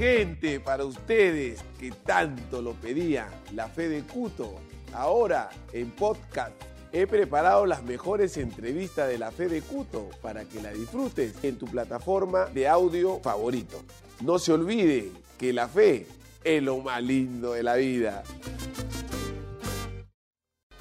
Gente, 0.00 0.60
para 0.60 0.86
ustedes 0.86 1.62
que 1.78 1.90
tanto 1.90 2.62
lo 2.62 2.72
pedían, 2.72 3.28
la 3.52 3.68
fe 3.68 3.90
de 3.90 4.00
Cuto. 4.00 4.54
Ahora 4.94 5.50
en 5.74 5.90
podcast 5.90 6.52
he 6.90 7.06
preparado 7.06 7.66
las 7.66 7.82
mejores 7.82 8.38
entrevistas 8.38 9.10
de 9.10 9.18
la 9.18 9.30
fe 9.30 9.48
de 9.48 9.60
Cuto 9.60 10.08
para 10.22 10.46
que 10.46 10.62
la 10.62 10.72
disfrutes 10.72 11.34
en 11.44 11.58
tu 11.58 11.66
plataforma 11.66 12.46
de 12.46 12.66
audio 12.66 13.20
favorito. 13.20 13.82
No 14.22 14.38
se 14.38 14.54
olvide 14.54 15.12
que 15.36 15.52
la 15.52 15.68
fe 15.68 16.06
es 16.44 16.62
lo 16.62 16.78
más 16.78 17.02
lindo 17.02 17.52
de 17.52 17.62
la 17.62 17.74
vida. 17.74 18.22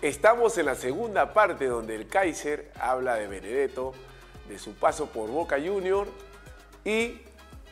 Estamos 0.02 0.58
en 0.58 0.66
la 0.66 0.76
segunda 0.76 1.34
parte 1.34 1.66
donde 1.66 1.96
el 1.96 2.08
Kaiser 2.08 2.72
habla 2.80 3.16
de 3.16 3.28
Benedetto, 3.28 3.92
de 4.48 4.58
su 4.58 4.76
paso 4.76 5.08
por 5.08 5.30
Boca 5.30 5.58
Junior 5.62 6.08
y 6.86 7.16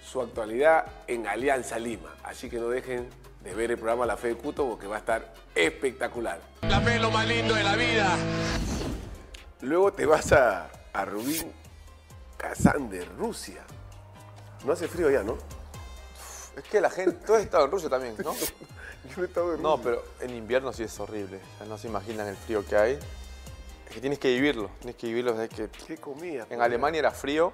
su 0.10 0.22
actualidad 0.22 0.86
en 1.08 1.28
Alianza 1.28 1.78
Lima. 1.80 2.16
Así 2.24 2.50
que 2.50 2.58
no 2.58 2.70
dejen 2.70 3.10
de 3.44 3.54
ver 3.54 3.72
el 3.72 3.78
programa 3.78 4.06
La 4.06 4.18
Fe 4.18 4.30
de 4.30 4.36
Cuto 4.36 4.68
porque 4.68 4.88
va 4.88 4.96
a 4.96 5.00
estar 5.00 5.34
espectacular. 5.54 6.40
La 6.62 6.80
fe 6.82 6.96
es 6.96 7.02
lo 7.02 7.12
más 7.12 7.28
lindo 7.28 7.54
de 7.56 7.64
la 7.64 7.76
vida. 7.76 8.16
Luego 9.62 9.92
te 9.92 10.06
vas 10.06 10.32
a, 10.32 10.70
a 10.94 11.06
Rubín 11.06 11.52
Kazán 12.38 12.90
de 12.90 13.04
Rusia. 13.06 13.64
No 14.66 14.74
hace 14.74 14.88
frío 14.88 15.10
ya, 15.10 15.24
¿no? 15.24 15.38
Es 16.56 16.64
que 16.64 16.82
la 16.82 16.90
gente, 16.90 17.18
tú 17.26 17.34
has 17.36 17.42
estado 17.44 17.66
en 17.66 17.72
Rusia 17.72 17.90
también, 17.90 18.16
¿no? 18.24 18.34
Yo 19.10 19.16
no 19.18 19.24
he 19.24 19.26
estado 19.28 19.56
en 19.56 19.62
No, 19.62 19.78
Rusia. 19.78 19.84
pero 19.92 20.04
en 20.22 20.36
invierno 20.36 20.74
sí 20.74 20.84
es 20.84 21.00
horrible. 21.00 21.40
O 21.56 21.58
sea, 21.60 21.68
no 21.68 21.78
se 21.78 21.88
imaginan 21.88 22.28
el 22.28 22.36
frío 22.36 22.66
que 22.66 22.76
hay. 22.78 22.94
Es 23.88 23.94
que 23.94 24.02
tienes 24.02 24.20
que 24.20 24.30
vivirlo, 24.30 24.70
tienes 24.80 24.96
que 24.96 25.08
vivirlo 25.08 25.34
desde 25.34 25.50
que... 25.56 25.70
¿Qué 25.86 25.98
comía? 25.98 26.46
En 26.50 26.62
Alemania 26.62 27.00
era 27.00 27.12
frío, 27.12 27.54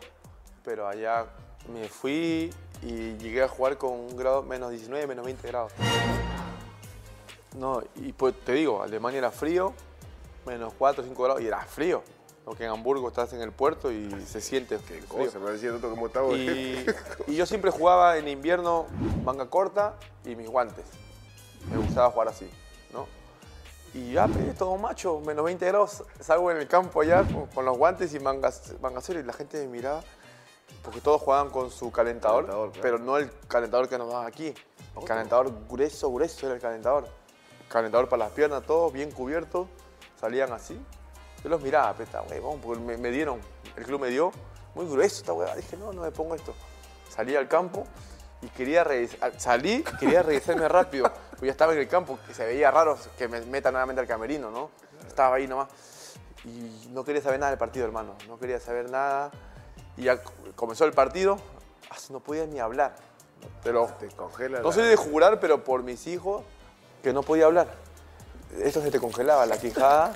pero 0.64 0.88
allá 0.88 1.26
me 1.72 1.88
fui 1.88 2.54
y 2.82 3.18
llegué 3.18 3.44
a 3.44 3.48
jugar 3.48 3.78
con 3.78 3.92
un 3.92 4.18
grado 4.18 4.44
menos 4.44 4.72
19, 4.72 5.08
menos 5.08 5.26
20 5.26 5.48
grados. 5.48 5.72
No, 7.58 7.82
y 7.96 8.12
pues 8.14 8.34
te 8.44 8.54
digo, 8.54 8.82
Alemania 8.82 9.20
era 9.20 9.32
frío, 9.32 9.74
menos 10.46 10.74
4, 10.78 11.04
5 11.04 11.24
grados, 11.24 11.42
y 11.42 11.48
era 11.48 11.64
frío. 11.66 12.04
Porque 12.44 12.66
en 12.66 12.72
Hamburgo 12.72 13.08
estás 13.08 13.32
en 13.32 13.42
el 13.42 13.54
puerto 13.54 13.90
y 13.90 14.10
se 14.26 14.42
siente 14.42 14.78
¿Qué 14.78 15.02
frío. 15.02 15.08
cosa? 15.08 15.40
Me 15.40 15.52
decía 15.52 15.74
otro 15.74 15.90
como 15.90 16.08
estaba. 16.08 16.34
Y, 16.34 16.86
y 17.28 17.36
yo 17.36 17.46
siempre 17.46 17.72
jugaba 17.72 18.18
en 18.18 18.28
invierno 18.28 18.88
manga 19.24 19.50
corta 19.50 19.94
y 20.26 20.36
mis 20.36 20.50
guantes. 20.50 20.84
Me 21.72 21.78
gustaba 21.78 22.12
jugar 22.12 22.28
así, 22.28 22.50
¿no? 22.92 23.08
Y 23.94 24.12
ya, 24.14 24.28
pues, 24.28 24.58
todo 24.58 24.76
macho, 24.76 25.22
menos 25.22 25.46
20 25.46 25.66
grados, 25.68 26.04
salgo 26.20 26.52
en 26.52 26.58
el 26.58 26.68
campo 26.68 27.00
allá 27.00 27.24
con, 27.24 27.46
con 27.46 27.64
los 27.64 27.78
guantes 27.78 28.14
y 28.14 28.20
mangas, 28.20 28.74
mangacero 28.82 29.20
y 29.22 29.24
la 29.24 29.32
gente 29.34 29.60
me 29.62 29.68
miraba 29.68 30.04
porque 30.84 31.02
todos 31.02 31.22
jugaban 31.22 31.50
con 31.50 31.72
su 31.72 31.92
calentador, 31.92 32.46
Calentador, 32.46 32.72
claro. 32.72 32.82
pero 32.82 33.00
no 33.00 33.18
el 33.18 33.32
calentador 33.48 33.88
que 33.88 33.98
nos 33.98 34.12
dan 34.12 34.26
aquí. 34.26 34.54
El 34.98 35.04
calentador 35.06 35.52
grueso, 35.68 36.12
grueso 36.12 36.46
era 36.46 36.56
el 36.56 36.62
calentador. 36.62 37.08
Calentador 37.70 38.08
para 38.10 38.26
las 38.26 38.34
piernas, 38.34 38.64
todos 38.64 38.92
bien 38.92 39.12
cubiertos, 39.12 39.68
salían 40.20 40.52
así. 40.52 40.80
Yo 41.44 41.50
los 41.50 41.62
miraba, 41.62 41.94
peta, 41.94 42.22
huevón, 42.22 42.62
porque 42.62 42.82
me, 42.82 42.98
me 42.98 43.10
dieron, 43.10 43.40
el 43.76 43.84
club 43.84 44.02
me 44.02 44.10
dio, 44.10 44.32
muy 44.76 44.86
grueso 44.86 45.18
esta 45.18 45.34
huevada. 45.34 45.56
Dije, 45.56 45.78
no, 45.78 45.92
no 45.94 46.02
me 46.02 46.12
pongo 46.12 46.36
esto. 46.36 46.54
Salí 47.10 47.36
al 47.36 47.48
campo 47.48 47.86
y 48.42 48.48
quería 48.50 48.84
regresar, 48.84 49.34
salí 49.40 49.76
y 49.76 49.98
quería 49.98 50.22
regresarme 50.22 50.68
rápido, 50.68 51.12
porque 51.32 51.46
ya 51.46 51.52
estaba 51.52 51.74
en 51.74 51.80
el 51.80 51.88
campo, 51.88 52.20
que 52.28 52.34
se 52.34 52.46
veía 52.46 52.72
raro 52.72 52.98
que 53.18 53.28
me 53.28 53.42
meta 53.42 53.72
nuevamente 53.72 54.02
al 54.02 54.08
camerino, 54.08 54.52
¿no? 54.52 54.70
Estaba 55.08 55.38
ahí 55.38 55.48
nomás. 55.48 55.70
Y 56.46 56.90
no 56.92 57.06
quería 57.06 57.22
saber 57.22 57.40
nada 57.40 57.52
del 57.52 57.60
partido, 57.60 57.86
hermano, 57.86 58.16
no 58.28 58.38
quería 58.38 58.60
saber 58.60 58.90
nada. 58.90 59.32
Y 59.98 60.04
ya 60.04 60.22
comenzó 60.56 60.86
el 60.86 60.94
partido, 60.94 61.38
ah, 61.90 61.96
no 62.10 62.20
podía 62.20 62.46
ni 62.46 62.60
hablar. 62.60 62.96
Pero 63.64 63.92
Te 64.00 64.08
congela 64.10 64.60
no 64.62 64.72
soy 64.72 64.88
de 64.88 64.96
jurar, 64.96 65.40
pero 65.40 65.64
por 65.64 65.84
mis 65.84 66.08
hijos, 66.08 66.44
que 67.02 67.12
no 67.14 67.24
podía 67.24 67.46
hablar. 67.46 67.68
Esto 68.60 68.82
se 68.82 68.90
te 68.92 69.00
congelaba, 69.00 69.46
la 69.46 69.58
quijada. 69.58 70.14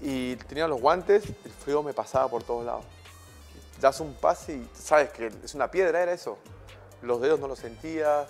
Y 0.00 0.36
tenía 0.36 0.66
los 0.66 0.80
guantes, 0.80 1.24
el 1.44 1.52
frío 1.52 1.82
me 1.82 1.92
pasaba 1.92 2.28
por 2.28 2.42
todos 2.42 2.64
lados. 2.64 2.84
Das 3.80 4.00
un 4.00 4.14
pase 4.14 4.54
y 4.54 4.70
sabes 4.74 5.10
que 5.10 5.30
es 5.44 5.54
una 5.54 5.70
piedra, 5.70 6.02
era 6.02 6.12
eso. 6.12 6.38
Los 7.02 7.20
dedos 7.20 7.38
no 7.40 7.48
los 7.48 7.58
sentía, 7.58 8.26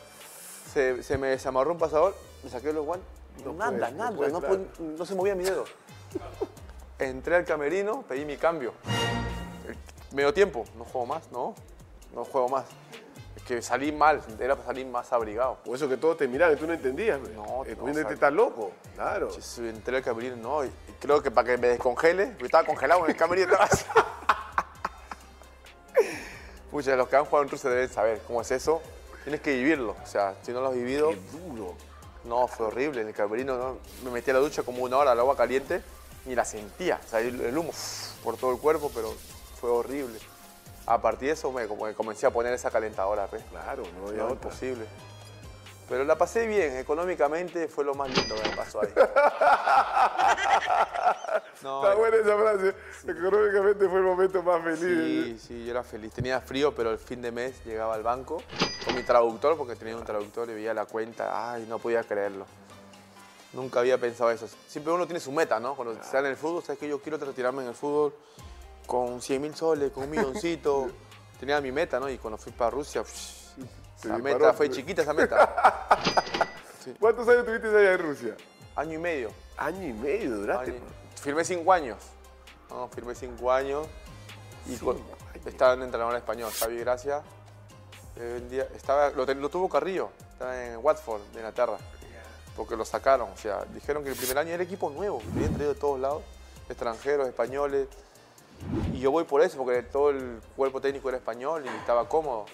se, 0.73 1.03
se 1.03 1.17
me 1.19 1.29
desamarró 1.29 1.73
un 1.73 1.79
pasador, 1.79 2.15
me 2.43 2.51
saqué 2.51 2.73
los 2.73 2.85
guantes. 2.85 3.07
No 3.45 3.53
nada, 3.53 3.71
puedes, 3.71 3.93
no 3.93 3.99
nada, 3.99 4.17
puedes, 4.17 4.33
no, 4.33 4.41
claro. 4.41 4.55
pod- 4.57 4.79
no 4.99 5.07
se 5.07 5.15
movía 5.15 5.35
mi 5.35 5.45
dedo. 5.45 5.65
Entré 6.99 7.37
al 7.37 7.45
camerino, 7.45 8.03
pedí 8.03 8.25
mi 8.25 8.37
cambio. 8.37 8.75
El 10.13 10.17
medio 10.17 10.35
tiempo, 10.35 10.67
no 10.77 10.85
juego 10.85 11.07
más, 11.07 11.23
no, 11.33 11.55
no 12.15 12.23
juego 12.27 12.47
más. 12.51 12.67
Es 13.35 13.43
que 13.45 13.63
salí 13.63 13.93
mal, 13.93 14.21
era 14.39 14.55
para 14.57 14.67
salir 14.67 14.85
más 14.87 15.11
abrigado. 15.11 15.57
Por 15.65 15.75
eso 15.75 15.89
que 15.89 15.97
todos 15.97 16.19
te 16.19 16.29
miraban 16.29 16.55
y 16.55 16.59
tú 16.61 16.67
no 16.67 16.75
entendías. 16.75 17.19
No, 17.35 17.65
Eh, 17.65 17.75
no, 17.75 17.83
pues, 17.83 17.97
está 17.97 18.31
loco. 18.31 18.73
Claro. 18.95 19.29
Entonces, 19.29 19.75
entré 19.75 19.97
al 19.97 20.03
camerino, 20.03 20.37
no, 20.37 20.65
y 20.67 20.71
creo 21.01 21.23
que 21.23 21.31
para 21.31 21.49
que 21.49 21.57
me 21.57 21.69
descongele, 21.69 22.27
porque 22.27 22.45
estaba 22.45 22.67
congelado 22.67 23.05
en 23.07 23.11
el 23.13 23.17
camerino. 23.17 23.47
estaba 23.53 23.65
así. 23.65 23.85
Pucha, 26.71 26.95
los 26.95 27.09
que 27.09 27.17
han 27.17 27.25
jugado 27.25 27.45
en 27.45 27.49
Rusia 27.51 27.71
deben 27.71 27.89
saber 27.89 28.21
cómo 28.27 28.43
es 28.43 28.51
eso. 28.51 28.83
Tienes 29.25 29.41
que 29.41 29.55
vivirlo, 29.55 29.97
o 30.03 30.07
sea, 30.07 30.35
si 30.43 30.53
no 30.53 30.61
lo 30.61 30.69
has 30.69 30.75
vivido, 30.75 31.09
Qué 31.11 31.21
duro. 31.39 31.75
no, 32.25 32.47
fue 32.49 32.67
horrible. 32.67 33.01
En 33.01 33.09
el 33.09 33.15
camerino 33.15 33.57
¿no? 33.57 33.79
me 34.05 34.11
metí 34.11 34.31
a 34.31 34.35
la 34.35 34.41
ducha 34.41 34.63
como 34.63 34.83
una 34.83 34.99
hora 34.99 35.13
al 35.13 35.21
agua 35.21 35.37
caliente 35.37 35.81
y 36.27 36.35
la 36.35 36.45
sentía, 36.45 37.01
o 37.03 37.09
sea, 37.09 37.21
el, 37.21 37.41
el 37.41 37.57
humo 37.57 37.73
por 38.23 38.37
todo 38.37 38.53
el 38.53 38.59
cuerpo, 38.59 38.91
pero 38.95 39.15
fue 39.63 39.71
horrible. 39.71 40.19
A 40.87 41.01
partir 41.01 41.29
de 41.29 41.35
eso 41.35 41.53
me, 41.53 41.69
como 41.69 41.87
que 41.87 41.95
comencé 41.95 42.27
a 42.27 42.31
poner 42.33 42.53
esa 42.53 42.69
calentadora, 42.69 43.29
pues. 43.29 43.45
Claro, 43.45 43.85
no 44.01 44.09
había 44.09 44.19
No, 44.19 44.25
otra. 44.25 44.35
imposible. 44.35 44.85
Pero 45.89 46.03
la 46.05 46.19
pasé 46.19 46.47
bien, 46.49 46.77
económicamente 46.79 47.69
fue 47.69 47.85
lo 47.85 47.95
más 47.95 48.09
lindo 48.11 48.35
que 48.35 48.43
me 48.49 48.57
pasó 48.57 48.81
ahí. 48.83 48.89
No, 51.63 51.81
Está 51.81 51.95
buena 51.95 52.17
esa 52.17 52.37
frase. 52.37 52.75
Económicamente 53.09 53.89
fue 53.89 53.99
el 53.99 54.05
momento 54.05 54.43
más 54.43 54.63
feliz. 54.65 55.41
sí, 55.41 55.47
sí, 55.47 55.65
yo 55.65 55.71
era 55.71 55.85
feliz. 55.85 56.13
Tenía 56.13 56.41
frío, 56.41 56.75
pero 56.75 56.91
el 56.91 56.99
fin 56.99 57.23
de 57.23 57.31
mes 57.31 57.65
llegaba 57.65 57.95
al 57.95 58.03
banco 58.03 58.43
con 58.85 58.97
mi 58.97 59.03
traductor, 59.05 59.57
porque 59.57 59.77
tenía 59.77 59.97
un 59.97 60.05
traductor 60.05 60.51
y 60.51 60.55
veía 60.55 60.75
la 60.75 60.87
cuenta. 60.87 61.53
Ay, 61.53 61.65
no 61.69 61.79
podía 61.79 62.03
creerlo. 62.03 62.47
Nunca 63.53 63.79
había 63.79 63.97
pensado 63.99 64.31
eso. 64.33 64.49
Siempre 64.67 64.93
uno 64.93 65.07
tiene 65.07 65.21
su 65.21 65.31
meta, 65.31 65.61
¿no? 65.61 65.77
Cuando 65.77 65.95
está 65.95 66.19
en 66.19 66.27
el 66.27 66.37
fútbol, 66.37 66.65
sabes 66.65 66.81
que 66.81 66.89
yo 66.89 67.01
quiero 67.01 67.17
retirarme 67.19 67.63
en 67.63 67.69
el 67.69 67.75
fútbol 67.77 68.13
con 68.93 69.23
100 69.23 69.41
mil 69.41 69.55
soles, 69.55 69.91
con 69.91 70.05
un 70.05 70.11
milloncito. 70.11 70.91
tenía 71.41 71.59
mi 71.63 71.73
meta, 71.73 71.99
¿no? 71.99 72.11
Y 72.11 72.19
cuando 72.19 72.37
fui 72.37 72.53
para 72.53 72.69
Rusia, 72.69 73.03
psh, 73.03 73.09
Se 73.09 74.07
esa 74.09 74.17
disparó. 74.17 74.21
meta 74.21 74.53
fue 74.53 74.69
chiquita, 74.69 75.01
esa 75.01 75.15
meta. 75.15 75.89
¿Cuántos 77.01 77.27
años 77.27 77.47
tuviste 77.47 77.69
allá 77.69 77.95
en 77.95 77.99
Rusia? 77.99 78.37
Año 78.77 78.93
y 78.93 78.99
medio. 78.99 79.31
Año 79.57 79.83
y 79.89 79.95
medio 79.95 80.37
duraste. 80.37 80.73
Año- 80.73 80.81
Firmé 81.23 81.43
cinco 81.43 81.73
años. 81.73 81.97
No, 82.69 82.87
firmé 82.89 83.15
cinco 83.15 83.51
años. 83.51 83.87
Y 84.67 84.75
años. 84.75 84.97
estaba 85.47 85.73
en 85.73 85.83
entrenador 85.85 86.15
español, 86.17 86.53
Xavi 86.53 86.77
Gracia. 86.81 87.23
Día- 88.51 88.69
estaba, 88.77 89.09
lo 89.11 89.49
tuvo 89.49 89.71
Carrillo, 89.71 90.11
estaba 90.33 90.65
en 90.67 90.77
Watford, 90.85 91.23
de 91.33 91.39
Inglaterra. 91.39 91.79
Porque 92.57 92.77
lo 92.77 92.85
sacaron. 92.85 93.31
O 93.31 93.37
sea, 93.39 93.65
dijeron 93.73 94.05
que 94.05 94.11
el 94.11 94.17
primer 94.17 94.37
año 94.37 94.51
era 94.53 94.63
equipo 94.63 94.91
nuevo, 94.91 95.21
que 95.21 95.29
habían 95.31 95.55
traído 95.55 95.73
de 95.73 95.81
todos 95.81 95.99
lados, 95.99 96.23
extranjeros, 96.69 97.27
españoles. 97.27 97.89
Y 98.93 98.99
yo 99.01 99.11
voy 99.11 99.25
por 99.25 99.43
eso, 99.43 99.59
porque 99.59 99.83
todo 99.83 100.11
el 100.11 100.41
cuerpo 100.57 100.81
técnico 100.81 101.09
era 101.09 101.19
español 101.19 101.65
y 101.65 101.69
estaba 101.69 102.09
cómodo. 102.09 102.47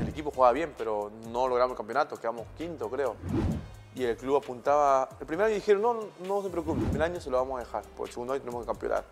El 0.00 0.08
equipo 0.08 0.30
jugaba 0.30 0.52
bien, 0.52 0.74
pero 0.76 1.10
no 1.30 1.48
logramos 1.48 1.72
el 1.72 1.76
campeonato, 1.76 2.16
quedamos 2.16 2.46
quinto, 2.58 2.90
creo. 2.90 3.16
Y 3.94 4.04
el 4.04 4.16
club 4.16 4.36
apuntaba. 4.36 5.08
El 5.20 5.26
primer 5.26 5.46
año 5.46 5.54
dijeron: 5.54 5.82
no, 5.82 5.98
no, 6.26 6.42
se 6.42 6.48
preocupe, 6.50 6.80
el 6.80 6.86
primer 6.86 7.02
año 7.02 7.20
se 7.20 7.30
lo 7.30 7.36
vamos 7.38 7.56
a 7.56 7.64
dejar, 7.64 7.82
por 7.96 8.06
el 8.08 8.12
segundo 8.12 8.32
año 8.32 8.42
tenemos 8.42 8.62
que 8.62 8.66
campeonar. 8.66 9.04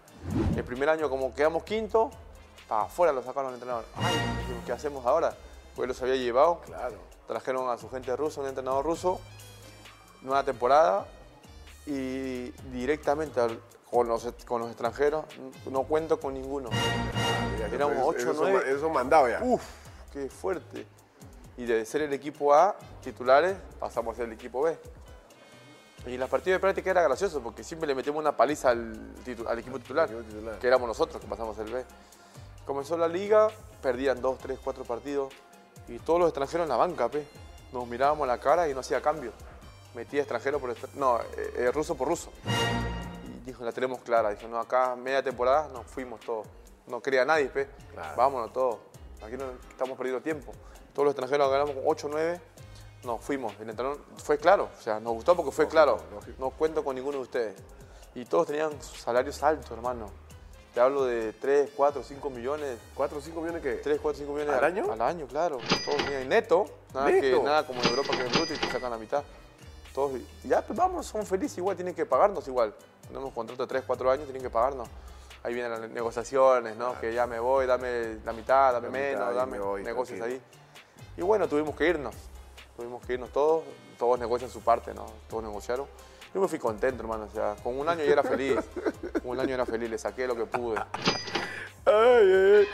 El 0.56 0.64
primer 0.64 0.88
año, 0.88 1.08
como 1.08 1.34
quedamos 1.34 1.62
quinto, 1.64 2.10
para 2.68 2.82
afuera 2.82 3.12
lo 3.12 3.22
sacaron 3.22 3.48
al 3.48 3.54
entrenador. 3.54 3.84
Ay, 3.96 4.14
¿qué 4.66 4.72
hacemos 4.72 5.04
ahora? 5.06 5.34
Pues 5.76 5.88
los 5.88 6.00
había 6.02 6.16
llevado, 6.16 6.60
Claro. 6.66 6.96
trajeron 7.26 7.68
a 7.70 7.78
su 7.78 7.88
gente 7.90 8.14
rusa, 8.16 8.40
un 8.40 8.48
entrenador 8.48 8.84
ruso, 8.84 9.20
nueva 10.22 10.44
temporada 10.44 11.06
y 11.86 12.50
directamente 12.72 13.40
al- 13.40 13.60
con, 13.90 14.08
los, 14.08 14.26
con 14.46 14.60
los 14.60 14.70
extranjeros 14.70 15.24
no 15.70 15.82
cuento 15.84 16.18
con 16.20 16.34
ninguno. 16.34 16.70
Éramos 17.72 17.96
eso- 17.96 18.06
ocho, 18.06 18.18
eso, 18.32 18.34
nueve. 18.36 18.62
Eso 18.70 18.88
mandado 18.90 19.28
ya. 19.28 19.40
Uf, 19.42 19.62
qué 20.12 20.28
fuerte. 20.28 20.86
Y 21.56 21.64
de 21.66 21.84
ser 21.84 22.02
el 22.02 22.12
equipo 22.12 22.54
A, 22.54 22.76
titulares, 23.02 23.56
pasamos 23.78 24.14
a 24.14 24.16
ser 24.16 24.26
el 24.26 24.32
equipo 24.32 24.62
B. 24.62 24.78
Y 26.06 26.16
las 26.16 26.30
partidas 26.30 26.56
de 26.56 26.60
práctica 26.60 26.90
era 26.90 27.02
gracioso 27.02 27.42
porque 27.42 27.62
siempre 27.62 27.86
le 27.86 27.94
metíamos 27.94 28.20
una 28.20 28.34
paliza 28.34 28.70
al, 28.70 29.12
al 29.46 29.58
equipo 29.58 29.78
titular, 29.78 30.08
titular. 30.08 30.58
que 30.58 30.66
éramos 30.66 30.88
nosotros 30.88 31.20
que 31.20 31.28
pasamos 31.28 31.58
el 31.58 31.70
B. 31.70 31.84
Comenzó 32.64 32.96
la 32.96 33.08
liga, 33.08 33.48
perdían 33.82 34.22
dos, 34.22 34.38
tres, 34.38 34.58
cuatro 34.64 34.84
partidos 34.84 35.32
y 35.88 35.98
todos 35.98 36.18
los 36.20 36.28
extranjeros 36.30 36.64
en 36.64 36.70
la 36.70 36.76
banca, 36.76 37.08
pe. 37.10 37.26
Nos 37.72 37.86
mirábamos 37.86 38.26
la 38.26 38.38
cara 38.40 38.68
y 38.68 38.74
no 38.74 38.80
hacía 38.80 39.02
cambio. 39.02 39.32
Metía 39.94 40.20
extranjero 40.20 40.58
por 40.58 40.70
extra- 40.70 40.88
no, 40.94 41.20
eh, 41.20 41.54
eh, 41.56 41.70
ruso 41.72 41.94
por 41.94 42.08
ruso. 42.08 42.30
Dijo, 43.50 43.64
la 43.64 43.72
tenemos 43.72 43.98
clara. 44.02 44.30
Dijo, 44.30 44.46
no, 44.46 44.60
acá 44.60 44.94
media 44.94 45.24
temporada 45.24 45.68
nos 45.72 45.84
fuimos 45.84 46.20
todos. 46.20 46.46
No 46.86 47.02
quería 47.02 47.24
nadie, 47.24 47.46
pe. 47.46 47.68
Claro. 47.92 48.14
Vámonos 48.16 48.52
todos. 48.52 48.76
Aquí 49.24 49.36
no 49.36 49.44
estamos 49.68 49.96
perdiendo 49.98 50.22
tiempo. 50.22 50.52
todos 50.94 51.06
los 51.06 51.12
extranjeros 51.12 51.50
ganamos 51.50 51.74
8 51.84 52.06
o 52.06 52.10
9, 52.10 52.40
nos 53.02 53.20
fuimos. 53.20 53.52
El 53.58 53.70
entrenador 53.70 53.98
fue 54.22 54.38
claro, 54.38 54.68
o 54.78 54.80
sea, 54.80 55.00
nos 55.00 55.14
gustó 55.14 55.34
porque 55.34 55.50
fue 55.50 55.66
claro. 55.66 55.98
No 56.38 56.50
cuento 56.50 56.84
con 56.84 56.94
ninguno 56.94 57.16
de 57.16 57.22
ustedes. 57.24 57.56
Y 58.14 58.24
todos 58.24 58.46
tenían 58.46 58.70
salarios 58.80 59.42
altos, 59.42 59.68
hermano. 59.72 60.06
Te 60.72 60.78
hablo 60.78 61.04
de 61.04 61.32
3, 61.32 61.70
4, 61.74 62.04
5 62.04 62.30
millones. 62.30 62.78
¿4 62.96 63.16
o 63.16 63.20
5 63.20 63.40
millones 63.40 63.62
qué? 63.62 63.72
3, 63.82 63.98
4, 64.00 64.18
5 64.20 64.32
millones 64.32 64.54
¿Al 64.54 64.64
año? 64.64 64.92
Al 64.92 65.02
año, 65.02 65.26
claro. 65.26 65.58
Todos 65.84 66.04
tenían 66.04 66.28
neto. 66.28 66.66
Nada, 66.94 67.10
¿Neto? 67.10 67.38
Que, 67.38 67.44
nada 67.44 67.66
como 67.66 67.82
en 67.82 67.88
Europa 67.88 68.16
que 68.16 68.26
es 68.26 68.32
bruto 68.32 68.54
y 68.54 68.56
te 68.56 68.70
sacan 68.70 68.92
la 68.92 68.98
mitad. 68.98 69.24
Todos, 70.00 70.20
ya, 70.44 70.62
pues 70.62 70.78
vamos, 70.78 71.06
son 71.06 71.26
felices 71.26 71.58
igual, 71.58 71.76
tienen 71.76 71.94
que 71.94 72.06
pagarnos 72.06 72.46
igual. 72.48 72.72
Tenemos 73.06 73.34
contrato 73.34 73.62
de 73.64 73.68
3, 73.68 73.84
4 73.86 74.10
años, 74.10 74.24
tienen 74.24 74.40
que 74.42 74.48
pagarnos. 74.48 74.88
Ahí 75.42 75.52
vienen 75.52 75.72
las 75.72 75.90
negociaciones, 75.90 76.74
¿no? 76.76 76.98
Que 77.00 77.12
ya 77.12 77.26
me 77.26 77.38
voy, 77.38 77.66
dame 77.66 78.16
la 78.24 78.32
mitad, 78.32 78.72
dame 78.72 78.86
La 78.86 78.92
menos, 78.92 79.34
dame 79.34 79.52
me 79.52 79.58
voy, 79.58 79.82
negocios 79.82 80.18
tranquilo. 80.18 80.40
ahí. 80.42 81.16
Y 81.18 81.22
bueno, 81.22 81.48
tuvimos 81.48 81.76
que 81.76 81.86
irnos. 81.88 82.14
Tuvimos 82.76 83.04
que 83.04 83.12
irnos 83.14 83.30
todos. 83.30 83.64
Todos 83.98 84.18
negocian 84.18 84.50
su 84.50 84.60
parte, 84.62 84.94
¿no? 84.94 85.04
Todos 85.28 85.42
negociaron. 85.42 85.86
Yo 86.34 86.40
me 86.40 86.48
fui 86.48 86.58
contento, 86.58 87.02
hermano. 87.02 87.24
O 87.30 87.34
sea, 87.34 87.56
con 87.62 87.78
un 87.78 87.86
año 87.88 88.02
ya 88.02 88.12
era 88.12 88.22
feliz. 88.22 88.56
Con 89.20 89.30
un 89.32 89.40
año 89.40 89.52
era 89.54 89.66
feliz, 89.66 89.90
le 89.90 89.98
saqué 89.98 90.26
lo 90.26 90.34
que 90.34 90.46
pude. 90.46 90.78
Ay, 91.84 92.32
ay. 92.32 92.66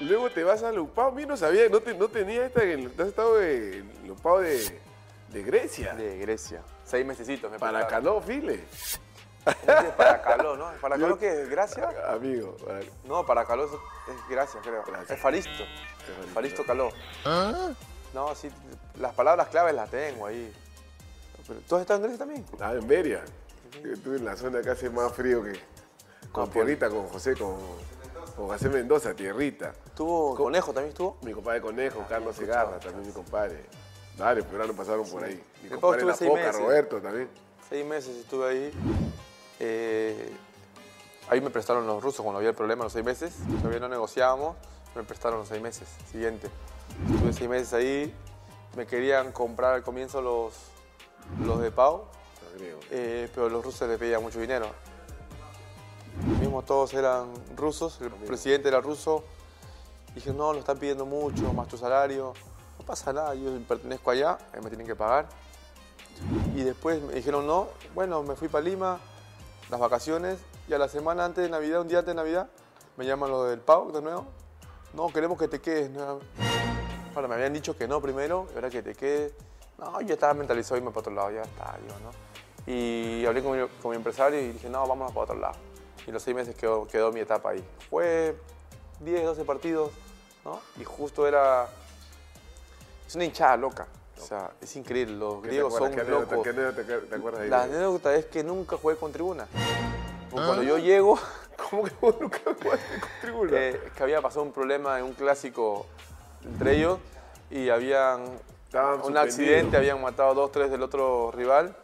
Luego 0.00 0.30
te 0.30 0.42
vas 0.44 0.62
a 0.62 0.72
Lupao. 0.72 1.12
Mí 1.12 1.24
no 1.24 1.36
sabía, 1.38 1.68
no, 1.70 1.80
te- 1.80 1.94
no 1.94 2.08
tenía 2.08 2.44
esta. 2.44 2.60
Te 2.60 3.02
has 3.02 3.08
estado 3.08 3.40
en 3.42 3.90
Lupao 4.06 4.40
de, 4.40 4.80
de 5.30 5.42
Grecia. 5.42 5.94
De 5.94 6.18
Grecia. 6.18 6.62
Seis 6.84 7.04
mesecitos 7.06 7.50
me 7.50 7.58
para. 7.58 7.86
Caló, 7.86 8.20
File. 8.20 8.64
Para 9.96 10.20
Caló, 10.22 10.56
¿no? 10.56 10.70
¿Para 10.80 10.98
Caló 10.98 11.18
qué 11.18 11.42
es? 11.42 11.48
¿Gracia? 11.48 11.88
Amigo, 12.10 12.56
para- 12.58 12.80
No, 13.04 13.24
para 13.24 13.44
Caló 13.44 13.64
es, 13.64 13.70
es 13.72 14.28
Gracia, 14.28 14.60
creo. 14.62 14.82
Es 15.08 15.18
Faristo. 15.18 15.50
Faristo. 15.50 16.34
Faristo 16.34 16.64
Caló. 16.66 16.90
No, 18.12 18.34
sí, 18.34 18.50
las 18.98 19.14
palabras 19.14 19.48
claves 19.48 19.74
las 19.74 19.90
tengo 19.90 20.26
ahí. 20.26 20.52
¿Tú 21.68 21.74
has 21.76 21.80
estado 21.82 21.98
en 21.98 22.02
Grecia 22.02 22.18
también? 22.18 22.44
Ah, 22.60 22.74
en 22.74 22.86
Beria. 22.86 23.24
Estuve 23.84 24.16
en 24.18 24.24
la 24.24 24.36
zona 24.36 24.60
que 24.62 24.70
hace 24.70 24.90
más 24.90 25.12
frío 25.12 25.42
que. 25.42 25.52
Con 26.32 26.48
Ah, 26.48 26.52
Tierrita, 26.52 26.88
con 26.90 27.08
José, 27.08 27.34
con, 27.34 27.56
con 28.36 28.46
José 28.48 28.68
Mendoza, 28.68 29.14
Tierrita. 29.14 29.72
¿Tuvo 29.96 30.34
Conejo 30.36 30.72
también 30.72 30.90
estuvo? 30.90 31.16
Mi 31.22 31.32
compadre 31.32 31.60
Conejo, 31.60 32.04
Carlos 32.08 32.36
Segarra, 32.36 32.78
también 32.78 33.06
mi 33.06 33.12
compadre. 33.12 33.64
Varios 34.20 34.46
peruanos 34.46 34.76
pasaron 34.76 35.08
por 35.08 35.24
ahí. 35.24 35.42
Mi 35.62 35.70
compadre 35.70 36.04
La 36.04 36.14
seis 36.14 36.30
Foca, 36.30 36.42
meses. 36.42 36.60
Roberto 36.60 37.00
también. 37.00 37.28
Seis 37.68 37.86
meses 37.86 38.16
estuve 38.16 38.48
ahí. 38.50 38.72
Eh, 39.58 40.30
ahí 41.30 41.40
me 41.40 41.48
prestaron 41.48 41.86
los 41.86 42.02
rusos 42.02 42.20
cuando 42.20 42.36
había 42.38 42.50
el 42.50 42.54
problema 42.54 42.84
los 42.84 42.92
seis 42.92 43.04
meses. 43.04 43.34
Todavía 43.60 43.80
no 43.80 43.88
negociábamos. 43.88 44.56
Me 44.94 45.02
prestaron 45.04 45.38
los 45.38 45.48
seis 45.48 45.62
meses. 45.62 45.88
Siguiente. 46.12 46.50
Estuve 47.14 47.32
seis 47.32 47.48
meses 47.48 47.72
ahí. 47.72 48.14
Me 48.76 48.86
querían 48.86 49.32
comprar 49.32 49.74
al 49.74 49.82
comienzo 49.82 50.20
los, 50.20 50.54
los 51.42 51.60
de 51.62 51.70
Pau. 51.70 52.04
Los 52.58 52.84
eh, 52.90 53.30
pero 53.34 53.48
los 53.48 53.64
rusos 53.64 53.88
les 53.88 53.98
pedían 53.98 54.22
mucho 54.22 54.38
dinero. 54.38 54.66
Mismo 56.40 56.62
todos 56.62 56.92
eran 56.92 57.32
rusos, 57.56 58.00
el 58.02 58.10
presidente 58.10 58.68
era 58.68 58.80
ruso. 58.80 59.24
Dije, 60.14 60.32
no, 60.32 60.52
lo 60.52 60.58
están 60.58 60.76
pidiendo 60.78 61.06
mucho, 61.06 61.52
más 61.54 61.68
tu 61.68 61.78
salario. 61.78 62.34
No 62.90 62.96
pasa 62.96 63.12
nada, 63.12 63.34
yo 63.36 63.56
pertenezco 63.68 64.10
allá, 64.10 64.36
eh, 64.52 64.58
me 64.60 64.68
tienen 64.68 64.84
que 64.84 64.96
pagar. 64.96 65.28
Y 66.56 66.64
después 66.64 67.00
me 67.00 67.14
dijeron, 67.14 67.46
no, 67.46 67.68
bueno, 67.94 68.24
me 68.24 68.34
fui 68.34 68.48
para 68.48 68.64
Lima, 68.64 68.98
las 69.70 69.78
vacaciones, 69.78 70.40
y 70.66 70.74
a 70.74 70.78
la 70.78 70.88
semana 70.88 71.24
antes 71.24 71.44
de 71.44 71.48
Navidad, 71.50 71.82
un 71.82 71.86
día 71.86 72.00
antes 72.00 72.10
de 72.10 72.16
Navidad, 72.16 72.48
me 72.96 73.06
llaman 73.06 73.30
los 73.30 73.48
del 73.48 73.60
PAU 73.60 73.92
de 73.92 74.02
nuevo. 74.02 74.26
No, 74.92 75.06
queremos 75.12 75.38
que 75.38 75.46
te 75.46 75.60
quedes. 75.60 75.88
nueva- 75.88 76.18
Ahora, 77.14 77.28
me 77.28 77.36
habían 77.36 77.52
dicho 77.52 77.76
que 77.76 77.86
no 77.86 78.00
primero, 78.02 78.48
y 78.50 78.56
ahora 78.56 78.70
que 78.70 78.82
te 78.82 78.96
quedes. 78.96 79.34
No, 79.78 80.00
yo 80.00 80.14
estaba 80.14 80.34
mentalizado 80.34 80.76
irme 80.78 80.90
para 80.90 80.98
otro 81.02 81.12
lado, 81.14 81.30
ya 81.30 81.42
está, 81.42 81.78
digo, 81.80 81.94
¿no? 82.02 82.10
Y 82.72 83.24
hablé 83.24 83.40
con 83.40 83.52
mi, 83.56 83.68
con 83.80 83.92
mi 83.92 83.98
empresario 83.98 84.40
y 84.40 84.48
dije, 84.48 84.68
no, 84.68 84.84
vámonos 84.84 85.12
para 85.12 85.22
otro 85.26 85.36
lado. 85.36 85.54
Y 86.08 86.10
los 86.10 86.20
seis 86.24 86.34
meses 86.34 86.56
quedó, 86.56 86.88
quedó 86.88 87.12
mi 87.12 87.20
etapa 87.20 87.50
ahí. 87.50 87.64
Fue 87.88 88.36
10, 88.98 89.24
12 89.26 89.44
partidos, 89.44 89.92
¿no? 90.44 90.58
Y 90.76 90.82
justo 90.82 91.24
era... 91.28 91.68
Es 93.10 93.16
una 93.16 93.24
hinchada 93.24 93.56
loca. 93.56 93.88
O 94.16 94.24
sea, 94.24 94.52
es 94.60 94.76
increíble, 94.76 95.16
los 95.16 95.34
¿Qué 95.36 95.40
te 95.40 95.48
griegos 95.48 95.74
son? 95.74 95.92
¿Qué 95.92 96.00
anécdota- 96.02 96.30
locos. 96.36 96.44
¿Qué 96.44 96.50
anécdota 96.50 96.82
te, 96.84 96.98
te 97.08 97.14
acuerdas 97.16 97.40
de? 97.42 97.48
La 97.48 97.62
anécdota 97.64 98.14
es 98.14 98.26
que 98.26 98.44
nunca 98.44 98.76
jugué 98.76 98.94
con 98.94 99.10
tribuna. 99.10 99.48
Porque 100.30 100.46
Cuando 100.46 100.62
yo 100.62 100.78
llego, 100.78 101.18
¿Cómo 101.70 101.82
que 101.82 101.92
vos 102.00 102.14
nunca 102.20 102.38
jugaste 102.44 103.00
con 103.00 103.08
tribuna? 103.20 103.50
eh, 103.56 103.80
es 103.84 103.92
que 103.94 104.02
había 104.04 104.22
pasado 104.22 104.42
un 104.44 104.52
problema 104.52 104.96
en 105.00 105.06
un 105.06 105.14
clásico 105.14 105.86
entre 106.44 106.76
ellos 106.76 107.00
y 107.50 107.68
habían 107.68 108.22
Estaban 108.66 109.00
un 109.02 109.16
accidente, 109.18 109.76
habían 109.76 110.00
matado 110.00 110.32
dos, 110.34 110.52
tres 110.52 110.70
del 110.70 110.84
otro 110.84 111.32
rival 111.32 111.74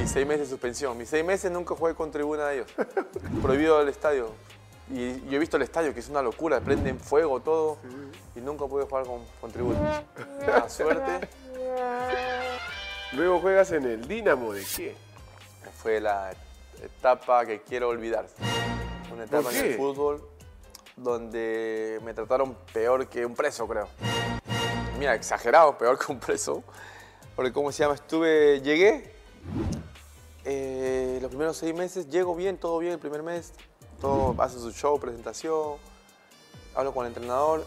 y 0.00 0.06
seis 0.06 0.24
meses 0.24 0.42
de 0.42 0.50
suspensión. 0.50 0.96
Mis 0.96 1.08
seis 1.08 1.24
meses 1.24 1.50
nunca 1.50 1.74
jugué 1.74 1.96
con 1.96 2.12
tribuna 2.12 2.46
de 2.46 2.58
ellos. 2.58 2.70
Prohibido 3.42 3.80
el 3.82 3.88
estadio. 3.88 4.28
Y 4.92 5.28
yo 5.28 5.36
he 5.36 5.38
visto 5.38 5.56
el 5.56 5.62
estadio, 5.62 5.94
que 5.94 6.00
es 6.00 6.08
una 6.08 6.20
locura, 6.20 6.60
prenden 6.60 6.98
fuego 6.98 7.40
todo 7.40 7.78
y 8.34 8.40
nunca 8.40 8.66
pude 8.66 8.84
jugar 8.84 9.06
con, 9.06 9.20
con 9.40 9.52
tribuna. 9.52 10.02
La 10.46 10.68
suerte 10.68 11.28
Luego 13.12 13.40
juegas 13.40 13.72
en 13.72 13.84
el 13.84 14.06
Dinamo 14.06 14.52
de 14.52 14.64
qué? 14.64 14.94
fue 15.82 16.00
la 16.00 16.32
etapa 16.82 17.44
que 17.46 17.62
quiero 17.62 17.88
olvidar. 17.88 18.26
Una 19.12 19.24
etapa 19.24 19.44
¿Por 19.44 19.54
en 19.54 19.64
el 19.64 19.76
fútbol 19.76 20.22
donde 20.96 21.98
me 22.04 22.14
trataron 22.14 22.56
peor 22.72 23.08
que 23.08 23.24
un 23.24 23.34
preso, 23.34 23.66
creo. 23.66 23.88
Mira, 24.98 25.14
exagerado, 25.14 25.76
peor 25.78 25.98
que 25.98 26.12
un 26.12 26.20
preso. 26.20 26.62
Porque, 27.34 27.52
¿cómo 27.52 27.72
se 27.72 27.82
llama? 27.82 27.94
Estuve, 27.94 28.60
llegué, 28.60 29.12
eh, 30.44 31.18
los 31.22 31.30
primeros 31.30 31.56
seis 31.56 31.74
meses, 31.74 32.08
llego 32.08 32.36
bien, 32.36 32.58
todo 32.58 32.78
bien 32.78 32.92
el 32.92 32.98
primer 32.98 33.22
mes, 33.22 33.52
todo 34.00 34.34
hace 34.42 34.58
su 34.58 34.72
show, 34.72 34.98
presentación, 34.98 35.76
hablo 36.74 36.92
con 36.92 37.04
el 37.06 37.10
entrenador 37.10 37.64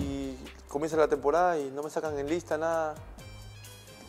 y 0.00 0.36
comienza 0.68 0.96
la 0.96 1.08
temporada 1.08 1.58
y 1.58 1.70
no 1.70 1.82
me 1.82 1.90
sacan 1.90 2.18
en 2.18 2.28
lista 2.28 2.56
nada. 2.56 2.94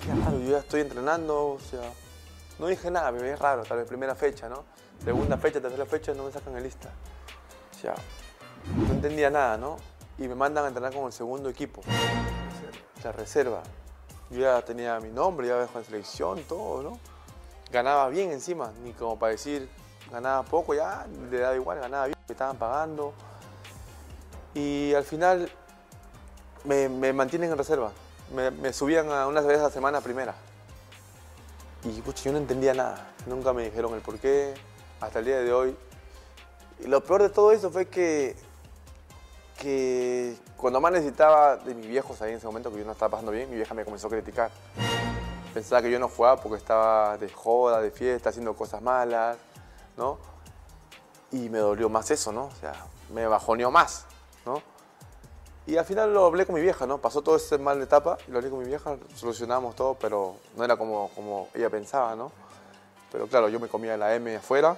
Qué 0.01 0.13
raro, 0.13 0.39
yo 0.39 0.51
ya 0.51 0.59
estoy 0.59 0.81
entrenando, 0.81 1.49
o 1.49 1.59
sea, 1.59 1.91
no 2.59 2.67
dije 2.67 2.91
nada, 2.91 3.11
me 3.11 3.21
ve 3.21 3.35
raro, 3.35 3.63
tal 3.63 3.77
vez 3.77 3.87
primera 3.87 4.15
fecha, 4.15 4.49
¿no? 4.49 4.63
Segunda 5.03 5.37
fecha, 5.37 5.59
tercera 5.59 5.85
fecha, 5.85 6.13
no 6.13 6.25
me 6.25 6.31
sacan 6.31 6.55
en 6.55 6.63
lista. 6.63 6.89
O 7.71 7.81
sea, 7.81 7.95
no 8.75 8.93
entendía 8.93 9.29
nada, 9.29 9.57
¿no? 9.57 9.77
Y 10.17 10.27
me 10.27 10.35
mandan 10.35 10.65
a 10.65 10.67
entrenar 10.67 10.93
con 10.93 11.05
el 11.05 11.13
segundo 11.13 11.49
equipo, 11.49 11.81
la 13.03 13.11
reserva. 13.11 13.63
Yo 14.29 14.41
ya 14.41 14.61
tenía 14.61 14.99
mi 14.99 15.09
nombre, 15.09 15.47
ya 15.47 15.57
dejado 15.57 15.79
en 15.79 15.85
selección, 15.85 16.43
todo, 16.43 16.83
¿no? 16.83 16.99
Ganaba 17.71 18.09
bien 18.09 18.31
encima, 18.31 18.71
ni 18.83 18.93
como 18.93 19.17
para 19.17 19.31
decir, 19.31 19.69
ganaba 20.11 20.43
poco, 20.43 20.73
ya 20.73 21.05
le 21.31 21.39
daba 21.39 21.55
igual, 21.55 21.79
ganaba 21.79 22.05
bien, 22.07 22.17
me 22.27 22.33
estaban 22.33 22.57
pagando. 22.57 23.13
Y 24.53 24.93
al 24.93 25.03
final 25.03 25.49
me, 26.63 26.89
me 26.89 27.13
mantienen 27.13 27.51
en 27.51 27.57
reserva. 27.57 27.91
Me, 28.33 28.73
subían 28.73 29.11
a 29.11 29.27
unas 29.27 29.45
veces 29.45 29.61
a 29.61 29.65
la 29.65 29.69
semana 29.69 30.01
primera. 30.01 30.33
Y 31.83 32.01
pucha, 32.01 32.23
yo 32.23 32.31
no 32.31 32.37
entendía 32.37 32.73
nada. 32.73 33.11
Nunca 33.27 33.53
me 33.53 33.63
dijeron 33.63 33.93
el 33.93 34.01
por 34.01 34.17
qué, 34.17 34.53
hasta 35.01 35.19
el 35.19 35.25
día 35.25 35.39
de 35.39 35.53
hoy. 35.53 35.75
Y 36.79 36.87
lo 36.87 37.03
peor 37.03 37.21
de 37.21 37.29
todo 37.29 37.51
eso 37.51 37.69
fue 37.69 37.87
que, 37.87 38.35
que 39.59 40.35
cuando 40.57 40.81
más 40.81 40.91
necesitaba 40.91 41.57
de 41.57 41.75
mis 41.75 41.87
viejos 41.87 42.21
ahí 42.21 42.31
en 42.31 42.37
ese 42.37 42.47
momento, 42.47 42.71
que 42.71 42.79
yo 42.79 42.85
no 42.85 42.93
estaba 42.93 43.11
pasando 43.11 43.31
bien, 43.31 43.49
mi 43.49 43.57
vieja 43.57 43.73
me 43.73 43.85
comenzó 43.85 44.07
a 44.07 44.11
criticar. 44.11 44.49
Pensaba 45.53 45.81
que 45.81 45.91
yo 45.91 45.99
no 45.99 46.07
jugaba 46.07 46.41
porque 46.41 46.57
estaba 46.57 47.17
de 47.17 47.29
joda, 47.29 47.79
de 47.81 47.91
fiesta, 47.91 48.29
haciendo 48.29 48.55
cosas 48.55 48.81
malas, 48.81 49.37
¿no? 49.97 50.17
Y 51.31 51.49
me 51.49 51.59
dolió 51.59 51.89
más 51.89 52.11
eso, 52.11 52.31
¿no? 52.31 52.45
O 52.45 52.55
sea, 52.59 52.73
me 53.13 53.25
bajoneó 53.27 53.71
más, 53.71 54.05
¿no? 54.45 54.61
Y 55.65 55.77
al 55.77 55.85
final 55.85 56.13
lo 56.13 56.25
hablé 56.25 56.45
con 56.45 56.55
mi 56.55 56.61
vieja, 56.61 56.85
¿no? 56.85 56.97
Pasó 56.97 57.21
toda 57.21 57.37
esa 57.37 57.57
mala 57.57 57.83
etapa 57.83 58.17
y 58.27 58.31
lo 58.31 58.37
hablé 58.37 58.49
con 58.49 58.59
mi 58.59 58.65
vieja, 58.65 58.97
solucionamos 59.15 59.75
todo, 59.75 59.95
pero 59.95 60.35
no 60.57 60.63
era 60.63 60.75
como, 60.75 61.09
como 61.15 61.47
ella 61.53 61.69
pensaba, 61.69 62.15
¿no? 62.15 62.31
Pero 63.11 63.27
claro, 63.27 63.47
yo 63.47 63.59
me 63.59 63.67
comía 63.67 63.95
la 63.95 64.13
M 64.15 64.35
afuera 64.35 64.75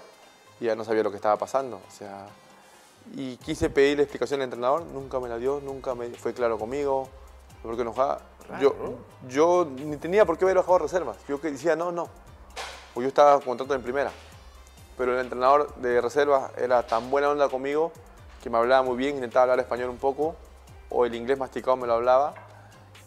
y 0.60 0.66
ya 0.66 0.76
no 0.76 0.84
sabía 0.84 1.04
lo 1.04 1.10
que 1.10 1.18
estaba 1.18 1.38
pasando, 1.38 1.78
o 1.78 1.92
sea... 1.92 2.28
Y 3.14 3.38
quise 3.38 3.70
pedirle 3.70 4.02
explicación 4.02 4.40
al 4.40 4.46
entrenador, 4.46 4.84
nunca 4.84 5.20
me 5.20 5.30
la 5.30 5.38
dio, 5.38 5.62
nunca 5.64 5.94
me 5.94 6.10
fue 6.10 6.34
claro 6.34 6.58
conmigo, 6.58 7.08
por 7.62 7.78
qué 7.78 7.84
no 7.84 7.92
jugaba. 7.92 8.22
Yo, 8.60 8.74
yo 9.28 9.66
ni 9.66 9.98
tenía 9.98 10.26
por 10.26 10.38
qué 10.38 10.46
haber 10.46 10.58
bajado 10.58 10.80
reservas, 10.80 11.18
yo 11.28 11.40
que 11.42 11.52
decía 11.52 11.76
no, 11.76 11.92
no, 11.92 12.10
pues 12.94 13.04
yo 13.04 13.08
estaba 13.08 13.34
con 13.36 13.58
contrato 13.58 13.74
en 13.74 13.82
primera. 13.82 14.12
Pero 14.98 15.14
el 15.14 15.20
entrenador 15.20 15.74
de 15.76 16.00
reservas 16.02 16.52
era 16.58 16.86
tan 16.88 17.10
buena 17.12 17.30
onda 17.30 17.50
conmigo 17.50 17.92
que 18.42 18.50
me 18.50 18.58
hablaba 18.58 18.84
muy 18.84 18.96
bien, 18.96 19.16
intentaba 19.16 19.44
hablar 19.44 19.60
español 19.60 19.90
un 19.90 19.98
poco, 19.98 20.36
o 20.90 21.06
el 21.06 21.16
inglés 21.16 21.38
masticado 21.38 21.76
me 21.78 21.88
lo 21.88 21.94
hablaba, 21.94 22.36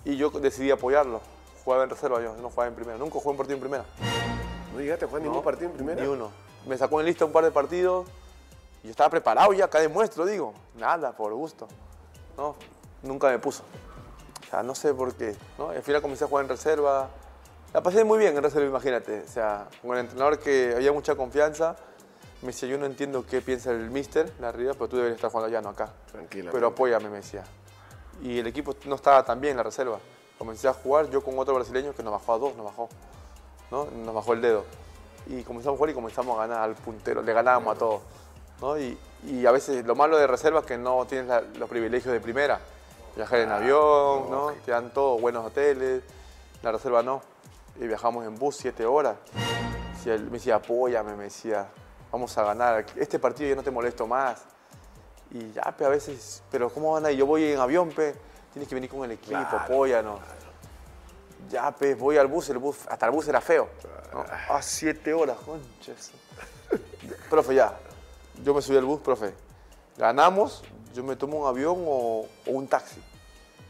y 0.04 0.16
yo 0.16 0.30
decidí 0.30 0.70
apoyarlo. 0.70 1.20
Jugaba 1.64 1.84
en 1.84 1.90
reserva 1.90 2.20
yo, 2.20 2.34
no 2.36 2.50
jugaba 2.50 2.66
en 2.66 2.74
primera, 2.74 2.98
nunca 2.98 3.14
jugué 3.14 3.30
un 3.30 3.36
partido 3.36 3.54
en 3.54 3.60
primera. 3.60 3.84
¿No 4.74 4.80
llegaste 4.80 5.04
a 5.04 5.08
jugar 5.08 5.22
ningún 5.22 5.38
No, 5.38 5.44
partido 5.44 5.70
en 5.70 5.76
primera? 5.76 6.00
Ni 6.00 6.08
uno. 6.08 6.30
Me 6.66 6.76
sacó 6.76 6.98
en 7.00 7.06
lista 7.06 7.24
un 7.24 7.32
par 7.32 7.44
de 7.44 7.50
partidos 7.52 8.06
y 8.82 8.86
yo 8.86 8.90
estaba 8.90 9.10
preparado 9.10 9.52
ya, 9.52 9.66
acá 9.66 9.80
demuestro, 9.80 10.26
digo. 10.26 10.54
Nada, 10.76 11.12
por 11.12 11.32
gusto. 11.34 11.68
No, 12.36 12.56
nunca 13.02 13.28
me 13.28 13.38
puso. 13.38 13.62
O 14.46 14.50
sea, 14.50 14.62
no 14.62 14.74
sé 14.74 14.92
por 14.92 15.14
qué, 15.14 15.36
¿no? 15.56 15.70
Al 15.70 15.82
final 15.82 16.02
comencé 16.02 16.24
a 16.24 16.26
jugar 16.26 16.44
en 16.44 16.48
reserva. 16.48 17.08
La 17.74 17.82
pasé 17.82 18.02
muy 18.04 18.18
bien 18.18 18.36
en 18.36 18.42
reserva, 18.42 18.66
imagínate. 18.66 19.22
O 19.26 19.28
sea, 19.28 19.68
con 19.82 19.92
el 19.92 20.00
entrenador 20.00 20.38
que 20.38 20.72
había 20.74 20.92
mucha 20.92 21.14
confianza. 21.14 21.76
Me 22.40 22.48
decía, 22.48 22.68
yo 22.68 22.78
no 22.78 22.86
entiendo 22.86 23.26
qué 23.28 23.40
piensa 23.40 23.72
el 23.72 23.90
mister, 23.90 24.32
la 24.38 24.52
realidad, 24.52 24.74
pero 24.74 24.88
tú 24.88 24.96
deberías 24.96 25.16
estar 25.16 25.30
jugando 25.30 25.48
allá, 25.48 25.60
no 25.60 25.70
acá. 25.70 25.90
Tranquilamente. 26.12 26.52
Pero 26.56 26.68
apóyame, 26.68 27.10
me 27.10 27.16
decía. 27.16 27.42
Y 28.22 28.38
el 28.38 28.46
equipo 28.46 28.74
no 28.86 28.94
estaba 28.94 29.24
tan 29.24 29.40
bien 29.40 29.52
en 29.52 29.56
la 29.58 29.64
reserva. 29.64 29.98
Comencé 30.38 30.68
a 30.68 30.72
jugar 30.72 31.10
yo 31.10 31.20
con 31.22 31.36
otro 31.38 31.54
brasileño 31.56 31.92
que 31.94 32.02
nos 32.04 32.12
bajó 32.12 32.34
a 32.34 32.38
dos, 32.38 32.54
nos 32.56 32.64
bajó. 32.66 32.88
¿no? 33.72 33.86
Nos 33.86 34.14
bajó 34.14 34.32
el 34.34 34.40
dedo. 34.40 34.64
Y 35.26 35.42
comenzamos 35.42 35.74
a 35.74 35.78
jugar 35.78 35.90
y 35.90 35.94
comenzamos 35.94 36.36
a 36.38 36.46
ganar 36.46 36.62
al 36.62 36.74
puntero, 36.76 37.22
le 37.22 37.32
ganábamos 37.32 37.74
a 37.74 37.78
todos. 37.78 38.02
¿no? 38.60 38.78
Y, 38.78 38.96
y 39.26 39.44
a 39.44 39.50
veces 39.50 39.84
lo 39.84 39.96
malo 39.96 40.16
de 40.16 40.26
reserva 40.28 40.60
es 40.60 40.66
que 40.66 40.78
no 40.78 41.04
tienes 41.06 41.26
la- 41.26 41.40
los 41.40 41.68
privilegios 41.68 42.12
de 42.12 42.20
primera. 42.20 42.60
Viajar 43.16 43.40
en 43.40 43.50
avión, 43.50 44.30
¿no? 44.30 44.52
Te 44.64 44.70
dan 44.70 44.92
todo, 44.94 45.18
buenos 45.18 45.44
hoteles. 45.44 46.02
La 46.62 46.70
reserva 46.70 47.02
no. 47.02 47.20
Y 47.80 47.86
viajamos 47.86 48.24
en 48.26 48.34
bus 48.36 48.56
siete 48.56 48.84
horas. 48.86 49.16
Decía- 49.94 50.16
me 50.18 50.30
decía, 50.30 50.56
apóyame, 50.56 51.14
me 51.16 51.24
decía, 51.24 51.68
vamos 52.10 52.36
a 52.38 52.42
ganar. 52.44 52.84
Este 52.96 53.18
partido 53.18 53.50
yo 53.50 53.56
no 53.56 53.62
te 53.62 53.70
molesto 53.70 54.06
más. 54.06 54.42
Y 55.30 55.52
ya, 55.52 55.62
pe, 55.76 55.84
a 55.84 55.88
veces, 55.88 56.42
pero 56.50 56.70
¿cómo 56.70 56.92
van 56.92 57.06
a 57.06 57.10
ir? 57.12 57.18
Yo 57.18 57.26
voy 57.26 57.44
en 57.52 57.58
avión, 57.58 57.90
pe. 57.90 58.14
Tienes 58.52 58.68
que 58.68 58.74
venir 58.74 58.90
con 58.90 59.04
el 59.04 59.12
equipo, 59.12 59.30
Claro, 59.38 59.58
apóyanos. 59.58 60.20
Ya, 61.50 61.70
pe, 61.70 61.94
voy 61.94 62.16
al 62.16 62.26
bus, 62.26 62.48
el 62.50 62.58
bus, 62.58 62.78
hasta 62.88 63.06
el 63.06 63.12
bus 63.12 63.28
era 63.28 63.40
feo. 63.40 63.68
¿no? 64.12 64.24
Ah, 64.48 64.60
siete 64.62 65.12
horas, 65.14 65.36
conches. 65.38 66.10
profe, 67.30 67.54
ya. 67.54 67.78
Yo 68.42 68.54
me 68.54 68.62
subí 68.62 68.76
al 68.76 68.84
bus, 68.84 69.00
profe. 69.00 69.34
Ganamos, 69.96 70.62
yo 70.94 71.02
me 71.04 71.16
tomo 71.16 71.38
un 71.42 71.46
avión 71.48 71.76
o, 71.86 72.26
o 72.46 72.50
un 72.50 72.66
taxi. 72.68 73.02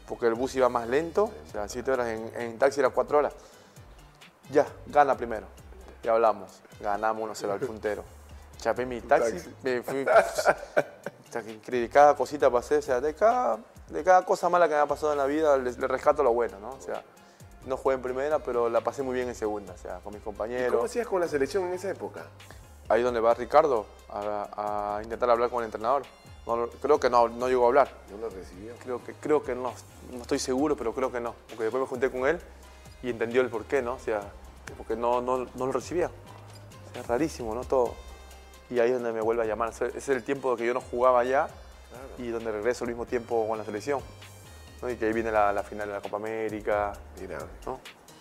Porque 0.07 0.25
el 0.27 0.33
bus 0.33 0.55
iba 0.55 0.69
más 0.69 0.87
lento, 0.87 1.25
o 1.25 1.51
sea, 1.51 1.67
siete 1.67 1.91
horas 1.91 2.07
en, 2.07 2.31
en 2.35 2.57
taxi 2.57 2.79
eran 2.79 2.91
cuatro 2.91 3.17
horas. 3.19 3.33
Ya, 4.49 4.65
gana 4.87 5.15
primero. 5.15 5.47
Ya 6.03 6.13
hablamos. 6.13 6.61
Ganamos 6.79 7.41
1-0 7.41 7.51
al 7.51 7.59
puntero. 7.59 8.03
Chapé 8.57 8.85
mi 8.85 8.99
taxi, 9.01 9.31
taxi. 9.33 9.49
me 9.63 9.81
fui. 9.81 10.05
cada 11.89 12.15
cosita 12.15 12.49
pasé, 12.49 12.77
o 12.77 12.81
sea, 12.81 12.99
de 12.99 13.13
cada, 13.13 13.59
de 13.89 14.03
cada 14.03 14.25
cosa 14.25 14.49
mala 14.49 14.67
que 14.67 14.73
me 14.75 14.81
ha 14.81 14.85
pasado 14.85 15.13
en 15.13 15.17
la 15.17 15.25
vida, 15.25 15.55
le, 15.57 15.71
le 15.71 15.87
rescato 15.87 16.23
lo 16.23 16.33
bueno, 16.33 16.59
¿no? 16.59 16.71
O 16.71 16.81
sea, 16.81 17.01
no 17.65 17.77
jugué 17.77 17.95
en 17.95 18.01
primera, 18.01 18.39
pero 18.39 18.69
la 18.69 18.81
pasé 18.81 19.01
muy 19.03 19.15
bien 19.15 19.29
en 19.29 19.35
segunda, 19.35 19.73
o 19.73 19.77
sea, 19.77 19.99
con 19.99 20.13
mis 20.13 20.21
¿Cómo 20.23 20.37
compañeros. 20.37 20.83
hacías 20.83 21.07
con 21.07 21.21
la 21.21 21.27
selección 21.27 21.65
en 21.67 21.73
esa 21.73 21.89
época? 21.89 22.23
Ahí 22.89 23.01
donde 23.01 23.19
va 23.19 23.33
Ricardo 23.33 23.85
a, 24.09 24.97
a 24.97 25.03
intentar 25.03 25.29
hablar 25.29 25.49
con 25.49 25.59
el 25.59 25.65
entrenador. 25.65 26.03
No 26.47 26.67
creo 26.81 26.99
que 26.99 27.09
no, 27.09 27.27
no 27.29 27.47
llegó 27.47 27.65
a 27.65 27.67
hablar. 27.67 27.91
No 28.11 28.17
lo 28.17 28.29
recibió. 28.29 28.73
Creo 28.83 29.03
que, 29.03 29.13
creo 29.13 29.43
que 29.43 29.53
no, 29.53 29.71
no 30.11 30.21
estoy 30.21 30.39
seguro, 30.39 30.75
pero 30.75 30.93
creo 30.95 31.11
que 31.11 31.19
no. 31.19 31.35
Porque 31.47 31.65
después 31.65 31.81
me 31.81 31.87
junté 31.87 32.09
con 32.09 32.27
él 32.27 32.39
y 33.03 33.11
entendió 33.11 33.41
el 33.41 33.49
porqué, 33.49 33.83
¿no? 33.83 33.93
O 33.93 33.99
sea, 33.99 34.21
porque 34.77 34.95
no, 34.95 35.21
no, 35.21 35.45
no 35.53 35.65
lo 35.65 35.71
recibía. 35.71 36.07
O 36.07 36.93
sea, 36.93 37.03
rarísimo, 37.03 37.53
¿no? 37.53 37.63
Todo. 37.63 37.95
Y 38.69 38.79
ahí 38.79 38.89
es 38.89 38.95
donde 38.95 39.11
me 39.11 39.21
vuelve 39.21 39.43
a 39.43 39.45
llamar. 39.45 39.69
Ese 39.69 39.97
es 39.97 40.09
el 40.09 40.23
tiempo 40.23 40.55
que 40.55 40.65
yo 40.65 40.73
no 40.73 40.81
jugaba 40.81 41.19
allá 41.21 41.47
y 42.17 42.27
donde 42.27 42.51
regreso 42.51 42.83
al 42.83 42.89
mismo 42.89 43.05
tiempo 43.05 43.47
con 43.47 43.57
la 43.57 43.63
selección. 43.63 44.01
¿no? 44.81 44.89
Y 44.89 44.95
que 44.95 45.05
ahí 45.05 45.13
viene 45.13 45.31
la, 45.31 45.51
la 45.51 45.63
final 45.63 45.87
de 45.87 45.93
la 45.93 46.01
Copa 46.01 46.17
América, 46.17 46.93
Mira. 47.19 47.39
¿no? 47.65 47.79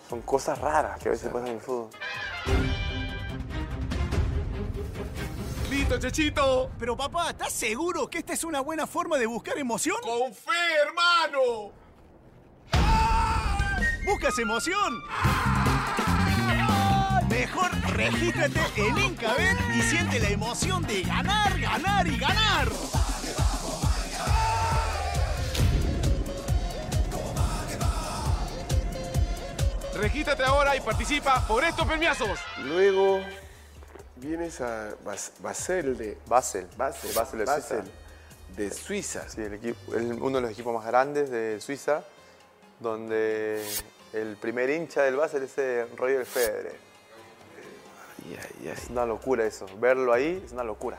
Son 0.09 0.23
cosas 0.23 0.59
raras 0.59 0.99
que 1.00 1.09
a 1.09 1.12
veces 1.12 1.31
pasan 1.31 1.49
en 1.49 1.55
el 1.55 1.61
fútbol. 1.61 1.90
¡Listo, 5.71 5.99
Chechito! 5.99 6.71
Pero 6.78 6.97
papá, 6.97 7.31
¿estás 7.31 7.52
seguro 7.52 8.09
que 8.09 8.19
esta 8.19 8.33
es 8.33 8.43
una 8.43 8.61
buena 8.61 8.87
forma 8.87 9.19
de 9.19 9.26
buscar 9.26 9.59
emoción? 9.59 9.99
¡Con 10.00 10.33
fe, 10.33 10.50
hermano! 10.87 11.73
¿Buscas 14.07 14.38
emoción? 14.38 15.02
Mejor 17.49 17.71
regístrate 17.97 18.61
en 18.76 18.99
Incabet 18.99 19.57
y 19.75 19.81
siente 19.83 20.21
la 20.21 20.28
emoción 20.28 20.83
de 20.87 21.02
ganar, 21.02 21.59
ganar 21.59 22.07
y 22.07 22.19
ganar. 22.19 22.69
Regístrate 29.95 30.45
ahora 30.45 30.76
y 30.76 30.81
participa 30.81 31.45
por 31.47 31.64
estos 31.64 31.87
premiazos. 31.87 32.38
Luego 32.64 33.21
vienes 34.17 34.61
a 34.61 34.90
Bas- 35.05 35.33
Basel 35.40 35.97
de 35.97 36.17
Basel. 36.26 36.67
Basel, 36.76 37.12
Basel 37.14 37.38
de 37.40 37.45
Basel 37.45 37.83
Suiza. 37.83 37.93
de 38.57 38.71
Suiza. 38.71 39.28
Sí, 39.28 39.40
el 39.43 39.55
equipo, 39.55 39.95
el- 39.95 40.12
uno 40.23 40.37
de 40.38 40.43
los 40.43 40.50
equipos 40.52 40.75
más 40.75 40.87
grandes 40.87 41.31
de 41.31 41.61
Suiza, 41.61 42.05
donde 42.78 43.64
el 44.12 44.37
primer 44.37 44.71
hincha 44.71 45.02
del 45.02 45.17
Basel 45.17 45.43
es 45.43 45.97
Roger 45.97 46.25
Federer. 46.26 46.88
Ay, 48.29 48.39
ay, 48.41 48.57
ay. 48.63 48.69
Es 48.69 48.91
una 48.91 49.07
locura 49.07 49.45
eso. 49.45 49.67
Verlo 49.79 50.13
ahí 50.13 50.43
es 50.45 50.53
una 50.53 50.65
locura. 50.65 50.99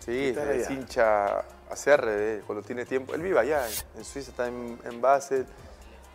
Sí, 0.00 0.28
es 0.28 0.38
allá. 0.38 0.72
hincha 0.72 1.38
ACR 1.70 2.06
de- 2.06 2.42
cuando 2.46 2.62
tiene 2.62 2.84
tiempo. 2.84 3.14
Él 3.14 3.22
vive 3.22 3.38
allá, 3.38 3.66
en, 3.96 4.04
Suiza, 4.04 4.30
está 4.30 4.46
en, 4.48 4.78
en 4.84 5.00
Basel, 5.00 5.46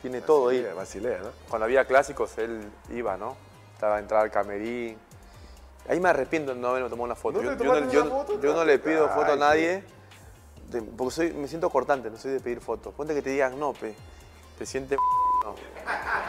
tiene 0.02 0.22
todo 0.22 0.50
ahí. 0.50 0.64
Basilea, 0.76 1.20
¿no? 1.20 1.30
Cuando 1.50 1.66
había 1.66 1.86
clásicos, 1.86 2.38
él 2.38 2.70
iba, 2.90 3.18
¿no? 3.18 3.36
Estaba 3.74 3.98
a 3.98 4.00
entrar 4.00 4.22
al 4.22 4.32
camerín. 4.32 4.98
Ahí 5.88 6.00
me 6.00 6.10
arrepiento 6.10 6.54
de 6.54 6.60
no 6.60 6.68
haberme 6.68 6.88
tomado 6.90 7.06
una 7.06 7.16
foto. 7.16 7.42
¿No 7.42 7.54
yo, 7.54 7.90
yo 7.90 8.02
una 8.04 8.12
foto? 8.12 8.40
yo 8.40 8.54
no 8.54 8.64
le 8.64 8.78
pido 8.78 9.10
foto 9.10 9.32
a 9.34 9.36
nadie, 9.36 9.84
porque 10.96 11.16
soy, 11.16 11.34
me 11.34 11.48
siento 11.48 11.70
cortante, 11.72 12.12
no 12.12 12.18
soy 12.18 12.34
de 12.34 12.40
pedir 12.42 12.62
fotos. 12.62 12.94
Ponte 12.94 13.16
que 13.16 13.24
te 13.24 13.32
digan 13.32 13.60
no, 13.60 13.74
pe. 13.74 13.96
Te 14.60 14.66
sientes 14.68 15.00
no. 15.46 15.56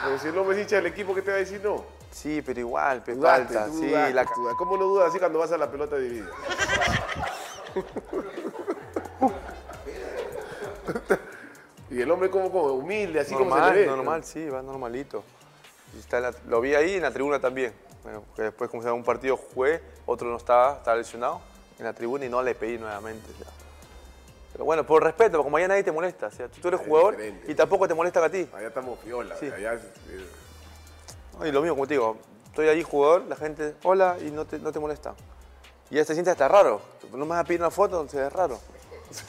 Pero 0.04 0.18
si 0.18 0.28
no 0.28 0.44
me 0.44 0.58
hincha 0.58 0.76
del 0.76 0.86
equipo, 0.86 1.14
¿qué 1.14 1.20
te 1.20 1.30
va 1.30 1.36
a 1.36 1.40
decir 1.40 1.60
no? 1.62 1.84
Sí, 2.10 2.42
pero 2.44 2.60
igual, 2.60 3.02
pe, 3.02 3.14
Dudaste, 3.14 3.54
falta. 3.54 3.72
Sí, 3.72 3.88
dudaste, 3.88 4.14
la. 4.14 4.24
¿Cómo 4.56 4.76
no 4.76 4.84
dudas 4.84 5.08
así 5.10 5.18
cuando 5.18 5.38
vas 5.38 5.52
a 5.52 5.58
la 5.58 5.70
pelota 5.70 5.96
dividida? 5.96 6.26
y 11.90 12.00
el 12.00 12.10
hombre 12.10 12.30
como, 12.30 12.50
como 12.50 12.72
humilde, 12.74 13.20
así 13.20 13.34
como 13.34 13.54
se 13.54 13.60
le 13.72 13.80
ve. 13.80 13.86
normal, 13.86 14.24
sí, 14.24 14.48
va 14.48 14.62
normalito. 14.62 15.24
Está 15.98 16.20
la- 16.20 16.34
lo 16.48 16.60
vi 16.60 16.74
ahí 16.74 16.94
en 16.94 17.02
la 17.02 17.10
tribuna 17.12 17.40
también. 17.40 17.72
Bueno, 18.02 18.22
que 18.36 18.42
después, 18.42 18.70
como 18.70 18.82
se 18.82 18.88
llama, 18.88 18.98
un 18.98 19.04
partido 19.04 19.36
jugué, 19.36 19.82
otro 20.06 20.28
no 20.28 20.36
estaba, 20.36 20.76
estaba 20.76 20.96
lesionado 20.96 21.40
en 21.78 21.84
la 21.84 21.92
tribuna 21.92 22.24
y 22.24 22.28
no 22.28 22.42
le 22.42 22.54
pedí 22.54 22.78
nuevamente. 22.78 23.28
Pero 24.52 24.64
bueno, 24.64 24.84
por 24.86 25.02
respeto, 25.02 25.32
porque 25.32 25.44
como 25.44 25.56
allá 25.58 25.68
nadie 25.68 25.82
te 25.84 25.92
molesta. 25.92 26.28
O 26.28 26.30
sea, 26.30 26.48
tú 26.48 26.68
eres 26.68 26.80
Es 26.80 26.86
jugador 26.86 27.16
diferente. 27.16 27.52
y 27.52 27.54
tampoco 27.54 27.86
te 27.88 27.94
molestan 27.94 28.24
a 28.24 28.28
ti. 28.30 28.48
Allá 28.52 28.68
estamos 28.68 28.98
piola, 29.00 29.36
Sí. 29.36 29.46
allá 29.50 29.74
es-. 29.74 29.82
Y 31.44 31.52
lo 31.52 31.60
mismo, 31.62 31.74
como 31.76 31.86
te 31.86 31.94
digo, 31.94 32.16
estoy 32.46 32.68
ahí 32.68 32.82
jugador, 32.82 33.22
la 33.22 33.36
gente, 33.36 33.74
hola, 33.84 34.16
y 34.20 34.30
no 34.30 34.44
te, 34.44 34.58
no 34.58 34.72
te 34.72 34.78
molesta. 34.80 35.14
Y 35.90 35.96
ya 35.96 36.04
se 36.04 36.14
siente 36.14 36.30
hasta 36.30 36.46
raro. 36.48 36.80
No 37.12 37.18
me 37.24 37.30
vas 37.30 37.40
a 37.40 37.44
pedir 37.44 37.60
una 37.60 37.70
foto, 37.70 38.06
se 38.08 38.18
ve 38.18 38.30
raro. 38.30 38.58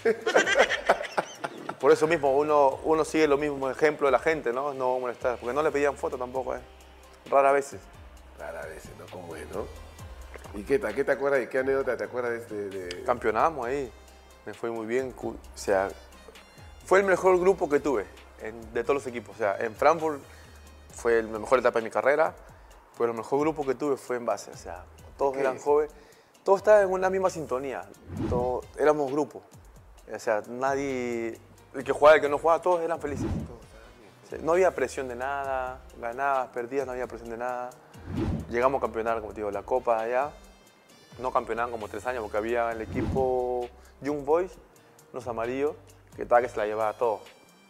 Por 1.79 1.91
eso 1.91 2.05
mismo 2.07 2.37
uno, 2.37 2.79
uno 2.83 3.03
sigue 3.03 3.27
lo 3.27 3.37
mismo 3.37 3.69
ejemplo 3.69 4.07
de 4.07 4.11
la 4.11 4.19
gente, 4.19 4.53
¿no? 4.53 4.73
No 4.73 4.99
molestar, 4.99 5.37
porque 5.39 5.53
no 5.53 5.63
le 5.63 5.71
pedían 5.71 5.95
foto 5.97 6.17
tampoco, 6.17 6.55
¿eh? 6.55 6.59
Raras 7.29 7.53
veces. 7.53 7.81
rara 8.37 8.61
vez, 8.67 8.83
¿no? 8.99 9.05
¿Cómo 9.11 9.35
es, 9.35 9.47
no? 9.49 9.65
¿Y 10.53 10.63
qué, 10.63 10.77
tal? 10.77 10.93
qué 10.93 11.03
te 11.03 11.11
acuerdas? 11.13 11.39
¿De 11.39 11.49
qué 11.49 11.59
anécdota 11.59 11.97
te 11.97 12.03
acuerdas 12.03 12.31
de 12.33 12.37
este? 12.37 12.55
De... 12.95 13.03
Campeonamos 13.03 13.65
ahí, 13.65 13.91
me 14.45 14.53
fue 14.53 14.69
muy 14.69 14.85
bien. 14.85 15.15
O 15.23 15.35
sea, 15.55 15.87
fue 16.85 16.99
el 16.99 17.05
mejor 17.05 17.39
grupo 17.39 17.67
que 17.67 17.79
tuve 17.79 18.05
en- 18.41 18.73
de 18.73 18.83
todos 18.83 18.95
los 18.95 19.07
equipos. 19.07 19.35
O 19.35 19.39
sea, 19.39 19.57
en 19.59 19.73
Frankfurt 19.73 20.21
fue 20.93 21.21
la 21.23 21.39
mejor 21.39 21.59
etapa 21.59 21.79
de 21.79 21.85
mi 21.85 21.91
carrera, 21.91 22.35
pero 22.97 23.11
el 23.11 23.17
mejor 23.17 23.39
grupo 23.39 23.65
que 23.65 23.75
tuve 23.75 23.97
fue 23.97 24.17
en 24.17 24.25
base. 24.25 24.51
O 24.51 24.57
sea, 24.57 24.83
todos 25.17 25.37
eran 25.37 25.59
jóvenes, 25.59 25.93
todos 26.43 26.59
estaban 26.59 26.83
en 26.83 26.91
una 26.91 27.09
misma 27.09 27.29
sintonía, 27.29 27.83
todos, 28.29 28.65
éramos 28.77 29.11
grupo. 29.11 29.41
O 30.13 30.19
sea, 30.19 30.43
nadie, 30.47 31.39
el 31.73 31.83
que 31.83 31.91
jugaba, 31.91 32.15
el 32.15 32.21
que 32.21 32.29
no 32.29 32.37
jugaba, 32.37 32.61
todos 32.61 32.81
eran 32.81 32.99
felices. 32.99 33.27
O 34.25 34.29
sea, 34.29 34.39
no 34.39 34.53
había 34.53 34.73
presión 34.73 35.07
de 35.07 35.15
nada, 35.15 35.81
ganabas, 35.99 36.49
perdías, 36.49 36.85
no 36.85 36.91
había 36.91 37.07
presión 37.07 37.29
de 37.29 37.37
nada. 37.37 37.69
Llegamos 38.49 38.79
a 38.79 38.81
campeonar, 38.81 39.19
como 39.21 39.33
te 39.33 39.41
digo, 39.41 39.51
la 39.51 39.63
Copa 39.63 39.99
allá. 39.99 40.31
No 41.19 41.31
campeonaban 41.31 41.71
como 41.71 41.87
tres 41.87 42.05
años 42.07 42.23
porque 42.23 42.37
había 42.37 42.71
el 42.71 42.81
equipo 42.81 43.67
Young 44.01 44.25
Boys, 44.25 44.51
unos 45.13 45.27
amarillos, 45.27 45.75
que 46.15 46.23
estaba 46.23 46.41
que 46.41 46.49
se 46.49 46.57
la 46.57 46.65
llevaba 46.65 46.93
todo. 46.93 47.21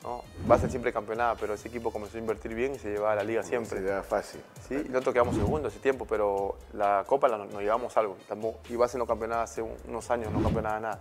¿No? 0.03 0.23
Basel 0.47 0.69
siempre 0.69 0.91
campeonaba, 0.91 1.35
pero 1.35 1.53
ese 1.53 1.67
equipo 1.67 1.91
comenzó 1.91 2.17
a 2.17 2.19
invertir 2.19 2.53
bien 2.55 2.73
y 2.75 2.79
se 2.79 2.89
llevaba 2.89 3.11
a 3.13 3.15
la 3.15 3.23
liga 3.23 3.43
siempre. 3.43 3.79
Se 3.79 3.85
da 3.85 4.01
fácil. 4.03 4.41
Sí, 4.67 4.75
y 4.85 4.89
nosotros 4.89 5.13
quedamos 5.13 5.35
segundos 5.35 5.73
ese 5.73 5.81
tiempo, 5.81 6.05
pero 6.09 6.57
la 6.73 7.03
Copa 7.05 7.27
la- 7.27 7.37
nos 7.37 7.61
llevamos 7.61 7.95
algo. 7.97 8.17
Tampoco, 8.27 8.59
y 8.69 8.75
Basel 8.75 8.99
no 8.99 9.05
campeonaba 9.05 9.43
hace 9.43 9.61
un- 9.61 9.75
unos 9.87 10.09
años, 10.09 10.31
no 10.31 10.41
campeonaba 10.41 10.79
nada. 10.79 10.99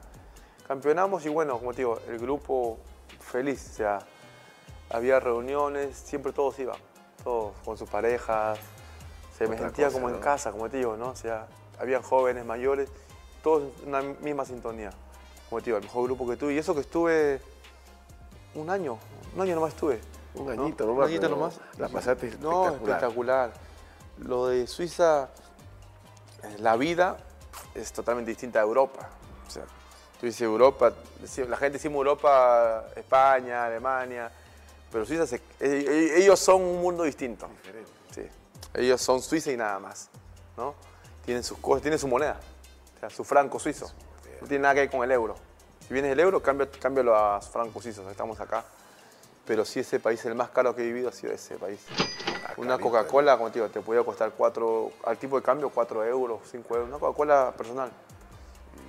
Campeonamos 0.67 1.25
y 1.27 1.29
bueno, 1.29 1.59
como 1.59 1.73
te 1.73 1.79
digo, 1.79 1.99
el 2.09 2.19
grupo 2.19 2.79
feliz, 3.21 3.71
o 3.71 3.75
sea, 3.75 3.99
había 4.91 5.19
reuniones, 5.21 5.97
siempre 5.97 6.33
todos 6.33 6.59
iban, 6.59 6.77
todos 7.25 7.53
con 7.65 7.77
sus 7.79 7.89
parejas, 7.89 8.59
se 9.37 9.47
me 9.49 9.57
sentía 9.57 9.87
cosa, 9.87 9.97
como 9.97 10.09
en 10.11 10.17
¿no? 10.17 10.21
casa, 10.21 10.53
como 10.53 10.69
te 10.69 10.77
digo, 10.77 10.97
¿no? 10.97 11.09
O 11.11 11.17
sea, 11.17 11.47
habían 11.79 12.03
jóvenes, 12.03 12.45
mayores, 12.45 12.91
todos 13.43 13.63
en 13.83 13.89
una 13.89 14.03
misma 14.03 14.45
sintonía. 14.45 14.91
Como 15.49 15.61
te 15.61 15.67
digo, 15.67 15.79
el 15.79 15.85
mejor 15.85 16.05
grupo 16.05 16.29
que 16.29 16.37
tuve. 16.37 16.53
Y 16.55 16.59
eso 16.59 16.75
que 16.75 16.83
estuve 16.83 17.41
un 18.55 18.71
año, 18.71 18.99
un 19.35 19.41
año 19.43 19.55
nomás 19.55 19.75
estuve. 19.75 20.01
Un 20.35 20.47
¿no? 20.47 20.63
añito 20.65 20.85
Un 20.85 20.91
nomás. 20.91 21.07
añito 21.09 21.21
pero 21.23 21.37
nomás. 21.37 21.61
La 21.79 21.89
pasaste 21.89 22.27
No, 22.41 22.67
espectacular. 22.67 22.73
espectacular. 22.97 23.53
Lo 24.19 24.47
de 24.49 24.67
Suiza, 24.67 25.31
eh, 26.43 26.57
la 26.59 26.77
vida 26.77 27.17
es 27.75 27.93
totalmente 27.93 28.31
distinta 28.31 28.61
a 28.61 28.63
Europa. 28.63 29.09
O 29.47 29.51
sea, 29.51 29.65
tú 30.21 30.27
dices 30.27 30.43
Europa, 30.43 30.93
la 31.49 31.57
gente 31.57 31.79
decimos 31.79 31.97
Europa, 31.97 32.87
España, 32.97 33.67
Alemania, 33.67 34.31
pero 34.93 35.05
Suiza, 35.07 35.27
se- 35.27 35.37
e- 35.59 35.67
e- 35.69 36.23
ellos 36.23 36.39
son 36.39 36.63
un 36.63 36.81
mundo 36.81 37.03
distinto. 37.05 37.49
Sí. 38.15 38.27
Ellos 38.75 39.01
son 39.01 39.21
Suiza 39.23 39.51
y 39.51 39.57
nada 39.57 39.79
más. 39.79 40.09
¿no? 40.57 40.75
Tienen 41.25 41.43
sus 41.43 41.59
cosas, 41.59 41.83
tienen 41.83 41.99
su 41.99 42.07
moneda, 42.09 42.39
o 42.97 43.01
sea, 43.01 43.09
su 43.11 43.25
franco 43.25 43.59
suizo. 43.59 43.91
No 44.41 44.47
tiene 44.47 44.63
nada 44.63 44.75
que 44.75 44.81
ver 44.81 44.91
con 44.91 45.03
el 45.03 45.11
euro. 45.13 45.35
Si 45.91 45.95
vienes 45.95 46.13
el 46.13 46.21
euro, 46.21 46.41
cambia- 46.41 46.69
cámbialo 46.71 47.17
a 47.17 47.41
francos 47.41 47.83
suizos, 47.83 48.09
estamos 48.09 48.39
acá. 48.39 48.63
Pero 49.45 49.65
sí, 49.65 49.81
ese 49.81 49.99
país, 49.99 50.25
el 50.25 50.37
más 50.37 50.51
caro 50.51 50.73
que 50.73 50.83
he 50.83 50.85
vivido 50.85 51.09
ha 51.09 51.13
sido 51.13 51.33
ese 51.33 51.57
país. 51.57 51.81
Una 52.57 52.79
Coca-Cola, 52.79 53.37
como 53.37 53.51
te 53.51 53.59
digo, 53.59 53.69
te 53.71 53.81
podía 53.81 54.05
costar 54.05 54.31
4, 54.37 54.93
al 55.05 55.19
tipo 55.19 55.35
de 55.35 55.43
cambio 55.43 55.69
4 55.71 56.05
euros, 56.05 56.43
5 56.49 56.75
euros. 56.77 56.89
Una 56.91 56.99
Coca-Cola 57.01 57.53
personal. 57.57 57.91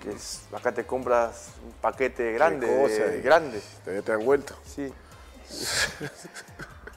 Que 0.03 0.11
es, 0.11 0.43
acá 0.53 0.71
te 0.71 0.85
compras 0.85 1.47
un 1.65 1.71
paquete 1.71 2.33
grande, 2.33 2.67
cosa, 2.67 3.05
de- 3.05 3.17
y- 3.17 3.21
grande. 3.23 3.61
Todavía 3.83 4.03
te 4.03 4.11
han 4.11 4.23
vuelto. 4.23 4.55
Sí. 4.63 4.93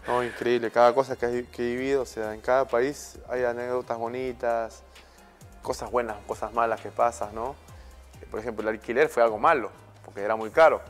No, 0.07 0.23
increíble, 0.23 0.71
cada 0.71 0.95
cosa 0.95 1.17
que, 1.17 1.25
he- 1.25 1.43
vivido, 1.57 2.03
o 2.03 2.05
sea, 2.05 2.35
en 2.35 2.43
cada 2.43 2.67
país 2.67 3.17
hay 3.27 3.43
anécdotas 3.45 3.97
bonitas, 3.97 4.83
cosas 5.63 5.91
buenas, 5.91 6.19
cosas 6.27 6.53
malas 6.53 6.83
que 6.83 6.91
pasan, 6.91 7.35
¿no? 7.35 7.57
Por 8.31 8.39
ejemplo, 8.39 8.61
el 8.69 8.69
alquiler 8.77 9.09
fue 9.09 9.23
algo 9.23 9.39
malo, 9.39 9.71
porque 10.05 10.21
era 10.21 10.37
muy 10.37 10.51
caro. 10.51 10.81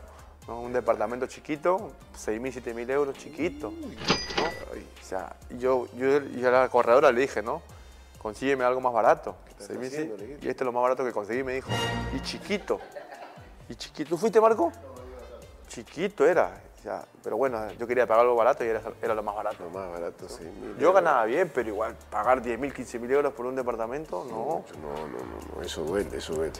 ¿no? 0.49 0.61
Un 0.61 0.73
departamento 0.73 1.27
chiquito, 1.27 1.93
6.000, 2.17 2.63
7.000 2.63 2.91
euros, 2.91 3.17
chiquito. 3.17 3.71
¿no? 3.71 4.45
O 4.45 5.05
sea, 5.05 5.35
yo, 5.51 5.89
yo, 5.95 6.21
yo 6.21 6.49
a 6.49 6.51
la 6.51 6.69
corredora 6.69 7.13
le 7.13 7.21
dije, 7.23 7.43
¿no? 7.43 7.63
Consígueme 8.19 8.65
algo 8.65 8.81
más 8.81 8.93
barato. 8.93 9.37
estás 9.49 9.71
6.000, 9.71 9.81
sí. 9.81 9.87
haciendo? 9.87 10.17
Le 10.17 10.23
dijiste. 10.25 10.47
Y 10.47 10.51
este 10.51 10.65
es 10.65 10.67
lo 10.67 10.73
más 10.73 10.83
barato 10.83 11.05
que 11.05 11.13
conseguí, 11.13 11.43
me 11.43 11.55
dijo. 11.55 11.71
Y 12.15 12.21
chiquito. 12.21 12.81
Y 13.69 13.75
chiquito. 13.75 14.11
¿Tú 14.11 14.19
fuiste, 14.19 14.41
Marco? 14.41 14.73
Chiquito 15.69 16.27
era. 16.27 16.61
pero 17.23 17.37
bueno, 17.37 17.73
yo 17.73 17.87
quería 17.87 18.07
pagar 18.07 18.25
algo 18.25 18.37
barato 18.37 18.65
y 18.65 18.69
era, 18.69 18.83
era 19.03 19.15
lo 19.15 19.23
más 19.23 19.35
barato. 19.35 19.65
Lo 19.65 19.71
más 19.71 19.91
barato, 19.91 20.29
sí. 20.29 20.45
Yo 20.79 20.93
ganaba 20.93 21.25
bien, 21.25 21.51
pero 21.55 21.69
igual 21.69 21.97
pagar 22.11 22.43
10.000, 22.43 22.73
15.000 22.73 23.11
euros 23.11 23.33
por 23.33 23.47
un 23.47 23.57
departamento, 23.57 24.25
no. 24.25 24.65
No, 24.81 24.95
no, 24.95 25.19
no, 25.19 25.57
no, 25.57 25.63
eso 25.63 25.83
duele, 25.83 26.17
eso 26.17 26.35
duele. 26.35 26.53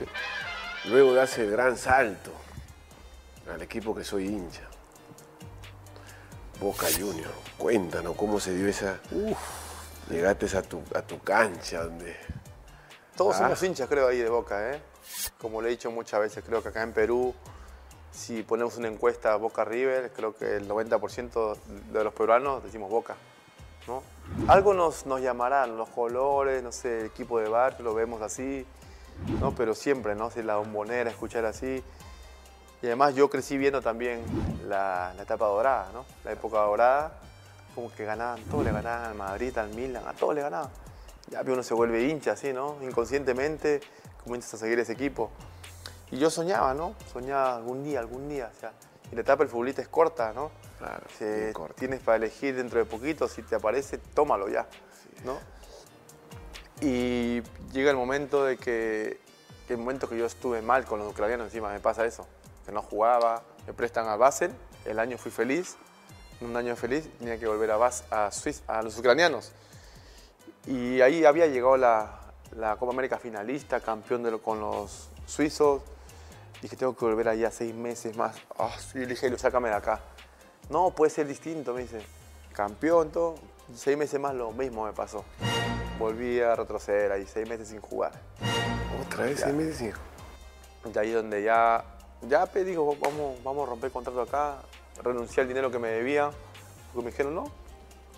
Luego 0.87 1.15
das 1.15 1.39
el 1.39 1.51
gran 1.51 1.79
salto 1.79 2.31
al 3.53 3.63
equipo 3.63 3.95
que 3.95 4.05
soy 4.05 4.27
hincha. 4.29 4.63
Boca 6.61 6.87
Junior. 6.97 7.31
Cuéntanos 7.59 8.17
cómo 8.17 8.41
se 8.41 8.55
dio 8.55 8.69
esa. 8.69 9.01
Llegaste 10.11 10.57
a 10.57 10.63
tu, 10.63 10.83
a 10.95 11.03
tu 11.03 11.19
cancha 11.21 11.85
donde. 11.85 12.17
Todos 13.17 13.37
Ah. 13.37 13.39
somos 13.41 13.63
hinchas, 13.63 13.89
creo, 13.89 14.09
ahí 14.09 14.19
de 14.19 14.29
Boca, 14.29 14.73
¿eh? 14.73 14.81
Como 15.39 15.61
le 15.63 15.69
he 15.69 15.71
dicho 15.73 15.91
muchas 15.91 16.21
veces, 16.21 16.43
creo 16.45 16.63
que 16.63 16.69
acá 16.71 16.83
en 16.83 16.93
Perú, 16.93 17.35
si 18.11 18.43
ponemos 18.43 18.77
una 18.77 18.89
encuesta 18.89 19.37
Boca 19.37 19.65
River, 19.65 20.13
creo 20.15 20.35
que 20.35 20.57
el 20.57 20.69
90% 20.69 21.57
de 21.93 22.05
los 22.05 22.13
peruanos 22.13 22.63
decimos 22.65 22.91
Boca, 22.91 23.15
¿no? 23.87 24.03
Algo 24.49 24.75
nos, 24.75 25.07
nos 25.07 25.21
llamarán, 25.21 25.77
los 25.77 25.89
colores, 25.91 26.63
no 26.63 26.73
sé, 26.73 27.01
el 27.01 27.07
equipo 27.07 27.39
de 27.39 27.49
barrio, 27.49 27.85
lo 27.85 27.95
vemos 27.95 28.21
así, 28.23 28.67
¿no? 29.41 29.55
Pero 29.55 29.75
siempre, 29.75 30.15
¿no? 30.15 30.31
Si 30.31 30.43
la 30.43 30.57
bombonera, 30.57 31.11
escuchar 31.11 31.45
así. 31.45 31.83
Y 32.83 32.87
además 32.87 33.15
yo 33.15 33.31
crecí 33.31 33.57
viendo 33.57 33.81
también 33.81 34.23
la, 34.69 35.13
la 35.17 35.23
etapa 35.23 35.47
dorada, 35.47 35.89
¿no? 35.93 36.05
La 36.25 36.33
época 36.33 36.59
dorada, 36.59 37.13
como 37.75 37.91
que 37.93 38.05
ganaban, 38.05 38.43
todos 38.45 38.65
le 38.65 38.73
ganaban 38.73 39.05
al 39.07 39.15
Madrid, 39.15 39.57
al 39.57 39.71
Milan, 39.71 40.07
a 40.07 40.13
todos 40.13 40.35
le 40.35 40.43
ganaban. 40.43 40.71
Ya 41.31 41.41
uno 41.43 41.63
se 41.63 41.73
vuelve 41.75 42.03
hincha 42.03 42.33
así, 42.33 42.53
¿no? 42.53 42.77
Inconscientemente 42.83 43.81
comienzas 44.23 44.55
a 44.55 44.59
seguir 44.59 44.79
ese 44.79 44.93
equipo. 44.93 45.31
Y 46.11 46.19
yo 46.19 46.29
soñaba, 46.31 46.75
¿no? 46.75 46.95
Soñaba 47.13 47.57
algún 47.57 47.83
día, 47.83 47.99
algún 48.01 48.29
día. 48.29 48.51
O 48.55 48.61
sea, 48.61 48.73
y 49.11 49.15
la 49.15 49.23
etapa 49.23 49.43
del 49.43 49.49
futbolista 49.51 49.81
es 49.81 49.89
corta, 49.89 50.33
¿no? 50.35 50.51
Claro, 50.79 51.05
Se- 51.19 51.53
corta. 51.55 51.75
Tienes 51.77 52.01
para 52.01 52.17
elegir 52.17 52.55
dentro 52.57 52.79
de 52.79 52.85
poquito, 52.85 53.27
si 53.29 53.43
te 53.43 53.55
aparece, 53.55 53.97
tómalo 53.99 54.49
ya, 54.49 54.67
¿no? 55.25 55.39
Y 56.81 57.41
llega 57.73 57.91
el 57.91 57.97
momento 57.97 58.45
de 58.45 58.57
que, 58.59 59.19
el 59.69 59.79
momento 59.79 60.09
que 60.09 60.19
yo 60.19 60.27
estuve 60.27 60.61
mal 60.61 60.85
con 60.85 60.99
los 60.99 61.11
ucranianos, 61.11 61.47
encima 61.47 61.73
me 61.73 61.81
pasa 61.81 62.05
eso, 62.05 62.27
que 62.65 62.73
no 62.73 62.83
jugaba, 62.83 63.43
me 63.67 63.73
prestan 63.73 64.09
a 64.09 64.17
Basel, 64.17 64.53
el 64.85 64.99
año 64.99 65.19
fui 65.19 65.31
feliz, 65.31 65.77
un 66.41 66.57
año 66.57 66.77
feliz, 66.77 67.09
tenía 67.19 67.39
que 67.39 67.47
volver 67.47 67.71
a, 67.71 67.77
Bas, 67.77 68.05
a, 68.11 68.31
Suiza, 68.31 68.63
a 68.67 68.83
los 68.83 68.99
ucranianos. 68.99 69.53
Y 70.67 71.01
ahí 71.01 71.25
había 71.25 71.47
llegado 71.47 71.77
la, 71.77 72.21
la 72.57 72.77
Copa 72.77 72.93
América 72.93 73.19
finalista, 73.19 73.81
campeón 73.81 74.23
de 74.23 74.31
lo- 74.31 74.43
con 74.43 74.61
los 74.61 75.09
suizos. 75.27 75.83
Dije, 76.63 76.77
tengo 76.77 76.97
que 76.97 77.05
volver 77.05 77.29
allá 77.29 77.51
seis 77.51 77.75
meses 77.75 78.17
más. 78.17 78.37
Ah, 78.59 78.71
sí, 78.79 78.99
le 79.01 79.07
dije, 79.09 79.37
sácame 79.39 79.69
de 79.69 79.75
acá. 79.75 80.01
No, 80.71 80.91
puede 80.91 81.11
ser 81.11 81.27
distinto, 81.27 81.75
me 81.75 81.83
dice. 81.83 82.01
Campeón, 82.55 83.11
todo. 83.11 83.35
Seis 83.75 83.97
meses 83.99 84.19
más 84.19 84.35
lo 84.35 84.51
mismo 84.53 84.87
me 84.87 84.93
pasó. 84.93 85.25
Volví 85.99 86.41
a 86.41 86.55
retroceder 86.55 87.13
ahí, 87.13 87.27
seis 87.27 87.49
meses 87.49 87.69
sin 87.69 87.81
jugar. 87.81 88.13
Otra 89.07 89.25
vez, 89.25 89.41
seis 89.41 89.55
meses, 89.55 89.81
hijo. 89.83 90.01
De 90.91 91.01
ahí 91.01 91.13
donde 91.13 91.43
ya, 91.43 91.85
ya 92.29 92.47
pe, 92.47 92.65
digo, 92.65 92.97
vamos, 93.01 93.43
vamos 93.43 93.67
a 93.67 93.71
romper 93.71 93.91
contrato 93.91 94.21
acá. 94.21 94.57
Renuncié 95.03 95.43
al 95.43 95.49
dinero 95.49 95.71
que 95.71 95.79
me 95.79 95.89
debían. 95.89 96.31
Porque 96.93 97.07
me 97.07 97.11
dijeron, 97.11 97.35
no. 97.35 97.51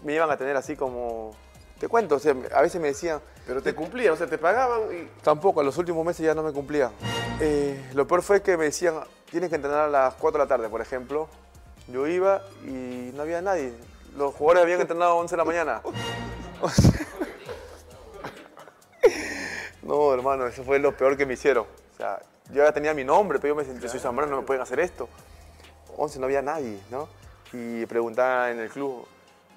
Me 0.05 0.15
iban 0.15 0.31
a 0.31 0.37
tener 0.37 0.57
así 0.57 0.77
como... 0.77 1.35
Te 1.79 1.89
cuento, 1.89 2.15
o 2.15 2.19
sea, 2.19 2.35
a 2.55 2.63
veces 2.63 2.81
me 2.81 2.89
decían, 2.89 3.21
Pero 3.47 3.63
te 3.63 3.75
cumplían, 3.75 4.15
o 4.15 4.17
sea, 4.17 4.27
te 4.27 4.39
pagaban 4.39 4.81
y. 4.95 5.23
Tampoco, 5.23 5.61
en 5.61 5.67
los 5.67 5.77
últimos 5.77 6.07
meses 6.07 6.25
ya 6.25 6.35
no 6.35 6.43
me 6.43 6.51
cumplía. 6.53 6.91
Eh, 7.39 7.91
lo 7.93 8.07
peor 8.07 8.23
fue 8.23 8.41
que 8.41 8.57
me 8.57 8.65
decían, 8.65 8.95
tienes 9.31 9.51
que 9.51 9.57
entrenar 9.57 9.81
a 9.81 9.89
las 9.89 10.15
4 10.15 10.39
de 10.39 10.45
la 10.45 10.49
tarde, 10.49 10.71
por 10.71 10.81
ejemplo. 10.81 11.29
Yo 11.89 12.07
iba 12.07 12.43
y 12.65 13.11
no 13.15 13.23
había 13.23 13.43
nadie. 13.43 13.75
Los 14.17 14.35
jugadores 14.35 14.63
habían 14.63 14.81
entrenado 14.81 15.13
a 15.13 15.15
11 15.17 15.35
de 15.35 15.37
la 15.37 15.45
mañana. 15.45 15.83
O 16.63 16.71
sea- 16.71 16.93
no, 19.83 20.15
hermano, 20.15 20.47
eso 20.47 20.65
fue 20.65 20.79
lo 20.79 20.97
peor 20.97 21.19
que 21.19 21.27
me 21.27 21.35
hicieron. 21.35 21.65
O 21.65 21.97
sea, 21.97 22.21
yo 22.53 22.65
ya 22.65 22.73
tenía 22.73 22.95
mi 22.95 23.05
nombre, 23.05 23.39
pero 23.39 23.55
yo 23.55 23.57
me 23.57 23.65
sentí, 23.65 23.89
soy 23.89 24.01
zambrano, 24.01 24.33
no 24.33 24.41
me 24.41 24.47
pueden 24.47 24.63
hacer 24.63 24.81
esto. 24.81 25.09
11 25.97 26.19
no 26.21 26.27
había 26.27 26.43
nadie, 26.43 26.79
¿no? 26.91 27.09
Y 27.53 27.87
preguntaba 27.87 28.51
en 28.51 28.61
el 28.61 28.71
club, 28.71 29.07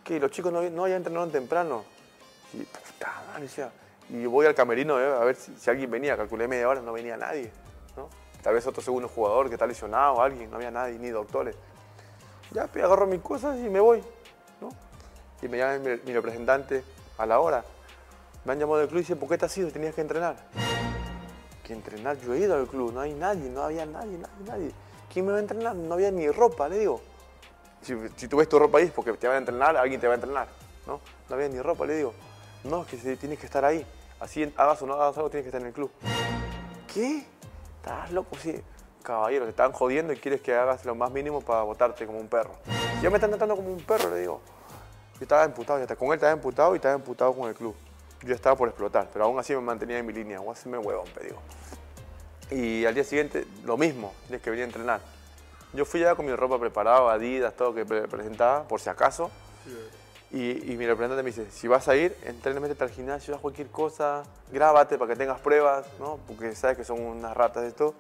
¿qué? 0.04 0.20
Los 0.20 0.32
chicos 0.32 0.52
no, 0.52 0.62
no 0.70 0.88
ya 0.88 0.96
entrenaron 0.96 1.32
temprano. 1.32 1.84
Y 2.54 2.64
puta 2.64 3.24
madre, 3.28 3.44
decía, 3.44 3.72
y 4.10 4.26
voy 4.26 4.46
al 4.46 4.56
camerino 4.56 5.00
eh, 5.00 5.06
a 5.06 5.24
ver 5.24 5.36
si, 5.36 5.56
si 5.56 5.70
alguien 5.70 5.92
venía, 5.92 6.18
calculé 6.18 6.48
media 6.48 6.68
hora, 6.68 6.82
no 6.82 6.94
venía 6.94 7.16
nadie, 7.16 7.52
¿no? 7.96 8.10
Tal 8.42 8.54
vez 8.54 8.66
otro 8.66 8.82
segundo 8.82 9.08
jugador 9.08 9.50
que 9.50 9.56
está 9.56 9.68
lesionado, 9.68 10.22
alguien, 10.22 10.50
no 10.50 10.56
había 10.56 10.72
nadie, 10.72 10.98
ni 10.98 11.10
doctores. 11.10 11.56
Ya, 12.52 12.66
pues, 12.68 12.84
agarro 12.84 13.06
mis 13.06 13.22
cosas 13.22 13.58
y 13.60 13.70
me 13.70 13.80
voy, 13.80 14.02
¿no? 14.62 14.70
Y 15.42 15.48
me 15.48 15.58
llama 15.58 15.78
mi, 15.78 15.90
mi 16.06 16.14
representante 16.14 16.84
a 17.18 17.26
la 17.26 17.40
hora. 17.40 17.64
Me 18.46 18.54
han 18.54 18.60
llamado 18.60 18.80
del 18.80 18.88
club 18.88 19.00
y 19.00 19.02
dicen, 19.02 19.20
¿por 19.20 19.30
qué 19.30 19.38
te 19.38 19.46
has 19.46 19.58
ido? 19.58 19.70
Tenías 19.70 19.94
que 19.94 20.02
entrenar. 20.02 20.38
Que 21.70 21.76
entrenar, 21.76 22.18
yo 22.18 22.34
he 22.34 22.40
ido 22.40 22.56
al 22.56 22.66
club, 22.66 22.92
no 22.92 23.00
hay 23.00 23.14
nadie, 23.14 23.48
no 23.48 23.62
había 23.62 23.86
nadie, 23.86 24.18
nadie, 24.18 24.44
nadie. 24.44 24.72
¿Quién 25.14 25.28
me 25.28 25.34
va 25.34 25.38
a 25.38 25.42
entrenar? 25.42 25.76
No 25.76 25.94
había 25.94 26.10
ni 26.10 26.28
ropa, 26.32 26.68
le 26.68 26.80
digo. 26.80 27.00
Si, 27.84 27.94
si 28.16 28.26
ves 28.26 28.50
tu 28.50 28.58
ropa 28.58 28.80
ahí 28.80 28.86
es 28.86 28.92
porque 28.92 29.14
te 29.14 29.28
van 29.28 29.36
a 29.36 29.38
entrenar, 29.38 29.78
alguien 29.78 30.02
te 30.02 30.08
va 30.08 30.14
a 30.14 30.16
entrenar, 30.16 30.48
¿no? 30.88 31.00
No 31.30 31.36
había 31.36 31.48
ni 31.48 31.62
ropa, 31.62 31.86
le 31.86 31.98
digo. 31.98 32.16
No, 32.64 32.82
es 32.82 32.88
que 32.88 33.18
tienes 33.18 33.38
que 33.38 33.46
estar 33.46 33.64
ahí. 33.64 33.86
Así 34.20 34.52
hagas 34.58 34.82
o 34.82 34.88
no 34.88 34.96
hagas 34.96 35.16
algo, 35.18 35.30
tienes 35.30 35.44
que 35.44 35.50
estar 35.50 35.62
en 35.62 35.68
el 35.68 35.74
club. 35.74 35.92
¿Qué? 36.92 37.24
¿Estás 37.76 38.12
loco? 38.14 38.36
Sí. 38.42 38.60
Caballero, 39.04 39.46
te 39.46 39.52
están 39.52 39.72
jodiendo 39.72 40.12
y 40.12 40.18
quieres 40.18 40.42
que 40.42 40.56
hagas 40.56 40.84
lo 40.86 40.96
más 40.96 41.12
mínimo 41.12 41.42
para 41.42 41.62
votarte 41.62 42.08
como 42.08 42.18
un 42.18 42.30
perro. 42.30 42.56
Ya 43.04 43.12
me 43.12 43.18
están 43.18 43.30
tratando 43.30 43.56
como 43.56 43.72
un 43.72 43.84
perro, 43.84 44.10
le 44.10 44.22
digo. 44.22 44.42
Yo 45.20 45.22
estaba 45.22 45.44
emputado, 45.44 45.78
ya 45.78 45.84
está. 45.84 45.96
Con 45.96 46.08
él 46.08 46.16
estaba 46.16 46.34
emputado 46.34 46.74
y 46.74 46.78
estaba 46.78 46.96
emputado 46.96 47.32
con 47.36 47.48
el 47.48 47.54
club. 47.54 47.76
Yo 48.24 48.36
estaba 48.36 48.56
por 48.56 48.68
explotar, 48.68 49.10
pero 49.14 49.26
aún 49.26 49.40
así 49.40 49.54
me 49.54 49.62
mantenía 49.62 49.98
en 49.98 50.06
mi 50.06 50.14
línea. 50.14 50.40
Voy 50.40 50.50
a 50.50 50.52
hacerme 50.52 50.78
huevón, 50.78 51.08
te 51.14 51.24
digo. 51.24 51.40
Y 52.52 52.86
al 52.86 52.94
día 52.94 53.04
siguiente, 53.04 53.46
lo 53.64 53.78
mismo, 53.78 54.14
tienes 54.28 54.42
que 54.42 54.50
venir 54.50 54.64
a 54.64 54.68
entrenar. 54.68 55.02
Yo 55.74 55.86
fui 55.86 56.00
ya 56.00 56.16
con 56.16 56.26
mi 56.26 56.36
ropa 56.36 56.60
preparada, 56.60 57.14
Adidas, 57.14 57.56
todo 57.56 57.74
que 57.74 57.86
pre- 57.86 58.08
presentaba, 58.08 58.68
por 58.68 58.82
si 58.82 58.90
acaso. 58.90 59.30
Y, 60.32 60.72
y 60.72 60.78
mi 60.78 60.86
representante 60.86 61.24
me 61.24 61.30
dice, 61.30 61.50
si 61.52 61.68
vas 61.68 61.88
a 61.88 61.96
ir, 61.96 62.16
entrena, 62.24 62.60
métete 62.60 62.84
al 62.84 62.90
gimnasio, 62.90 63.34
haz 63.36 63.42
cualquier 63.42 63.68
cosa, 63.70 64.24
grábate 64.52 64.98
para 64.98 65.14
que 65.14 65.18
tengas 65.18 65.40
pruebas, 65.40 65.86
¿no? 66.00 66.20
Porque 66.28 66.56
sabes 66.56 66.78
que 66.78 66.84
son 66.84 67.02
unas 67.02 67.36
ratas 67.36 67.64
de 67.64 67.70
esto. 67.70 67.96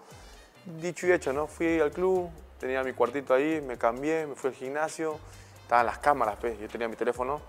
Dicho 0.65 1.07
y 1.07 1.11
hecho, 1.11 1.31
¿no? 1.33 1.47
Fui 1.47 1.79
al 1.79 1.91
club, 1.91 2.29
tenía 2.59 2.83
mi 2.83 2.93
cuartito 2.93 3.33
ahí, 3.33 3.61
me 3.61 3.77
cambié, 3.77 4.27
me 4.27 4.35
fui 4.35 4.49
al 4.49 4.55
gimnasio, 4.55 5.17
estaban 5.61 5.85
las 5.85 5.99
cámaras, 5.99 6.37
pues, 6.39 6.59
yo 6.59 6.67
tenía 6.67 6.87
mi 6.87 6.95
teléfono, 6.95 7.41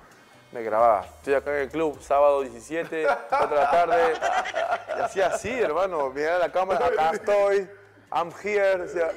me 0.52 0.62
grababa. 0.62 1.06
Estoy 1.18 1.34
acá 1.34 1.54
en 1.56 1.62
el 1.62 1.68
club, 1.68 2.00
sábado 2.00 2.42
17, 2.42 3.06
4 3.28 3.48
de 3.48 3.54
la 3.54 3.70
tarde, 3.70 4.12
y 4.96 5.00
hacía 5.00 5.26
así, 5.28 5.50
hermano, 5.50 6.10
miraba 6.10 6.38
la 6.38 6.52
cámara, 6.52 6.86
acá 6.86 7.10
estoy, 7.12 7.68
I'm 8.12 8.32
here, 8.42 8.78
decía, 8.78 9.10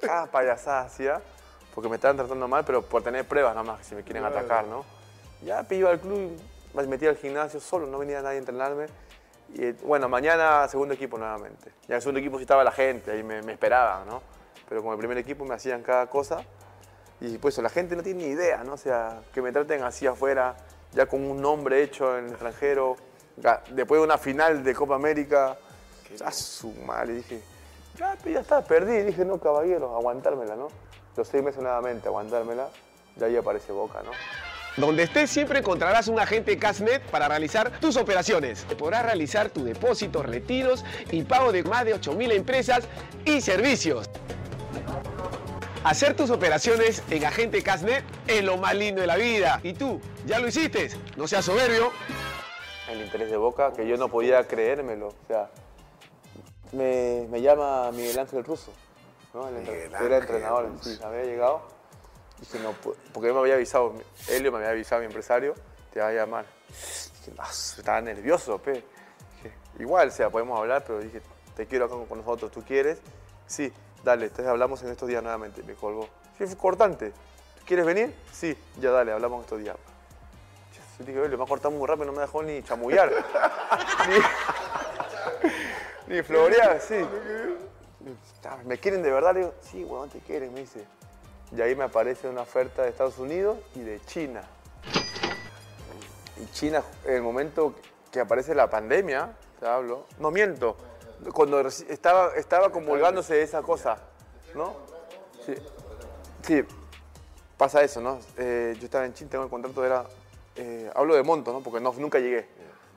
cada 0.00 0.26
payasada 0.26 0.82
hacía, 0.82 1.20
porque 1.74 1.88
me 1.88 1.96
estaban 1.96 2.16
tratando 2.16 2.48
mal, 2.48 2.64
pero 2.64 2.82
por 2.82 3.02
tener 3.02 3.26
pruebas 3.26 3.54
nomás, 3.54 3.78
que 3.78 3.84
si 3.84 3.94
me 3.94 4.02
quieren 4.02 4.24
atacar, 4.24 4.66
¿no? 4.66 4.84
Ya 5.42 5.62
pe, 5.62 5.76
iba 5.76 5.90
al 5.90 6.00
club, 6.00 6.38
me 6.74 6.86
metí 6.86 7.06
al 7.06 7.16
gimnasio 7.16 7.60
solo, 7.60 7.86
no 7.86 7.98
venía 7.98 8.22
nadie 8.22 8.36
a 8.36 8.38
entrenarme. 8.38 8.86
Y 9.52 9.72
bueno, 9.72 10.08
mañana 10.08 10.68
segundo 10.68 10.94
equipo 10.94 11.18
nuevamente. 11.18 11.72
Ya 11.88 11.94
en 11.94 11.96
el 11.96 12.02
segundo 12.02 12.20
equipo 12.20 12.36
sí 12.36 12.42
estaba 12.42 12.62
la 12.62 12.70
gente, 12.70 13.10
ahí 13.10 13.22
me, 13.22 13.42
me 13.42 13.52
esperaban, 13.52 14.06
¿no? 14.06 14.22
Pero 14.68 14.82
con 14.82 14.92
el 14.92 14.98
primer 14.98 15.18
equipo 15.18 15.44
me 15.44 15.54
hacían 15.54 15.82
cada 15.82 16.06
cosa. 16.06 16.44
Y 17.20 17.38
pues 17.38 17.58
la 17.58 17.68
gente 17.68 17.96
no 17.96 18.02
tiene 18.02 18.24
ni 18.24 18.30
idea, 18.30 18.64
¿no? 18.64 18.74
O 18.74 18.76
sea, 18.78 19.20
que 19.32 19.42
me 19.42 19.52
traten 19.52 19.82
así 19.82 20.06
afuera, 20.06 20.56
ya 20.92 21.06
con 21.06 21.22
un 21.22 21.40
nombre 21.40 21.82
hecho 21.82 22.16
en 22.16 22.26
el 22.26 22.30
extranjero, 22.30 22.96
después 23.70 24.00
de 24.00 24.04
una 24.04 24.18
final 24.18 24.62
de 24.64 24.74
Copa 24.74 24.94
América. 24.94 25.56
A 26.24 26.32
su 26.32 26.72
madre, 26.72 27.14
dije, 27.14 27.40
ya, 27.96 28.16
ya 28.24 28.40
está, 28.40 28.64
perdí. 28.64 29.02
Dije, 29.02 29.24
no, 29.24 29.38
caballero, 29.38 29.94
aguantármela, 29.94 30.56
¿no? 30.56 30.68
Los 31.16 31.28
seis 31.28 31.42
meses 31.42 31.62
nuevamente, 31.62 32.08
aguantármela. 32.08 32.68
Y 33.20 33.22
ahí 33.22 33.36
aparece 33.36 33.70
Boca, 33.72 34.02
¿no? 34.02 34.10
Donde 34.76 35.02
estés 35.02 35.30
siempre 35.30 35.58
encontrarás 35.58 36.08
un 36.08 36.18
agente 36.18 36.56
Casnet 36.58 37.02
para 37.10 37.28
realizar 37.28 37.78
tus 37.80 37.96
operaciones. 37.96 38.64
Podrás 38.78 39.04
realizar 39.04 39.50
tu 39.50 39.64
depósito, 39.64 40.22
retiros 40.22 40.84
y 41.10 41.22
pago 41.22 41.52
de 41.52 41.62
más 41.64 41.84
de 41.84 41.94
8.000 41.94 42.32
empresas 42.32 42.84
y 43.24 43.40
servicios. 43.40 44.08
Hacer 45.84 46.14
tus 46.14 46.30
operaciones 46.30 47.02
en 47.10 47.24
Agente 47.24 47.62
Casnet 47.62 48.04
es 48.26 48.44
lo 48.44 48.58
más 48.58 48.74
lindo 48.74 49.00
de 49.00 49.06
la 49.06 49.16
vida. 49.16 49.60
¿Y 49.62 49.72
tú? 49.72 50.00
¿Ya 50.26 50.38
lo 50.38 50.48
hiciste? 50.48 50.90
No 51.16 51.26
seas 51.26 51.44
soberbio. 51.44 51.90
el 52.90 53.00
interés 53.02 53.30
de 53.30 53.36
Boca, 53.38 53.72
que 53.72 53.86
yo 53.88 53.96
no 53.96 54.08
podía 54.08 54.46
creérmelo. 54.46 55.08
O 55.08 55.14
sea, 55.26 55.48
me, 56.72 57.26
me 57.30 57.40
llama 57.40 57.90
Miguel 57.92 58.18
Ángel 58.18 58.44
Russo, 58.44 58.72
¿no? 59.32 59.48
El 59.48 59.66
era 59.66 60.18
entrenador, 60.18 60.70
sí, 60.82 60.98
había 61.02 61.22
llegado. 61.24 61.62
Dije, 62.40 62.58
no, 62.58 62.72
porque 63.12 63.28
él 63.28 63.34
me 63.34 63.40
había 63.40 63.54
avisado, 63.54 63.94
Helio 64.28 64.50
me 64.52 64.58
había 64.58 64.70
avisado, 64.70 65.00
mi 65.00 65.06
empresario, 65.06 65.54
te 65.92 66.00
va 66.00 66.08
a 66.08 66.12
llamar. 66.12 66.46
Dije, 66.68 67.32
"Ah, 67.38 67.48
estaba 67.50 68.00
nervioso, 68.00 68.58
pe. 68.58 68.72
Dije, 68.72 69.54
igual, 69.78 70.08
o 70.08 70.10
sea, 70.10 70.30
podemos 70.30 70.58
hablar, 70.58 70.84
pero 70.86 71.00
dije, 71.00 71.20
te 71.54 71.66
quiero 71.66 71.84
acá 71.86 71.94
con 72.08 72.18
nosotros, 72.18 72.50
¿tú 72.50 72.62
quieres? 72.62 72.98
Sí, 73.46 73.72
dale, 74.04 74.26
entonces 74.26 74.46
hablamos 74.46 74.82
en 74.82 74.90
estos 74.90 75.08
días 75.08 75.22
nuevamente, 75.22 75.62
me 75.62 75.74
colgó. 75.74 76.08
Sí, 76.38 76.46
fue 76.46 76.56
cortante. 76.56 77.12
¿Quieres 77.66 77.86
venir? 77.86 78.14
Sí, 78.32 78.56
ya 78.78 78.90
dale, 78.90 79.12
hablamos 79.12 79.44
estos 79.44 79.60
días. 79.60 79.76
Yo 80.98 81.04
dije, 81.04 81.28
le 81.28 81.36
me 81.36 81.44
ha 81.44 81.46
cortado 81.46 81.70
muy 81.70 81.86
rápido, 81.86 82.06
no 82.06 82.12
me 82.12 82.20
dejó 82.20 82.42
ni 82.42 82.62
chamullar. 82.62 83.10
ni, 86.08 86.14
ni 86.14 86.22
florear, 86.22 86.80
sí. 86.80 87.06
Ah, 88.44 88.58
¿Me 88.64 88.78
quieren 88.78 89.02
de 89.02 89.10
verdad? 89.10 89.34
Le 89.34 89.40
digo, 89.40 89.54
sí, 89.62 89.84
weón, 89.84 90.10
te 90.10 90.18
quieren, 90.20 90.52
me 90.52 90.60
dice. 90.60 90.84
Y 91.56 91.60
ahí 91.60 91.74
me 91.74 91.84
aparece 91.84 92.28
una 92.28 92.42
oferta 92.42 92.82
de 92.82 92.90
Estados 92.90 93.18
Unidos 93.18 93.58
y 93.74 93.80
de 93.80 94.00
China. 94.04 94.42
Y 96.36 96.46
China, 96.52 96.82
en 97.04 97.14
el 97.14 97.22
momento 97.22 97.74
que 98.10 98.20
aparece 98.20 98.54
la 98.54 98.68
pandemia, 98.68 99.34
te 99.58 99.66
hablo, 99.66 100.06
no 100.18 100.30
miento, 100.30 100.76
cuando 101.32 101.60
estaba, 101.60 102.34
estaba 102.36 102.70
comulgándose 102.70 103.34
de 103.34 103.42
esa 103.42 103.62
cosa, 103.62 103.98
¿no? 104.54 104.74
Sí. 105.44 105.54
Sí, 106.42 106.64
pasa 107.56 107.82
eso, 107.82 108.00
¿no? 108.00 108.18
Eh, 108.38 108.74
yo 108.78 108.86
estaba 108.86 109.04
en 109.04 109.14
China, 109.14 109.30
tengo 109.30 109.44
el 109.44 109.50
contrato, 109.50 109.84
era, 109.84 110.04
eh, 110.56 110.90
hablo 110.94 111.14
de 111.14 111.22
monto, 111.22 111.52
¿no? 111.52 111.60
Porque 111.60 111.80
no, 111.80 111.92
nunca 111.92 112.18
llegué, 112.18 112.48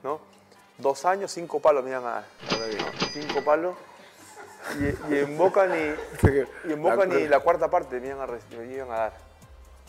¿no? 0.02 0.20
Dos 0.78 1.04
años, 1.04 1.30
cinco 1.30 1.60
palos 1.60 1.84
me 1.84 1.90
iban 1.90 2.04
a 2.04 2.10
dar. 2.10 2.24
¿no? 2.50 3.08
Cinco 3.12 3.44
palos. 3.44 3.76
Y, 4.80 5.14
y 5.14 5.18
en 5.18 5.36
Boca 5.36 5.66
ni, 5.66 5.94
y 6.68 6.72
en 6.72 6.82
Boca 6.82 7.04
ni 7.04 7.28
la 7.28 7.40
cuarta 7.40 7.68
parte 7.68 8.00
me 8.00 8.08
iban, 8.08 8.20
a, 8.22 8.26
me 8.26 8.72
iban 8.72 8.90
a 8.90 8.96
dar. 8.96 9.12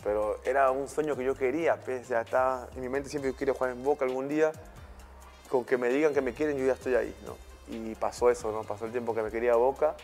Pero 0.04 0.38
era 0.44 0.70
un 0.70 0.88
sueño 0.88 1.16
que 1.16 1.24
yo 1.24 1.34
quería, 1.34 1.76
pues, 1.76 2.06
sea, 2.06 2.20
estaba 2.20 2.68
en 2.74 2.82
mi 2.82 2.88
mente 2.88 3.08
siempre 3.08 3.32
yo 3.32 3.36
quería 3.36 3.54
jugar 3.54 3.70
en 3.72 3.82
Boca 3.82 4.04
algún 4.04 4.28
día. 4.28 4.52
Con 5.48 5.64
que 5.64 5.76
me 5.76 5.88
digan 5.88 6.12
que 6.12 6.20
me 6.20 6.34
quieren, 6.34 6.58
yo 6.58 6.66
ya 6.66 6.74
estoy 6.74 6.94
ahí, 6.94 7.16
¿no? 7.24 7.45
Y 7.68 7.94
pasó 7.96 8.30
eso, 8.30 8.52
¿no? 8.52 8.62
Pasó 8.62 8.84
el 8.86 8.92
tiempo 8.92 9.14
que 9.14 9.22
me 9.22 9.30
quería 9.30 9.54
Boca. 9.56 9.94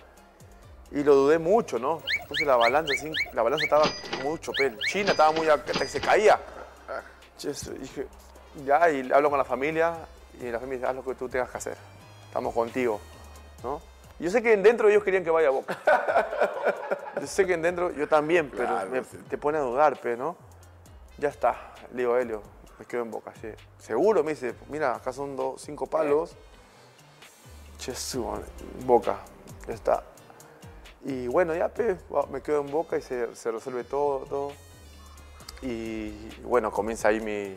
Y 0.90 1.02
lo 1.04 1.14
dudé 1.14 1.38
mucho, 1.38 1.78
¿no? 1.78 2.02
Entonces 2.20 2.46
la 2.46 2.56
balanza, 2.56 2.92
la 3.32 3.42
balanza 3.42 3.64
estaba 3.64 3.84
mucho, 4.22 4.52
pero 4.52 4.76
China 4.86 5.12
estaba 5.12 5.32
muy, 5.32 5.48
hasta 5.48 5.72
que 5.72 5.88
se 5.88 6.00
caía. 6.00 6.38
Dije, 7.80 8.06
ya, 8.64 8.90
y 8.90 9.10
hablo 9.10 9.30
con 9.30 9.38
la 9.38 9.44
familia, 9.44 9.94
y 10.38 10.44
la 10.50 10.58
familia 10.60 10.78
dice, 10.80 10.90
haz 10.90 10.96
lo 10.96 11.02
que 11.04 11.14
tú 11.14 11.28
tengas 11.28 11.50
que 11.50 11.56
hacer. 11.56 11.76
Estamos 12.26 12.54
contigo, 12.54 13.00
¿no? 13.62 13.80
Yo 14.18 14.30
sé 14.30 14.42
que 14.42 14.52
en 14.52 14.62
dentro 14.62 14.88
ellos 14.88 15.02
querían 15.02 15.24
que 15.24 15.30
vaya 15.30 15.48
a 15.48 15.50
Boca. 15.50 15.76
yo 17.20 17.26
sé 17.26 17.46
que 17.46 17.54
en 17.54 17.62
dentro 17.62 17.90
yo 17.92 18.06
también, 18.06 18.50
pero 18.50 18.68
Claro, 18.68 18.90
me- 18.90 19.04
sí. 19.04 19.16
te 19.28 19.38
pone 19.38 19.58
a 19.58 19.62
dudar, 19.62 19.98
pero 20.00 20.16
¿no? 20.18 20.36
Ya 21.18 21.28
está, 21.30 21.72
le 21.92 21.98
digo 22.02 22.14
a 22.14 22.20
Helio, 22.20 22.42
me 22.78 22.84
quedo 22.84 23.02
en 23.02 23.10
Boca, 23.10 23.32
sí. 23.40 23.48
Seguro, 23.78 24.22
me 24.22 24.32
dice, 24.32 24.54
mira, 24.68 24.94
acá 24.94 25.12
son 25.12 25.34
dos, 25.36 25.60
cinco 25.62 25.86
palos. 25.86 26.36
Jesús, 27.84 28.24
Boca, 28.84 29.18
ya 29.66 29.74
está. 29.74 30.04
Y 31.04 31.26
bueno, 31.26 31.54
ya 31.54 31.68
pe, 31.68 31.96
me 32.30 32.40
quedo 32.42 32.60
en 32.60 32.70
Boca 32.70 32.96
y 32.96 33.02
se, 33.02 33.34
se 33.34 33.50
resuelve 33.50 33.84
todo, 33.84 34.20
todo. 34.26 34.52
Y 35.62 36.10
bueno, 36.44 36.70
comienza 36.70 37.08
ahí 37.08 37.20
mi, 37.20 37.56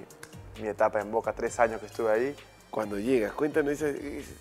mi 0.61 0.67
etapa 0.67 0.99
en 1.01 1.11
Boca, 1.11 1.33
tres 1.33 1.59
años 1.59 1.79
que 1.79 1.87
estuve 1.87 2.11
ahí. 2.11 2.35
Cuando 2.69 2.97
llegas, 2.99 3.33
cuéntanos 3.33 3.73
esa... 3.73 3.87
esa- 3.89 4.31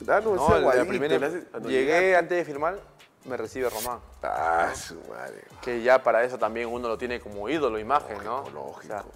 danos 0.00 0.34
No, 0.36 0.56
ese 0.70 0.78
la 0.78 0.84
primera- 0.84 1.18
cuando 1.50 1.68
llegué 1.68 1.84
llegaste. 1.86 2.16
antes 2.16 2.38
de 2.38 2.44
firmar, 2.44 2.78
me 3.24 3.36
recibe 3.36 3.68
Román. 3.68 3.98
Ah, 4.22 4.72
su 4.74 4.94
madre. 5.08 5.42
Que 5.60 5.82
ya 5.82 6.02
para 6.02 6.22
eso 6.24 6.38
también 6.38 6.68
uno 6.68 6.86
lo 6.88 6.96
tiene 6.98 7.20
como 7.20 7.48
ídolo, 7.48 7.78
imagen, 7.80 8.18
¿no? 8.24 8.48
Lógico, 8.50 8.78
O 8.78 8.82
sea, 8.82 8.96
lógico. 8.98 9.12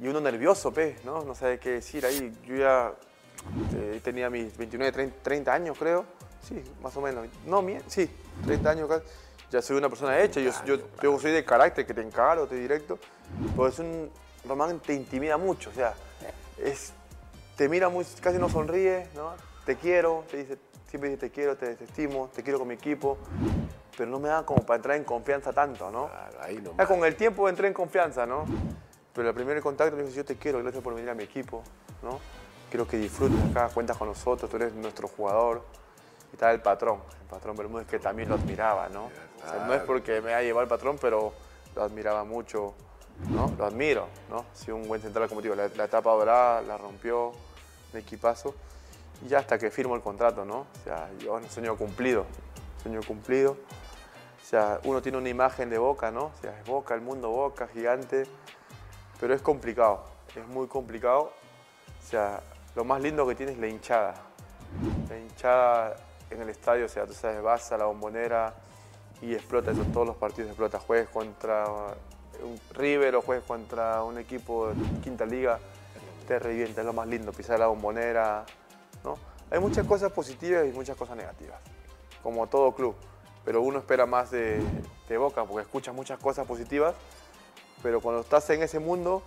y 0.00 0.08
uno 0.08 0.20
nervioso, 0.20 0.72
pe, 0.72 0.96
¿no? 1.04 1.22
No 1.22 1.34
sabe 1.34 1.58
qué 1.58 1.70
decir 1.72 2.04
ahí. 2.06 2.34
Yo 2.46 2.56
ya 2.56 2.92
eh, 3.74 4.00
tenía 4.02 4.30
mis 4.30 4.56
29, 4.56 4.92
30, 4.92 5.16
30 5.22 5.52
años, 5.52 5.76
creo. 5.78 6.04
Sí, 6.42 6.62
más 6.82 6.96
o 6.96 7.00
menos. 7.00 7.26
No, 7.46 7.62
mie- 7.62 7.82
sí, 7.86 8.10
30 8.44 8.70
años 8.70 8.88
casi. 8.88 9.04
Ya 9.50 9.62
soy 9.62 9.76
una 9.76 9.88
persona 9.88 10.18
hecha. 10.20 10.40
Yo, 10.40 10.50
yo, 10.64 10.76
yo 11.02 11.18
soy 11.20 11.30
de 11.32 11.44
carácter, 11.44 11.86
que 11.86 11.94
te 11.94 12.00
encaro, 12.02 12.46
te 12.46 12.56
directo. 12.56 12.98
Pero 13.54 13.68
es 13.68 13.78
un... 13.78 14.10
Román 14.46 14.78
te 14.80 14.92
intimida 14.92 15.38
mucho, 15.38 15.70
o 15.70 15.72
sea, 15.72 15.94
es, 16.58 16.92
te 17.56 17.66
mira 17.66 17.88
muy, 17.88 18.04
casi 18.20 18.36
no 18.36 18.50
sonríe, 18.50 19.06
¿no? 19.14 19.32
Te 19.64 19.76
quiero, 19.76 20.22
te 20.30 20.36
dice, 20.36 20.58
siempre 20.86 21.08
dice 21.08 21.20
te 21.20 21.30
quiero, 21.30 21.56
te 21.56 21.72
estimo, 21.82 22.28
te 22.34 22.42
quiero 22.42 22.58
con 22.58 22.68
mi 22.68 22.74
equipo, 22.74 23.16
pero 23.96 24.10
no 24.10 24.18
me 24.18 24.28
da 24.28 24.44
como 24.44 24.62
para 24.66 24.76
entrar 24.76 24.96
en 24.98 25.04
confianza 25.04 25.50
tanto, 25.54 25.90
¿no? 25.90 26.08
Claro, 26.08 26.36
ahí 26.42 26.56
Ya 26.56 26.60
nomás. 26.62 26.86
con 26.86 27.02
el 27.06 27.16
tiempo 27.16 27.48
entré 27.48 27.68
en 27.68 27.72
confianza, 27.72 28.26
¿no? 28.26 28.44
Pero 29.14 29.30
el 29.30 29.34
primer 29.34 29.62
contacto 29.62 29.96
me 29.96 30.02
dijo, 30.02 30.14
yo 30.14 30.26
te 30.26 30.36
quiero, 30.36 30.58
gracias 30.62 30.82
por 30.84 30.94
venir 30.94 31.08
a 31.08 31.14
mi 31.14 31.24
equipo, 31.24 31.62
¿no? 32.02 32.20
Quiero 32.74 32.88
que 32.88 32.96
disfrutes 32.96 33.38
acá, 33.52 33.68
cuentas 33.68 33.96
con 33.96 34.08
nosotros, 34.08 34.50
tú 34.50 34.56
eres 34.56 34.74
nuestro 34.74 35.06
jugador. 35.06 35.62
Y 36.32 36.34
estaba 36.34 36.50
el 36.50 36.60
patrón, 36.60 36.98
el 37.20 37.28
patrón 37.28 37.54
Bermúdez, 37.54 37.86
que 37.86 38.00
también 38.00 38.28
lo 38.28 38.34
admiraba, 38.34 38.88
¿no? 38.88 39.04
O 39.04 39.48
sea, 39.48 39.64
no 39.64 39.74
es 39.74 39.82
porque 39.82 40.20
me 40.20 40.34
haya 40.34 40.42
llevado 40.42 40.64
el 40.64 40.68
patrón, 40.68 40.98
pero 41.00 41.32
lo 41.76 41.82
admiraba 41.84 42.24
mucho, 42.24 42.74
¿no? 43.30 43.54
Lo 43.56 43.64
admiro, 43.64 44.08
¿no? 44.28 44.44
Sí, 44.54 44.72
un 44.72 44.88
buen 44.88 45.00
central, 45.00 45.28
como 45.28 45.40
te 45.40 45.50
digo, 45.50 45.54
la, 45.54 45.68
la 45.68 45.84
etapa 45.84 46.10
dorada 46.10 46.62
la 46.62 46.76
rompió, 46.76 47.28
un 47.92 48.00
equipazo. 48.00 48.56
Y 49.24 49.28
ya 49.28 49.38
hasta 49.38 49.56
que 49.56 49.70
firmo 49.70 49.94
el 49.94 50.02
contrato, 50.02 50.44
¿no? 50.44 50.62
O 50.62 50.82
sea, 50.82 51.08
yo 51.20 51.34
un 51.34 51.48
sueño 51.48 51.76
cumplido, 51.76 52.26
sueño 52.82 53.02
cumplido. 53.06 53.52
O 53.52 54.44
sea, 54.44 54.80
uno 54.82 55.00
tiene 55.00 55.18
una 55.18 55.28
imagen 55.28 55.70
de 55.70 55.78
Boca, 55.78 56.10
¿no? 56.10 56.24
O 56.24 56.40
sea, 56.40 56.58
es 56.58 56.66
Boca, 56.66 56.96
el 56.96 57.02
mundo 57.02 57.28
Boca, 57.28 57.68
gigante. 57.68 58.24
Pero 59.20 59.32
es 59.32 59.42
complicado, 59.42 60.02
es 60.34 60.44
muy 60.48 60.66
complicado. 60.66 61.30
O 62.02 62.06
sea, 62.06 62.42
lo 62.74 62.84
más 62.84 63.00
lindo 63.00 63.26
que 63.26 63.34
tiene 63.34 63.52
es 63.52 63.58
la 63.58 63.68
hinchada. 63.68 64.14
La 65.08 65.18
hinchada 65.18 65.96
en 66.30 66.42
el 66.42 66.48
estadio, 66.48 66.86
o 66.86 66.88
sea, 66.88 67.06
tú 67.06 67.14
sabes, 67.14 67.42
vas 67.42 67.70
a 67.72 67.78
la 67.78 67.84
bombonera 67.84 68.54
y 69.22 69.34
explota 69.34 69.70
eso, 69.70 69.82
todos 69.92 70.06
los 70.06 70.16
partidos 70.16 70.50
explota. 70.50 70.78
Juegues 70.80 71.08
contra 71.08 71.66
un 72.42 72.60
River 72.72 73.16
o 73.16 73.22
juegues 73.22 73.44
contra 73.44 74.02
un 74.02 74.18
equipo 74.18 74.68
de 74.68 75.00
quinta 75.00 75.24
liga, 75.24 75.58
te 76.26 76.38
revienta, 76.38 76.80
es 76.80 76.86
lo 76.86 76.92
más 76.92 77.06
lindo, 77.06 77.32
pisar 77.32 77.58
la 77.58 77.66
bombonera, 77.66 78.44
¿no? 79.04 79.16
Hay 79.50 79.60
muchas 79.60 79.86
cosas 79.86 80.10
positivas 80.10 80.66
y 80.66 80.72
muchas 80.72 80.96
cosas 80.96 81.16
negativas, 81.16 81.60
como 82.22 82.46
todo 82.48 82.72
club. 82.72 82.96
Pero 83.44 83.60
uno 83.60 83.78
espera 83.78 84.06
más 84.06 84.30
de, 84.30 84.60
de 85.08 85.18
Boca 85.18 85.44
porque 85.44 85.62
escuchas 85.62 85.94
muchas 85.94 86.18
cosas 86.18 86.46
positivas, 86.46 86.94
pero 87.82 88.00
cuando 88.00 88.22
estás 88.22 88.48
en 88.50 88.62
ese 88.62 88.78
mundo 88.78 89.22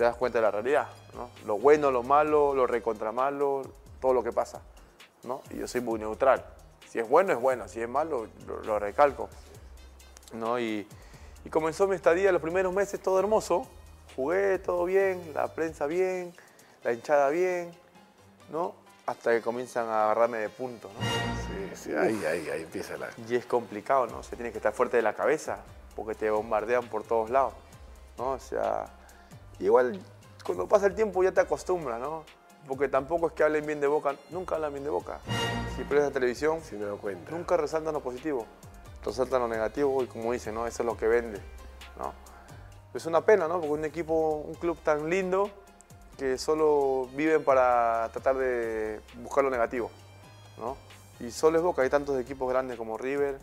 te 0.00 0.04
das 0.04 0.16
cuenta 0.16 0.38
de 0.38 0.42
la 0.44 0.50
realidad, 0.50 0.88
¿no? 1.12 1.28
Lo 1.44 1.58
bueno, 1.58 1.90
lo 1.90 2.02
malo, 2.02 2.54
lo 2.54 2.66
recontra 2.66 3.12
malo, 3.12 3.60
todo 4.00 4.14
lo 4.14 4.24
que 4.24 4.32
pasa, 4.32 4.62
¿no? 5.24 5.42
Y 5.50 5.58
yo 5.58 5.68
soy 5.68 5.82
muy 5.82 6.00
neutral. 6.00 6.42
Si 6.88 6.98
es 6.98 7.06
bueno, 7.06 7.34
es 7.34 7.38
bueno. 7.38 7.68
Si 7.68 7.82
es 7.82 7.88
malo, 7.88 8.26
lo, 8.46 8.62
lo 8.62 8.78
recalco, 8.78 9.28
¿no? 10.32 10.58
Y, 10.58 10.88
y 11.44 11.50
comenzó 11.50 11.86
mi 11.86 11.96
estadía 11.96 12.32
los 12.32 12.40
primeros 12.40 12.72
meses 12.72 12.98
todo 13.02 13.18
hermoso. 13.18 13.66
Jugué 14.16 14.58
todo 14.58 14.86
bien, 14.86 15.32
la 15.34 15.48
prensa 15.48 15.84
bien, 15.84 16.34
la 16.82 16.94
hinchada 16.94 17.28
bien, 17.28 17.70
¿no? 18.50 18.72
Hasta 19.04 19.32
que 19.32 19.42
comienzan 19.42 19.86
a 19.88 20.04
agarrarme 20.04 20.38
de 20.38 20.48
puntos, 20.48 20.90
¿no? 20.94 21.00
Sí, 21.02 21.76
sí, 21.76 21.94
ahí, 21.94 22.24
ahí, 22.24 22.48
ahí 22.48 22.62
empieza 22.62 22.96
la... 22.96 23.10
Y 23.28 23.34
es 23.34 23.44
complicado, 23.44 24.06
¿no? 24.06 24.22
Se 24.22 24.34
tiene 24.34 24.50
que 24.50 24.56
estar 24.56 24.72
fuerte 24.72 24.96
de 24.96 25.02
la 25.02 25.12
cabeza, 25.12 25.58
porque 25.94 26.14
te 26.14 26.30
bombardean 26.30 26.88
por 26.88 27.02
todos 27.02 27.28
lados, 27.28 27.52
¿no? 28.16 28.30
O 28.30 28.38
sea, 28.38 28.86
igual 29.60 30.00
cuando 30.44 30.66
pasa 30.66 30.86
el 30.86 30.94
tiempo 30.94 31.22
ya 31.22 31.32
te 31.32 31.40
acostumbras, 31.40 32.00
¿no? 32.00 32.24
Porque 32.66 32.88
tampoco 32.88 33.28
es 33.28 33.32
que 33.32 33.42
hablen 33.42 33.66
bien 33.66 33.80
de 33.80 33.86
Boca, 33.86 34.14
nunca 34.30 34.56
hablan 34.56 34.72
bien 34.72 34.84
de 34.84 34.90
Boca. 34.90 35.20
Si 35.76 35.84
prestas 35.84 36.12
televisión, 36.12 36.60
Si 36.62 36.76
me 36.76 36.84
doy 36.84 36.98
cuenta. 36.98 37.30
nunca 37.30 37.56
resaltan 37.56 37.94
lo 37.94 38.00
positivo, 38.00 38.46
resaltan 39.04 39.40
lo 39.40 39.48
negativo 39.48 40.02
y 40.02 40.06
como 40.06 40.32
dicen, 40.32 40.54
¿no? 40.54 40.66
Eso 40.66 40.82
es 40.82 40.86
lo 40.86 40.96
que 40.96 41.08
vende, 41.08 41.40
¿no? 41.98 42.12
Es 42.92 43.06
una 43.06 43.24
pena, 43.24 43.46
¿no? 43.48 43.54
Porque 43.54 43.72
un 43.72 43.84
equipo, 43.84 44.42
un 44.46 44.54
club 44.54 44.78
tan 44.82 45.08
lindo 45.08 45.50
que 46.18 46.36
solo 46.36 47.08
viven 47.14 47.44
para 47.44 48.08
tratar 48.12 48.36
de 48.36 49.00
buscar 49.22 49.44
lo 49.44 49.50
negativo, 49.50 49.90
¿no? 50.58 50.76
Y 51.18 51.30
solo 51.30 51.58
es 51.58 51.64
Boca, 51.64 51.82
hay 51.82 51.90
tantos 51.90 52.18
equipos 52.18 52.48
grandes 52.50 52.76
como 52.76 52.98
River 52.98 53.38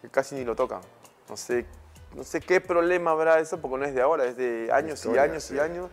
que 0.00 0.08
casi 0.08 0.34
ni 0.34 0.44
lo 0.44 0.56
tocan. 0.56 0.80
No 1.28 1.36
sé, 1.36 1.66
no 2.16 2.24
sé 2.24 2.40
qué 2.40 2.62
problema 2.62 3.10
habrá 3.10 3.38
eso 3.38 3.60
porque 3.60 3.76
no 3.76 3.84
es 3.84 3.94
de 3.94 4.00
ahora, 4.00 4.24
es 4.24 4.36
de 4.38 4.70
años 4.72 5.04
y 5.04 5.18
años 5.18 5.44
sí. 5.44 5.54
y 5.54 5.58
años. 5.58 5.90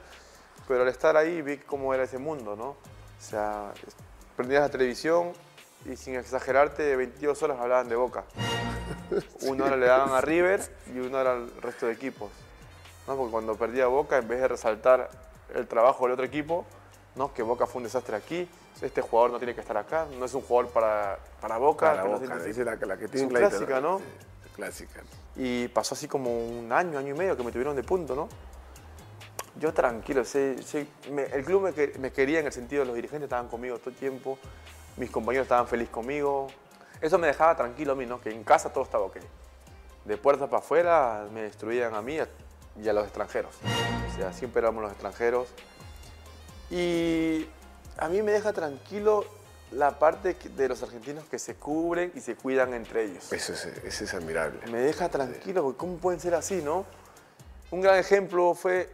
Pero 0.68 0.84
al 0.84 0.88
estar 0.88 1.18
ahí 1.18 1.42
vi 1.42 1.58
cómo 1.58 1.94
era 1.94 2.04
ese 2.04 2.18
mundo, 2.18 2.56
¿no? 2.56 2.70
O 2.70 2.78
sea, 3.20 3.74
prendías 4.38 4.62
la 4.62 4.70
televisión 4.70 5.34
y 5.86 5.98
sin 5.98 6.16
exagerarte, 6.16 6.96
22 6.96 7.44
horas 7.44 7.60
hablaban 7.60 7.90
de 7.90 7.98
Boca. 7.98 8.24
Una 9.42 9.66
hora 9.66 9.76
le 9.76 9.86
daban 9.86 10.14
a 10.14 10.22
River 10.22 10.62
y 10.94 11.00
una 11.00 11.20
hora 11.20 11.34
al 11.34 11.52
resto 11.62 11.88
de 11.88 11.94
equipos. 11.94 12.32
¿no? 13.06 13.18
Porque 13.18 13.32
cuando 13.32 13.56
perdía 13.56 13.88
Boca, 13.88 14.18
en 14.18 14.28
vez 14.28 14.40
de 14.40 14.48
resaltar 14.48 15.10
el 15.54 15.68
trabajo 15.68 16.06
del 16.06 16.14
otro 16.14 16.26
equipo, 16.26 16.66
¿no? 17.16 17.34
que 17.34 17.44
Boca 17.44 17.68
fue 17.68 17.80
un 17.80 17.84
desastre 17.84 18.16
aquí, 18.16 18.48
este 18.82 19.02
jugador 19.02 19.32
no 19.32 19.38
tiene 19.40 19.54
que 19.54 19.62
estar 19.62 19.76
acá, 19.76 20.08
no 20.18 20.26
es 20.26 20.34
un 20.34 20.42
jugador 20.42 20.72
para, 20.72 21.20
para 21.42 21.58
Boca. 21.58 21.92
Para 21.92 22.04
no 22.04 22.20
la, 22.20 22.76
la 22.86 22.98
que 22.98 23.08
tiene 23.10 23.28
Es 23.28 23.50
clásica, 23.50 23.82
¿no? 23.82 24.00
Sí, 24.00 24.04
Clásica. 24.56 25.02
Y 25.36 25.68
pasó 25.70 25.96
así 25.96 26.08
como 26.08 26.38
un 26.38 26.72
año, 26.72 27.00
año 27.00 27.16
y 27.16 27.18
medio 27.18 27.36
que 27.36 27.44
me 27.44 27.52
tuvieron 27.52 27.76
de 27.76 27.84
punto, 27.84 28.16
¿no? 28.16 28.30
Yo 29.60 29.74
tranquilo, 29.74 30.24
el 30.24 31.46
club 31.46 31.74
me 32.00 32.12
quería 32.12 32.40
en 32.40 32.48
el 32.48 32.52
sentido 32.52 32.82
de 32.82 32.88
los 32.88 32.96
dirigentes 32.96 33.26
estaban 33.26 33.48
conmigo 33.48 33.78
todo 33.78 33.92
el 33.92 33.96
tiempo, 33.96 34.40
mis 34.98 35.12
compañeros 35.12 35.46
estaban 35.46 35.68
felices 35.68 35.92
conmigo. 35.92 36.48
Eso 37.02 37.20
me 37.20 37.28
dejaba 37.28 37.56
tranquilo 37.56 37.94
a 37.94 37.96
mí, 37.96 38.06
¿no? 38.06 38.20
Que 38.20 38.32
en 38.32 38.44
casa 38.44 38.72
todo 38.72 38.84
estaba 38.84 39.06
ok. 39.06 39.18
De 40.06 40.18
puertas 40.18 40.50
para 40.50 40.64
afuera 40.64 41.28
me 41.32 41.44
destruían 41.44 41.94
a 41.94 42.02
mí 42.02 42.18
y 42.82 42.90
a 42.90 42.94
los 42.94 43.04
extranjeros. 43.04 43.56
O 44.12 44.16
sea, 44.16 44.34
siempre 44.34 44.60
éramos 44.60 44.84
los 44.84 44.92
extranjeros. 44.92 45.48
Y 46.72 47.48
a 47.98 48.10
mí 48.10 48.22
me 48.22 48.32
deja 48.32 48.54
tranquilo 48.54 49.26
la 49.76 49.98
parte 50.00 50.34
de 50.34 50.70
los 50.70 50.82
argentinos 50.84 51.26
que 51.26 51.40
se 51.40 51.56
cubren 51.56 52.12
y 52.16 52.20
se 52.20 52.36
cuidan 52.36 52.74
entre 52.74 53.06
ellos 53.06 53.32
Eso 53.32 53.54
es, 53.54 53.66
eso 53.66 54.04
es 54.04 54.14
admirable. 54.14 54.60
me 54.72 54.80
deja 54.80 55.10
tranquilo, 55.10 55.64
porque 55.64 55.78
¿cómo 55.78 55.98
pueden 55.98 56.20
ser 56.20 56.36
así, 56.36 56.62
no? 56.62 56.86
Un 57.72 57.82
gran 57.82 57.98
ejemplo 57.98 58.54
fue 58.54 58.90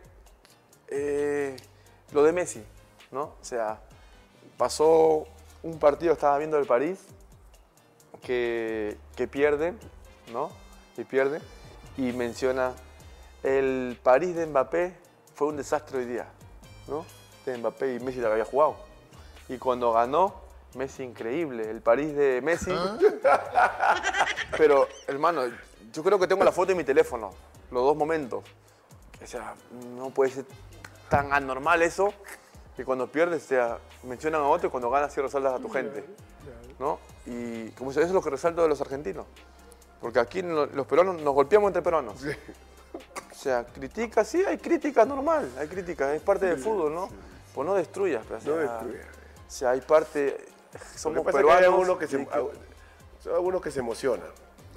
eh, 0.87 1.55
lo 2.11 2.23
de 2.23 2.31
Messi, 2.31 2.63
¿no? 3.11 3.23
O 3.23 3.43
sea, 3.43 3.79
pasó 4.57 5.27
un 5.63 5.79
partido, 5.79 6.13
estaba 6.13 6.37
viendo 6.37 6.57
el 6.57 6.65
París, 6.65 6.99
que, 8.21 8.97
que 9.15 9.27
pierde, 9.27 9.73
¿no? 10.31 10.51
Que 10.95 11.05
pierde, 11.05 11.41
y 11.97 12.13
menciona, 12.13 12.73
el 13.43 13.99
París 14.01 14.35
de 14.35 14.45
Mbappé 14.45 14.93
fue 15.35 15.47
un 15.47 15.57
desastre 15.57 15.99
hoy 15.99 16.05
día, 16.05 16.27
¿no? 16.87 17.05
De 17.45 17.57
Mbappé 17.57 17.95
y 17.95 17.99
Messi 17.99 18.19
la 18.19 18.31
había 18.31 18.45
jugado. 18.45 18.77
Y 19.49 19.57
cuando 19.57 19.91
ganó, 19.93 20.48
Messi 20.75 21.03
increíble, 21.03 21.69
el 21.69 21.81
París 21.81 22.15
de 22.15 22.41
Messi 22.43 22.71
pero, 24.57 24.87
hermano, 25.07 25.43
yo 25.91 26.03
creo 26.03 26.19
que 26.19 26.27
tengo 26.27 26.43
la 26.43 26.51
foto 26.51 26.71
en 26.71 26.77
mi 26.77 26.83
teléfono, 26.83 27.31
los 27.71 27.83
dos 27.83 27.95
momentos. 27.95 28.43
O 29.21 29.27
sea, 29.27 29.55
no 29.95 30.09
puede 30.11 30.31
ser 30.31 30.45
tan 31.09 31.33
anormal 31.33 31.81
eso 31.81 32.13
que 32.75 32.85
cuando 32.85 33.11
pierdes, 33.11 33.43
o 33.45 33.47
sea, 33.47 33.77
mencionan 34.03 34.41
a 34.41 34.47
otro 34.47 34.67
y 34.67 34.71
cuando 34.71 34.89
ganas 34.89 35.11
sí 35.13 35.19
resaltas 35.21 35.53
a 35.53 35.59
tu 35.59 35.69
gente. 35.69 36.05
¿No? 36.79 36.99
Y 37.25 37.69
como 37.71 37.91
eso 37.91 37.99
es 38.01 38.11
lo 38.11 38.21
que 38.21 38.29
resalto 38.29 38.61
de 38.61 38.69
los 38.69 38.79
argentinos. 38.79 39.25
Porque 39.99 40.19
aquí 40.19 40.41
lo- 40.41 40.65
los 40.67 40.87
peruanos 40.87 41.21
nos 41.21 41.33
golpeamos 41.33 41.67
entre 41.67 41.81
peruanos. 41.81 42.15
O 42.23 43.35
sea, 43.35 43.65
crítica, 43.65 44.23
sí, 44.23 44.43
hay 44.45 44.57
crítica 44.57 45.03
normal, 45.03 45.49
hay 45.59 45.67
crítica, 45.67 46.13
es 46.13 46.21
parte 46.21 46.45
del 46.45 46.57
fútbol, 46.57 46.93
¿no? 46.93 47.09
Pues 47.53 47.65
no 47.67 47.73
destruyas, 47.75 48.23
pero, 48.25 48.39
o 48.39 48.43
No 48.43 48.55
destruyas. 48.61 49.05
O 49.47 49.51
sea, 49.51 49.69
hay 49.71 49.81
parte, 49.81 50.45
somos 50.95 51.25
peruanos. 51.25 51.59
hay 51.59 51.65
algunos 51.65 51.97
que 51.97 52.07
se, 52.07 52.27
son 53.23 53.35
algunos 53.35 53.61
que 53.61 53.71
se 53.71 53.79
emocionan. 53.79 54.27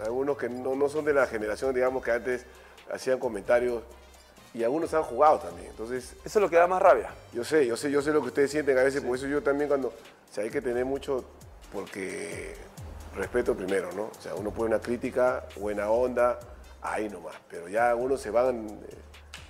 Algunos 0.02 0.37
que 0.37 0.48
no, 0.48 0.74
no 0.74 0.88
son 0.88 1.05
de 1.05 1.12
la 1.12 1.26
generación, 1.26 1.74
digamos, 1.74 2.02
que 2.02 2.11
antes 2.11 2.44
hacían 2.90 3.18
comentarios 3.18 3.83
y 4.55 4.64
algunos 4.64 4.92
han 4.94 5.02
jugado 5.02 5.38
también. 5.38 5.68
Entonces, 5.68 6.14
eso 6.24 6.38
es 6.38 6.42
lo 6.42 6.50
que 6.50 6.57
da 6.57 6.66
más 6.66 6.83
rabia. 6.83 7.11
yo 7.33 7.44
sé, 7.44 7.66
yo 7.66 7.76
sé, 7.76 7.90
yo 7.90 8.02
sé 8.02 8.12
lo 8.12 8.20
que 8.20 8.28
ustedes 8.28 8.50
sienten 8.50 8.76
a 8.78 8.83
veces, 8.83 9.02
por 9.02 9.16
eso 9.16 9.26
yo 9.26 9.42
también 9.42 9.68
cuando, 9.68 9.88
o 9.88 10.35
sea, 10.35 10.44
hay 10.44 10.50
que 10.50 10.61
tener 10.61 10.85
mucho, 10.85 11.24
porque 11.72 12.55
respeto 13.14 13.55
primero, 13.55 13.92
¿no? 13.92 14.05
O 14.05 14.20
sea, 14.20 14.35
uno 14.35 14.50
pone 14.50 14.74
una 14.74 14.81
crítica, 14.81 15.46
buena 15.57 15.90
onda, 15.90 16.38
ahí 16.83 17.09
nomás, 17.09 17.37
pero 17.48 17.68
ya 17.68 17.90
algunos 17.90 18.20
se 18.20 18.31
van 18.31 18.66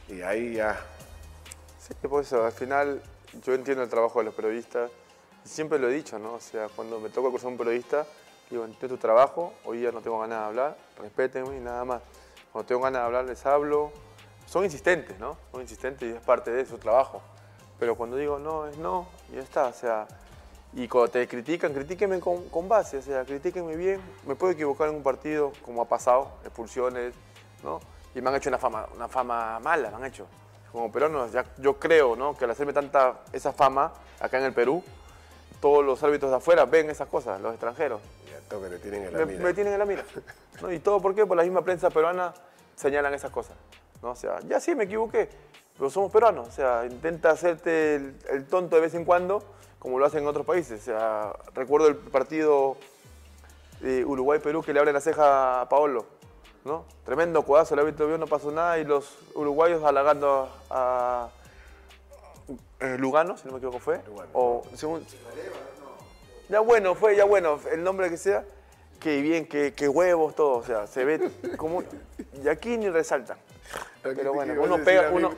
eh, 0.09 0.15
y 0.15 0.23
ahí 0.23 0.55
ya, 0.55 0.79
Sí, 1.83 1.95
por 2.09 2.23
eso, 2.23 2.45
al 2.45 2.53
final 2.53 3.03
yo 3.45 3.55
entiendo 3.55 3.83
el 3.83 3.89
trabajo 3.89 4.21
de 4.21 4.27
los 4.27 4.35
periodistas 4.35 4.89
siempre 5.45 5.79
lo 5.79 5.89
he 5.89 5.93
dicho, 5.93 6.19
¿no? 6.19 6.35
O 6.35 6.41
sea, 6.41 6.69
cuando 6.69 7.01
me 7.01 7.09
toca 7.11 7.29
cruzar 7.31 7.49
un 7.49 7.57
periodista, 7.57 8.07
digo, 8.51 8.65
entiendo 8.65 8.97
tu 8.97 9.01
trabajo, 9.01 9.53
hoy 9.65 9.79
día 9.79 9.93
no 9.93 10.01
tengo 10.01 10.19
ganas 10.21 10.41
de 10.41 10.45
hablar, 10.45 10.77
respétenme 10.99 11.57
y 11.57 11.61
nada 11.61 11.85
más. 11.85 12.03
Cuando 12.53 12.67
tengo 12.67 12.83
ganas 12.83 13.03
de 13.03 13.07
hablar 13.07 13.25
les 13.25 13.45
hablo. 13.47 13.93
Son 14.47 14.65
insistentes, 14.65 15.19
¿no? 15.19 15.39
Son 15.51 15.63
insistentes 15.63 16.13
y 16.13 16.17
es 16.17 16.21
parte 16.21 16.51
de 16.51 16.67
su 16.67 16.77
trabajo. 16.77 17.23
Pero 17.79 17.95
cuando 17.97 18.17
digo 18.17 18.39
no, 18.39 18.67
es 18.67 18.77
no, 18.77 19.07
y 19.31 19.37
ya 19.37 19.43
está, 19.43 19.67
o 19.67 19.73
sea, 19.73 20.07
y 20.75 20.89
cuando 20.89 21.11
te 21.11 21.27
critican, 21.27 21.73
critíquenme 21.73 22.21
con, 22.21 22.49
con 22.49 22.69
base, 22.69 22.99
o 22.99 23.03
sea, 23.03 23.25
critíquenme 23.25 23.77
bien. 23.77 24.01
Me 24.27 24.35
puedo 24.35 24.53
equivocar 24.53 24.89
en 24.89 24.97
un 24.97 25.03
partido, 25.03 25.53
como 25.65 25.83
ha 25.83 25.85
pasado, 25.87 26.33
expulsiones, 26.45 27.15
¿no? 27.63 27.81
Y 28.15 28.21
me 28.21 28.31
han 28.31 28.37
hecho 28.37 28.49
una 28.51 28.59
fama, 28.59 28.87
una 28.95 29.09
fama 29.09 29.59
mala, 29.61 29.91
me 29.91 29.97
han 29.97 30.05
hecho. 30.05 30.27
Como 30.71 30.91
peruanos, 30.91 31.33
ya, 31.33 31.45
yo 31.59 31.79
creo, 31.79 32.17
¿no? 32.17 32.37
Que 32.37 32.45
al 32.45 32.51
hacerme 32.51 32.73
tanta 32.73 33.21
esa 33.33 33.53
fama 33.53 33.93
acá 34.21 34.39
en 34.39 34.45
el 34.45 34.55
Perú, 34.55 34.83
todos 35.63 35.85
los 35.85 36.03
árbitros 36.03 36.33
de 36.33 36.39
afuera 36.39 36.65
ven 36.65 36.91
esas 36.91 37.09
cosas, 37.09 37.41
los 37.41 37.53
extranjeros. 37.53 38.01
ya 38.29 38.59
te 38.59 38.79
tienen 38.81 39.05
en 39.05 39.13
la 39.13 39.19
Me, 39.21 39.27
mira. 39.27 39.45
me 39.45 39.55
tienen 39.55 39.73
en 39.75 39.79
la 39.79 39.85
mira. 39.87 40.05
¿no? 40.61 40.73
¿Y 40.73 40.81
todo 40.81 41.01
por 41.01 41.15
qué? 41.15 41.25
Por 41.25 41.37
la 41.37 41.45
misma 41.45 41.63
prensa 41.63 41.89
peruana 41.89 42.35
señalan 42.75 43.15
esas 43.15 43.31
cosas. 43.31 43.57
¿no? 44.03 44.11
O 44.11 44.17
sea, 44.17 44.41
ya 44.41 44.59
sí, 44.59 44.75
me 44.75 44.85
equivoqué, 44.85 45.29
pero 45.79 45.89
somos 45.89 46.11
peruanos. 46.11 46.49
O 46.49 46.51
sea, 46.51 46.85
intenta 46.85 47.31
hacerte 47.31 47.95
el, 47.95 48.17
el 48.31 48.45
tonto 48.47 48.75
de 48.75 48.83
vez 48.83 48.95
en 48.95 49.05
cuando, 49.05 49.41
como 49.79 50.01
lo 50.01 50.05
hacen 50.05 50.25
en 50.25 50.27
otros 50.27 50.45
países. 50.45 50.81
O 50.81 50.85
sea, 50.85 51.33
recuerdo 51.55 51.87
el 51.87 51.95
partido 51.95 52.77
Uruguay-Perú 53.83 54.63
que 54.65 54.73
le 54.73 54.81
abre 54.81 54.93
la 54.93 55.01
ceja 55.01 55.61
a 55.61 55.69
Paolo. 55.69 56.07
¿no? 56.65 56.85
Tremendo 57.05 57.45
codazo, 57.45 57.75
el 57.75 57.81
árbitro 57.81 58.09
vio, 58.09 58.19
no 58.19 58.27
pasó 58.27 58.51
nada 58.51 58.79
y 58.79 58.85
los 58.85 59.17
uruguayos 59.35 59.83
halagando 59.85 60.49
a, 60.71 61.29
a, 61.29 61.29
eh, 62.81 62.97
Lugano, 62.99 63.37
si 63.37 63.47
no 63.47 63.53
me 63.53 63.59
equivoco 63.59 63.79
fue. 63.79 64.01
Lugano. 64.07 64.31
O, 64.33 64.63
según, 64.75 65.05
ya 66.49 66.61
bueno, 66.61 66.95
fue, 66.95 67.17
ya 67.17 67.25
bueno, 67.25 67.59
el 67.71 67.83
nombre 67.83 68.11
que 68.11 68.17
sea, 68.17 68.45
que 69.01 69.21
bien, 69.21 69.47
que, 69.47 69.73
que 69.75 69.89
huevos, 69.89 70.35
todo, 70.35 70.59
o 70.59 70.65
sea, 70.65 70.87
se 70.87 71.05
ve 71.05 71.31
como... 71.57 71.83
Y 72.43 72.49
aquí 72.49 72.77
ni 72.77 72.89
resaltan. 72.89 73.37
Pero 74.03 74.33
bueno, 74.35 74.55
uno 74.63 74.79
pega, 74.85 75.11
uno, 75.11 75.35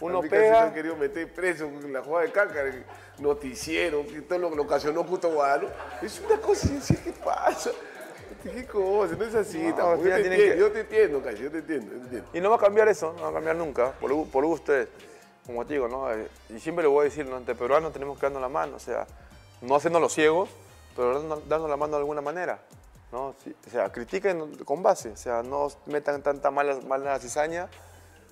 uno 0.00 0.20
pega... 0.22 0.64
han 0.64 0.74
querido 0.74 0.96
meter 0.96 1.32
preso 1.32 1.64
en 1.64 1.92
la 1.92 2.02
jugada 2.02 2.26
de 2.26 2.32
caca, 2.32 2.60
el 2.62 2.84
noticiero, 3.18 4.06
que 4.06 4.20
todo 4.22 4.38
lo 4.38 4.50
que 4.50 4.56
lo 4.56 4.62
ocasionó 4.62 5.04
justo 5.04 5.30
Guadalupe. 5.32 5.72
Es 6.02 6.20
una 6.20 6.36
cosa, 6.38 6.68
decía, 6.68 6.98
¿qué 7.02 7.12
pasa? 7.12 7.70
¿Qué 8.42 8.66
cosa? 8.66 9.14
No 9.16 9.24
es 9.24 9.34
así, 9.36 9.58
No, 9.58 9.74
tampoco. 9.74 10.08
yo, 10.08 10.14
te 10.16 10.20
entiendo, 10.22 10.36
que- 10.54 10.58
yo 10.58 10.72
te 10.72 10.80
entiendo, 10.80 11.30
yo 11.30 11.50
te 11.50 11.58
entiendo, 11.58 11.92
yo 11.92 11.98
te 11.98 12.04
entiendo. 12.04 12.28
Y 12.34 12.40
no 12.40 12.50
va 12.50 12.56
a 12.56 12.58
cambiar 12.58 12.88
eso, 12.88 13.12
no 13.16 13.22
va 13.22 13.28
a 13.28 13.32
cambiar 13.32 13.56
nunca, 13.56 13.92
por, 13.92 14.28
por 14.28 14.44
ustedes. 14.44 14.88
Como 15.46 15.64
te 15.66 15.74
digo, 15.74 15.88
¿no? 15.88 16.10
Eh, 16.12 16.28
Y 16.50 16.60
siempre 16.60 16.84
le 16.84 16.88
voy 16.88 17.02
a 17.02 17.04
decir, 17.04 17.26
¿no? 17.26 17.36
Entre 17.36 17.54
peruanos 17.54 17.92
tenemos 17.92 18.18
que 18.18 18.26
darnos 18.26 18.42
la 18.42 18.48
mano, 18.48 18.76
o 18.76 18.80
sea, 18.80 19.06
no 19.60 19.74
hacernos 19.74 20.00
los 20.00 20.12
ciegos, 20.12 20.48
pero 20.94 21.22
darnos, 21.22 21.68
la 21.68 21.76
mano 21.76 21.92
de 21.92 21.98
alguna 21.98 22.20
manera, 22.20 22.60
¿no? 23.10 23.28
O 23.28 23.70
sea, 23.70 23.90
critiquen 23.90 24.56
con 24.64 24.82
base, 24.82 25.10
o 25.10 25.16
sea, 25.16 25.42
no 25.42 25.68
metan 25.86 26.22
tanta 26.22 26.50
mala, 26.50 26.78
mala 26.86 27.18
cizaña, 27.18 27.68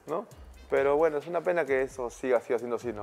¿no? 0.07 0.27
Pero 0.69 0.97
bueno, 0.97 1.19
es 1.19 1.27
una 1.27 1.41
pena 1.41 1.65
que 1.65 1.83
eso 1.83 2.11
siga, 2.11 2.41
siendo 2.41 2.77
así, 2.77 2.93
¿no? 2.93 3.03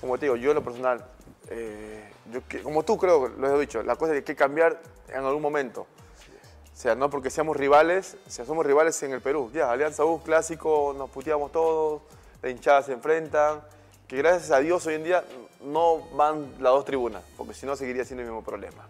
Como 0.00 0.18
te 0.18 0.26
digo, 0.26 0.36
yo 0.36 0.50
en 0.50 0.56
lo 0.56 0.64
personal, 0.64 1.04
eh, 1.48 2.10
yo 2.30 2.40
como 2.62 2.82
tú 2.82 2.98
creo, 2.98 3.28
lo 3.28 3.56
he 3.56 3.60
dicho, 3.60 3.82
la 3.82 3.96
cosa 3.96 4.12
es 4.12 4.12
que 4.12 4.18
hay 4.18 4.24
que 4.24 4.36
cambiar 4.36 4.80
en 5.08 5.24
algún 5.24 5.42
momento. 5.42 5.82
O 5.82 6.82
sea, 6.82 6.94
no 6.94 7.10
porque 7.10 7.28
seamos 7.28 7.56
rivales, 7.56 8.16
o 8.26 8.44
somos 8.44 8.64
rivales 8.64 9.02
en 9.02 9.12
el 9.12 9.20
Perú. 9.20 9.50
Ya, 9.52 9.70
Alianza 9.70 10.04
U, 10.04 10.22
clásico, 10.22 10.94
nos 10.96 11.10
puteamos 11.10 11.52
todos, 11.52 12.00
la 12.42 12.50
hinchada 12.50 12.82
se 12.82 12.92
enfrentan. 12.92 13.62
Que 14.06 14.16
gracias 14.16 14.50
a 14.50 14.58
Dios 14.58 14.84
hoy 14.86 14.94
en 14.94 15.04
día 15.04 15.24
no 15.62 15.98
van 16.16 16.54
las 16.58 16.72
dos 16.72 16.84
tribunas, 16.84 17.22
porque 17.36 17.54
si 17.54 17.64
no 17.64 17.76
seguiría 17.76 18.04
siendo 18.04 18.22
el 18.22 18.28
mismo 18.28 18.42
problema. 18.42 18.88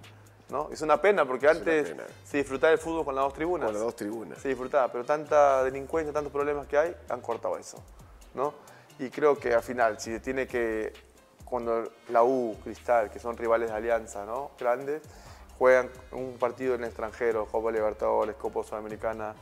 ¿no? 0.51 0.69
Es 0.73 0.83
una 0.83 1.01
pena 1.01 1.25
porque 1.25 1.49
antes 1.49 1.95
se 2.25 2.39
disfrutaba 2.39 2.73
el 2.73 2.79
fútbol 2.79 3.05
con 3.05 3.15
las 3.15 3.25
dos 3.25 3.35
tribunas. 3.35 3.67
Con 3.67 3.75
las 3.75 3.83
dos 3.83 3.97
tribunas. 3.97 4.39
Se 4.41 4.49
disfrutaba, 4.49 4.91
pero 4.91 5.05
tanta 5.05 5.63
delincuencia, 5.65 6.13
tantos 6.13 6.33
problemas 6.33 6.67
que 6.67 6.79
hay, 6.79 6.97
han 7.09 7.21
cortado 7.21 7.57
eso, 7.57 7.79
¿no? 8.35 8.55
Y 8.99 9.11
creo 9.11 9.39
que 9.39 9.55
al 9.55 9.63
final, 9.63 10.01
si 10.01 10.11
se 10.11 10.21
tiene 10.21 10.47
que, 10.47 10.93
cuando 11.45 11.91
la 12.09 12.23
U, 12.23 12.57
Cristal, 12.63 13.11
que 13.11 13.19
son 13.19 13.37
rivales 13.37 13.71
de 13.71 13.77
alianza, 13.77 14.25
¿no? 14.25 14.51
Grandes, 14.59 15.03
juegan 15.59 15.91
un 16.13 16.37
partido 16.39 16.75
en 16.75 16.83
el 16.83 16.89
extranjero, 16.89 17.47
Copa 17.47 17.71
Libertadores, 17.71 18.37
Copa 18.37 18.63
Sudamericana, 18.65 19.35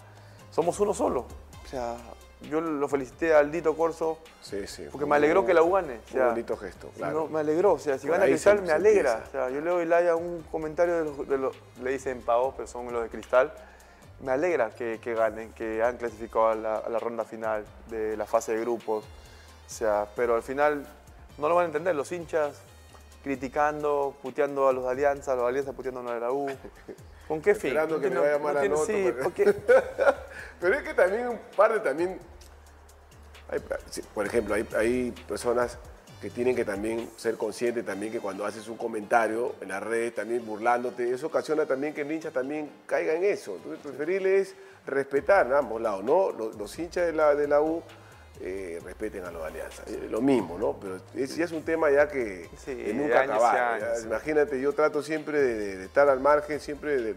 somos 0.50 0.78
uno 0.80 0.94
solo. 0.94 1.26
O 1.64 1.68
sea, 1.68 1.96
yo 2.42 2.60
lo 2.60 2.88
felicité 2.88 3.34
al 3.34 3.50
Dito 3.50 3.76
Corso 3.76 4.18
Sí, 4.42 4.66
sí. 4.66 4.86
porque 4.92 5.06
me 5.06 5.16
alegró 5.16 5.44
que 5.44 5.52
la 5.54 5.62
U 5.62 5.72
gane. 5.72 6.00
o 6.14 6.16
Un 6.18 6.28
bonito 6.30 6.56
gesto, 6.56 6.90
si 6.94 6.98
claro. 6.98 7.14
no, 7.22 7.26
me 7.26 7.40
alegró. 7.40 7.72
O 7.72 7.78
sea, 7.78 7.98
si 7.98 8.06
gana 8.08 8.24
Cristal, 8.26 8.62
me 8.62 8.72
alegra. 8.72 9.24
O 9.26 9.30
sea, 9.30 9.50
yo 9.50 9.60
leo 9.60 9.82
Ilaya 9.82 10.14
un 10.16 10.42
comentario 10.50 10.98
de 10.98 11.04
los, 11.04 11.28
de 11.28 11.38
los- 11.38 11.56
le 11.82 11.90
dicen 11.90 12.22
pavos, 12.22 12.54
pero 12.56 12.68
son 12.68 12.92
los 12.92 13.02
de 13.02 13.08
Cristal. 13.08 13.52
Me 14.20 14.32
alegra 14.32 14.70
que, 14.70 14.98
que 15.02 15.14
ganen, 15.14 15.52
que 15.52 15.82
han 15.82 15.96
clasificado 15.96 16.48
a 16.50 16.54
la, 16.54 16.76
a 16.78 16.88
la 16.88 16.98
ronda 16.98 17.24
final 17.24 17.64
de 17.88 18.16
la 18.16 18.26
fase 18.26 18.52
de 18.54 18.60
grupos. 18.60 19.04
O 19.04 19.70
sea, 19.70 20.06
pero 20.16 20.34
al 20.34 20.42
final 20.42 20.86
no 21.38 21.48
lo 21.48 21.54
van 21.54 21.64
a 21.64 21.66
entender 21.66 21.94
los 21.94 22.10
hinchas 22.12 22.60
criticando, 23.22 24.14
puteando 24.22 24.68
a 24.68 24.72
los 24.72 24.84
de 24.84 24.90
Alianza, 24.90 25.32
a 25.32 25.34
los 25.34 25.44
de 25.44 25.48
Alianza 25.50 25.72
puteando 25.72 26.00
a 26.08 26.18
la 26.18 26.30
U. 26.32 26.48
¿Con 27.28 27.40
qué 27.42 27.54
fin? 27.54 27.68
Esperando 27.68 27.96
No 27.96 28.00
que 28.00 28.08
le 28.08 28.14
tiene- 28.16 28.26
vaya 28.26 28.38
no 28.38 28.44
mal 28.44 28.56
a 28.56 28.60
tiene- 28.60 28.74
Noto 28.74 28.86
Sí, 28.86 29.10
para- 29.12 29.22
porque 29.24 29.44
Pero 30.60 30.74
es 30.74 30.82
que 30.82 30.94
también 30.94 31.28
un 31.28 31.38
par 31.56 31.72
de 31.74 31.80
también, 31.80 32.18
hay- 33.50 33.60
por 34.14 34.26
ejemplo, 34.26 34.54
hay, 34.54 34.66
hay 34.76 35.10
personas 35.28 35.78
que 36.20 36.30
tienen 36.30 36.56
que 36.56 36.64
también 36.64 37.08
ser 37.16 37.36
conscientes 37.36 37.84
también 37.86 38.10
que 38.10 38.18
cuando 38.18 38.44
haces 38.44 38.66
un 38.66 38.76
comentario 38.76 39.54
en 39.60 39.68
las 39.68 39.80
redes 39.82 40.14
también 40.16 40.44
burlándote, 40.44 41.12
eso 41.12 41.28
ocasiona 41.28 41.64
también 41.64 41.94
que 41.94 42.00
el 42.00 42.10
hincha 42.10 42.32
también 42.32 42.68
caiga 42.86 43.12
en 43.14 43.22
eso. 43.24 43.54
Entonces 43.56 43.80
preferible 43.80 44.38
es 44.40 44.54
respetar 44.84 45.52
a 45.52 45.58
ambos 45.58 45.80
lados, 45.80 46.02
¿no? 46.02 46.32
Los, 46.32 46.56
los 46.56 46.76
hinchas 46.78 47.06
de 47.06 47.12
la, 47.12 47.34
de 47.36 47.46
la 47.46 47.60
U 47.60 47.82
eh, 48.40 48.78
respeten 48.84 49.24
a 49.24 49.30
los 49.30 49.42
de 49.42 49.48
Alianza. 49.48 49.82
Eh, 49.86 50.06
lo 50.10 50.20
mismo, 50.20 50.58
¿no? 50.58 50.78
Pero 50.78 51.00
es, 51.14 51.34
ya 51.36 51.44
es 51.44 51.52
un 51.52 51.62
tema 51.64 51.90
ya 51.90 52.08
que, 52.08 52.48
Sí, 52.56 52.74
que 52.76 52.84
de 52.84 52.94
nunca 52.94 53.20
acabar. 53.22 53.96
sí. 53.96 54.06
Imagínate, 54.06 54.60
yo 54.60 54.72
trato 54.72 55.02
siempre 55.02 55.40
de, 55.42 55.54
de- 55.54 55.76
de 55.78 55.84
estar 55.86 56.08
al 56.08 56.20
margen, 56.20 56.60
siempre 56.60 56.96
de, 57.00 57.14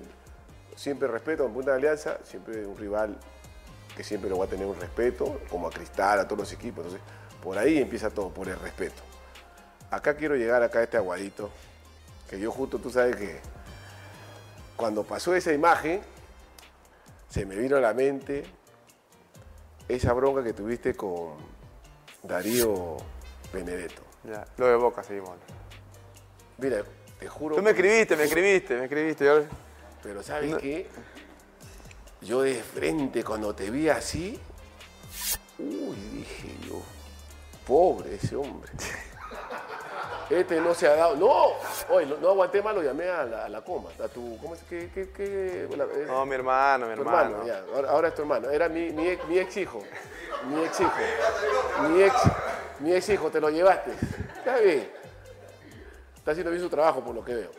siempre 0.76 1.08
respeto 1.08 1.44
a 1.44 1.46
un 1.48 1.54
punta 1.54 1.72
de 1.72 1.78
alianza, 1.78 2.18
siempre 2.24 2.66
un 2.66 2.78
rival 2.78 3.18
que 3.96 4.04
siempre 4.04 4.30
lo 4.30 4.38
va 4.38 4.46
a 4.46 4.48
tener 4.48 4.66
un 4.66 4.80
respeto, 4.80 5.42
como 5.50 5.68
a 5.68 5.70
Cristal, 5.72 6.20
a 6.20 6.24
todos 6.26 6.40
los 6.40 6.54
equipos. 6.54 6.86
Entonces, 6.86 7.02
por 7.44 7.58
ahí 7.58 7.78
empieza 7.80 8.10
todo, 8.10 8.30
por 8.34 8.48
el 8.48 8.58
respeto. 8.60 9.02
Acá 9.92 10.16
quiero 10.16 10.36
llegar 10.36 10.64
acá 10.64 10.80
a 10.80 10.84
este 10.84 10.98
aguadito, 10.98 11.50
que 12.30 12.40
yo 12.40 12.50
justo, 12.52 12.80
tú 12.80 12.90
sabes 12.90 13.16
que 13.18 13.40
cuando 14.78 15.04
pasó 15.04 15.36
esa 15.36 15.52
imagen, 15.52 16.02
se 17.30 17.46
me 17.46 17.56
vino 17.56 17.78
a 17.78 17.82
la 17.82 17.94
mente 17.94 18.44
esa 19.95 20.13
bronca 20.13 20.43
que 20.43 20.54
tuviste 20.54 20.93
con 20.95 21.36
Darío 22.23 22.97
Benedetto. 23.54 24.01
ya, 24.23 24.45
lo 24.58 24.67
de 24.67 24.75
Boca 24.75 25.04
seguimos. 25.04 25.32
Mira, 26.58 26.84
te 27.19 27.27
juro... 27.27 27.56
Tú 27.56 27.62
me 27.62 27.71
escribiste, 27.71 28.15
me 28.15 28.23
escribiste, 28.25 28.75
me 28.77 28.84
escribiste. 28.86 29.25
yo- 29.25 29.43
Pero 30.04 30.23
¿sabes 30.23 30.49
No. 30.51 30.58
qué? 30.58 30.88
Yo 32.21 32.41
de 32.43 32.62
frente, 32.62 33.23
cuando 33.23 33.54
te 33.56 33.69
vi 33.71 33.89
así, 33.89 34.39
uy, 35.58 35.95
dije 36.13 36.56
yo, 36.67 36.82
pobre 37.65 38.15
ese 38.15 38.36
hombre. 38.36 38.71
Este 40.32 40.62
no 40.62 40.74
se 40.74 40.88
ha 40.88 40.96
dado. 40.96 41.15
¡No! 41.15 41.54
Oye, 41.94 42.06
no, 42.06 42.17
no 42.17 42.30
aguanté 42.30 42.62
más, 42.62 42.74
lo 42.74 42.82
llamé 42.82 43.10
a 43.10 43.24
la, 43.26 43.46
a 43.46 43.50
la 43.50 43.62
coma. 43.62 43.89
A 44.04 44.08
tu. 44.08 44.38
¿Cómo 44.39 44.56
es 44.56 44.63
que.? 44.63 44.89
que, 44.89 45.10
que- 45.12 45.67
la- 45.76 45.86
No, 46.08 46.26
mi 46.26 46.36
hermano, 46.36 46.86
mi 46.88 46.94
hermano. 46.94 47.20
hermano, 47.38 47.48
ya. 47.48 47.63
Ahora, 47.76 47.89
ahora 47.89 48.08
es 48.08 48.15
tu 48.15 48.22
hermano. 48.22 48.50
Era 48.50 48.70
mi, 48.70 48.91
mi, 48.91 49.08
ex, 49.10 49.28
mi 49.28 49.38
ex 49.39 49.58
hijo. 49.58 49.84
Mi 50.48 50.63
ex 50.63 50.80
hijo. 50.80 50.91
Mi 51.89 52.02
ex, 52.04 52.13
mi 52.80 52.94
ex 52.94 53.10
hijo, 53.10 53.30
te 53.30 53.39
lo 53.41 53.50
llevaste. 53.50 53.91
Está 54.38 54.58
bien. 54.58 54.89
Está 56.15 56.32
haciendo 56.32 56.52
bien 56.52 56.63
su 56.63 56.70
trabajo 56.70 57.02
por 57.04 57.13
lo 57.15 57.26
que 57.26 57.34
veo. 57.36 57.52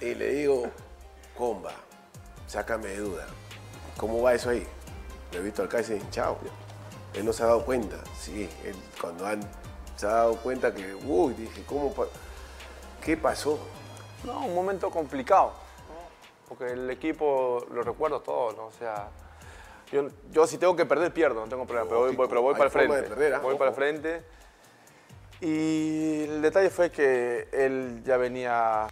Y 0.00 0.14
le 0.14 0.28
digo, 0.34 0.66
comba, 1.36 1.72
sácame 2.46 2.88
de 2.88 2.96
duda. 2.98 3.26
¿Cómo 3.96 4.20
va 4.22 4.34
eso 4.34 4.50
ahí? 4.50 4.66
Lo 5.32 5.38
he 5.38 5.42
visto 5.42 5.62
al 5.62 5.68
casi 5.68 5.94
hinchado. 5.94 6.36
Él 7.14 7.24
no 7.24 7.32
se 7.32 7.42
ha 7.42 7.46
dado 7.46 7.64
cuenta. 7.64 7.96
Sí, 8.20 8.48
él 8.64 8.74
cuando 9.00 9.26
han, 9.26 9.40
se 9.96 10.06
ha 10.06 10.10
dado 10.10 10.36
cuenta 10.36 10.74
que, 10.74 10.94
uy, 10.94 11.34
dije, 11.34 11.62
¿cómo? 11.66 11.92
pa- 11.92 12.06
¿Qué 13.04 13.16
pasó? 13.16 13.58
No, 14.24 14.46
un 14.46 14.54
momento 14.54 14.90
complicado, 14.90 15.48
¿no? 15.88 16.48
porque 16.48 16.72
el 16.72 16.88
equipo 16.90 17.64
lo 17.70 17.82
recuerdo 17.82 18.20
todo, 18.20 18.52
¿no? 18.52 18.66
O 18.66 18.72
sea, 18.72 19.08
yo, 19.92 20.08
yo 20.32 20.46
si 20.46 20.58
tengo 20.58 20.74
que 20.74 20.86
perder, 20.86 21.12
pierdo, 21.12 21.40
no 21.42 21.48
tengo 21.48 21.64
problema, 21.66 21.88
pero 21.88 22.00
voy, 22.00 22.14
voy- 22.16 22.28
pero 22.28 22.42
voy 22.42 22.54
Hay 22.54 22.58
para 22.58 22.66
el 22.66 22.70
frente. 22.72 22.96
de 22.96 23.02
perder, 23.08 23.34
¿ah? 23.34 23.38
Voy 23.40 23.56
para 23.56 23.70
el 23.70 23.76
frente. 23.76 24.22
Y 25.40 26.24
el 26.24 26.42
detalle 26.42 26.70
fue 26.70 26.90
que 26.90 27.48
él 27.52 28.02
ya 28.04 28.16
venía 28.16 28.86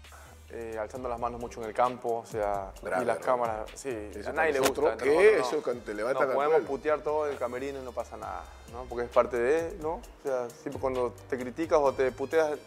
eh, 0.53 0.77
alzando 0.79 1.09
las 1.09 1.19
manos 1.19 1.41
mucho 1.41 1.63
en 1.63 1.69
el 1.69 1.75
campo, 1.75 2.19
o 2.19 2.27
sea, 2.27 2.73
Grave 2.83 3.03
y 3.03 3.07
las 3.07 3.17
error. 3.17 3.27
cámaras, 3.27 3.71
sí, 3.75 4.11
Eso 4.15 4.31
a 4.31 4.33
nadie 4.35 4.53
le 4.53 4.61
gusta. 4.61 4.97
¿qué? 4.99 5.39
Eso 5.39 5.63
te 5.63 5.95
levantan 5.95 6.29
no, 6.29 6.35
podemos 6.35 6.61
putear 6.63 7.01
todo 7.01 7.27
el 7.27 7.39
camerino 7.39 7.81
y 7.81 7.83
no 7.83 7.93
pasa 7.93 8.19
nada, 8.19 8.45
¿no? 8.71 8.85
Porque 8.85 9.07
es 9.07 9.11
parte 9.11 9.39
de, 9.39 9.79
¿no? 9.81 9.95
O 9.95 10.23
sea, 10.23 10.51
siempre 10.51 10.79
cuando 10.81 11.15
te 11.29 11.39
criticas 11.39 11.79
o 11.81 11.93
te 11.93 12.13
puteas 12.13 12.59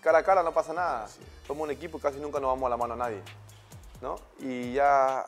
cara 0.00 0.18
a 0.18 0.22
cara 0.24 0.42
no 0.42 0.52
pasa 0.52 0.72
nada. 0.72 1.06
Somos 1.46 1.64
un 1.64 1.70
equipo 1.70 1.98
y 1.98 2.00
casi 2.00 2.18
nunca 2.18 2.40
nos 2.40 2.50
vamos 2.50 2.66
a 2.66 2.70
la 2.70 2.76
mano 2.76 2.94
a 2.94 2.96
nadie, 2.96 3.22
¿no? 4.00 4.16
Y 4.40 4.72
ya 4.72 5.24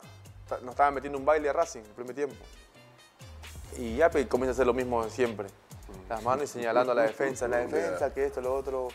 nos 0.63 0.71
estaban 0.71 0.95
metiendo 0.95 1.19
un 1.19 1.25
baile 1.25 1.49
a 1.49 1.53
Racing 1.53 1.81
el 1.81 1.93
primer 1.93 2.15
tiempo. 2.15 2.37
Y 3.77 3.97
ya 3.97 4.11
pues, 4.11 4.27
comienza 4.27 4.51
a 4.51 4.55
hacer 4.55 4.67
lo 4.67 4.75
mismo 4.75 5.09
siempre. 5.09 5.49
Las 6.09 6.23
manos 6.23 6.45
y 6.45 6.47
señalando 6.49 6.93
a 6.93 6.95
la 6.95 7.03
defensa, 7.03 7.47
la 7.47 7.59
defensa, 7.67 8.13
que 8.13 8.27
esto, 8.27 8.41
lo 8.41 8.55
otro. 8.55 8.89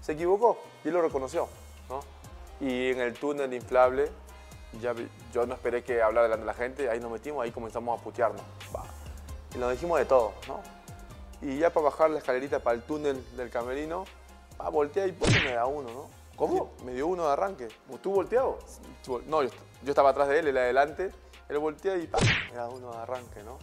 Se 0.00 0.12
equivocó 0.12 0.58
y 0.84 0.88
él 0.88 0.94
lo 0.94 1.02
reconoció, 1.02 1.48
¿no? 1.88 2.00
Y 2.62 2.90
en 2.92 3.00
el 3.00 3.12
túnel 3.14 3.52
inflable, 3.52 4.08
ya 4.80 4.92
vi- 4.94 5.08
yo 5.34 5.44
no 5.46 5.54
esperé 5.54 5.82
que 5.82 6.00
hablara 6.00 6.28
delante 6.28 6.42
de 6.42 6.46
la 6.46 6.54
gente, 6.54 6.88
ahí 6.88 6.98
nos 7.00 7.10
metimos, 7.10 7.42
ahí 7.44 7.50
comenzamos 7.50 8.00
a 8.00 8.02
putearnos. 8.02 8.40
Va. 8.74 8.84
Y 9.54 9.58
nos 9.58 9.70
dijimos 9.72 9.98
de 9.98 10.04
todo, 10.06 10.32
¿no? 10.48 10.60
Y 11.42 11.58
ya 11.58 11.70
para 11.70 11.84
bajar 11.86 12.08
la 12.10 12.18
escalerita 12.18 12.60
para 12.60 12.76
el 12.76 12.82
túnel 12.84 13.22
del 13.36 13.50
camerino, 13.50 14.04
ah, 14.58 14.68
volteé 14.70 15.08
y 15.08 15.12
¡pum! 15.12 15.28
me 15.44 15.52
da 15.54 15.66
uno, 15.66 15.90
¿no? 15.90 16.08
¿Cómo? 16.36 16.70
Sí, 16.78 16.84
me 16.84 16.92
dio 16.94 17.08
uno 17.08 17.26
de 17.26 17.32
arranque. 17.32 17.68
¿Tú 18.00 18.12
volteado? 18.12 18.58
No, 19.26 19.42
yo, 19.42 19.50
yo 19.82 19.90
estaba 19.90 20.10
atrás 20.10 20.28
de 20.28 20.38
él, 20.38 20.46
él 20.48 20.56
adelante, 20.56 21.10
él 21.48 21.58
voltea 21.58 21.96
y 21.96 22.06
¡pam! 22.06 22.20
me 22.50 22.56
da 22.56 22.68
uno 22.68 22.92
de 22.92 22.98
arranque, 22.98 23.42
¿no? 23.42 23.58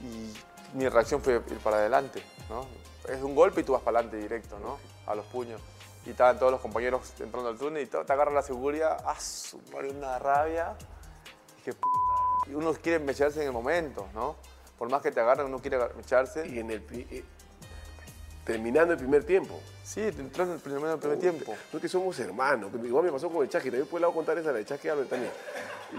Y 0.00 0.32
mi 0.76 0.88
reacción 0.88 1.20
fue 1.22 1.34
ir 1.34 1.58
para 1.62 1.76
adelante, 1.76 2.22
¿no? 2.48 2.66
Es 3.12 3.22
un 3.22 3.34
golpe 3.34 3.60
y 3.60 3.64
tú 3.64 3.72
vas 3.72 3.82
para 3.82 3.98
adelante 3.98 4.16
directo, 4.16 4.58
¿no? 4.58 4.78
A 5.06 5.14
los 5.14 5.26
puños. 5.26 5.60
Y 6.06 6.10
estaban 6.10 6.38
todos 6.38 6.52
los 6.52 6.60
compañeros 6.60 7.12
entrando 7.20 7.50
al 7.50 7.58
túnel 7.58 7.82
y 7.82 7.86
to- 7.86 8.04
te 8.04 8.12
agarra 8.12 8.30
la 8.32 8.42
seguridad, 8.42 8.96
¡ah, 9.06 9.18
su 9.20 9.60
madre, 9.72 9.90
una 9.90 10.18
rabia! 10.18 10.74
Dije. 11.58 11.76
Y 12.46 12.54
uno 12.54 12.72
quiere 12.74 12.98
mecharse 12.98 13.40
en 13.42 13.48
el 13.48 13.52
momento, 13.52 14.08
¿no? 14.14 14.36
Por 14.78 14.90
más 14.90 15.02
que 15.02 15.10
te 15.12 15.20
agarren, 15.20 15.46
uno 15.46 15.58
quiere 15.58 15.78
mecharse. 15.96 16.46
Y 16.48 16.58
en 16.58 16.70
el, 16.70 16.82
eh, 16.90 17.22
terminando 18.44 18.94
el 18.94 18.98
primer 18.98 19.24
tiempo. 19.24 19.60
Sí, 19.84 20.00
te 20.10 20.20
entras 20.22 20.48
en 20.48 20.54
el 20.54 20.60
primer, 20.60 20.90
el 20.92 20.98
primer 20.98 21.18
tiempo. 21.18 21.54
No 21.72 21.76
es 21.78 21.82
que 21.82 21.88
somos 21.88 22.18
hermanos. 22.18 22.70
Igual 22.82 23.04
me 23.04 23.12
pasó 23.12 23.28
con 23.28 23.42
el 23.42 23.50
Chasqui. 23.50 23.68
También 23.70 23.88
puedo 23.88 24.10
contar 24.12 24.38
esa 24.38 24.52
de 24.52 24.64
Chasqui 24.64 24.88
Álvarez 24.88 25.10
también. 25.10 25.32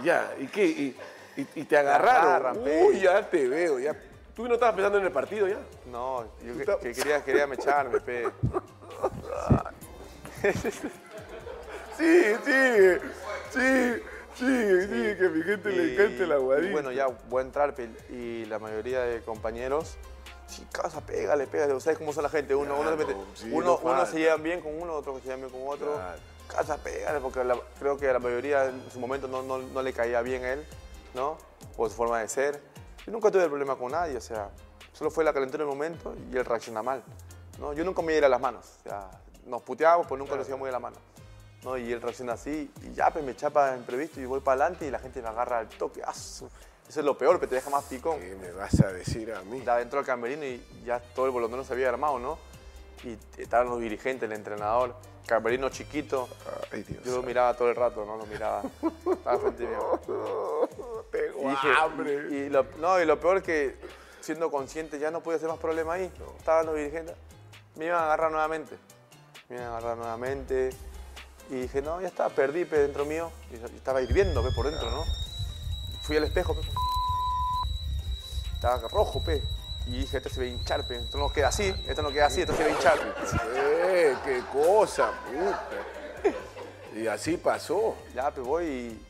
Ya, 0.04 0.34
¿y 0.40 0.48
qué? 0.48 0.66
Y, 0.66 0.98
y- 1.38 1.48
y 1.56 1.64
te 1.66 1.78
agarraron. 1.78 2.58
Uy, 2.64 3.02
ya 3.02 3.30
te 3.30 3.48
veo. 3.48 3.78
Ya. 3.80 3.96
¿Tú 4.36 4.48
no 4.48 4.56
estabas 4.56 4.74
pensando 4.74 4.98
en 4.98 5.06
el 5.06 5.12
partido 5.12 5.48
ya? 5.48 5.60
No, 5.92 6.24
yo 6.44 6.58
que, 6.58 6.66
que 6.88 6.94
quería, 6.94 7.24
quería 7.24 7.46
mecharme, 7.46 8.00
pe. 8.00 8.26
Sí, 8.26 8.32
sigue. 11.98 13.02
Sí, 13.52 14.46
sigue, 14.46 14.88
sigue. 14.88 15.18
Que 15.18 15.26
a 15.26 15.30
mi 15.30 15.44
gente 15.44 15.70
le 15.72 15.94
encanta 15.94 16.24
el 16.24 16.30
Y 16.30 16.32
aguadito. 16.32 16.72
Bueno, 16.72 16.92
ya 16.94 17.08
entrar 17.42 17.76
pe- 17.76 17.90
y 18.10 18.46
la 18.46 18.60
mayoría 18.60 19.02
de 19.02 19.22
compañeros, 19.22 19.98
sí, 20.48 20.66
casa, 20.72 21.02
pégale, 21.02 21.48
pégale. 21.48 21.78
¿Sabes 21.82 22.00
cómo 22.00 22.14
son 22.14 22.24
la 22.24 22.30
gente? 22.30 22.56
Uno, 22.56 22.80
uno, 22.80 22.90
se 22.92 22.96
mete- 22.96 23.14
Claro, 23.14 23.28
sí, 23.36 23.50
uno, 23.52 23.80
no 23.84 23.92
uno 23.92 24.06
se 24.06 24.20
llevan 24.20 24.42
bien 24.42 24.62
con 24.62 24.82
uno, 24.82 24.94
otro 24.94 25.16
se 25.20 25.26
llevan 25.26 25.42
bien 25.42 25.52
con 25.52 25.62
otro. 25.68 25.94
Claro. 25.96 26.18
Casa, 26.48 26.78
pégale, 26.78 27.20
porque 27.20 27.44
la- 27.44 27.60
creo 27.78 27.98
que 27.98 28.10
a 28.10 28.14
la 28.14 28.20
mayoría 28.20 28.66
en 28.66 28.82
su 28.92 29.00
momento 29.00 29.28
no, 29.28 29.44
no- 29.44 29.58
no 29.60 29.82
le 29.82 29.92
caía 29.92 30.22
bien 30.22 30.44
a 30.46 30.54
él, 30.54 30.66
¿no? 31.14 31.38
O 31.76 31.90
su 31.90 31.96
forma 31.96 32.20
de 32.22 32.30
ser. 32.30 32.62
Yo 33.06 33.12
nunca 33.12 33.30
tuve 33.32 33.48
problema 33.48 33.76
con 33.76 33.92
nadie, 33.92 34.16
o 34.16 34.22
sea, 34.22 34.50
solo 34.94 35.12
fue 35.12 35.24
la 35.26 35.34
calentura 35.34 35.66
del 35.66 35.74
momento 35.74 36.16
y 36.32 36.38
él 36.38 36.46
reacciona 36.46 36.82
mal, 36.82 37.04
¿no? 37.60 37.74
Yo 37.74 37.84
nunca 37.84 38.02
me 38.02 38.16
iba 38.16 38.28
a 38.28 38.30
las 38.30 38.40
manos, 38.42 38.66
o 38.80 38.90
sea, 38.90 39.10
nos 39.46 39.62
puteábamos, 39.62 40.08
pues 40.08 40.20
nunca 40.20 40.36
nos 40.36 40.48
íbamos 40.48 40.66
a 40.66 40.70
ir 40.70 40.76
a 40.76 40.78
la 40.78 40.80
mano. 40.80 40.98
¿no? 41.64 41.78
Y 41.78 41.92
él 41.92 42.02
reacciona 42.02 42.34
así, 42.34 42.72
y 42.84 42.94
ya, 42.94 43.12
pues 43.12 43.24
me 43.24 43.36
chapa 43.36 43.76
imprevisto 43.76 44.20
y 44.20 44.26
voy 44.26 44.40
para 44.40 44.62
adelante 44.64 44.88
y 44.88 44.92
la 44.92 45.00
gente 45.00 45.22
me 45.22 45.28
agarra 45.28 45.60
al 45.60 45.68
toque. 45.70 46.02
¡Ah! 46.06 46.12
Eso 46.12 46.50
es 47.00 47.06
lo 47.06 47.18
peor, 47.18 47.40
que 47.40 47.48
te 47.48 47.56
deja 47.56 47.70
más 47.70 47.86
picón. 47.86 48.20
¿Qué 48.20 48.36
me 48.36 48.52
vas 48.52 48.80
a 48.82 48.92
decir 48.92 49.32
a 49.34 49.42
mí? 49.44 49.62
Ya 49.64 49.78
dentro 49.78 50.00
del 50.00 50.06
camerino 50.06 50.44
y 50.44 50.62
ya 50.84 51.00
todo 51.00 51.26
el 51.28 51.32
bolondón 51.32 51.64
se 51.64 51.74
había 51.74 51.90
armado, 51.90 52.20
¿no? 52.20 52.38
y 53.04 53.18
estaban 53.42 53.68
los 53.70 53.80
dirigentes, 53.80 54.30
el 54.30 54.36
entrenador, 54.36 54.96
camerino 55.26 55.70
chiquito. 55.70 56.28
Ay, 56.72 56.84
Dios. 56.84 57.04
Yo 57.04 57.16
lo 57.16 57.24
miraba 57.24 57.56
todo 57.56 57.70
el 57.70 57.76
rato, 57.76 58.06
¿no? 58.06 58.18
Lo 58.18 58.26
miraba. 58.26 58.64
Estaba 59.12 59.40
frente 59.42 59.66
mío. 59.66 60.00
Tengo 61.12 61.42
Y 61.42 61.50
dije, 61.50 61.68
hambre. 61.80 62.28
y, 62.30 62.36
y 62.36 62.50
lo, 62.50 62.66
no, 62.80 63.02
y 63.02 63.06
lo 63.06 63.20
peor 63.20 63.42
que, 63.42 63.76
siendo 64.20 64.52
consciente, 64.52 65.00
ya 65.00 65.10
no 65.12 65.22
podía 65.22 65.38
hacer 65.38 65.50
más 65.50 65.58
problema 65.58 65.94
ahí. 65.94 66.12
Estaban 66.38 66.66
los 66.68 66.76
dirigentes. 66.76 67.16
Me 67.76 67.86
iban 67.86 68.00
a 68.00 68.04
agarrar 68.04 68.32
nuevamente. 68.32 68.78
Me 69.52 69.58
iban 69.58 69.68
a 69.68 69.78
agarrar 69.78 69.98
nuevamente. 69.98 70.70
Y 71.50 71.56
dije, 71.56 71.82
no, 71.82 72.00
ya 72.00 72.08
está, 72.08 72.30
perdí 72.30 72.64
pe, 72.64 72.78
dentro 72.78 73.04
mío. 73.04 73.30
Y 73.52 73.56
estaba 73.76 74.02
hirviendo 74.02 74.42
pe, 74.42 74.50
por 74.56 74.70
dentro, 74.70 74.90
¿no? 74.90 75.04
Fui 76.04 76.16
al 76.16 76.24
espejo, 76.24 76.56
pe. 76.56 76.62
Estaba 78.54 78.88
rojo, 78.88 79.22
pe. 79.22 79.44
Y 79.88 79.98
dije, 79.98 80.18
esto 80.18 80.30
se 80.30 80.40
va 80.40 80.46
a 80.46 80.48
hinchar, 80.48 80.88
pe. 80.88 80.96
Esto 80.96 81.18
no 81.18 81.34
queda 81.34 81.50
así, 81.50 81.76
esto 81.86 82.02
no 82.02 82.12
queda 82.12 82.28
así, 82.28 82.42
esto 82.42 82.56
se 82.56 82.64
va 82.64 82.70
a 82.70 82.72
hinchar. 82.72 82.98
Eh, 83.58 84.16
qué 84.24 84.42
cosa, 84.54 85.12
puta. 85.28 85.70
Y 86.96 87.08
así 87.08 87.36
pasó. 87.36 87.98
Ya, 88.16 88.32
pues 88.32 88.48
voy 88.48 88.66
y 88.66 89.06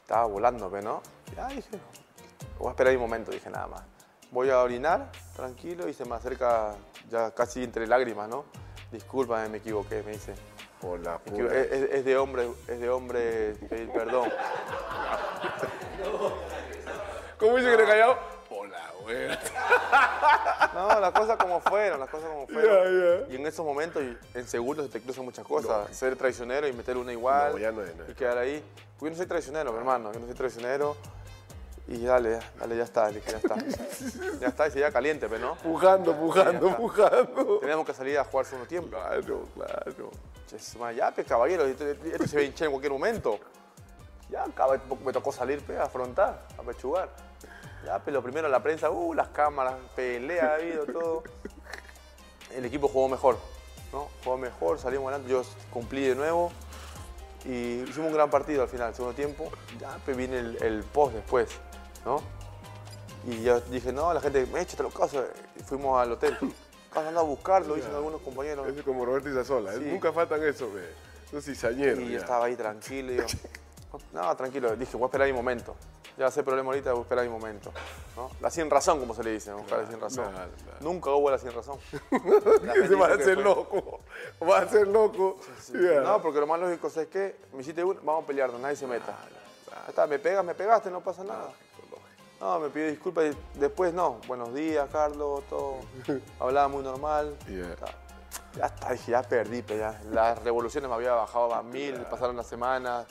estaba 0.00 0.24
volando, 0.24 0.70
pe, 0.70 0.80
¿no? 0.80 1.02
Ya 1.36 1.48
dije, 1.48 1.78
voy 2.58 2.68
a 2.68 2.70
esperar 2.70 2.94
mi 2.94 2.98
momento, 2.98 3.32
dije 3.32 3.50
nada 3.50 3.66
más. 3.66 3.82
Voy 4.30 4.48
a 4.48 4.62
orinar, 4.62 5.12
tranquilo, 5.36 5.90
y 5.90 5.92
se 5.92 6.06
me 6.06 6.14
acerca 6.14 6.74
ya 7.10 7.32
casi 7.32 7.62
entre 7.62 7.86
lágrimas, 7.86 8.30
¿no? 8.30 8.63
Discúlpame, 8.94 9.48
me 9.48 9.58
equivoqué, 9.58 10.04
me 10.04 10.12
dice. 10.12 10.34
Por 10.80 11.00
la. 11.00 11.20
Es, 11.26 12.04
de 12.04 12.16
hombre, 12.16 12.48
es 12.68 12.78
de 12.78 12.88
hombre 12.88 13.54
pedir 13.68 13.90
perdón. 13.90 14.30
¿Cómo 17.36 17.56
dice 17.56 17.72
que 17.72 17.76
le 17.76 17.84
callado? 17.86 18.18
Por 18.48 18.68
la 18.68 18.92
wea. 19.04 19.40
No, 20.74 21.00
las 21.00 21.10
cosas 21.10 21.36
como 21.38 21.60
fueron, 21.60 21.98
las 21.98 22.08
cosas 22.08 22.28
como 22.28 22.46
fueron. 22.46 23.32
Y 23.32 23.34
en 23.34 23.44
esos 23.48 23.66
momentos, 23.66 24.00
en 24.32 24.46
segundos, 24.46 24.86
se 24.86 24.92
te 24.92 25.00
cruzan 25.00 25.24
muchas 25.24 25.44
cosas. 25.44 25.88
Ser 25.96 26.14
traicionero 26.14 26.68
y 26.68 26.72
meter 26.72 26.96
una 26.96 27.10
igual. 27.12 27.52
No, 27.52 27.58
ya 27.58 27.72
no 27.72 27.82
es, 27.82 27.96
no 27.96 28.04
es. 28.04 28.10
Y 28.10 28.14
quedar 28.14 28.38
ahí. 28.38 28.62
Porque 28.96 29.06
yo 29.06 29.10
no 29.10 29.16
soy 29.16 29.26
traicionero, 29.26 29.72
mi 29.72 29.78
hermano. 29.78 30.12
Yo 30.12 30.20
no 30.20 30.26
soy 30.26 30.36
traicionero. 30.36 30.96
Y 31.86 32.04
dale, 32.04 32.40
dale, 32.58 32.76
ya 32.76 32.84
está. 32.84 33.08
Dije, 33.08 33.30
ya 33.30 33.36
está. 33.36 33.56
ya 34.40 34.48
está, 34.48 34.68
y 34.68 34.70
se 34.70 34.80
ya 34.80 34.90
caliente, 34.90 35.28
pero 35.28 35.48
no. 35.48 35.54
Pujando, 35.56 36.16
pujando, 36.16 36.76
pujando. 36.76 37.58
Teníamos 37.58 37.86
que 37.86 37.92
salir 37.92 38.18
a 38.18 38.24
jugar 38.24 38.46
segundo 38.46 38.66
tiempo. 38.66 38.88
Claro, 38.90 39.48
claro. 39.54 40.10
Ya, 40.94 41.10
pues, 41.14 41.26
caballero, 41.26 41.64
esto, 41.64 41.86
esto 41.86 42.26
se 42.26 42.36
va 42.36 42.42
a 42.42 42.44
hinchar 42.44 42.66
en 42.66 42.72
cualquier 42.72 42.92
momento. 42.92 43.38
Ya, 44.30 44.44
me 45.04 45.12
tocó 45.12 45.32
salir, 45.32 45.60
pe, 45.62 45.76
a 45.76 45.84
afrontar, 45.84 46.46
a 46.58 46.62
pechugar. 46.62 47.08
Ya, 47.84 47.98
pero 47.98 48.22
primero 48.22 48.48
la 48.48 48.62
prensa, 48.62 48.90
uh, 48.90 49.12
las 49.12 49.28
cámaras, 49.28 49.74
pelea 49.94 50.52
ha 50.52 50.54
habido, 50.54 50.86
todo. 50.86 51.22
El 52.54 52.64
equipo 52.64 52.88
jugó 52.88 53.08
mejor, 53.08 53.38
¿no? 53.92 54.08
Jugó 54.22 54.38
mejor, 54.38 54.78
salimos 54.78 55.08
adelante, 55.08 55.30
yo 55.30 55.42
cumplí 55.70 56.06
de 56.06 56.14
nuevo 56.14 56.50
y 57.44 57.82
hicimos 57.82 58.08
un 58.08 58.14
gran 58.14 58.30
partido 58.30 58.62
al 58.62 58.68
final, 58.68 58.94
segundo 58.94 59.14
tiempo. 59.14 59.50
Ya, 59.78 59.98
pues 60.04 60.16
viene 60.16 60.38
el, 60.38 60.62
el 60.62 60.82
post 60.84 61.14
después, 61.14 61.48
¿no? 62.04 62.20
Y 63.26 63.42
yo 63.42 63.60
dije, 63.60 63.92
no, 63.92 64.12
la 64.12 64.20
gente, 64.20 64.46
échate 64.56 64.82
los 64.82 64.94
casos. 64.94 65.24
Y 65.58 65.62
fuimos 65.62 66.00
al 66.00 66.12
hotel. 66.12 66.36
Pasando 66.94 67.20
a 67.20 67.22
buscarlo, 67.24 67.74
dicen 67.74 67.94
algunos 67.94 68.20
compañeros. 68.20 68.68
Es 68.68 68.82
como 68.82 69.04
Roberto 69.04 69.28
Isasola. 69.28 69.74
¿eh? 69.74 69.78
Sí. 69.78 69.84
Nunca 69.86 70.12
faltan 70.12 70.42
eso, 70.44 70.70
ve. 70.72 70.88
Esos 71.26 71.44
cizañeros. 71.44 71.98
Y 71.98 72.04
yo 72.04 72.10
ya. 72.12 72.18
estaba 72.18 72.44
ahí 72.44 72.54
tranquilo 72.54 73.12
y 73.12 73.16
yo, 73.16 73.24
no, 74.12 74.36
tranquilo, 74.36 74.76
dije, 74.76 74.96
voy 74.96 75.04
a 75.04 75.06
esperar 75.06 75.26
mi 75.26 75.32
momento. 75.32 75.74
Ya 76.16 76.30
sé 76.30 76.44
problema 76.44 76.68
ahorita, 76.68 76.92
voy 76.92 77.00
a 77.00 77.02
esperar 77.02 77.24
mi 77.24 77.32
momento. 77.32 77.72
¿no? 78.14 78.30
La 78.40 78.48
sin 78.48 78.70
razón, 78.70 79.00
como 79.00 79.14
se 79.14 79.24
le 79.24 79.32
dice, 79.32 79.52
buscar 79.52 79.80
la 79.80 79.90
sin 79.90 80.00
razón. 80.00 80.30
claro, 80.30 80.52
claro. 80.62 80.78
Nunca 80.80 81.10
hubo 81.10 81.28
la 81.28 81.38
sin 81.38 81.52
razón. 81.52 81.78
La 82.62 82.74
se 82.86 82.94
va 82.94 83.08
a 83.08 83.14
hacer 83.14 83.38
loco. 83.38 84.00
Va 84.40 84.58
a 84.58 84.68
ser 84.68 84.86
loco. 84.86 85.38
Ya. 85.72 86.02
No, 86.02 86.22
porque 86.22 86.38
lo 86.38 86.46
más 86.46 86.60
lógico 86.60 86.86
es 86.86 87.08
que 87.08 87.36
me 87.52 87.62
hiciste 87.62 87.82
uno, 87.82 87.98
vamos 88.04 88.22
a 88.22 88.26
pelearnos, 88.28 88.60
nadie 88.60 88.76
se 88.76 88.86
meta. 88.86 89.16
Está, 89.88 90.06
me 90.06 90.20
pegas, 90.20 90.44
me 90.44 90.54
pegaste, 90.54 90.88
no 90.90 91.00
pasa 91.00 91.24
nada. 91.24 91.50
No, 92.44 92.60
me 92.60 92.68
pidió 92.68 92.88
disculpas 92.88 93.24
y 93.54 93.58
después 93.58 93.94
no. 93.94 94.20
Buenos 94.26 94.52
días, 94.52 94.86
Carlos, 94.92 95.42
todo. 95.48 95.78
Hablaba 96.38 96.68
muy 96.68 96.82
normal. 96.82 97.34
Ya. 97.48 97.72
Está. 97.72 97.86
Ya 98.58 98.66
está, 98.66 98.92
dije, 98.92 99.12
ya 99.12 99.22
perdí, 99.22 99.62
pe, 99.62 99.78
ya. 99.78 99.98
Las 100.12 100.42
revoluciones 100.44 100.90
me 100.90 100.94
había 100.94 101.12
bajado 101.14 101.54
a 101.54 101.62
mil, 101.62 101.94
pasaron 102.02 102.36
las 102.36 102.46
semanas. 102.46 103.06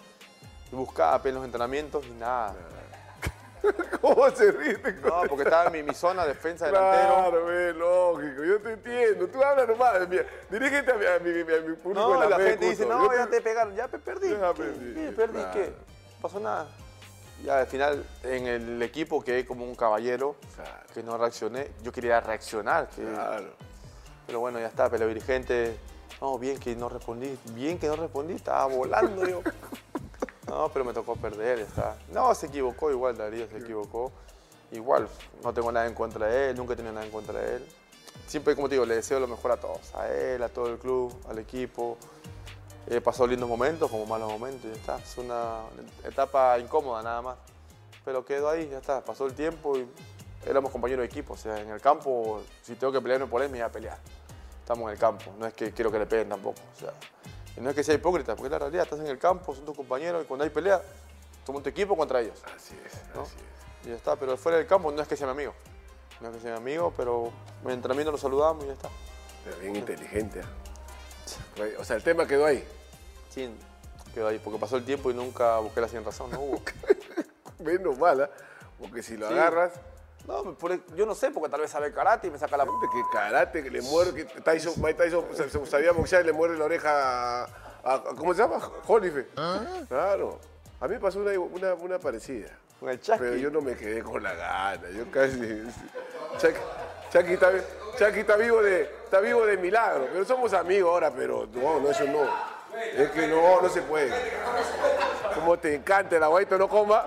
Buscaba 0.71 1.19
pe, 1.19 1.29
en 1.29 1.35
los 1.35 1.45
entrenamientos 1.45 2.05
y 2.05 2.11
nada. 2.11 2.53
¿Cómo 4.01 4.29
se 4.29 4.51
ríe? 4.51 4.77
No, 5.03 5.23
porque 5.27 5.45
estaba 5.45 5.65
en 5.65 5.71
mi, 5.73 5.81
mi 5.81 5.95
zona, 5.95 6.27
defensa 6.27 6.67
delantero. 6.67 7.15
Claro, 7.15 7.45
ve, 7.47 7.73
lógico. 7.73 8.43
Yo 8.43 8.61
te 8.61 8.73
entiendo. 8.73 9.27
Tú 9.29 9.43
hablas 9.43 9.67
normal. 9.67 10.07
Mira, 10.09 10.25
dirígete 10.51 10.91
a 10.91 10.95
mi, 10.95 11.05
a 11.07 11.19
mi, 11.19 11.41
a 11.41 11.59
mi 11.69 11.75
público 11.75 12.07
No, 12.07 12.23
la, 12.29 12.37
fe, 12.37 12.49
gente 12.51 12.69
dice, 12.69 12.85
no, 12.85 13.03
Yo 13.11 13.17
ya 13.17 13.25
te 13.25 13.41
pegaron, 13.41 13.75
ya 13.75 13.87
pe- 13.87 13.97
perdí. 13.97 14.29
Ya 14.29 14.53
¿Qué? 14.53 14.61
perdí, 14.61 14.93
¿Qué? 14.93 15.11
¿Perdí 15.11 15.39
claro. 15.39 15.53
qué? 15.53 15.69
No 15.69 16.21
pasó 16.21 16.39
nada. 16.39 16.67
Ya 17.43 17.59
al 17.59 17.67
final 17.67 18.05
en 18.23 18.47
el 18.47 18.81
equipo 18.81 19.21
quedé 19.23 19.45
como 19.45 19.65
un 19.65 19.75
caballero 19.75 20.35
Claro. 20.55 20.71
que 20.93 21.03
no 21.03 21.17
reaccioné. 21.17 21.71
Yo 21.83 21.91
quería 21.91 22.21
reaccionar, 22.21 22.87
que- 22.89 23.03
Claro. 23.03 23.51
pero 24.25 24.39
bueno, 24.39 24.59
ya 24.59 24.67
está, 24.67 24.89
pero 24.89 25.07
dirigente, 25.07 25.77
no, 26.21 26.39
bien 26.39 26.57
que 26.57 26.73
no 26.75 26.87
respondí, 26.87 27.37
bien 27.53 27.77
que 27.77 27.87
no 27.87 27.95
respondí, 27.97 28.33
estaba 28.35 28.65
volando 28.67 29.27
yo. 29.27 29.41
No, 30.47 30.69
pero 30.71 30.85
me 30.85 30.93
tocó 30.93 31.15
perder, 31.15 31.59
está. 31.59 31.95
No, 32.11 32.35
se 32.35 32.45
equivocó 32.47 32.91
igual, 32.91 33.17
Darío 33.17 33.47
se 33.49 33.57
equivocó. 33.57 34.11
Igual, 34.71 35.07
no 35.43 35.51
tengo 35.53 35.71
nada 35.71 35.87
en 35.87 35.95
contra 35.95 36.27
de 36.27 36.49
él, 36.51 36.57
nunca 36.57 36.73
he 36.73 36.75
tenido 36.75 36.93
nada 36.93 37.05
en 37.05 37.11
contra 37.11 37.39
de 37.39 37.55
él. 37.55 37.65
Siempre, 38.27 38.53
como 38.53 38.67
te 38.69 38.75
digo, 38.75 38.85
le 38.85 38.95
deseo 38.95 39.19
lo 39.19 39.27
mejor 39.27 39.53
a 39.53 39.57
todos, 39.57 39.95
a 39.95 40.07
él, 40.09 40.43
a 40.43 40.49
todo 40.49 40.67
el 40.67 40.77
club, 40.77 41.11
al 41.27 41.39
equipo. 41.39 41.97
He 42.87 42.99
pasado 42.99 43.27
lindos 43.27 43.47
momentos 43.47 43.89
como 43.89 44.05
malos 44.05 44.31
momentos, 44.31 44.63
ya 44.63 44.77
está. 44.77 44.97
Es 44.97 45.17
una 45.17 45.61
etapa 46.03 46.59
incómoda 46.59 47.01
nada 47.01 47.21
más. 47.21 47.37
Pero 48.03 48.25
quedó 48.25 48.49
ahí, 48.49 48.67
ya 48.69 48.79
está. 48.79 49.03
Pasó 49.03 49.25
el 49.25 49.33
tiempo 49.33 49.77
y 49.77 49.87
éramos 50.45 50.71
compañeros 50.71 51.03
de 51.03 51.07
equipo. 51.07 51.33
O 51.33 51.37
sea, 51.37 51.59
en 51.59 51.69
el 51.69 51.79
campo, 51.79 52.41
si 52.61 52.75
tengo 52.75 52.91
que 52.91 52.99
pelearme 52.99 53.27
por 53.27 53.41
él, 53.41 53.49
me 53.49 53.59
voy 53.59 53.65
a 53.65 53.71
pelear. 53.71 53.97
Estamos 54.59 54.83
en 54.85 54.93
el 54.93 54.97
campo, 54.97 55.31
no 55.39 55.45
es 55.45 55.53
que 55.53 55.71
quiero 55.71 55.91
que 55.91 55.99
le 55.99 56.05
peguen 56.05 56.29
tampoco. 56.29 56.59
O 56.75 56.79
sea, 56.79 56.93
y 57.57 57.61
no 57.61 57.69
es 57.69 57.75
que 57.75 57.83
sea 57.83 57.95
hipócrita, 57.95 58.35
porque 58.35 58.47
es 58.47 58.51
la 58.51 58.59
realidad, 58.59 58.83
estás 58.83 58.99
en 58.99 59.07
el 59.07 59.19
campo, 59.19 59.53
son 59.53 59.65
tus 59.65 59.75
compañeros 59.75 60.23
y 60.23 60.25
cuando 60.25 60.43
hay 60.43 60.49
pelea, 60.49 60.81
somos 61.45 61.61
tu 61.63 61.69
equipo 61.69 61.95
contra 61.95 62.21
ellos. 62.21 62.41
Así 62.55 62.75
es, 62.85 62.93
¿no? 63.13 63.21
así 63.21 63.35
es. 63.35 63.87
Y 63.87 63.89
ya 63.89 63.95
está, 63.95 64.15
pero 64.15 64.37
fuera 64.37 64.57
del 64.57 64.67
campo 64.67 64.91
no 64.91 65.01
es 65.01 65.07
que 65.07 65.17
sea 65.17 65.27
mi 65.27 65.31
amigo. 65.31 65.53
No 66.21 66.29
es 66.29 66.35
que 66.35 66.41
sea 66.41 66.51
mi 66.51 66.57
amigo, 66.57 66.93
pero 66.95 67.31
en 67.65 67.71
entrenamiento 67.71 68.11
nos 68.11 68.21
saludamos 68.21 68.63
y 68.63 68.67
ya 68.67 68.73
está. 68.73 68.89
Pero 69.43 69.57
bien 69.57 69.75
inteligente. 69.75 70.41
¿Ah? 71.59 71.63
O 71.79 71.83
sea, 71.83 71.95
el 71.95 72.03
tema 72.03 72.25
quedó 72.27 72.45
ahí. 72.45 72.63
Sí, 73.29 73.49
quedó 74.13 74.27
ahí, 74.27 74.39
porque 74.39 74.59
pasó 74.59 74.77
el 74.77 74.85
tiempo 74.85 75.09
y 75.11 75.13
nunca 75.13 75.57
busqué 75.59 75.81
la 75.81 75.87
sin 75.87 76.03
razón, 76.03 76.31
no 76.31 76.39
hubo. 76.39 76.61
Menos 77.59 77.97
mala. 77.97 78.29
Porque 78.79 79.01
si 79.03 79.15
lo 79.17 79.27
Sí. 79.27 79.33
agarras, 79.33 79.73
No, 80.27 80.53
por- 80.55 80.85
yo 80.95 81.05
no 81.05 81.15
sé, 81.15 81.31
porque 81.31 81.49
tal 81.49 81.59
vez 81.61 81.69
sabe 81.71 81.91
karate 81.93 82.27
y 82.27 82.31
me 82.31 82.37
saca 82.39 82.55
la... 82.55 82.63
de 82.63 82.69
que 82.93 83.01
karate, 83.11 83.61
que 83.63 83.69
le 83.69 83.81
muerde, 83.81 84.25
que 84.25 84.39
Tyson, 84.41 84.73
Mike 84.77 84.93
Tyson 84.93 85.25
se, 85.35 85.49
se 85.49 85.65
sabía 85.65 85.91
boxear 85.91 86.21
y 86.23 86.25
le 86.27 86.31
muerde 86.31 86.57
la 86.57 86.63
oreja 86.65 86.91
a, 86.91 87.43
a- 87.43 87.93
a- 87.95 88.03
¿cómo 88.15 88.33
se 88.33 88.41
llama? 88.41 88.57
Holyfield. 88.87 89.27
Claro. 89.89 90.39
A 90.79 90.87
mí 90.87 90.93
me 90.95 90.99
pasó 91.01 91.19
una, 91.19 91.37
una, 91.37 91.73
una 91.73 91.99
parecida. 91.99 92.47
Con 92.79 92.89
el. 92.89 92.99
Pero 92.99 93.35
yo 93.35 93.49
no 93.49 93.59
me 93.61 93.75
quedé 93.75 94.01
con 94.01 94.23
la 94.23 94.33
gana. 94.33 94.89
Yo 94.91 95.09
casi. 95.11 95.37
Chucky, 96.37 96.59
Chucky 97.11 97.33
está, 97.33 97.51
Chucky 97.97 98.21
está 98.21 98.35
vivo 98.35 98.61
de, 98.61 98.83
está 98.83 99.19
vivo 99.19 99.45
de 99.45 99.57
milagro. 99.57 100.07
Pero 100.11 100.25
somos 100.25 100.53
amigos 100.53 100.91
ahora, 100.91 101.11
pero 101.11 101.47
no, 101.53 101.79
no, 101.79 101.89
eso 101.89 102.05
no. 102.05 102.27
Es 102.95 103.11
que 103.11 103.27
no, 103.27 103.61
no 103.61 103.69
se 103.69 103.81
puede. 103.83 104.11
Como 105.35 105.57
te 105.59 105.75
encanta 105.75 106.17
el 106.17 106.23
aguaito 106.23 106.57
no 106.57 106.67
coma. 106.67 107.05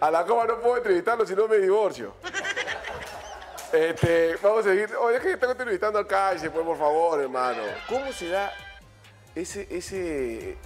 A 0.00 0.10
la 0.10 0.24
coma 0.24 0.46
no 0.46 0.58
puedo 0.60 0.78
entrevistarlo 0.78 1.26
si 1.26 1.34
no 1.34 1.46
me 1.46 1.58
divorcio. 1.58 2.14
Este, 3.72 4.36
vamos 4.42 4.66
a 4.66 4.70
seguir. 4.70 4.96
Oye, 4.96 5.18
es 5.18 5.22
que 5.22 5.36
tengo 5.36 5.52
entrevistando 5.52 5.98
al 5.98 6.06
calle, 6.06 6.50
pues, 6.50 6.66
por 6.66 6.76
favor, 6.76 7.20
hermano. 7.20 7.62
¿Cómo 7.88 8.12
se 8.12 8.28
da 8.28 8.52
ese, 9.34 9.68
ese, 9.70 10.56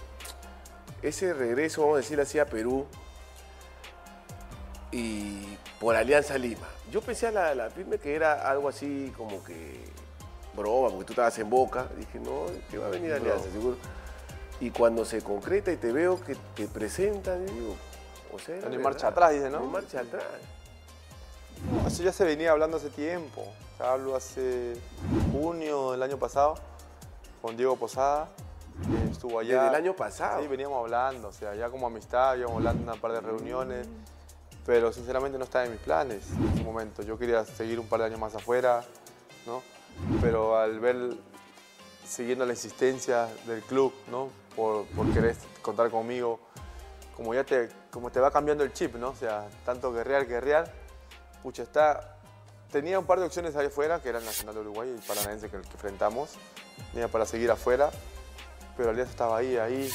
ese 1.03 1.35
regreso, 1.35 1.83
vamos 1.83 1.97
a 1.97 1.99
decir 1.99 2.19
así, 2.19 2.39
a 2.39 2.47
Perú 2.47 2.87
y 4.95 5.59
por 5.81 5.97
Alianza 5.97 6.39
Lima? 6.39 6.69
Yo 6.93 7.01
pensé 7.03 7.27
a 7.27 7.33
la, 7.33 7.55
la 7.55 7.69
firme 7.69 7.99
que 7.99 8.15
era 8.15 8.49
algo 8.49 8.69
así 8.69 9.13
como 9.17 9.43
que 9.43 9.83
broma, 10.57 10.89
porque 10.91 11.05
tú 11.05 11.13
estabas 11.15 11.37
en 11.41 11.51
Boca. 11.51 11.89
Dije, 11.99 12.21
no, 12.21 12.47
que 12.71 12.79
va 12.79 12.87
a 12.87 12.91
venir 12.91 13.13
Alianza, 13.13 13.51
seguro. 13.51 13.77
Y 14.61 14.71
cuando 14.71 15.05
se 15.05 15.21
concreta 15.21 15.73
y 15.73 15.77
te 15.77 15.91
veo 15.91 16.21
que 16.21 16.37
te 16.55 16.69
presentan, 16.69 17.45
digo, 17.45 17.75
o 18.33 18.39
sea, 18.39 18.57
Ni 18.69 18.79
marcha 18.79 19.09
atrás, 19.09 19.33
dice, 19.33 19.51
¿no? 19.51 19.61
Ni 19.61 19.67
marcha 19.67 20.01
atrás. 20.01 20.23
Eso 21.89 22.05
ya 22.05 22.13
se 22.13 22.25
venía 22.25 22.53
hablando 22.53 22.77
hace 22.77 22.91
tiempo. 22.91 23.45
Hablo 23.81 24.15
hace 24.15 24.75
junio 25.33 25.91
del 25.91 26.05
año 26.05 26.19
pasado 26.19 26.55
con 27.43 27.57
Diego 27.57 27.75
Posada. 27.75 28.29
que 28.87 29.11
estuvo 29.11 29.41
allá. 29.41 29.55
Desde 29.55 29.69
el 29.71 29.75
año 29.75 29.97
pasado. 29.97 30.41
Sí, 30.41 30.47
veníamos 30.47 30.79
hablando, 30.79 31.29
o 31.29 31.33
sea, 31.33 31.55
ya 31.57 31.69
como 31.69 31.89
amistad, 31.89 32.37
íbamos 32.37 32.59
hablando 32.59 32.83
en 32.83 32.89
una 32.89 33.01
par 33.01 33.13
de 33.13 33.21
reuniones. 33.21 33.89
Pero 34.67 34.93
sinceramente 34.93 35.39
no 35.39 35.45
estaba 35.45 35.67
en 35.67 35.73
mis 35.73 35.81
planes 35.81 36.31
en 36.33 36.49
ese 36.53 36.63
momento. 36.63 37.03
Yo 37.03 37.19
quería 37.19 37.45
seguir 37.45 37.79
un 37.79 37.87
par 37.87 38.01
de 38.01 38.07
años 38.07 38.21
más 38.21 38.35
afuera, 38.35 38.83
¿no? 39.47 39.63
Pero 40.21 40.57
al 40.57 40.81
ver, 40.81 40.97
siguiendo 42.07 42.47
la 42.47 42.53
insistencia 42.53 43.29
del 43.47 43.63
club, 43.63 43.93
¿no? 44.11 44.31
Por, 44.57 44.87
por 44.87 45.13
querer 45.13 45.37
contar 45.63 45.91
conmigo, 45.91 46.41
como 47.17 47.35
ya 47.35 47.45
te, 47.45 47.69
como 47.91 48.11
te 48.11 48.21
va 48.21 48.31
cambiando 48.31 48.65
el 48.65 48.73
chip, 48.73 48.95
¿no? 48.97 49.11
O 49.11 49.15
sea, 49.15 49.47
tanto 49.65 49.93
guerrear, 49.93 50.27
guerrear, 50.27 50.73
pucha, 51.43 51.63
está... 51.63 52.11
Tenía 52.71 52.99
un 52.99 53.07
par 53.07 53.21
de 53.21 53.27
opciones 53.27 53.55
ahí 53.55 53.67
afuera, 53.67 54.01
que 54.01 54.09
era 54.09 54.19
el 54.19 54.25
Nacional 54.25 54.55
de 54.55 54.61
Uruguay 54.63 54.89
y 54.89 54.93
el 54.95 55.03
Paranaense 55.07 55.49
que 55.49 55.61
que 55.61 55.73
enfrentamos. 55.75 56.31
Tenía 56.93 57.07
para 57.07 57.25
seguir 57.25 57.49
afuera, 57.53 57.91
pero 58.77 58.91
Alianza 58.91 59.13
estaba 59.13 59.37
ahí, 59.37 59.57
ahí. 59.57 59.89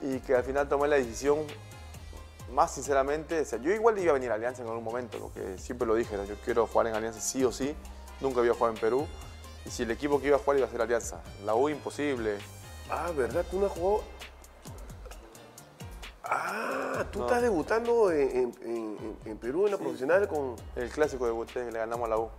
Y 0.00 0.20
que 0.20 0.34
al 0.34 0.44
final 0.44 0.68
tomé 0.68 0.88
la 0.88 0.96
decisión 0.96 1.38
más 2.52 2.72
sinceramente, 2.74 3.40
o 3.40 3.44
sea, 3.44 3.58
yo 3.60 3.70
igual 3.72 3.98
iba 3.98 4.10
a 4.10 4.14
venir 4.14 4.30
a 4.30 4.34
Alianza 4.34 4.62
en 4.62 4.68
algún 4.68 4.84
momento, 4.84 5.18
porque 5.18 5.58
siempre 5.58 5.86
lo 5.86 5.94
dije, 5.94 6.16
¿no? 6.16 6.24
yo 6.24 6.34
quiero 6.44 6.66
jugar 6.66 6.86
en 6.88 6.94
Alianza 6.94 7.20
sí 7.20 7.44
o 7.44 7.52
sí, 7.52 7.74
nunca 8.20 8.40
había 8.40 8.52
jugado 8.54 8.74
en 8.74 8.80
Perú, 8.80 9.06
y 9.64 9.70
si 9.70 9.82
el 9.82 9.90
equipo 9.90 10.20
que 10.20 10.28
iba 10.28 10.36
a 10.36 10.38
jugar 10.38 10.58
iba 10.58 10.66
a 10.66 10.70
ser 10.70 10.80
Alianza, 10.80 11.20
la 11.44 11.54
U 11.54 11.68
imposible, 11.68 12.36
Ah, 12.88 13.10
¿verdad? 13.16 13.44
Tú 13.50 13.58
no 13.58 13.66
has 13.66 13.72
jugado. 13.72 14.04
Ah, 16.22 17.04
tú 17.12 17.18
No. 17.18 17.26
estás 17.26 17.42
debutando 17.42 18.12
en, 18.12 18.54
en- 18.62 19.16
en- 19.24 19.38
Perú 19.38 19.66
en 19.66 19.72
la 19.72 19.78
profesional 19.78 20.28
con. 20.28 20.54
el 20.76 20.88
clásico 20.90 21.26
debuté, 21.26 21.70
le 21.70 21.78
ganamos 21.80 22.06
a 22.06 22.10
la 22.10 22.18
U. 22.18 22.30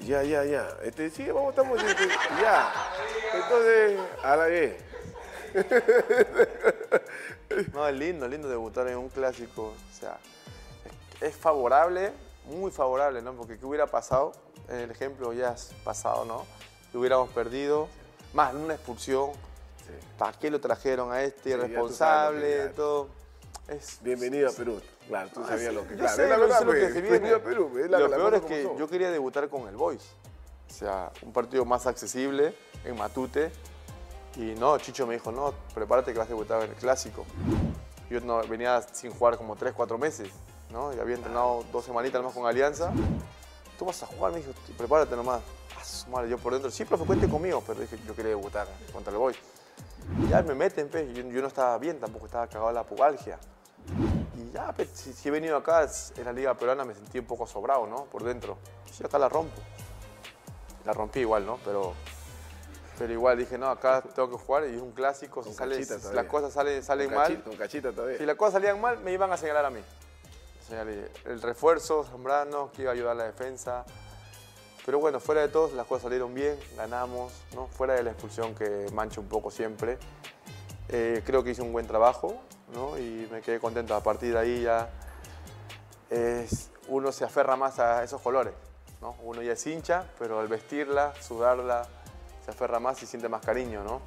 Ya, 0.00 0.22
ya, 0.22 0.44
ya. 0.44 0.68
Este, 0.82 1.08
sí, 1.10 1.26
vamos, 1.30 1.50
estamos. 1.50 1.82
este, 1.82 2.08
ya. 2.42 2.72
Entonces, 3.34 4.00
a 4.22 4.36
la 4.36 4.44
vez. 4.46 4.76
No, 7.72 7.86
es 7.86 7.96
lindo, 7.96 8.26
es 8.26 8.30
lindo 8.30 8.48
debutar 8.48 8.86
en 8.88 8.98
un 8.98 9.08
clásico, 9.08 9.74
o 9.74 9.98
sea, 9.98 10.18
es, 11.20 11.34
favorable, 11.34 12.12
muy 12.46 12.70
favorable, 12.70 13.22
¿no? 13.22 13.34
Porque 13.34 13.58
¿qué 13.58 13.66
hubiera 13.66 13.86
pasado? 13.86 14.32
El 14.68 14.90
ejemplo 14.90 15.32
ya 15.32 15.52
es 15.52 15.72
pasado, 15.82 16.24
¿no? 16.24 16.46
Que 16.92 16.98
hubiéramos 16.98 17.28
perdido, 17.30 17.88
más 18.34 18.54
en 18.54 18.60
una 18.60 18.74
expulsión, 18.74 19.30
¿para 20.16 20.38
qué 20.38 20.50
lo 20.50 20.60
trajeron 20.60 21.12
a 21.12 21.22
este 21.22 21.50
Sí, 21.50 21.56
irresponsable, 21.56 22.68
todo? 22.68 23.08
Es, 23.66 23.98
Bienvenido 24.00 24.48
a 24.48 24.52
Perú. 24.52 24.80
Claro, 25.08 25.30
tú 25.34 25.44
sabías 25.44 25.74
lo 25.74 25.86
que. 25.86 25.94
Claro, 25.94 26.16
sé, 26.16 26.22
es 26.24 26.28
la 26.30 26.36
verdad, 26.38 26.58
sé 26.58 26.64
lo 26.64 26.72
que 26.72 26.80
pues, 26.80 26.92
se 26.92 27.00
viene. 27.02 27.30
A 27.30 27.42
Perú. 27.42 27.78
Es 27.78 27.90
la, 27.90 27.98
lo 27.98 28.08
la 28.08 28.16
peor 28.16 28.34
es 28.34 28.42
que 28.42 28.62
yo 28.62 28.88
quería 28.88 29.10
debutar 29.10 29.48
con 29.48 29.68
el 29.68 29.76
Boys. 29.76 30.02
O 30.68 30.72
sea, 30.72 31.12
un 31.22 31.32
partido 31.32 31.64
más 31.64 31.86
accesible 31.86 32.54
en 32.84 32.96
Matute. 32.96 33.50
Y 34.36 34.54
no, 34.54 34.78
Chicho 34.78 35.06
me 35.06 35.14
dijo, 35.14 35.32
no, 35.32 35.52
prepárate 35.74 36.12
que 36.12 36.18
vas 36.18 36.26
a 36.26 36.30
debutar 36.30 36.62
en 36.62 36.70
el 36.70 36.76
Clásico. 36.76 37.24
Yo 38.08 38.20
venía 38.48 38.80
sin 38.82 39.12
jugar 39.12 39.36
como 39.36 39.56
3, 39.56 39.72
4 39.74 39.98
meses, 39.98 40.30
¿no? 40.70 40.92
Y 40.94 40.98
había 40.98 41.16
entrenado 41.16 41.64
dos 41.72 41.84
semanitas 41.84 42.22
más 42.22 42.32
con 42.32 42.46
Alianza. 42.46 42.92
Tú 43.78 43.84
vas 43.84 44.02
a 44.02 44.06
jugar, 44.06 44.32
me 44.32 44.38
dijo, 44.38 44.52
prepárate 44.76 45.14
nomás. 45.16 45.40
Ah, 45.76 46.10
madre, 46.10 46.28
yo 46.28 46.38
por 46.38 46.52
dentro, 46.52 46.70
sí, 46.70 46.84
profe, 46.84 47.04
cuente 47.04 47.28
conmigo, 47.28 47.62
pero 47.66 47.80
dije, 47.80 47.98
yo 48.06 48.14
quería 48.14 48.30
debutar 48.30 48.66
contra 48.92 49.12
el 49.12 49.18
Boys. 49.18 49.36
Ya 50.28 50.42
me 50.42 50.54
meten, 50.54 50.88
pe. 50.88 51.12
Yo, 51.12 51.22
no 51.22 51.48
estaba 51.48 51.78
bien, 51.78 51.98
tampoco 51.98 52.26
estaba 52.26 52.46
cagado 52.46 52.72
la 52.72 52.84
pubalgia. 52.84 53.38
Y 54.36 54.50
ya, 54.52 54.74
si, 54.92 55.28
he 55.28 55.30
venido 55.30 55.56
acá 55.56 55.88
en 56.16 56.24
la 56.24 56.32
liga 56.32 56.54
peruana 56.54 56.84
me 56.84 56.94
sentí 56.94 57.18
un 57.18 57.26
poco 57.26 57.46
sobrado, 57.46 57.86
¿no? 57.86 58.04
Por 58.04 58.24
dentro. 58.24 58.58
Sí, 58.90 59.04
acá 59.04 59.18
la 59.18 59.28
rompo. 59.28 59.60
La 60.84 60.92
rompí 60.92 61.20
igual, 61.20 61.46
¿no? 61.46 61.58
Pero, 61.64 61.94
pero 63.00 63.14
igual 63.14 63.38
dije, 63.38 63.56
no, 63.56 63.70
acá 63.70 64.02
tengo 64.14 64.28
que 64.30 64.36
jugar 64.36 64.64
y 64.68 64.76
es 64.76 64.82
un 64.82 64.92
clásico. 64.92 65.42
Si, 65.42 65.54
sale, 65.54 65.82
si 65.82 65.90
las 66.12 66.26
cosas 66.26 66.52
salen, 66.52 66.82
salen 66.82 67.06
Con 67.08 67.16
mal, 67.16 67.28
cachita- 67.32 67.44
Con 67.48 67.56
cachita 67.56 67.92
todavía. 67.92 68.18
si 68.18 68.26
las 68.26 68.36
cosas 68.36 68.52
salían 68.52 68.78
mal, 68.78 68.98
me 69.00 69.10
iban 69.10 69.32
a 69.32 69.38
señalar 69.38 69.64
a 69.64 69.70
mí. 69.70 69.80
Señalé 70.68 71.10
el 71.24 71.40
refuerzo, 71.40 72.04
Zambrano, 72.04 72.70
que 72.72 72.82
iba 72.82 72.90
a 72.90 72.94
ayudar 72.94 73.12
a 73.12 73.14
la 73.14 73.24
defensa. 73.24 73.86
Pero 74.84 74.98
bueno, 74.98 75.18
fuera 75.18 75.40
de 75.40 75.48
todo, 75.48 75.74
las 75.74 75.86
cosas 75.86 76.02
salieron 76.02 76.34
bien, 76.34 76.58
ganamos, 76.76 77.32
¿no? 77.54 77.68
Fuera 77.68 77.94
de 77.94 78.02
la 78.02 78.10
expulsión 78.10 78.54
que 78.54 78.86
mancha 78.92 79.18
un 79.18 79.28
poco 79.28 79.50
siempre. 79.50 79.96
Eh, 80.90 81.22
creo 81.24 81.42
que 81.42 81.52
hice 81.52 81.62
un 81.62 81.72
buen 81.72 81.86
trabajo, 81.86 82.38
¿no? 82.74 82.98
Y 82.98 83.26
me 83.32 83.40
quedé 83.40 83.60
contento. 83.60 83.94
A 83.94 84.02
partir 84.02 84.34
de 84.34 84.38
ahí 84.38 84.62
ya 84.62 84.90
es- 86.10 86.68
uno 86.88 87.12
se 87.12 87.24
aferra 87.24 87.56
más 87.56 87.78
a 87.78 88.02
esos 88.04 88.20
colores, 88.20 88.52
¿no? 89.00 89.16
Uno 89.22 89.40
ya 89.42 89.52
es 89.52 89.66
hincha, 89.66 90.04
pero 90.18 90.38
al 90.40 90.48
vestirla, 90.48 91.14
sudarla, 91.22 91.86
se 92.50 92.56
aferra 92.56 92.80
más 92.80 93.02
y 93.02 93.06
siente 93.06 93.28
más 93.28 93.40
cariño, 93.44 93.84
¿no? 93.84 94.00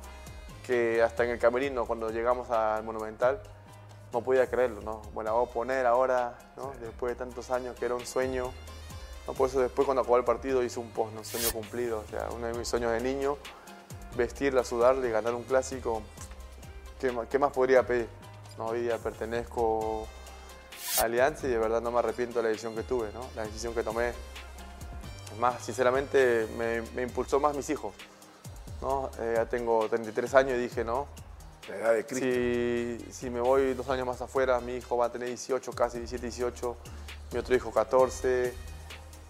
Que 0.65 1.01
hasta 1.01 1.23
en 1.23 1.31
el 1.31 1.39
camerino, 1.39 1.85
cuando 1.85 2.09
llegamos 2.09 2.49
al 2.49 2.83
Monumental, 2.83 3.41
no 4.11 4.21
podía 4.21 4.47
creerlo, 4.47 4.81
¿no? 4.81 5.01
Bueno, 5.13 5.31
la 5.31 5.35
voy 5.37 5.49
a 5.49 5.51
poner 5.51 5.85
ahora, 5.85 6.37
¿no? 6.55 6.71
Después 6.79 7.13
de 7.13 7.15
tantos 7.15 7.49
años, 7.49 7.75
que 7.77 7.85
era 7.85 7.95
un 7.95 8.05
sueño. 8.05 8.51
¿no? 9.27 9.33
Por 9.33 9.49
eso 9.49 9.59
después 9.59 9.85
cuando 9.85 10.01
acabó 10.01 10.17
el 10.17 10.23
partido 10.23 10.63
hice 10.63 10.79
un 10.79 10.91
post, 10.91 11.13
¿no? 11.13 11.19
Un 11.19 11.25
sueño 11.25 11.49
cumplido. 11.51 11.99
O 11.99 12.07
sea, 12.09 12.29
uno 12.31 12.47
de 12.47 12.53
mis 12.53 12.67
sueños 12.67 12.91
de 12.91 13.01
niño, 13.01 13.37
vestirla, 14.15 14.63
sudarla 14.63 15.07
y 15.07 15.11
ganar 15.11 15.33
un 15.33 15.43
clásico. 15.43 16.03
¿Qué, 16.99 17.11
qué 17.29 17.39
más 17.39 17.51
podría 17.51 17.85
pedir? 17.85 18.07
No, 18.57 18.67
hoy 18.67 18.81
día 18.81 18.97
pertenezco 18.97 20.07
a 20.99 21.03
Alianza 21.03 21.47
y 21.47 21.49
de 21.49 21.57
verdad 21.57 21.81
no 21.81 21.91
me 21.91 21.99
arrepiento 21.99 22.39
de 22.39 22.43
la 22.43 22.49
decisión 22.49 22.75
que 22.75 22.83
tuve, 22.83 23.11
¿no? 23.13 23.21
La 23.35 23.43
decisión 23.43 23.73
que 23.73 23.83
tomé. 23.83 24.13
Más, 25.39 25.63
sinceramente, 25.63 26.47
me, 26.55 26.81
me 26.93 27.01
impulsó 27.01 27.39
más 27.39 27.55
mis 27.55 27.67
hijos. 27.71 27.93
¿No? 28.83 29.09
Eh, 29.19 29.35
ya 29.37 29.45
tengo 29.45 29.87
33 29.87 30.35
años 30.35 30.57
y 30.57 30.61
dije, 30.61 30.83
no, 30.83 31.07
La 31.69 31.75
edad 31.75 31.93
de 31.93 32.05
Cristo. 32.05 32.25
si, 32.25 33.13
si 33.13 33.29
me 33.29 33.39
voy 33.39 33.73
dos 33.73 33.87
años 33.89 34.05
más 34.05 34.21
afuera, 34.21 34.59
mi 34.59 34.75
hijo 34.75 34.97
va 34.97 35.05
a 35.05 35.11
tener 35.11 35.29
18, 35.29 35.71
casi 35.71 35.99
17, 35.99 36.21
18, 36.21 36.77
mi 37.31 37.39
otro 37.39 37.55
hijo 37.55 37.71
14, 37.71 38.53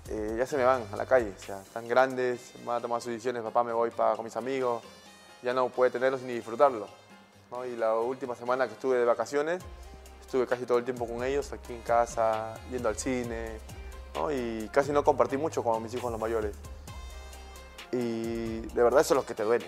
eh, 0.10 0.36
ya 0.38 0.45
se 0.47 0.58
me 0.58 0.64
van 0.64 0.84
a 0.91 0.95
la 0.97 1.06
calle, 1.06 1.32
o 1.38 1.39
sea, 1.39 1.62
están 1.62 1.88
grandes, 1.88 2.51
van 2.66 2.78
a 2.78 2.82
tomar 2.82 2.99
sus 2.99 3.12
decisiones, 3.12 3.43
papá 3.43 3.64
me 3.64 3.74
voy 3.74 3.91
para, 3.91 4.16
con 4.16 4.26
mis 4.26 4.36
amigos, 4.36 4.82
ya 5.43 5.54
no 5.54 5.70
puede 5.70 5.91
tenerlos 5.91 6.24
ni 6.24 6.34
disfrutarlo. 6.34 6.88
¿no? 7.51 7.64
Y 7.64 7.76
la 7.76 7.95
última 7.95 8.36
semana 8.36 8.66
que 8.68 8.74
estuve 8.74 8.97
de 8.97 9.06
vacaciones, 9.06 9.62
estuve 10.20 10.47
casi 10.47 10.66
todo 10.66 10.80
el 10.80 10.84
tiempo 10.84 11.08
con 11.08 11.24
ellos, 11.24 11.54
aquí 11.54 11.74
en 11.74 11.82
casa, 11.84 12.56
yendo 12.72 12.89
al 12.89 12.97
cine, 12.97 13.60
¿no? 14.16 14.32
y 14.32 14.68
casi 14.74 14.91
no 14.91 15.04
compartí 15.04 15.38
mucho 15.38 15.64
con 15.64 15.84
mis 15.84 15.93
hijos 15.93 16.12
los 16.12 16.20
mayores. 16.20 16.56
Y 17.94 18.62
de 18.62 18.84
verdad 18.84 19.02
eso 19.02 19.14
es 19.14 19.18
lo 19.18 19.26
que 19.26 19.34
te 19.34 19.44
duele. 19.44 19.68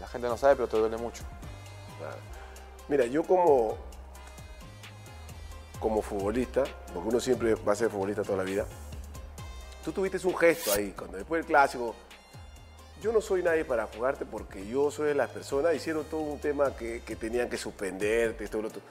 La 0.00 0.06
gente 0.08 0.28
no 0.28 0.36
sabe, 0.36 0.56
pero 0.56 0.68
te 0.68 0.78
duele 0.78 0.96
mucho. 0.96 1.24
Mira, 2.88 3.04
yo 3.06 3.24
como, 3.24 3.76
como 5.80 6.00
futbolista, 6.00 6.62
porque 6.94 7.08
uno 7.08 7.20
siempre 7.20 7.54
va 7.56 7.72
a 7.72 7.76
ser 7.76 7.90
futbolista 7.90 8.22
toda 8.22 8.38
la 8.38 8.44
vida, 8.44 8.64
tú 9.84 9.90
tuviste 9.90 10.24
un 10.24 10.36
gesto 10.36 10.72
ahí, 10.72 10.94
cuando 10.96 11.16
después 11.16 11.40
del 11.40 11.46
clásico, 11.46 11.96
yo 13.02 13.12
no 13.12 13.20
soy 13.20 13.42
nadie 13.42 13.64
para 13.64 13.86
jugarte 13.86 14.24
porque 14.24 14.66
yo 14.66 14.90
soy 14.90 15.08
de 15.08 15.14
las 15.14 15.30
personas, 15.30 15.74
hicieron 15.74 16.04
todo 16.04 16.20
un 16.20 16.38
tema 16.38 16.76
que, 16.76 17.02
que 17.02 17.16
tenían 17.16 17.48
que 17.48 17.58
suspenderte, 17.58 18.46
todo 18.46 18.62
lo 18.62 18.68
otro. 18.68 18.82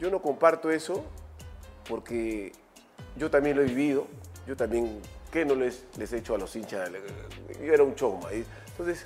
Yo 0.00 0.10
no 0.10 0.22
comparto 0.22 0.70
eso 0.70 1.04
porque 1.88 2.52
yo 3.16 3.30
también 3.30 3.56
lo 3.56 3.62
he 3.62 3.66
vivido, 3.66 4.06
yo 4.46 4.56
también, 4.56 5.00
¿qué 5.32 5.44
no 5.44 5.54
les, 5.56 5.84
les 5.96 6.12
he 6.12 6.18
hecho 6.18 6.34
a 6.34 6.38
los 6.38 6.54
hinchas? 6.54 6.90
Yo 7.60 7.72
era 7.72 7.82
un 7.82 7.94
choma. 7.96 8.28
Entonces, 8.32 9.04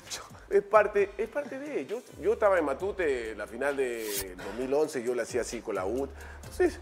es 0.51 0.63
parte, 0.63 1.11
es 1.17 1.29
parte 1.29 1.59
de 1.59 1.81
ellos. 1.81 2.03
Yo 2.21 2.35
estaba 2.35 2.59
en 2.59 2.65
Matute, 2.65 3.35
la 3.37 3.47
final 3.47 3.77
de 3.77 4.35
2011, 4.37 5.03
yo 5.03 5.15
la 5.15 5.23
hacía 5.23 5.41
así 5.43 5.61
con 5.63 5.77
la 5.77 5.87
UT. 5.87 6.11
Entonces, 6.43 6.81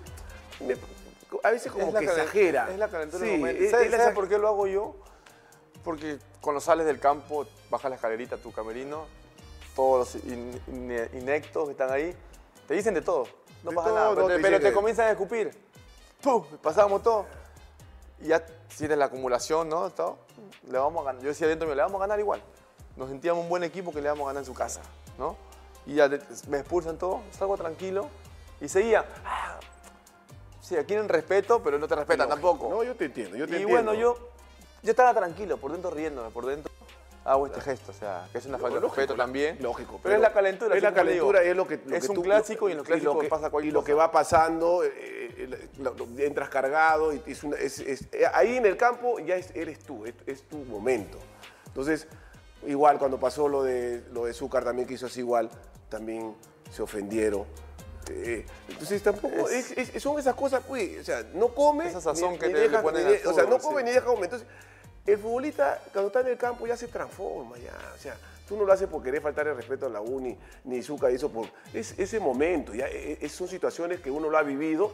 me- 0.67 0.77
a 1.43 1.51
veces 1.51 1.71
como 1.71 1.89
Es 1.89 1.95
que 1.95 2.05
exagera. 2.05 2.71
Es 2.71 2.79
la 2.79 2.89
calentura 2.89 3.23
Sí, 3.25 3.31
del 3.31 3.41
momento. 3.41 3.63
es- 3.63 3.71
¿Sabes, 3.71 3.91
la 3.91 3.97
sabes 3.99 4.15
por 4.15 4.29
qué 4.29 4.39
lo 4.39 4.49
hago 4.49 4.67
yo? 4.67 4.97
Porque 5.83 6.19
cuando 6.41 6.61
sales 6.61 6.87
del 6.87 6.99
campo, 6.99 7.47
bajas 7.71 7.91
la 7.91 7.97
escalerita 7.97 8.37
a 8.37 8.39
tu 8.39 8.51
camerino, 8.53 9.07
todos 9.77 10.15
los 10.15 10.25
in- 10.25 10.61
in- 10.69 11.09
inectos 11.15 11.67
que 11.67 11.73
están 11.73 11.91
ahí, 11.91 12.15
te 12.67 12.75
dicen 12.75 12.95
de 12.95 13.03
todo. 13.03 13.27
No 13.63 13.71
De 13.71 13.77
pasa 13.77 13.89
todo, 13.89 13.99
nada. 13.99 14.15
Pero, 14.15 14.27
te 14.29 14.39
pero 14.41 14.61
te 14.61 14.73
comienzan 14.73 15.09
a 15.09 15.11
escupir. 15.11 15.51
¡Pum! 16.23 16.45
Pasábamos 16.63 17.03
todo. 17.03 17.27
Y 18.25 18.29
ya 18.29 18.45
sientes 18.69 18.99
la 18.99 19.05
acumulación, 19.05 19.69
¿no? 19.69 19.91
Todo. 19.91 20.17
Le 20.69 20.79
vamos 20.79 21.03
a 21.03 21.05
ganar. 21.05 21.23
Yo 21.23 21.29
decía 21.29 21.47
dentro 21.47 21.67
mío, 21.69 21.77
le 21.77 21.83
vamos 21.83 21.99
a 22.01 22.05
ganar 22.05 22.19
igual. 22.19 22.43
Nos 22.97 23.11
sentíamos 23.11 23.43
un 23.43 23.51
buen 23.51 23.63
equipo 23.63 23.93
que 23.93 24.01
le 24.01 24.09
vamos 24.09 24.25
a 24.25 24.29
ganar 24.29 24.41
en 24.41 24.47
su 24.47 24.55
casa, 24.55 24.81
¿no? 25.19 25.37
Y 25.87 25.95
ya 25.97 26.09
me 26.49 26.59
expulsan 26.59 26.97
todo, 26.97 27.21
salgo 27.31 27.57
tranquilo 27.57 28.09
y 28.61 28.69
seguía. 28.69 29.05
Ah, 29.25 29.61
Sí, 30.63 30.75
quieren 30.87 31.11
respeto, 31.11 31.63
pero 31.63 31.79
no 31.79 31.87
te 31.87 31.95
respetan 31.95 32.27
tampoco. 32.27 32.71
No, 32.71 32.83
yo 32.83 32.97
te 32.97 33.05
entiendo, 33.05 33.37
yo 33.37 33.45
te 33.47 33.53
y 33.59 33.63
entiendo. 33.63 33.69
bueno, 33.85 33.93
yo, 34.01 34.17
yo 34.83 34.91
estaba 34.93 35.13
tranquilo, 35.13 35.59
por 35.59 35.71
dentro 35.73 35.91
riéndome, 35.91 36.31
por 36.31 36.47
dentro 36.47 36.73
hago 37.25 37.47
este 37.47 37.61
gesto, 37.61 37.91
o 37.91 37.95
sea, 37.95 38.29
que 38.31 38.39
es 38.39 38.47
una 38.47 38.59
falta 38.59 38.77
de 38.79 38.83
respeto 38.87 39.15
también. 39.15 39.57
Lógico. 39.61 39.99
Pero, 40.03 40.15
es 40.17 40.21
la 40.21 40.33
calentura. 40.33 40.77
Es 40.77 40.83
la 40.83 40.91
digo. 40.91 41.01
calentura, 41.03 41.43
es 41.43 41.57
lo 41.57 41.67
que. 41.67 41.81
lo 41.85 41.97
es 41.97 42.05
que 42.05 42.09
un 42.11 42.15
tú- 42.17 42.23
clásico 42.23 42.69
y 42.69 42.73
en 42.73 42.79
los 42.79 42.89
lo 42.89 43.19
que- 43.19 43.29
pasa 43.29 43.51
cualquier 43.51 43.71
Y 43.71 43.73
lo 43.73 43.81
cosa. 43.81 43.87
que 43.87 43.95
va 43.95 44.13
pasando, 44.13 44.85
eh, 44.85 44.93
eh, 44.95 45.69
lo- 45.79 45.95
lo- 45.95 46.07
entras 46.19 46.49
cargado, 46.51 47.13
y 47.15 47.23
es 47.27 47.43
una- 47.43 47.57
es- 47.57 47.79
es- 47.81 48.03
eh, 48.13 48.27
ahí 48.33 48.57
en 48.57 48.67
el 48.67 48.77
campo 48.77 49.19
ya 49.21 49.37
es- 49.37 49.51
eres 49.55 49.79
tú, 49.81 50.05
es, 50.05 50.15
tu 50.43 50.59
momento. 50.59 51.19
Entonces, 51.67 52.07
igual 52.67 52.99
cuando 52.99 53.19
pasó 53.19 53.49
lo 53.49 53.63
de, 53.63 54.05
lo 54.13 54.27
de 54.27 54.35
Zúcar 54.35 54.63
también 54.65 54.87
que 54.87 54.95
hizo 54.95 55.07
así 55.07 55.21
igual, 55.21 55.49
también 55.89 56.35
se 56.71 56.83
ofendieron. 56.83 57.45
Eh, 58.11 58.45
entonces 58.69 59.03
tampoco, 59.03 59.49
son 59.99 60.19
esas 60.19 60.35
cosas, 60.35 60.63
pues, 60.69 61.01
o 61.01 61.05
sea, 61.05 61.25
no 61.33 61.49
come, 61.55 61.89
Esa 61.89 62.03
sazón 62.03 62.33
ni- 62.33 62.39
que 62.39 62.49
ni 62.49 62.53
te- 62.53 62.61
le 62.61 62.69
deja- 62.69 62.83
ponen 62.83 63.07
ni 63.07 63.15
o 63.27 63.33
sea, 63.33 63.45
no 63.45 63.59
come 63.59 63.79
sí. 63.81 63.85
ni 63.87 63.91
deja 63.93 64.05
comer. 64.05 64.25
Entonces, 64.25 64.47
el 65.07 65.19
futbolista 65.19 65.81
cuando 65.93 66.09
está 66.09 66.21
en 66.21 66.29
el 66.29 66.37
campo 66.39 66.67
ya 66.67 66.77
se 66.77 66.89
transforma, 66.89 67.59
ya, 67.59 67.73
o 67.95 67.99
sea, 67.99 68.17
tú 68.49 68.57
no 68.57 68.65
lo 68.65 68.73
haces 68.73 68.89
por 68.89 69.03
querer 69.03 69.21
faltar 69.21 69.47
el 69.49 69.57
respeto 69.57 69.87
a 69.87 69.89
la 69.89 70.01
U 70.01 70.21
ni, 70.21 70.37
ni 70.65 70.83
Zucca 70.83 71.11
y 71.11 71.15
eso, 71.17 71.31
por, 71.31 71.47
es 71.73 71.99
ese 71.99 72.21
momento, 72.21 72.75
ya, 72.75 72.87
e- 72.89 73.19
e- 73.21 73.29
son 73.29 73.49
situaciones 73.49 74.01
que 74.01 74.11
uno 74.11 74.29
lo 74.31 74.39
ha 74.39 74.43
vivido 74.43 74.93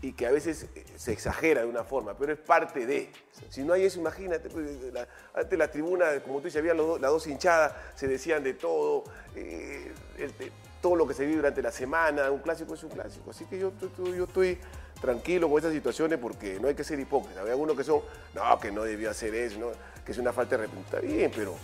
y 0.00 0.12
que 0.12 0.26
a 0.26 0.30
veces 0.30 0.66
eh, 0.76 0.84
se 0.96 1.12
exagera 1.12 1.62
de 1.62 1.66
una 1.66 1.82
forma, 1.82 2.16
pero 2.16 2.32
es 2.32 2.38
parte 2.38 2.86
de. 2.86 3.10
Si 3.50 3.62
no 3.64 3.72
hay 3.72 3.84
eso, 3.84 3.98
imagínate, 3.98 4.48
pues, 4.48 4.80
la- 4.92 5.08
antes 5.34 5.58
la 5.58 5.70
tribuna, 5.70 6.20
como 6.22 6.38
tú 6.38 6.44
dices, 6.44 6.60
había 6.60 6.74
do- 6.74 6.98
las 6.98 7.10
dos 7.10 7.26
hinchadas, 7.26 7.72
se 7.96 8.06
decían 8.06 8.44
de 8.44 8.54
todo, 8.54 9.04
eh, 9.34 9.92
el- 10.18 10.32
todo 10.80 10.94
lo 10.94 11.08
que 11.08 11.14
se 11.14 11.24
vive 11.24 11.38
durante 11.38 11.60
la 11.60 11.72
semana, 11.72 12.30
un 12.30 12.38
clásico 12.38 12.74
es 12.74 12.84
un 12.84 12.90
clásico. 12.90 13.30
Así 13.32 13.44
que 13.46 13.58
yo, 13.58 13.72
tu- 13.72 14.14
yo 14.14 14.24
estoy 14.24 14.60
tranquilo 15.00 15.48
con 15.48 15.58
esas 15.58 15.72
situaciones 15.72 16.18
porque 16.18 16.58
no 16.60 16.68
hay 16.68 16.74
que 16.74 16.84
ser 16.84 16.98
hipócrita. 16.98 17.42
Hay 17.42 17.50
algunos 17.50 17.76
que 17.76 17.84
son, 17.84 18.00
no, 18.34 18.58
que 18.58 18.70
no 18.72 18.82
debió 18.82 19.10
hacer 19.10 19.34
eso, 19.34 19.58
¿no? 19.58 19.68
que 20.04 20.12
es 20.12 20.18
una 20.18 20.32
falta 20.32 20.56
de 20.56 20.62
respeto. 20.66 20.82
Está 20.84 21.00
bien, 21.00 21.30
pero 21.34 21.54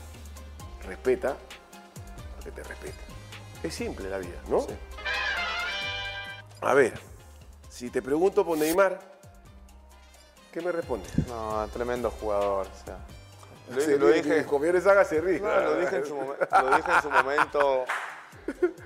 respeta 0.86 1.36
porque 2.36 2.50
te 2.50 2.62
respete. 2.62 2.98
Es 3.62 3.74
simple 3.74 4.08
la 4.10 4.18
vida, 4.18 4.38
¿no? 4.48 4.60
Sí. 4.60 4.74
A 6.60 6.74
ver, 6.74 6.92
si 7.70 7.90
te 7.90 8.00
pregunto 8.02 8.44
por 8.44 8.56
Neymar, 8.58 8.98
¿qué 10.52 10.60
me 10.60 10.72
respondes? 10.72 11.10
No, 11.26 11.66
tremendo 11.72 12.10
jugador. 12.10 12.66
O 12.66 12.84
sea, 12.84 12.98
lo, 13.74 13.80
Se 13.80 13.96
lo 13.98 14.08
dije, 14.08 14.44
Saga 14.82 15.04
se 15.04 15.20
ríe. 15.20 15.40
no, 15.40 15.48
lo 15.60 15.76
dije 15.76 15.96
en 15.96 16.06
su 16.06 16.14
momen- 16.14 16.62
lo 16.62 16.76
dije 16.76 16.92
en 16.92 17.02
su 17.02 17.10
momento. 17.10 17.84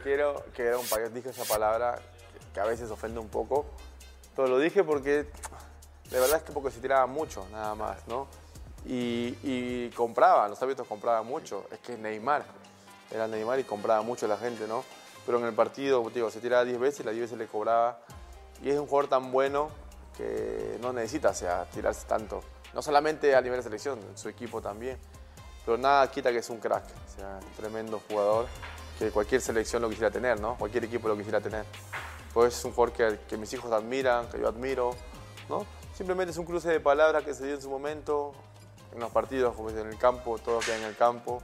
Quiero 0.03 0.45
que 0.55 0.63
era 0.67 0.79
un 0.79 0.87
país. 0.87 1.13
Dije 1.13 1.31
esa 1.31 1.45
palabra 1.45 1.97
que, 1.97 2.53
que 2.55 2.61
a 2.61 2.65
veces 2.65 2.91
ofende 2.91 3.19
un 3.19 3.29
poco. 3.29 3.67
Lo 4.47 4.59
dije 4.59 4.84
porque 4.84 5.26
de 6.11 6.20
verdad 6.20 6.39
es 6.39 6.43
que 6.45 6.53
porque 6.53 6.70
se 6.70 6.80
tiraba 6.80 7.07
mucho, 7.07 7.47
nada 7.51 7.74
más, 7.74 8.07
¿no? 8.07 8.28
Y, 8.86 9.36
y 9.43 9.91
compraba, 9.91 10.49
los 10.49 10.62
hábitos 10.62 10.86
compraban 10.86 11.26
mucho. 11.26 11.66
Es 11.70 11.80
que 11.80 11.97
Neymar. 11.97 12.45
Era 13.11 13.26
Neymar 13.26 13.59
y 13.59 13.64
compraba 13.64 14.03
mucho 14.03 14.26
la 14.26 14.36
gente, 14.36 14.66
¿no? 14.66 14.84
Pero 15.26 15.39
en 15.39 15.45
el 15.45 15.55
partido, 15.55 16.09
digo, 16.14 16.30
se 16.30 16.41
tiraba 16.41 16.64
10 16.64 16.78
veces 16.78 17.01
y 17.01 17.03
las 17.05 17.14
10 17.14 17.24
veces 17.24 17.39
le 17.39 17.47
cobraba. 17.47 18.01
Y 18.62 18.70
es 18.70 18.78
un 18.78 18.86
jugador 18.86 19.11
tan 19.11 19.30
bueno 19.30 19.70
que 20.16 20.78
no 20.80 20.93
necesita 20.93 21.30
o 21.30 21.34
sea, 21.34 21.64
tirarse 21.66 22.07
tanto. 22.07 22.43
No 22.74 22.82
solamente 22.82 23.34
a 23.34 23.41
nivel 23.41 23.59
de 23.59 23.62
selección, 23.62 23.99
en 23.99 24.16
su 24.16 24.28
equipo 24.28 24.61
también. 24.61 24.99
Pero 25.64 25.76
nada 25.76 26.11
quita 26.11 26.32
que 26.32 26.39
es 26.39 26.49
un 26.49 26.59
crack. 26.59 26.84
O 26.84 27.16
sea, 27.16 27.41
un 27.43 27.53
tremendo 27.53 28.01
jugador 28.09 28.47
que 28.99 29.11
cualquier 29.11 29.41
selección 29.41 29.82
lo 29.82 29.89
quisiera 29.89 30.11
tener, 30.11 30.41
¿no? 30.41 30.57
Cualquier 30.57 30.84
equipo 30.84 31.09
lo 31.09 31.16
quisiera 31.16 31.41
tener. 31.41 31.64
Pues 32.35 32.59
es 32.59 32.64
un 32.64 32.72
jugador 32.72 32.95
que, 32.95 33.18
que 33.29 33.37
mis 33.37 33.53
hijos 33.53 33.72
admiran, 33.72 34.29
que 34.29 34.39
yo 34.41 34.49
admiro, 34.49 34.91
¿no? 35.49 35.64
Simplemente 35.95 36.31
es 36.31 36.37
un 36.39 36.45
cruce 36.45 36.68
de 36.68 36.81
palabras 36.81 37.24
que 37.24 37.35
se 37.35 37.45
dio 37.47 37.55
en 37.55 37.62
su 37.62 37.68
momento, 37.70 38.33
en 38.93 39.01
los 39.01 39.11
partidos, 39.11 39.55
como 39.57 39.70
en 39.70 39.79
el 39.79 39.99
campo, 39.99 40.39
todo 40.39 40.61
queda 40.61 40.76
en 40.76 40.85
el 40.85 40.97
campo. 40.97 41.43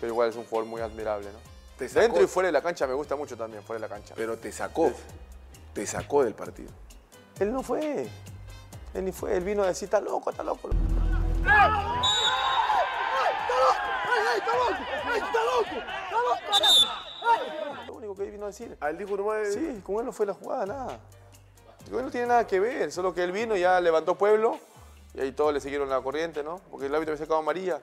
Pero 0.00 0.12
igual 0.12 0.28
es 0.28 0.36
un 0.36 0.44
jugador 0.44 0.68
muy 0.68 0.80
admirable, 0.80 1.26
¿no? 1.32 1.38
Te 1.78 1.88
sacó- 1.88 2.00
Dentro 2.02 2.22
y 2.22 2.26
fuera 2.26 2.48
de 2.48 2.52
la 2.52 2.62
cancha 2.62 2.86
me 2.86 2.94
gusta 2.94 3.16
mucho 3.16 3.36
también, 3.36 3.62
fuera 3.62 3.80
de 3.80 3.88
la 3.88 3.94
cancha. 3.94 4.14
Pero 4.16 4.36
te 4.38 4.52
sacó, 4.52 4.92
te 5.72 5.86
sacó 5.86 6.24
del 6.24 6.34
partido. 6.34 6.70
Él 7.38 7.52
no 7.52 7.62
fue. 7.62 8.08
Él 8.94 9.04
ni 9.04 9.12
fue. 9.12 9.36
Él 9.36 9.44
vino 9.44 9.62
a 9.62 9.68
decir, 9.68 9.86
está 9.86 10.00
loco, 10.00 10.30
está 10.30 10.42
loco. 10.42 10.68
Lo 17.86 17.87
único 18.08 18.24
que 18.24 18.30
vino 18.30 18.44
a 18.44 18.48
decir. 18.48 18.76
Al 18.80 18.96
dijo 18.96 19.16
nomás, 19.16 19.52
Sí, 19.52 19.80
con 19.84 19.96
él 19.96 20.06
no 20.06 20.12
fue 20.12 20.26
la 20.26 20.34
jugada, 20.34 20.66
nada. 20.66 21.00
Con 21.88 21.98
él 21.98 22.04
no 22.04 22.10
tiene 22.10 22.26
nada 22.26 22.46
que 22.46 22.60
ver, 22.60 22.90
solo 22.92 23.14
que 23.14 23.22
él 23.22 23.32
vino 23.32 23.56
y 23.56 23.60
ya 23.60 23.80
levantó 23.80 24.16
pueblo 24.16 24.58
y 25.14 25.20
ahí 25.20 25.32
todos 25.32 25.54
le 25.54 25.60
siguieron 25.60 25.88
la 25.88 26.00
corriente, 26.00 26.42
¿no? 26.42 26.60
Porque 26.70 26.86
el 26.86 26.94
árbitro 26.94 27.14
había 27.14 27.24
sacado 27.24 27.40
amarilla, 27.40 27.80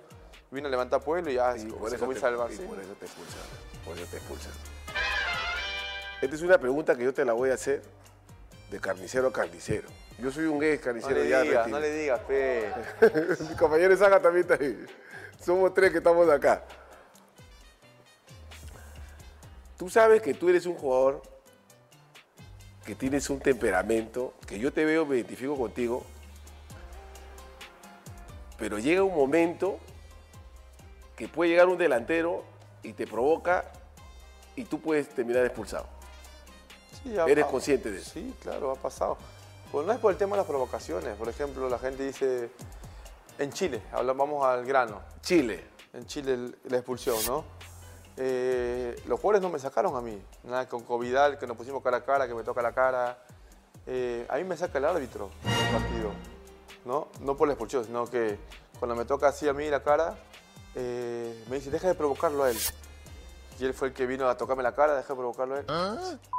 vino 0.51 0.67
a 0.67 0.71
levantar 0.71 1.01
pueblo 1.01 1.32
y 1.32 1.36
ya 1.36 1.57
y 1.57 1.65
por, 1.65 1.89
se 1.89 1.95
eso 1.95 2.05
comienza 2.05 2.28
te, 2.28 2.34
el 2.34 2.38
bar. 2.38 2.51
y 2.51 2.55
sí. 2.55 2.63
por 2.63 2.80
eso 2.80 2.93
te 2.93 3.05
expulsan. 3.05 3.39
Por 3.84 3.97
eso 3.97 4.05
te 4.11 4.17
expulsan. 4.17 4.51
Esta 6.21 6.36
es 6.36 6.41
una 6.41 6.57
pregunta 6.57 6.95
que 6.95 7.03
yo 7.03 7.13
te 7.13 7.26
la 7.26 7.34
voy 7.34 7.49
a 7.49 7.55
hacer 7.55 7.82
de 8.69 8.80
carnicero 8.80 9.28
a 9.28 9.34
carnicero. 9.34 9.89
Yo 10.19 10.32
soy 10.32 10.45
un 10.45 10.59
gay 10.59 10.78
No 10.78 10.84
carnicero 10.84 11.19
le 11.19 11.30
ya 11.30 11.41
digas, 11.41 11.67
no 11.67 11.80
le 11.80 11.91
digas, 11.91 12.19
pe. 12.28 12.71
Mi 13.49 13.55
compañero 13.55 13.97
Saga 13.97 14.21
también 14.21 14.49
está 14.49 14.63
ahí. 14.63 14.86
Somos 15.43 15.73
tres 15.73 15.91
que 15.91 15.97
estamos 15.97 16.30
acá. 16.30 16.63
Tú 19.78 19.89
sabes 19.89 20.21
que 20.21 20.34
tú 20.34 20.49
eres 20.49 20.65
un 20.65 20.76
jugador 20.76 21.21
que 22.86 22.95
tienes 22.95 23.30
un 23.30 23.39
temperamento, 23.39 24.34
que 24.45 24.59
yo 24.59 24.71
te 24.71 24.86
veo, 24.86 25.05
me 25.05 25.15
identifico 25.15 25.57
contigo, 25.57 26.03
pero 28.57 28.78
llega 28.78 29.03
un 29.03 29.15
momento 29.15 29.80
que 31.15 31.28
puede 31.28 31.49
llegar 31.49 31.67
un 31.67 31.78
delantero 31.78 32.43
y 32.84 32.93
te 32.93 33.07
provoca 33.07 33.71
y 34.55 34.65
tú 34.65 34.80
puedes 34.80 35.09
terminar 35.09 35.45
expulsado. 35.45 35.88
Sí, 37.03 37.15
¿Eres 37.28 37.45
consciente 37.45 37.91
de 37.91 37.97
eso? 37.97 38.11
Sí, 38.11 38.34
claro, 38.41 38.71
ha 38.71 38.76
pasado. 38.76 39.17
Pues 39.71 39.86
no 39.86 39.91
es 39.91 39.99
por 39.99 40.11
el 40.11 40.17
tema 40.17 40.36
de 40.36 40.38
las 40.38 40.47
provocaciones. 40.47 41.17
Por 41.17 41.28
ejemplo, 41.28 41.67
la 41.67 41.80
gente 41.80 42.05
dice, 42.05 42.49
en 43.39 43.51
Chile, 43.51 43.82
hablamos 43.91 44.30
vamos 44.30 44.45
al 44.45 44.65
grano, 44.65 45.01
Chile, 45.21 45.63
en 45.93 46.05
Chile 46.05 46.51
la 46.65 46.78
expulsión, 46.78 47.17
¿no? 47.26 47.55
Eh, 48.18 48.95
los 49.07 49.20
jugadores 49.20 49.41
no 49.41 49.49
me 49.49 49.59
sacaron 49.59 49.95
a 49.95 50.01
mí. 50.01 50.22
Nada 50.43 50.68
con 50.68 50.84
Covidal, 50.84 51.38
que 51.38 51.47
nos 51.47 51.57
pusimos 51.57 51.84
cara 51.84 51.97
a 51.97 52.05
cara, 52.05 52.28
que 52.28 52.34
me 52.34 52.43
toca 52.43 52.61
la 52.61 52.74
cara. 52.74 53.18
Eh, 53.88 54.26
a 54.30 54.38
mí 54.38 54.43
me 54.43 54.57
saca 54.57 54.78
el 54.78 54.86
árbitro 54.86 55.30
del 55.43 55.82
partido. 55.82 56.11
¿no? 56.86 57.07
No 57.20 57.36
por 57.36 57.47
la 57.47 57.53
expulsión, 57.53 57.84
sino 57.84 58.05
que 58.05 58.38
cuando 58.80 58.95
me 58.95 59.05
toca 59.05 59.28
así 59.28 59.47
a 59.47 59.53
mí 59.53 59.70
la 59.70 59.84
cara, 59.84 60.16
eh, 60.76 61.43
me 61.49 61.57
dice, 61.57 61.72
deja 61.72 61.88
de 61.88 61.95
provocarlo 61.95 62.43
a 62.43 62.51
él. 62.51 62.57
Y 63.59 63.66
él 63.66 63.74
fue 63.74 63.89
el 63.89 63.93
que 63.93 64.05
vino 64.05 64.30
a 64.30 64.38
tocarme 64.38 64.63
la 64.63 64.76
cara, 64.76 64.95
deja 64.95 65.09
de 65.13 65.16
provocarlo 65.16 65.55
a 65.55 65.59
él. 65.59 65.66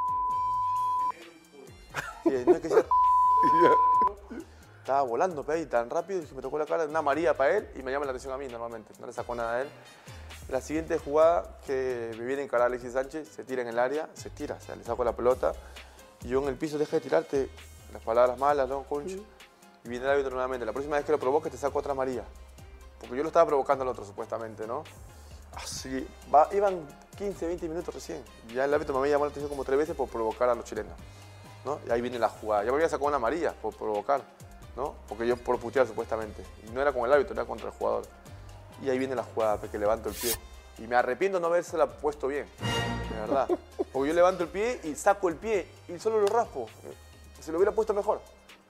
Sí, 2.25 2.43
no 2.45 2.57
es 2.57 2.61
que 2.61 2.69
sea 2.69 2.85
estaba 4.81 5.03
volando 5.03 5.45
pe, 5.45 5.53
ahí 5.53 5.67
tan 5.67 5.89
rápido 5.89 6.21
y 6.21 6.35
me 6.35 6.43
tocó 6.43 6.59
la 6.59 6.67
cara, 6.67 6.85
una 6.85 7.01
María 7.01 7.37
para 7.37 7.57
él 7.57 7.69
y 7.77 7.85
me 7.85 7.93
llama 7.93 8.05
la 8.05 8.11
atención 8.11 8.35
a 8.35 8.37
mí 8.37 8.49
normalmente, 8.49 8.93
no 8.99 9.07
le 9.07 9.13
sacó 9.13 9.37
nada 9.37 9.55
a 9.55 9.63
él. 9.63 9.69
La 10.49 10.61
siguiente 10.61 10.99
jugada 10.99 11.59
que 11.67 12.15
me 12.19 12.25
viene 12.25 12.43
a 12.43 12.45
encarar 12.45 12.67
Alexis 12.69 12.93
Sánchez, 12.93 13.29
se 13.29 13.45
tira 13.45 13.63
en 13.63 13.69
el 13.69 13.79
área, 13.79 14.09
se 14.15 14.31
tira, 14.31 14.57
o 14.57 14.61
sea, 14.61 14.77
le 14.77 14.85
saco 14.85 15.03
la 15.03 15.13
pelota 15.15 15.53
y 16.23 16.29
yo 16.29 16.41
en 16.43 16.49
el 16.49 16.55
piso 16.57 16.79
deja 16.79 16.97
de 16.97 17.01
tirarte 17.01 17.51
las 17.93 18.03
palabras 18.03 18.39
malas, 18.39 18.69
¿no, 18.69 18.85
Conch? 18.85 19.11
Y 19.85 19.89
viene 19.89 20.05
el 20.05 20.11
árbitro 20.11 20.31
nuevamente, 20.33 20.65
la 20.65 20.73
próxima 20.73 20.97
vez 20.97 21.05
que 21.05 21.13
lo 21.13 21.19
provoques 21.19 21.51
te 21.51 21.59
saco 21.59 21.79
otra 21.79 21.95
María. 21.95 22.23
Porque 23.01 23.17
yo 23.17 23.23
lo 23.23 23.29
estaba 23.29 23.47
provocando 23.47 23.83
al 23.83 23.89
otro 23.89 24.05
supuestamente, 24.05 24.67
¿no? 24.67 24.85
Así, 25.55 26.07
va- 26.35 26.49
iban 26.53 26.87
15, 27.17 27.47
20 27.47 27.69
minutos 27.69 27.95
recién. 27.95 28.23
Ya 28.55 28.65
el 28.65 28.75
árbitro 28.75 28.95
me 28.95 29.01
había 29.01 29.13
llamado 29.13 29.27
la 29.27 29.31
atención 29.31 29.49
como 29.51 29.65
tres 29.65 29.79
veces 29.79 29.97
por 29.97 30.09
provocar 30.09 30.49
a 30.49 30.55
los 30.55 30.65
chilenos. 30.65 30.93
¿no? 31.65 31.81
Y 31.87 31.91
ahí 31.91 32.01
viene 32.01 32.19
la 32.19 32.29
jugada. 32.29 32.63
Ya 32.63 32.71
me 32.71 32.77
había 32.77 32.89
sacado 32.89 33.09
una 33.09 33.17
amarilla 33.17 33.53
por 33.61 33.75
provocar, 33.75 34.23
¿no? 34.77 34.95
Porque 35.09 35.27
yo 35.27 35.37
por 35.37 35.59
putear 35.59 35.87
supuestamente. 35.87 36.45
Y 36.67 36.71
no 36.71 36.81
era 36.81 36.93
con 36.93 37.05
el 37.05 37.13
árbitro, 37.13 37.35
era 37.35 37.45
contra 37.45 37.67
el 37.69 37.73
jugador. 37.73 38.05
Y 38.83 38.91
ahí 38.91 38.99
viene 38.99 39.15
la 39.15 39.23
jugada, 39.23 39.59
porque 39.59 39.79
levanto 39.79 40.09
el 40.09 40.15
pie. 40.15 40.35
Y 40.79 40.87
me 40.87 40.97
arrepiento 40.97 41.41
no 41.41 41.47
habérsela 41.47 41.87
puesto 41.87 42.29
bien, 42.29 42.47
de 43.11 43.21
verdad. 43.21 43.49
Porque 43.93 44.09
yo 44.09 44.15
levanto 44.15 44.43
el 44.43 44.51
pie 44.51 44.79
y 44.85 44.95
saco 44.95 45.31
el 45.31 45.37
pie 45.37 45.67
y 45.89 45.99
solo 45.99 46.21
lo 46.21 46.27
raspo. 46.27 46.69
Se 47.41 47.51
lo 47.51 47.57
hubiera 47.57 47.73
puesto 47.73 47.95
mejor. 47.95 48.21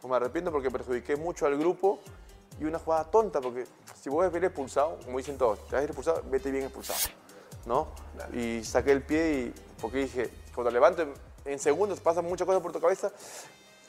Pues 0.01 0.09
me 0.09 0.17
arrepiento 0.17 0.53
porque 0.53 0.71
perjudiqué 0.71 1.17
mucho 1.17 1.47
al 1.47 1.59
grupo 1.59 1.99
y 2.61 2.65
una 2.65 2.79
jugada 2.79 3.05
tonta, 3.05 3.41
porque 3.41 3.67
si 4.01 4.09
vos 4.09 4.31
ves 4.31 4.43
expulsado, 4.45 4.99
como 5.05 5.19
dicen 5.19 5.37
todos, 5.37 5.67
te 5.67 5.75
vas 5.75 5.81
a 5.81 5.83
ir 5.83 5.91
expulsado, 5.91 6.23
vete 6.31 6.53
bien 6.53 6.65
expulsado, 6.65 6.99
¿no? 7.65 7.89
Y 8.33 8.63
saqué 8.63 8.93
el 8.93 9.03
pie 9.03 9.33
y, 9.33 9.55
porque 9.81 9.99
dije, 9.99 10.31
cuando 10.55 10.71
levanto 10.71 11.03
en, 11.03 11.13
en 11.45 11.59
segundos 11.59 11.99
pasan 12.01 12.25
muchas 12.25 12.47
cosas 12.47 12.63
por 12.63 12.73
tu 12.73 12.81
cabeza 12.81 13.11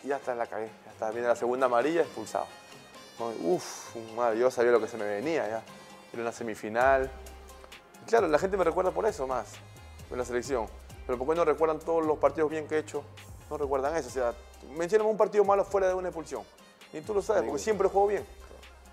y 0.03 0.07
ya 0.07 0.17
está, 0.17 0.33
la 0.35 0.47
cagué. 0.47 0.69
Ya 0.85 0.91
está, 0.91 1.11
viene 1.11 1.27
la 1.27 1.35
segunda 1.35 1.67
amarilla, 1.67 2.01
expulsado. 2.01 2.45
¿no? 3.19 3.27
Uf, 3.43 3.95
madre, 4.15 4.39
yo 4.39 4.49
sabía 4.51 4.71
lo 4.71 4.79
que 4.79 4.87
se 4.87 4.97
me 4.97 5.05
venía 5.05 5.47
ya. 5.47 5.63
Era 6.13 6.21
una 6.21 6.31
semifinal. 6.31 7.11
Claro, 8.07 8.27
la 8.27 8.39
gente 8.39 8.57
me 8.57 8.63
recuerda 8.63 8.91
por 8.91 9.05
eso 9.05 9.27
más, 9.27 9.53
en 10.09 10.17
la 10.17 10.25
selección. 10.25 10.67
Pero 11.05 11.17
¿por 11.17 11.27
qué 11.27 11.35
no 11.35 11.45
recuerdan 11.45 11.79
todos 11.79 12.05
los 12.05 12.17
partidos 12.17 12.49
bien 12.49 12.67
que 12.67 12.75
he 12.75 12.79
hecho? 12.79 13.03
No 13.49 13.57
recuerdan 13.57 13.95
eso. 13.95 14.07
O 14.07 14.11
sea, 14.11 14.33
mencioname 14.77 15.09
un 15.09 15.17
partido 15.17 15.43
malo 15.43 15.63
fuera 15.63 15.87
de 15.87 15.93
una 15.93 16.09
expulsión. 16.09 16.43
Y 16.93 17.01
tú 17.01 17.13
lo 17.13 17.21
sabes, 17.21 17.43
porque 17.43 17.61
siempre 17.61 17.87
juego 17.89 18.07
bien. 18.07 18.25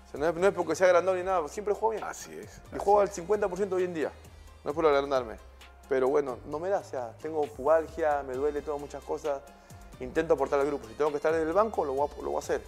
O 0.07 0.11
sea, 0.11 0.19
no, 0.19 0.27
es, 0.27 0.35
no 0.35 0.47
es 0.47 0.53
porque 0.53 0.75
sea 0.75 0.87
agrandado 0.87 1.17
ni 1.17 1.23
nada, 1.23 1.47
siempre 1.47 1.73
juego 1.73 1.91
bien. 1.91 2.03
Así 2.03 2.33
es. 2.33 2.61
Y 2.73 2.77
juego 2.77 3.01
al 3.01 3.09
50% 3.09 3.73
hoy 3.73 3.83
en 3.83 3.93
ddía. 3.93 4.11
No 4.63 4.71
es 4.71 4.75
por 4.75 4.85
agrandarme. 4.85 5.37
Pero 5.87 6.07
bueno, 6.09 6.39
no 6.47 6.59
me 6.59 6.69
da. 6.69 6.79
O 6.79 6.83
sea, 6.83 7.13
tengo 7.21 7.43
pubalgia, 7.47 8.23
me 8.23 8.33
duele 8.33 8.61
todo, 8.61 8.77
muchas 8.79 9.03
cosas. 9.03 9.41
Intento 9.99 10.33
aportar 10.33 10.59
al 10.59 10.65
grupo. 10.65 10.87
Si 10.87 10.93
tengo 10.93 11.11
que 11.11 11.17
estar 11.17 11.33
en 11.33 11.41
el 11.41 11.53
banco, 11.53 11.85
lo 11.85 11.93
voy 11.93 12.09
a, 12.09 12.21
lo 12.21 12.29
voy 12.29 12.35
a 12.37 12.39
hacer. 12.39 12.61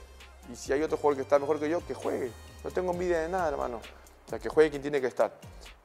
Y 0.52 0.56
si 0.56 0.72
hay 0.72 0.82
otro 0.82 0.98
jugador 0.98 1.18
que 1.18 1.24
está 1.24 1.40
mejor 1.40 1.60
que 1.60 1.70
yo, 1.70 1.86
que 1.86 1.94
juegue. 1.94 2.32
No 2.64 2.72
tengo 2.72 2.94
envidia 2.94 3.20
de 3.20 3.30
nada, 3.30 3.50
hermano. 3.50 3.82
O 4.28 4.30
sea, 4.30 4.40
que 4.40 4.50
juegue 4.50 4.70
quien 4.70 4.82
tiene 4.82 5.00
que 5.02 5.08
estar. 5.08 5.32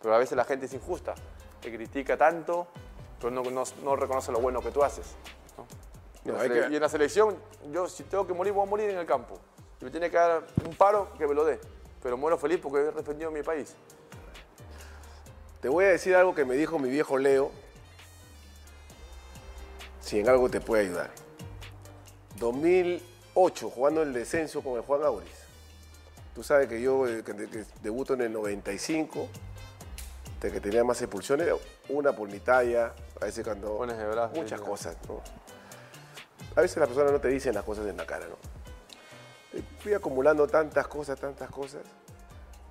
Pero 0.01 0.15
a 0.15 0.19
veces 0.19 0.37
la 0.37 0.45
gente 0.45 0.67
es 0.67 0.75
injusta. 0.75 1.15
Te 1.61 1.73
critica 1.73 2.17
tanto, 2.17 2.67
pero 3.21 3.31
no, 3.31 3.43
no- 3.45 3.63
no 3.85 3.97
reconoce 3.97 4.33
lo 4.33 4.41
bueno 4.41 4.61
que 4.61 4.71
tú 4.73 4.83
haces. 4.83 5.07
¿no? 5.57 5.65
Y, 6.25 6.29
en 6.29 6.35
la 6.35 6.41
hay 6.43 6.49
sele- 6.49 6.67
que- 6.67 6.73
y 6.73 6.77
en 6.77 6.83
la 6.83 6.89
selección, 6.89 7.37
yo 7.73 7.89
si 7.89 8.03
tengo 8.05 8.27
que 8.27 8.33
morir, 8.35 8.53
voy 8.53 8.67
a 8.67 8.71
morir 8.71 8.91
en 8.91 8.99
el 8.99 9.07
campo. 9.07 9.39
Si 9.79 9.85
me 9.85 9.91
tiene 9.93 10.11
que 10.11 10.17
dar 10.17 10.43
un 10.67 10.75
paro, 10.75 11.13
que 11.17 11.27
me 11.27 11.35
lo 11.35 11.45
dé. 11.45 11.61
Pero 12.03 12.17
muero 12.17 12.37
feliz 12.37 12.59
porque 12.61 12.81
he 12.81 12.91
defendido 12.91 13.31
mi 13.31 13.43
país. 13.45 13.77
Te 15.61 15.69
voy 15.69 15.85
a 15.85 15.89
decir 15.89 16.17
algo 16.17 16.35
que 16.35 16.45
me 16.45 16.57
dijo 16.57 16.79
mi 16.81 16.89
viejo 16.91 17.17
Leo. 17.19 17.53
Si 20.01 20.19
en 20.19 20.29
algo 20.29 20.49
te 20.51 20.61
puede 20.61 20.83
ayudar. 20.87 21.11
2008, 22.41 23.71
jugando 23.71 24.03
el 24.03 24.13
descenso 24.13 24.63
con 24.63 24.75
el 24.75 24.81
Juan 24.83 25.05
Auris. 25.05 25.42
Tú 26.35 26.43
sabes 26.43 26.69
que 26.69 26.81
yo 26.81 27.07
eh, 27.07 27.23
que, 27.23 27.35
que 27.35 27.65
debuto 27.83 28.15
en 28.15 28.23
el 28.23 28.33
95, 28.33 29.29
de 30.41 30.51
que 30.51 30.61
tenía 30.61 30.83
más 30.83 31.01
expulsiones, 31.01 31.49
una 31.89 32.13
por 32.13 32.29
mi 32.29 32.41
talla, 32.41 32.93
a 33.21 33.25
veces 33.25 33.45
cuando... 33.45 33.77
Pones 33.77 33.97
de 33.97 34.07
brazo, 34.07 34.35
muchas 34.35 34.61
cosas, 34.61 34.97
¿no? 35.09 35.21
A 36.57 36.61
veces 36.61 36.77
las 36.79 36.89
personas 36.89 37.13
no 37.13 37.21
te 37.21 37.29
dicen 37.29 37.55
las 37.55 37.65
cosas 37.65 37.87
en 37.87 37.97
la 37.97 38.05
cara, 38.05 38.27
¿no? 38.27 38.37
Y 39.59 39.63
Fui 39.83 39.95
acumulando 39.95 40.47
tantas 40.47 40.89
cosas, 40.89 41.19
tantas 41.21 41.51
cosas, 41.51 41.83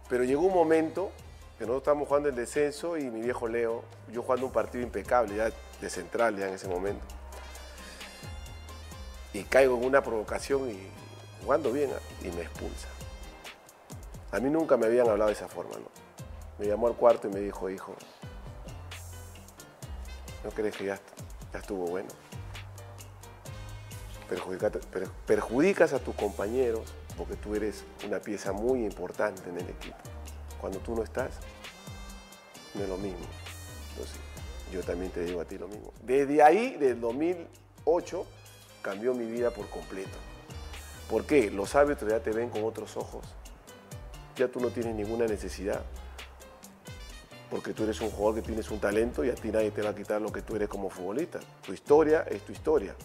pero 0.10 0.24
llegó 0.24 0.42
un 0.42 0.54
momento 0.54 1.12
que 1.58 1.66
nosotros 1.66 1.84
estábamos 1.84 2.08
jugando 2.08 2.30
el 2.30 2.36
descenso 2.36 2.98
y 2.98 3.10
mi 3.10 3.22
viejo 3.22 3.48
Leo, 3.48 3.84
yo 4.12 4.24
jugando 4.24 4.48
un 4.48 4.52
partido 4.52 4.84
impecable 4.84 5.36
ya 5.36 5.52
de 5.80 5.90
central 5.90 6.36
ya 6.36 6.48
en 6.48 6.56
ese 6.56 6.68
momento. 6.68 7.06
Y 9.34 9.44
caigo 9.44 9.78
en 9.78 9.86
una 9.86 10.04
provocación 10.04 10.70
y 10.70 10.88
jugando 11.44 11.72
bien 11.72 11.92
¿ah? 11.96 12.00
y 12.26 12.32
me 12.32 12.42
expulsa. 12.42 12.88
A 14.32 14.40
mí 14.40 14.50
nunca 14.50 14.78
me 14.78 14.86
habían 14.86 15.10
hablado 15.10 15.28
de 15.28 15.34
esa 15.34 15.50
forma, 15.50 15.76
¿no? 15.76 15.90
Me 16.58 16.66
llamó 16.66 16.88
al 16.88 16.96
cuarto 16.96 17.28
y 17.28 17.32
me 17.32 17.40
dijo, 17.42 17.70
hijo, 17.70 17.96
¿no 20.44 20.50
crees 20.52 20.78
que 20.78 20.86
ya, 20.86 21.00
ya 21.52 21.60
estuvo 21.60 21.86
bueno? 21.86 22.10
Perjudicas 25.26 25.92
a 25.92 26.00
tus 26.00 26.16
compañeros 26.16 26.94
porque 27.18 27.36
tú 27.36 27.56
eres 27.56 27.84
una 28.06 28.20
pieza 28.20 28.54
muy 28.54 28.86
importante 28.86 29.50
en 29.50 29.58
el 29.58 29.70
equipo. 29.70 29.98
Cuando 30.62 30.80
tú 30.80 30.96
no 30.96 31.04
estás, 31.04 31.34
no 32.74 32.84
es 32.84 32.90
lo 32.90 32.98
mismo. 32.98 33.26
Entonces, 33.92 34.18
yo 34.72 34.82
también 34.82 35.12
te 35.12 35.26
digo 35.26 35.42
a 35.42 35.46
ti 35.46 35.58
lo 35.58 35.68
mismo. 35.68 35.92
Desde 36.04 36.42
ahí, 36.42 36.78
del 36.78 37.02
2008, 37.02 38.26
cambió 38.82 39.14
mi 39.14 39.26
vida 39.26 39.52
por 39.52 39.68
completo. 39.70 40.18
¿Por 41.10 41.26
qué? 41.26 41.52
Los 41.52 41.76
árbitros 41.76 42.10
ya 42.10 42.22
te 42.22 42.32
ven 42.32 42.50
con 42.50 42.64
otros 42.64 42.96
ojos. 42.96 43.26
Ya 44.36 44.48
tú 44.48 44.60
no 44.60 44.70
tienes 44.70 44.96
ninguna 44.96 45.26
necesidad. 45.26 45.82
Porque 47.50 47.74
tú 47.74 47.84
eres 47.84 48.00
un 48.00 48.10
jugador 48.10 48.36
que 48.36 48.48
tienes 48.48 48.72
un 48.72 48.80
talento 48.80 49.26
y 49.26 49.30
a 49.30 49.36
ti 49.36 49.50
nadie 49.50 49.72
te 49.72 49.82
va 49.82 49.90
a 49.90 49.96
quitar 49.96 50.22
lo 50.22 50.32
que 50.32 50.42
tú 50.42 50.56
eres 50.56 50.70
como 50.70 50.90
futbolista. 50.90 51.40
Tu 51.66 51.74
historia 51.74 52.26
es 52.30 52.42
tu 52.44 52.54
historia 52.54 52.96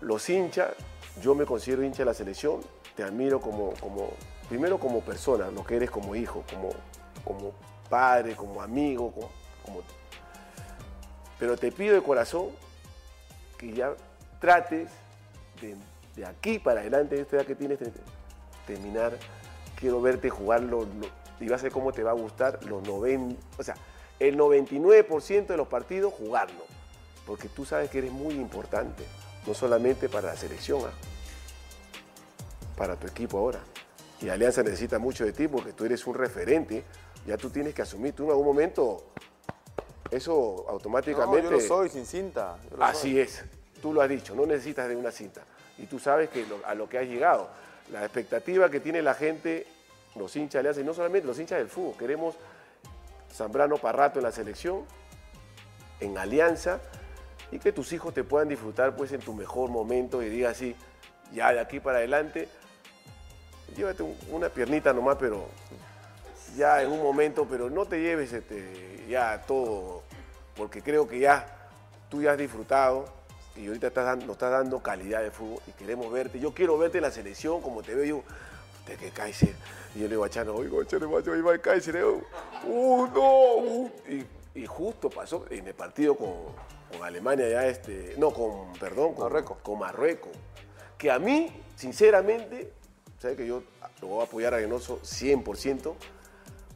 los 0.00 0.28
hinchas, 0.28 0.70
yo 1.20 1.34
me 1.34 1.44
considero 1.44 1.82
hincha 1.82 1.98
de 1.98 2.04
la 2.06 2.14
selección, 2.14 2.60
te 2.94 3.02
admiro 3.02 3.40
como, 3.40 3.72
como 3.80 4.10
primero 4.48 4.78
como 4.78 5.00
persona, 5.00 5.50
lo 5.50 5.64
que 5.64 5.76
eres 5.76 5.90
como 5.90 6.14
hijo, 6.14 6.44
como, 6.50 6.70
como 7.24 7.52
padre, 7.88 8.34
como 8.34 8.62
amigo, 8.62 9.10
como, 9.64 9.82
pero 11.38 11.56
te 11.56 11.72
pido 11.72 11.94
de 11.94 12.02
corazón 12.02 12.50
que 13.58 13.72
ya 13.72 13.94
trates 14.40 14.90
de, 15.60 15.76
de 16.14 16.26
aquí 16.26 16.58
para 16.58 16.80
adelante, 16.80 17.20
esta 17.20 17.36
edad 17.36 17.46
que 17.46 17.54
tienes, 17.54 17.78
de 17.80 17.90
terminar, 18.66 19.18
quiero 19.78 20.00
verte 20.00 20.30
jugar 20.30 20.62
los, 20.62 20.86
los- 20.96 21.10
y 21.40 21.48
vas 21.48 21.60
a 21.60 21.64
ver 21.64 21.72
cómo 21.72 21.92
te 21.92 22.02
va 22.02 22.10
a 22.10 22.14
gustar 22.14 22.64
los 22.64 22.82
90, 22.82 23.40
o 23.58 23.62
sea, 23.62 23.74
el 24.18 24.36
99% 24.38 25.46
de 25.46 25.56
los 25.56 25.68
partidos 25.68 26.14
jugarlo, 26.14 26.64
porque 27.26 27.48
tú 27.48 27.64
sabes 27.64 27.90
que 27.90 27.98
eres 27.98 28.10
muy 28.12 28.34
importante, 28.34 29.04
no 29.46 29.52
solamente 29.54 30.08
para 30.08 30.28
la 30.28 30.36
selección, 30.36 30.80
ah, 30.86 30.90
para 32.76 32.96
tu 32.96 33.06
equipo 33.06 33.38
ahora. 33.38 33.60
Y 34.20 34.28
Alianza 34.28 34.62
necesita 34.62 34.98
mucho 34.98 35.24
de 35.24 35.32
ti 35.32 35.46
porque 35.48 35.72
tú 35.72 35.84
eres 35.84 36.06
un 36.06 36.14
referente, 36.14 36.84
ya 37.26 37.36
tú 37.36 37.50
tienes 37.50 37.74
que 37.74 37.82
asumir, 37.82 38.14
tú 38.14 38.24
en 38.24 38.30
algún 38.30 38.46
momento, 38.46 39.04
eso 40.10 40.64
No, 40.66 40.70
automáticamente... 40.72 41.42
yo 41.44 41.50
lo 41.50 41.60
soy 41.60 41.88
sin 41.88 42.06
cinta. 42.06 42.56
Así 42.80 43.12
soy. 43.12 43.20
es, 43.20 43.44
tú 43.82 43.92
lo 43.92 44.00
has 44.00 44.08
dicho, 44.08 44.34
no 44.34 44.46
necesitas 44.46 44.88
de 44.88 44.96
una 44.96 45.10
cinta. 45.10 45.42
Y 45.78 45.84
tú 45.86 45.98
sabes 45.98 46.30
que 46.30 46.46
lo- 46.46 46.64
a 46.64 46.74
lo 46.74 46.88
que 46.88 46.98
has 46.98 47.06
llegado, 47.06 47.48
la 47.92 48.04
expectativa 48.04 48.70
que 48.70 48.80
tiene 48.80 49.02
la 49.02 49.14
gente, 49.14 49.66
los 50.16 50.34
hinchas 50.36 50.60
Alianza, 50.60 50.80
y 50.80 50.84
no 50.84 50.94
solamente 50.94 51.26
los 51.26 51.38
hinchas 51.38 51.58
del 51.58 51.68
fútbol, 51.68 51.94
queremos 51.98 52.34
Zambrano 53.32 53.76
para 53.76 53.98
rato 53.98 54.18
en 54.18 54.24
la 54.24 54.32
selección, 54.32 54.84
en 56.00 56.16
Alianza, 56.18 56.80
y 57.52 57.58
que 57.58 57.72
tus 57.72 57.92
hijos 57.92 58.12
te 58.14 58.24
puedan 58.24 58.48
disfrutar 58.48 58.96
pues 58.96 59.12
en 59.12 59.20
tu 59.20 59.32
mejor 59.34 59.70
momento 59.70 60.22
y 60.22 60.28
diga 60.28 60.50
así, 60.50 60.74
ya 61.32 61.52
de 61.52 61.60
aquí 61.60 61.80
para 61.80 61.98
adelante, 61.98 62.48
llévate 63.76 64.02
un- 64.02 64.16
una 64.30 64.48
piernita 64.48 64.92
nomás, 64.92 65.16
pero 65.20 65.46
ya 66.56 66.82
en 66.82 66.90
un 66.90 67.02
momento, 67.02 67.46
pero 67.48 67.68
no 67.70 67.84
te 67.86 68.00
lleves 68.00 68.32
este, 68.32 69.04
ya 69.08 69.42
todo, 69.46 70.02
porque 70.56 70.82
creo 70.82 71.06
que 71.06 71.18
ya 71.20 71.46
tú 72.08 72.22
ya 72.22 72.32
has 72.32 72.38
disfrutado 72.38 73.06
y 73.56 73.66
ahorita 73.68 73.88
estás 73.88 74.04
dando- 74.04 74.26
nos 74.26 74.34
estás 74.36 74.50
dando 74.50 74.82
calidad 74.82 75.22
de 75.22 75.30
fútbol 75.30 75.60
y 75.66 75.72
queremos 75.72 76.10
verte. 76.12 76.38
Yo 76.38 76.52
quiero 76.52 76.76
verte 76.78 76.98
en 76.98 77.02
la 77.02 77.10
selección 77.10 77.60
como 77.62 77.82
te 77.82 77.94
veo 77.94 78.04
yo. 78.04 78.22
Usted 78.80 78.98
que 78.98 79.10
Kaiser. 79.10 79.54
Y 79.94 79.98
yo 80.00 80.04
le 80.04 80.10
digo 80.10 80.24
a 80.24 80.30
Chano, 80.30 80.54
oigo, 80.54 80.82
Chano, 80.84 81.10
va 81.10 81.52
el 81.52 81.60
Kaiser. 81.60 81.96
eh, 81.96 82.04
Uh, 82.64 83.06
no. 83.12 83.54
uh". 83.56 83.90
Y, 84.08 84.60
y 84.60 84.66
justo 84.66 85.10
pasó 85.10 85.44
en 85.50 85.66
el 85.66 85.74
partido 85.74 86.16
con, 86.16 86.32
con 86.92 87.04
Alemania 87.04 87.48
ya 87.48 87.66
este, 87.66 88.14
no, 88.18 88.30
con, 88.32 88.72
perdón, 88.74 89.14
con 89.14 89.24
Marruecos. 89.24 89.58
Con 89.62 89.78
Marruecos. 89.78 90.32
Que 90.96 91.10
a 91.10 91.18
mí, 91.18 91.50
sinceramente, 91.74 92.72
sabes 93.18 93.36
que 93.36 93.46
yo 93.46 93.62
lo 94.00 94.08
voy 94.08 94.20
a 94.20 94.24
apoyar 94.24 94.54
a 94.54 94.58
Reynoso 94.58 95.00
100%. 95.02 95.94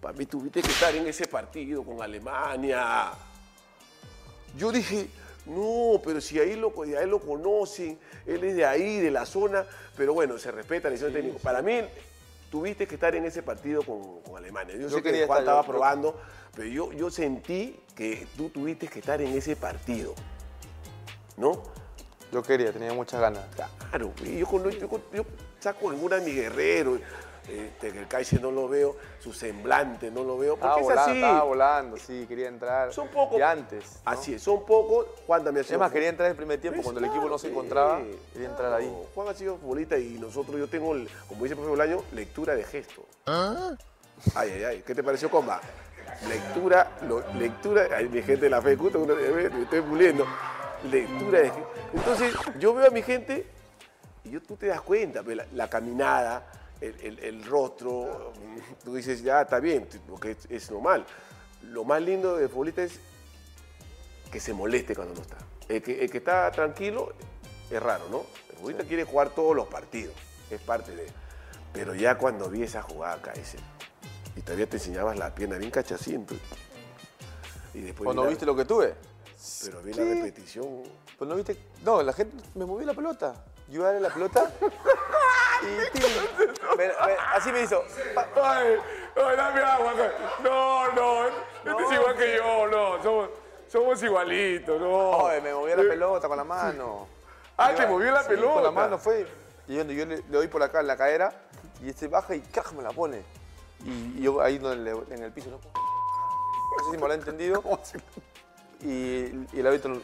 Para 0.00 0.16
mí 0.16 0.26
tuviste 0.26 0.62
que 0.62 0.68
estar 0.70 0.94
en 0.94 1.06
ese 1.06 1.26
partido 1.26 1.84
con 1.84 2.02
Alemania. 2.02 3.12
Yo 4.56 4.72
dije, 4.72 5.08
no, 5.46 6.00
pero 6.04 6.20
si 6.20 6.38
ahí 6.38 6.54
lo, 6.56 6.72
a 6.82 7.02
él 7.02 7.10
lo 7.10 7.20
conocen, 7.20 7.98
él 8.26 8.44
es 8.44 8.56
de 8.56 8.64
ahí, 8.64 9.00
de 9.00 9.10
la 9.10 9.24
zona, 9.26 9.64
pero 9.96 10.14
bueno, 10.14 10.38
se 10.38 10.50
respeta 10.50 10.88
la 10.88 10.92
decisión 10.92 11.12
técnica. 11.12 11.38
Para 11.42 11.62
mí, 11.62 11.80
tuviste 12.50 12.86
que 12.86 12.94
estar 12.94 13.14
en 13.14 13.24
ese 13.24 13.42
partido 13.42 13.82
con, 13.82 14.20
con 14.22 14.36
Alemania. 14.36 14.74
Yo, 14.76 14.82
Yo 14.88 14.96
sé 14.96 15.02
que 15.02 15.26
Juan 15.26 15.40
estaba 15.40 15.62
yo- 15.62 15.66
probando, 15.68 16.20
pero 16.54 16.68
yo, 16.68 16.92
yo 16.92 17.10
sentí 17.10 17.80
que 17.94 18.26
tú 18.36 18.48
tuviste 18.50 18.88
que 18.88 18.98
estar 19.00 19.20
en 19.20 19.28
ese 19.36 19.56
partido. 19.56 20.14
¿No? 21.36 21.62
Yo 22.32 22.42
quería, 22.42 22.72
tenía 22.72 22.92
muchas 22.92 23.20
ganas. 23.20 23.44
Claro, 23.56 24.12
yo 25.12 25.24
saco 25.58 25.90
alguna 25.90 26.16
de 26.16 26.24
mi 26.26 26.32
guerrero, 26.32 26.98
este, 27.50 27.92
que 27.92 27.98
el 28.00 28.08
Kaiser 28.08 28.40
no 28.40 28.50
lo 28.50 28.68
veo, 28.68 28.96
su 29.18 29.32
semblante 29.32 30.10
no 30.10 30.22
lo 30.24 30.38
veo, 30.38 30.54
Estaba 30.54 30.74
porque 30.74 30.80
es 30.82 30.88
volando, 30.88 31.10
así. 31.10 31.20
estaba 31.22 31.44
volando, 31.44 31.96
sí, 31.96 32.26
quería 32.28 32.48
entrar. 32.48 32.92
Son 32.92 33.08
pocos. 33.08 33.38
Y 33.38 33.42
antes. 33.42 33.84
¿no? 34.04 34.10
Así 34.12 34.34
es, 34.34 34.42
son 34.42 34.64
pocos. 34.64 35.06
Juan 35.26 35.44
también 35.44 35.62
ha 35.64 35.66
sido 35.66 35.76
Es 35.76 35.80
más, 35.80 35.92
quería 35.92 36.08
entrar 36.08 36.26
en 36.26 36.30
el 36.32 36.36
primer 36.36 36.60
tiempo, 36.60 36.76
Pues 36.76 36.84
cuando 36.84 37.00
el 37.00 37.06
equipo 37.06 37.28
no 37.28 37.38
se 37.38 37.48
encontraba, 37.48 37.98
sí, 38.00 38.18
quería 38.32 38.48
entrar 38.48 38.72
ahí. 38.72 38.92
Juan 39.14 39.28
ha 39.28 39.34
sido 39.34 39.56
futbolista 39.56 39.98
y 39.98 40.18
nosotros, 40.18 40.58
yo 40.58 40.68
tengo, 40.68 40.94
el- 40.94 41.08
como 41.28 41.42
dice 41.44 41.54
el 41.54 41.58
profe 41.58 41.70
Bolaño, 41.70 42.02
lectura 42.12 42.54
de 42.54 42.64
gesto. 42.64 43.04
Ay, 44.34 44.50
ay, 44.52 44.64
ay. 44.64 44.82
¿Qué 44.86 44.94
te 44.94 45.02
pareció, 45.02 45.30
comba? 45.30 45.60
Lectura, 46.28 46.98
lo- 47.08 47.24
lectura, 47.34 47.86
ay, 47.96 48.08
mi 48.08 48.22
gente 48.22 48.42
de 48.42 48.50
la 48.50 48.60
fe, 48.60 48.76
justo, 48.76 48.98
me 49.00 49.62
estoy 49.62 49.80
puliendo. 49.80 50.26
Lectura 50.90 51.38
de 51.40 51.50
gesto. 51.50 51.70
Entonces, 51.94 52.34
yo 52.58 52.74
veo 52.74 52.86
a 52.88 52.90
mi 52.90 53.02
gente 53.02 53.46
y 54.24 54.30
yo, 54.30 54.42
tú 54.42 54.56
te 54.56 54.66
das 54.66 54.80
cuenta, 54.82 55.22
pues, 55.22 55.36
la, 55.36 55.46
la 55.54 55.68
caminada, 55.70 56.42
el, 56.80 57.00
el- 57.00 57.18
el 57.20 57.44
rostro, 57.44 58.32
mm, 58.36 58.84
tú 58.84 58.94
dices, 58.94 59.22
ya 59.22 59.42
está 59.42 59.60
bien, 59.60 59.86
porque 60.08 60.32
es, 60.32 60.46
es 60.48 60.70
normal. 60.70 61.04
Lo 61.62 61.84
más 61.84 62.00
lindo 62.02 62.36
del 62.36 62.48
futbolista 62.48 62.82
es 62.82 62.98
que 64.32 64.40
se 64.40 64.52
moleste 64.52 64.94
cuando 64.94 65.14
no 65.14 65.20
está. 65.20 65.36
El 65.68 65.82
que, 65.82 66.02
el 66.04 66.10
que 66.10 66.18
está 66.18 66.50
tranquilo 66.50 67.12
es 67.70 67.82
raro, 67.82 68.04
¿no? 68.10 68.24
El 68.50 68.56
futbolista 68.56 68.84
quiere 68.84 69.04
jugar 69.04 69.30
todos 69.30 69.54
los 69.54 69.66
partidos, 69.68 70.14
es 70.50 70.60
parte 70.60 70.94
de... 70.94 71.06
Pero 71.72 71.94
ya 71.94 72.16
cuando 72.18 72.48
vi 72.50 72.62
esa 72.64 72.82
jugada, 72.82 73.20
Kaiser, 73.22 73.60
y 74.36 74.40
todavía 74.40 74.68
te 74.68 74.76
enseñabas 74.78 75.16
la 75.18 75.32
pierna 75.34 75.56
bien 75.58 75.70
cachaciento, 75.70 76.34
y 77.74 77.80
después 77.82 78.04
Cuando 78.06 78.22
vi 78.22 78.26
la- 78.26 78.30
viste 78.30 78.46
lo 78.46 78.56
que 78.56 78.64
tuve. 78.64 78.94
Pero 79.64 79.80
vi 79.82 79.92
¿Qué? 79.92 80.04
la 80.04 80.14
repetición, 80.14 80.82
Pues 81.16 81.28
no 81.28 81.34
viste. 81.36 81.56
No, 81.84 82.02
la 82.02 82.12
gente 82.12 82.36
me 82.54 82.64
movió 82.66 82.86
la 82.86 82.94
pelota. 82.94 83.44
Yo 83.70 83.82
darle 83.84 84.00
la 84.00 84.10
pelota. 84.10 84.50
y 85.62 85.98
tin, 85.98 86.02
me- 86.76 86.86
me- 86.88 86.92
así 87.34 87.52
me 87.52 87.62
hizo. 87.62 87.84
Pa- 88.14 88.28
Ay, 88.42 88.76
ay, 89.16 89.36
dame 89.36 89.60
agua. 89.62 89.92
No, 90.42 90.92
no, 90.92 91.26
este 91.26 91.82
es 91.84 91.92
igual 91.92 92.16
que 92.16 92.36
yo, 92.36 92.66
no, 92.66 93.02
somos, 93.02 93.30
somos 93.68 94.02
igualitos, 94.02 94.80
no. 94.80 95.28
Me 95.42 95.54
movió 95.54 95.76
la 95.76 95.82
pelota 95.88 96.28
con 96.28 96.36
la 96.36 96.44
mano. 96.44 97.06
Ah, 97.56 97.72
te 97.74 97.86
movió 97.86 98.10
la 98.10 98.22
sí, 98.22 98.28
pelota. 98.30 98.54
Con 98.54 98.62
la 98.64 98.70
mano 98.70 98.98
fue. 98.98 99.26
Y 99.68 99.76
yo, 99.76 99.84
yo 99.84 100.04
le, 100.06 100.16
le 100.16 100.22
doy 100.28 100.48
por 100.48 100.62
acá 100.62 100.80
en 100.80 100.86
la 100.88 100.96
cadera 100.96 101.32
y 101.82 101.90
este 101.90 102.08
baja 102.08 102.34
y 102.34 102.40
¡caja! 102.40 102.72
me 102.72 102.82
la 102.82 102.90
pone. 102.90 103.22
Y, 103.84 104.18
y 104.18 104.22
yo 104.22 104.40
ahí 104.40 104.58
donde 104.58 104.82
le- 104.92 105.14
en 105.14 105.22
el 105.22 105.32
piso, 105.32 105.48
¿no? 105.50 105.56
No 105.58 106.84
sé 106.84 106.90
si 106.90 106.96
me 106.96 107.06
lo 107.06 107.12
ha 107.12 107.14
entendido. 107.14 107.62
Y, 108.82 109.46
y 109.52 109.60
el 109.60 109.66
árbitro 109.66 110.00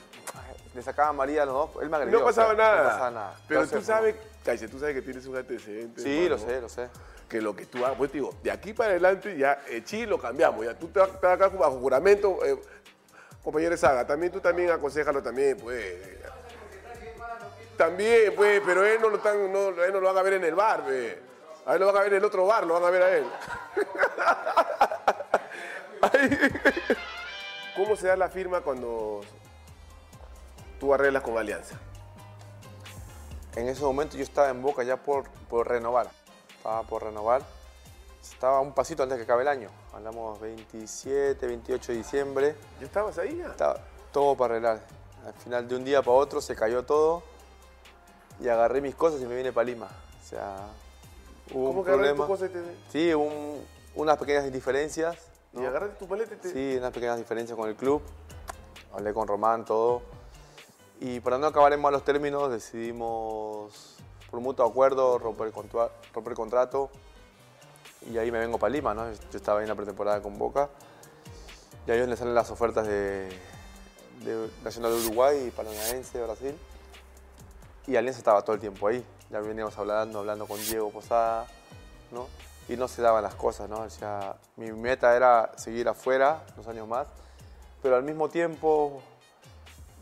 le 0.77 0.83
sacaba 0.83 1.09
a 1.09 1.13
María 1.13 1.43
a 1.43 1.47
los 1.47 1.55
dos, 1.55 1.83
él 1.83 1.89
me 1.89 1.97
agredió. 1.97 2.21
No 2.21 2.27
o 2.27 2.33
sea, 2.33 2.45
pasaba 2.45 2.55
nada. 2.55 2.83
No 2.83 2.89
pasaba 2.91 3.11
nada. 3.11 3.35
Pero 3.49 3.63
Entonces, 3.63 3.81
tú 3.81 3.93
sabes, 3.93 4.15
Caice, 4.45 4.69
tú 4.69 4.79
sabes 4.79 4.95
que 4.95 5.03
tienes 5.03 5.27
un 5.27 5.37
antecedente. 5.37 6.03
Sí, 6.03 6.29
lo 6.29 6.39
sé, 6.39 6.61
lo 6.61 6.69
sé. 6.69 6.89
Que 7.29 7.41
lo 7.41 7.57
que 7.57 7.67
tú 7.67 7.85
hagas, 7.85 7.97
pues 7.97 8.13
te 8.13 8.19
digo, 8.19 8.35
de 8.43 8.51
aquí 8.51 8.73
para 8.73 8.91
adelante 8.91 9.37
ya 9.37 9.63
el 9.69 9.85
chi 9.85 10.07
lo 10.07 10.21
cambiamos. 10.21 10.65
Ya 10.65 10.79
tú 10.79 10.89
te 10.89 11.01
vas 11.01 11.11
acá 11.11 11.49
bajo 11.49 11.81
juramento, 11.81 12.45
eh, 12.45 12.61
compañero 13.43 13.77
Saga, 13.77 14.07
también 14.07 14.31
tú 14.31 14.41
también 14.41 14.71
aconsejalo 14.71 15.23
también, 15.23 15.57
pues. 15.57 15.97
También, 17.77 18.35
pues, 18.35 18.63
pero 18.65 18.85
él 18.85 19.01
no 19.01 19.09
lo 19.09 19.17
están, 19.17 19.53
no, 19.53 19.69
él 19.69 19.93
no 19.93 20.01
lo 20.01 20.07
van 20.07 20.19
a 20.19 20.23
ver 20.23 20.35
en 20.35 20.45
el 20.45 20.55
bar, 20.55 20.85
pues. 20.85 21.17
A 21.65 21.75
él 21.75 21.81
lo 21.81 21.87
van 21.87 21.97
a 21.97 22.01
ver 22.01 22.13
en 22.13 22.19
el 22.19 22.25
otro 22.25 22.47
bar, 22.47 22.67
lo 22.67 22.75
van 22.75 22.85
a 22.85 22.91
ver 22.91 23.03
a 23.03 23.17
él. 23.17 23.25
¿Cómo 27.77 27.97
se 27.97 28.07
da 28.07 28.17
la 28.17 28.29
firma 28.29 28.61
cuando 28.61 29.23
tú 30.79 30.93
arreglas 30.95 31.23
con 31.23 31.37
Alianza? 31.39 31.77
En 33.57 33.69
ese 33.69 33.83
momento 33.83 34.17
yo 34.17 34.23
estaba 34.23 34.51
en 34.51 34.61
Boca 34.63 34.83
ya 34.83 34.97
por, 34.97 35.29
por 35.49 35.69
renovar. 35.69 36.11
Estaba 36.57 36.83
por 36.83 37.05
renovar. 37.05 37.43
Estaba 38.23 38.61
un 38.61 38.73
pasito 38.75 39.03
antes 39.03 39.17
que 39.19 39.25
acabe 39.25 39.43
el 39.43 39.49
año. 39.49 39.71
Hablamos 39.95 40.39
27, 40.41 41.47
28 41.47 41.93
de 41.93 41.99
diciembre. 41.99 42.57
¿Ya 42.81 42.87
estabas 42.87 43.17
ahí 43.19 43.37
ya? 43.39 43.47
Estaba 43.47 43.79
todo 44.13 44.37
para 44.37 44.55
arreglar. 44.55 44.81
Al 45.25 45.33
final 45.35 45.67
de 45.67 45.77
un 45.77 45.85
día 45.85 46.03
para 46.03 46.17
otro 46.19 46.41
se 46.41 46.55
cayó 46.55 46.85
todo 46.85 47.23
y 48.41 48.49
agarré 48.49 48.81
mis 48.81 48.95
cosas 48.95 49.21
y 49.23 49.25
me 49.27 49.35
vine 49.37 49.53
para 49.53 49.65
Lima. 49.65 49.87
O 50.23 50.29
sea, 50.29 50.57
hubo 51.53 51.69
¿Cómo 51.69 51.81
un 51.81 51.87
que 51.87 51.93
problema. 51.93 52.25
tu 52.27 52.31
cosa 52.31 52.47
y 52.47 52.49
te... 52.51 52.63
Sí, 52.91 53.15
un- 53.15 53.65
unas 53.95 54.19
pequeñas 54.19 54.53
diferencias. 54.53 55.17
¿no? 55.53 55.63
Y 55.63 55.67
agarraste 55.67 55.97
tu 55.97 56.07
paleta 56.07 56.35
y 56.35 56.37
te... 56.37 56.51
Sí, 56.51 56.77
unas 56.77 56.93
pequeñas 56.93 57.17
diferencias 57.17 57.57
con 57.57 57.69
el 57.69 57.77
club. 57.77 58.03
Hablé 58.93 59.15
con 59.15 59.27
Román, 59.27 59.65
todo. 59.65 60.03
Y 61.01 61.21
para 61.21 61.39
no 61.39 61.47
acabar 61.47 61.73
en 61.73 61.81
malos 61.81 62.05
términos, 62.05 62.51
decidimos, 62.51 63.97
por 64.31 64.41
mutuo 64.41 64.67
acuerdo, 64.67 65.19
romper 65.19 65.53
romper 66.15 66.35
contrato. 66.35 66.91
Y 68.11 68.19
ahí 68.19 68.31
me 68.31 68.39
vengo 68.39 68.59
para 68.59 68.73
Lima, 68.73 68.95
¿no? 68.95 69.11
Yo 69.13 69.37
estaba 69.37 69.59
ahí 69.59 69.65
en 69.65 69.69
la 69.69 69.75
pretemporada 69.75 70.23
con 70.23 70.39
Boca. 70.39 70.71
Y 71.87 71.91
a 71.91 71.95
ellos 71.95 72.09
les 72.09 72.19
salen 72.19 72.35
las 72.35 72.51
ofertas 72.51 72.87
de, 72.87 73.29
de 74.25 74.51
Nacional 74.65 74.93
de 74.93 75.07
Uruguay 75.07 75.47
y 75.47 75.51
Paranaense 75.51 76.19
de 76.19 76.25
Brasil. 76.25 76.59
Y 77.87 77.97
Alianza 77.97 78.19
estaba 78.19 78.43
todo 78.43 78.55
el 78.55 78.61
tiempo 78.61 78.89
ahí. 78.89 79.05
Ya 79.31 79.41
veníamos 79.41 79.77
hablando, 79.79 80.21
hablando 80.21 80.47
con 80.47 80.59
Diego 80.65 80.91
Posada, 80.91 81.47
¿no? 82.11 82.27
Y 82.69 82.77
no 82.77 82.89
se 82.89 83.03
daban 83.03 83.23
las 83.23 83.35
cosas, 83.35 83.69
¿no? 83.69 83.81
O 83.81 83.91
sea, 83.91 84.37
mi 84.57 84.73
meta 84.73 85.15
era 85.15 85.53
seguir 85.57 85.89
afuera 85.89 86.43
unos 86.55 86.67
años 86.69 86.89
más, 86.89 87.07
pero 87.83 87.97
al 87.97 88.03
mismo 88.03 88.29
tiempo 88.29 89.03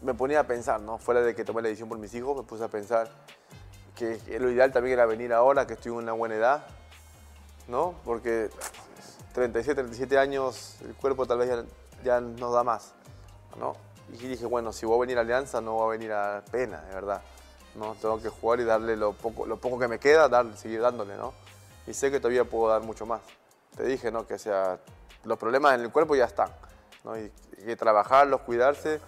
me 0.05 0.15
ponía 0.15 0.41
a 0.41 0.45
pensar, 0.45 0.81
¿no? 0.81 0.99
Fuera 0.99 1.23
de 1.23 1.35
que 1.35 1.45
tomé 1.45 1.63
la 1.63 1.69
decisión 1.69 1.89
por 1.89 1.99
mis 1.99 2.15
hijos, 2.15 2.37
me 2.37 2.43
puse 2.43 2.63
a 2.63 2.69
pensar 2.69 3.11
que, 3.97 4.21
lo 4.39 4.51
ideal 4.51 4.73
también 4.73 4.95
era 4.95 5.07
venir 5.07 5.33
ahora, 5.33 5.67
que 5.67 5.75
estoy 5.75 5.93
en 5.93 5.99
una 5.99 6.13
buena 6.13 6.35
edad, 6.35 6.67
¿no? 7.69 7.95
Porque 8.05 8.51
37, 9.33 9.83
37 9.83 10.19
años, 10.19 10.77
el 10.83 10.95
cuerpo 10.95 11.27
tal 11.27 11.39
vez 11.39 11.49
ya, 11.49 11.65
ya 12.05 12.21
nos 12.21 12.53
da 12.53 12.63
más, 12.63 12.93
¿no? 13.59 13.75
Y 14.13 14.29
dije, 14.29 14.47
bueno, 14.47 14.73
si 14.73 14.85
voy 14.85 14.97
a 14.97 15.01
venir 15.01 15.19
a 15.19 15.23
Alianza, 15.23 15.61
no 15.61 15.75
voy 15.75 15.87
a 15.87 15.99
venir 15.99 16.13
a 16.13 16.45
pena, 16.51 16.83
de 16.83 16.95
verdad. 16.95 17.23
¿no? 17.75 17.95
Tengo 18.01 18.21
que 18.21 18.29
jugar 18.29 18.61
y 18.61 18.65
darle 18.65 18.97
lo 18.97 19.13
poco, 19.13 19.47
lo 19.47 19.57
poco 19.57 19.79
que 19.79 19.89
me 19.89 19.99
queda, 19.99 20.29
dar, 20.29 20.57
seguir 20.57 20.81
dándole, 20.81 21.17
¿no? 21.17 21.33
Y 21.87 21.95
sé 21.95 22.11
que 22.11 22.19
todavía 22.19 22.45
puedo 22.45 22.69
dar 22.69 22.83
mucho 22.83 23.07
más. 23.07 23.21
Te 23.77 23.85
dije, 23.85 24.11
¿no? 24.11 24.27
Que 24.27 24.39
sea, 24.39 24.79
los 25.25 25.39
problemas 25.39 25.75
en 25.75 25.83
el 25.83 25.91
cuerpo 25.91 26.15
ya 26.15 26.25
están, 26.25 26.51
¿no? 27.05 27.17
Y 27.19 27.33
hay 27.59 27.65
que 27.67 27.77
trabajarlos, 27.77 28.43
cuidarse, 28.43 29.01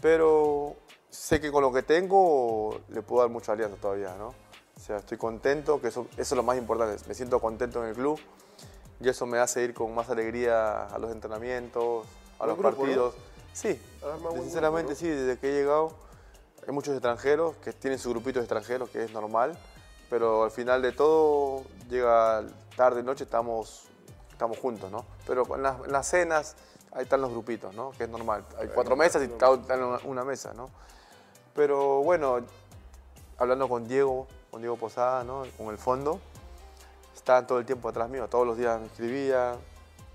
pero 0.00 0.76
sé 1.10 1.40
que 1.40 1.50
con 1.50 1.62
lo 1.62 1.72
que 1.72 1.82
tengo 1.82 2.80
le 2.88 3.02
puedo 3.02 3.22
dar 3.22 3.30
mucha 3.30 3.52
alianza 3.52 3.76
todavía, 3.76 4.14
¿no? 4.16 4.28
O 4.28 4.80
sea, 4.80 4.98
estoy 4.98 5.18
contento, 5.18 5.80
que 5.80 5.88
eso, 5.88 6.06
eso 6.12 6.34
es 6.34 6.36
lo 6.36 6.42
más 6.42 6.56
importante. 6.56 7.02
Me 7.08 7.14
siento 7.14 7.40
contento 7.40 7.82
en 7.82 7.90
el 7.90 7.94
club 7.94 8.18
y 9.00 9.08
eso 9.08 9.26
me 9.26 9.38
hace 9.38 9.62
ir 9.62 9.74
con 9.74 9.94
más 9.94 10.08
alegría 10.10 10.86
a 10.86 10.98
los 10.98 11.10
entrenamientos, 11.10 12.06
a 12.38 12.46
los 12.46 12.56
grupo, 12.56 12.70
¿no? 12.70 12.76
partidos. 12.76 13.14
Sí, 13.52 13.80
Arma 14.02 14.30
buen 14.30 14.42
sinceramente 14.42 14.92
grupo, 14.92 15.00
sí, 15.00 15.08
desde 15.08 15.38
que 15.38 15.50
he 15.50 15.52
llegado 15.52 16.08
hay 16.68 16.74
muchos 16.74 16.92
extranjeros 16.92 17.56
que 17.56 17.72
tienen 17.72 17.98
su 17.98 18.10
grupito 18.10 18.40
de 18.40 18.44
extranjeros, 18.44 18.90
que 18.90 19.02
es 19.02 19.10
normal, 19.10 19.58
pero 20.10 20.44
al 20.44 20.50
final 20.50 20.82
de 20.82 20.92
todo, 20.92 21.64
llega 21.88 22.44
tarde, 22.76 23.02
noche, 23.02 23.24
estamos, 23.24 23.84
estamos 24.30 24.58
juntos, 24.58 24.90
¿no? 24.90 25.06
Pero 25.26 25.56
en 25.56 25.62
las, 25.62 25.82
en 25.82 25.92
las 25.92 26.06
cenas, 26.06 26.56
ahí 26.92 27.02
están 27.02 27.20
los 27.20 27.30
grupitos, 27.30 27.74
¿no? 27.74 27.92
Que 27.92 28.04
es 28.04 28.10
normal. 28.10 28.44
Hay 28.58 28.68
cuatro 28.68 28.96
mesas 28.96 29.22
y 29.22 29.26
está 29.26 29.52
están 29.52 29.80
en 29.80 29.98
una, 30.04 30.24
mesa, 30.24 30.52
¿no? 30.54 30.70
Pero 31.54 32.02
bueno, 32.02 32.38
hablando 33.36 33.68
con 33.68 33.86
Diego, 33.86 34.26
con 34.50 34.60
Diego 34.60 34.76
Posada, 34.76 35.24
¿no? 35.24 35.44
Con 35.56 35.68
el 35.68 35.78
fondo, 35.78 36.20
estaban 37.14 37.46
todo 37.46 37.58
el 37.58 37.66
tiempo 37.66 37.88
atrás 37.88 38.08
mío, 38.08 38.28
todos 38.28 38.46
los 38.46 38.56
días 38.56 38.80
me 38.80 38.86
escribía, 38.86 39.56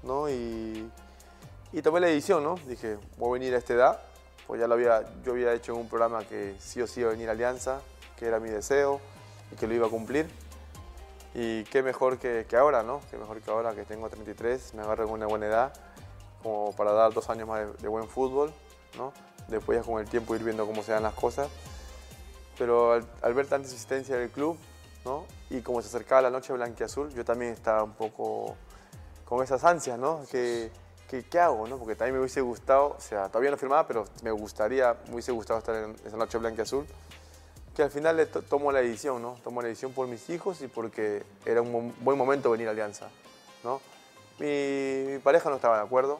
¿no? 0.04 0.30
Y, 0.30 0.90
y 1.72 1.82
tomé 1.82 2.00
la 2.00 2.08
decisión, 2.08 2.44
¿no? 2.44 2.56
Dije, 2.68 2.98
voy 3.18 3.30
a 3.30 3.34
venir 3.34 3.56
a 3.56 3.58
esta 3.58 3.74
edad, 3.74 4.00
pues 4.48 4.60
ya 4.60 4.68
lo 4.68 4.74
había, 4.76 5.04
yo 5.24 5.34
había 5.34 5.54
hecho 5.54 5.74
en 5.74 5.80
un 5.80 5.90
programa 5.90 6.24
que 6.24 6.56
sí 6.60 6.82
o 6.82 6.88
sí 6.88 7.02
iba 7.02 7.10
a 7.10 7.14
venir 7.14 7.30
a 7.30 7.34
Alianza, 7.34 7.82
que 8.18 8.28
era 8.28 8.40
mi 8.40 8.50
deseo 8.50 9.00
y 9.52 9.56
que 9.56 9.68
lo 9.68 9.74
iba 9.74 9.88
a 9.88 9.90
cumplir. 9.90 10.28
Y 11.36 11.64
qué 11.66 11.82
mejor 11.82 12.20
que, 12.20 12.46
que 12.48 12.56
ahora, 12.56 12.84
¿no? 12.84 13.02
Qué 13.10 13.18
mejor 13.18 13.42
que 13.42 13.50
ahora 13.50 13.74
que 13.74 13.86
tengo 13.86 14.08
33, 14.08 14.76
me 14.76 14.84
agarro 14.84 15.06
en 15.06 15.10
una 15.10 15.26
buena 15.26 15.48
edad, 15.48 15.74
como 16.44 16.72
para 16.76 16.92
dar 16.92 17.14
dos 17.14 17.30
años 17.30 17.48
más 17.48 17.62
de, 17.66 17.74
de 17.82 17.88
buen 17.88 18.08
fútbol, 18.08 18.54
¿no? 18.98 19.14
Después 19.48 19.80
ya 19.80 19.84
con 19.90 20.00
el 20.02 20.08
tiempo 20.08 20.36
ir 20.36 20.44
viendo 20.44 20.66
cómo 20.68 20.84
se 20.84 20.92
dan 20.92 21.04
las 21.04 21.14
cosas. 21.16 21.48
Pero 22.58 22.94
al, 22.94 23.06
al 23.22 23.34
ver 23.34 23.48
tanta 23.48 23.68
insistencia 23.68 24.16
del 24.16 24.30
club, 24.30 24.58
¿no? 25.06 25.26
Y 25.50 25.62
como 25.62 25.82
se 25.82 25.88
acercaba 25.88 26.22
la 26.22 26.30
noche 26.30 26.54
blanquiazul, 26.54 27.14
yo 27.14 27.26
también 27.26 27.52
estaba 27.54 27.84
un 27.84 27.94
poco 27.94 28.56
con 29.26 29.44
esas 29.44 29.64
ansias, 29.64 29.98
¿no? 29.98 30.24
Que, 30.32 30.70
que- 31.10 31.24
¿Qué 31.24 31.40
hago, 31.40 31.68
no? 31.68 31.78
Porque 31.78 31.96
también 31.96 32.16
me 32.16 32.20
hubiese 32.22 32.42
gustado, 32.42 32.96
o 32.98 33.00
sea, 33.02 33.28
todavía 33.30 33.50
no 33.52 33.58
firmaba, 33.58 33.88
pero 33.88 34.06
me 34.22 34.32
gustaría, 34.32 34.96
me 35.08 35.14
hubiese 35.16 35.32
gustado 35.32 35.60
estar 35.60 35.76
en 35.76 35.96
esa 36.06 36.18
noche 36.18 36.38
blanquiazul. 36.38 36.86
Que 37.76 37.82
al 37.82 37.90
final 37.90 38.18
le 38.18 38.28
to- 38.28 38.44
tomo 38.44 38.72
la 38.72 38.82
decisión, 38.82 39.20
¿no? 39.22 39.36
Tomo 39.44 39.62
la 39.64 39.68
decisión 39.68 39.94
por 39.94 40.08
mis 40.08 40.30
hijos 40.30 40.62
y 40.62 40.68
porque 40.68 41.24
era 41.46 41.62
un 41.64 41.94
buen 42.02 42.18
momento 42.20 42.52
venir 42.52 42.68
a 42.68 42.72
Alianza, 42.72 43.10
¿no? 43.64 43.82
Mi, 44.40 45.14
mi 45.14 45.20
pareja 45.20 45.50
no 45.50 45.56
estaba 45.56 45.78
de 45.78 45.84
acuerdo. 45.84 46.20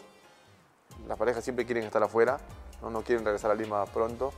Las 1.08 1.18
parejas 1.18 1.44
siempre 1.44 1.66
quieren 1.66 1.84
estar 1.84 2.02
afuera, 2.02 2.40
¿no? 2.82 2.90
no 2.90 3.04
quieren 3.04 3.26
regresar 3.26 3.52
a 3.52 3.56
Lima 3.56 3.86
pronto. 3.86 4.34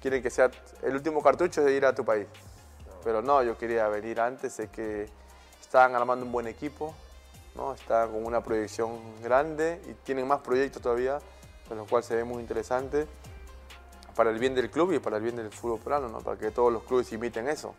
Quieren 0.00 0.22
que 0.22 0.30
sea 0.30 0.50
el 0.82 0.94
último 0.94 1.22
cartucho 1.22 1.62
de 1.62 1.72
ir 1.72 1.84
a 1.84 1.94
tu 1.94 2.04
país. 2.04 2.26
Pero 3.04 3.22
no, 3.22 3.42
yo 3.42 3.56
quería 3.56 3.88
venir 3.88 4.20
antes, 4.20 4.52
sé 4.54 4.68
que 4.68 5.08
estaban 5.60 5.94
armando 5.94 6.24
un 6.26 6.32
buen 6.32 6.46
equipo, 6.46 6.94
¿no? 7.54 7.72
estaban 7.74 8.10
con 8.12 8.24
una 8.26 8.42
proyección 8.42 8.98
grande 9.22 9.80
y 9.88 9.94
tienen 10.04 10.26
más 10.26 10.40
proyectos 10.40 10.82
todavía, 10.82 11.18
con 11.68 11.76
lo 11.78 11.86
cual 11.86 12.02
se 12.02 12.16
ve 12.16 12.24
muy 12.24 12.40
interesante 12.42 13.06
para 14.16 14.30
el 14.30 14.38
bien 14.38 14.54
del 14.54 14.70
club 14.70 14.92
y 14.92 14.98
para 14.98 15.16
el 15.18 15.22
bien 15.22 15.36
del 15.36 15.50
fútbol 15.50 15.78
peruano, 15.80 16.08
¿no? 16.08 16.18
para 16.18 16.36
que 16.38 16.50
todos 16.50 16.72
los 16.72 16.82
clubes 16.82 17.10
imiten 17.12 17.48
eso. 17.48 17.74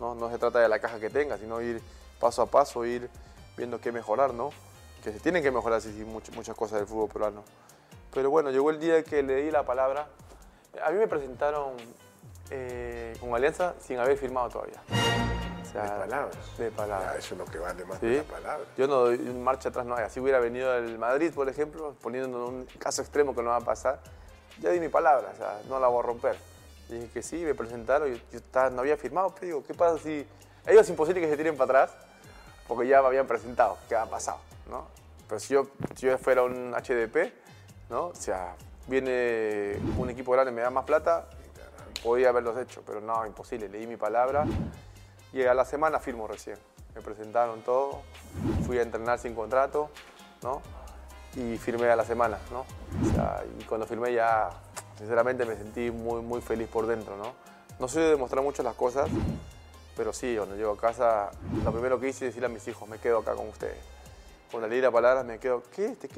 ¿no? 0.00 0.14
no 0.14 0.30
se 0.30 0.38
trata 0.38 0.60
de 0.60 0.68
la 0.68 0.78
caja 0.78 0.98
que 0.98 1.10
tenga, 1.10 1.36
sino 1.36 1.60
ir 1.60 1.82
paso 2.20 2.42
a 2.42 2.46
paso, 2.46 2.84
ir 2.86 3.10
viendo 3.56 3.80
qué 3.80 3.92
mejorar, 3.92 4.32
¿no? 4.32 4.50
que 5.02 5.12
se 5.12 5.20
tienen 5.20 5.42
que 5.42 5.50
mejorar 5.50 5.80
sí, 5.80 5.92
sí, 5.92 6.04
much- 6.04 6.32
muchas 6.34 6.54
cosas 6.56 6.78
del 6.78 6.86
fútbol 6.88 7.08
peruano. 7.08 7.42
Pero 8.12 8.30
bueno, 8.30 8.50
llegó 8.50 8.70
el 8.70 8.78
día 8.80 9.02
que 9.02 9.22
le 9.22 9.36
di 9.36 9.50
la 9.50 9.64
palabra. 9.64 10.06
A 10.84 10.90
mí 10.90 10.98
me 10.98 11.06
presentaron 11.08 11.72
eh, 12.50 13.14
con 13.20 13.34
Alianza 13.34 13.74
sin 13.80 13.98
haber 13.98 14.16
firmado 14.18 14.48
todavía. 14.50 14.80
O 15.62 15.72
sea, 15.72 15.82
De 15.84 15.88
palabras. 16.00 16.36
De 16.58 16.70
Ya, 16.70 16.76
palabras. 16.76 17.16
eso 17.16 17.34
es 17.34 17.38
lo 17.38 17.44
que 17.46 17.58
vale 17.58 17.84
más 17.86 17.98
Sí. 18.00 18.06
de 18.06 18.16
las 18.18 18.26
palabras. 18.26 18.68
Yo 18.76 18.86
no 18.86 18.94
doy 18.96 19.18
marcha 19.18 19.70
atrás, 19.70 19.86
no 19.86 19.94
hay. 19.96 20.04
Así 20.04 20.20
hubiera 20.20 20.38
venido 20.38 20.74
el 20.76 20.98
Madrid, 20.98 21.32
por 21.34 21.48
ejemplo, 21.48 21.94
poniendo 22.02 22.46
un 22.46 22.66
caso 22.78 23.00
extremo 23.00 23.34
que 23.34 23.42
no 23.42 23.50
va 23.50 23.56
a 23.56 23.60
pasar. 23.60 24.00
Ya 24.60 24.70
di 24.70 24.80
mi 24.80 24.88
palabra, 24.90 25.30
o 25.32 25.36
sea, 25.36 25.60
no 25.68 25.80
la 25.80 25.88
voy 25.88 26.00
a 26.00 26.06
romper. 26.06 26.36
Y 26.90 26.94
dije 26.96 27.08
que 27.08 27.22
sí, 27.22 27.36
me 27.42 27.54
presentaron, 27.54 28.08
yo, 28.12 28.16
yo 28.30 28.38
estaba- 28.38 28.68
no 28.68 28.80
había 28.80 28.98
firmado, 28.98 29.30
pero 29.34 29.46
digo, 29.46 29.64
¿qué 29.66 29.72
pasa 29.72 29.98
si... 29.98 30.26
Ellos 30.66 30.82
es 30.82 30.90
imposible 30.90 31.20
que 31.22 31.28
se 31.28 31.36
tiren 31.38 31.56
para 31.56 31.84
atrás, 31.84 31.96
porque 32.68 32.86
ya 32.86 33.00
me 33.00 33.08
habían 33.08 33.26
presentado, 33.26 33.78
¿qué 33.88 33.96
ha 33.96 34.04
pasado? 34.04 34.38
¿no? 34.68 34.86
Pero 35.26 35.40
si 35.40 35.54
yo, 35.54 35.66
si 35.96 36.06
yo 36.06 36.18
fuera 36.18 36.42
un 36.42 36.74
HDP, 36.74 37.32
¿no? 37.92 38.06
O 38.06 38.14
sea, 38.14 38.56
viene 38.88 39.76
un 39.98 40.08
equipo 40.08 40.32
grande, 40.32 40.50
me 40.50 40.62
da 40.62 40.70
más 40.70 40.84
plata, 40.84 41.26
podía 42.02 42.30
haberlos 42.30 42.56
hecho, 42.56 42.82
pero 42.86 43.02
no, 43.02 43.24
imposible, 43.26 43.68
leí 43.68 43.86
mi 43.86 43.98
palabra 43.98 44.46
y 45.32 45.42
a 45.42 45.52
la 45.52 45.66
semana 45.66 46.00
firmo 46.00 46.26
recién. 46.26 46.56
Me 46.94 47.02
presentaron 47.02 47.60
todo, 47.60 48.00
fui 48.66 48.78
a 48.78 48.82
entrenar 48.82 49.18
sin 49.18 49.34
contrato, 49.34 49.90
¿no? 50.42 50.62
Y 51.36 51.58
firmé 51.58 51.90
a 51.90 51.96
la 51.96 52.04
semana, 52.04 52.38
¿no? 52.50 52.64
Y 53.60 53.64
cuando 53.64 53.86
firmé 53.86 54.14
ya, 54.14 54.48
sinceramente 54.96 55.44
me 55.44 55.54
sentí 55.56 55.90
muy, 55.90 56.22
muy 56.22 56.40
feliz 56.40 56.68
por 56.68 56.86
dentro, 56.86 57.16
¿no? 57.18 57.34
No 57.78 57.88
soy 57.88 58.04
de 58.04 58.10
demostrar 58.10 58.42
mucho 58.42 58.62
las 58.62 58.74
cosas, 58.74 59.10
pero 59.96 60.14
sí, 60.14 60.34
cuando 60.36 60.56
llego 60.56 60.72
a 60.72 60.78
casa, 60.78 61.30
lo 61.62 61.70
primero 61.72 62.00
que 62.00 62.08
hice 62.08 62.26
es 62.26 62.30
decirle 62.30 62.46
a 62.46 62.48
mis 62.48 62.66
hijos, 62.68 62.88
me 62.88 62.98
quedo 62.98 63.18
acá 63.18 63.34
con 63.34 63.48
ustedes. 63.48 63.76
Cuando 64.50 64.68
leí 64.68 64.80
la 64.80 64.90
palabra 64.90 65.22
me 65.22 65.38
quedo, 65.38 65.62
¿qué? 65.74 65.90
¿Te? 65.90 66.08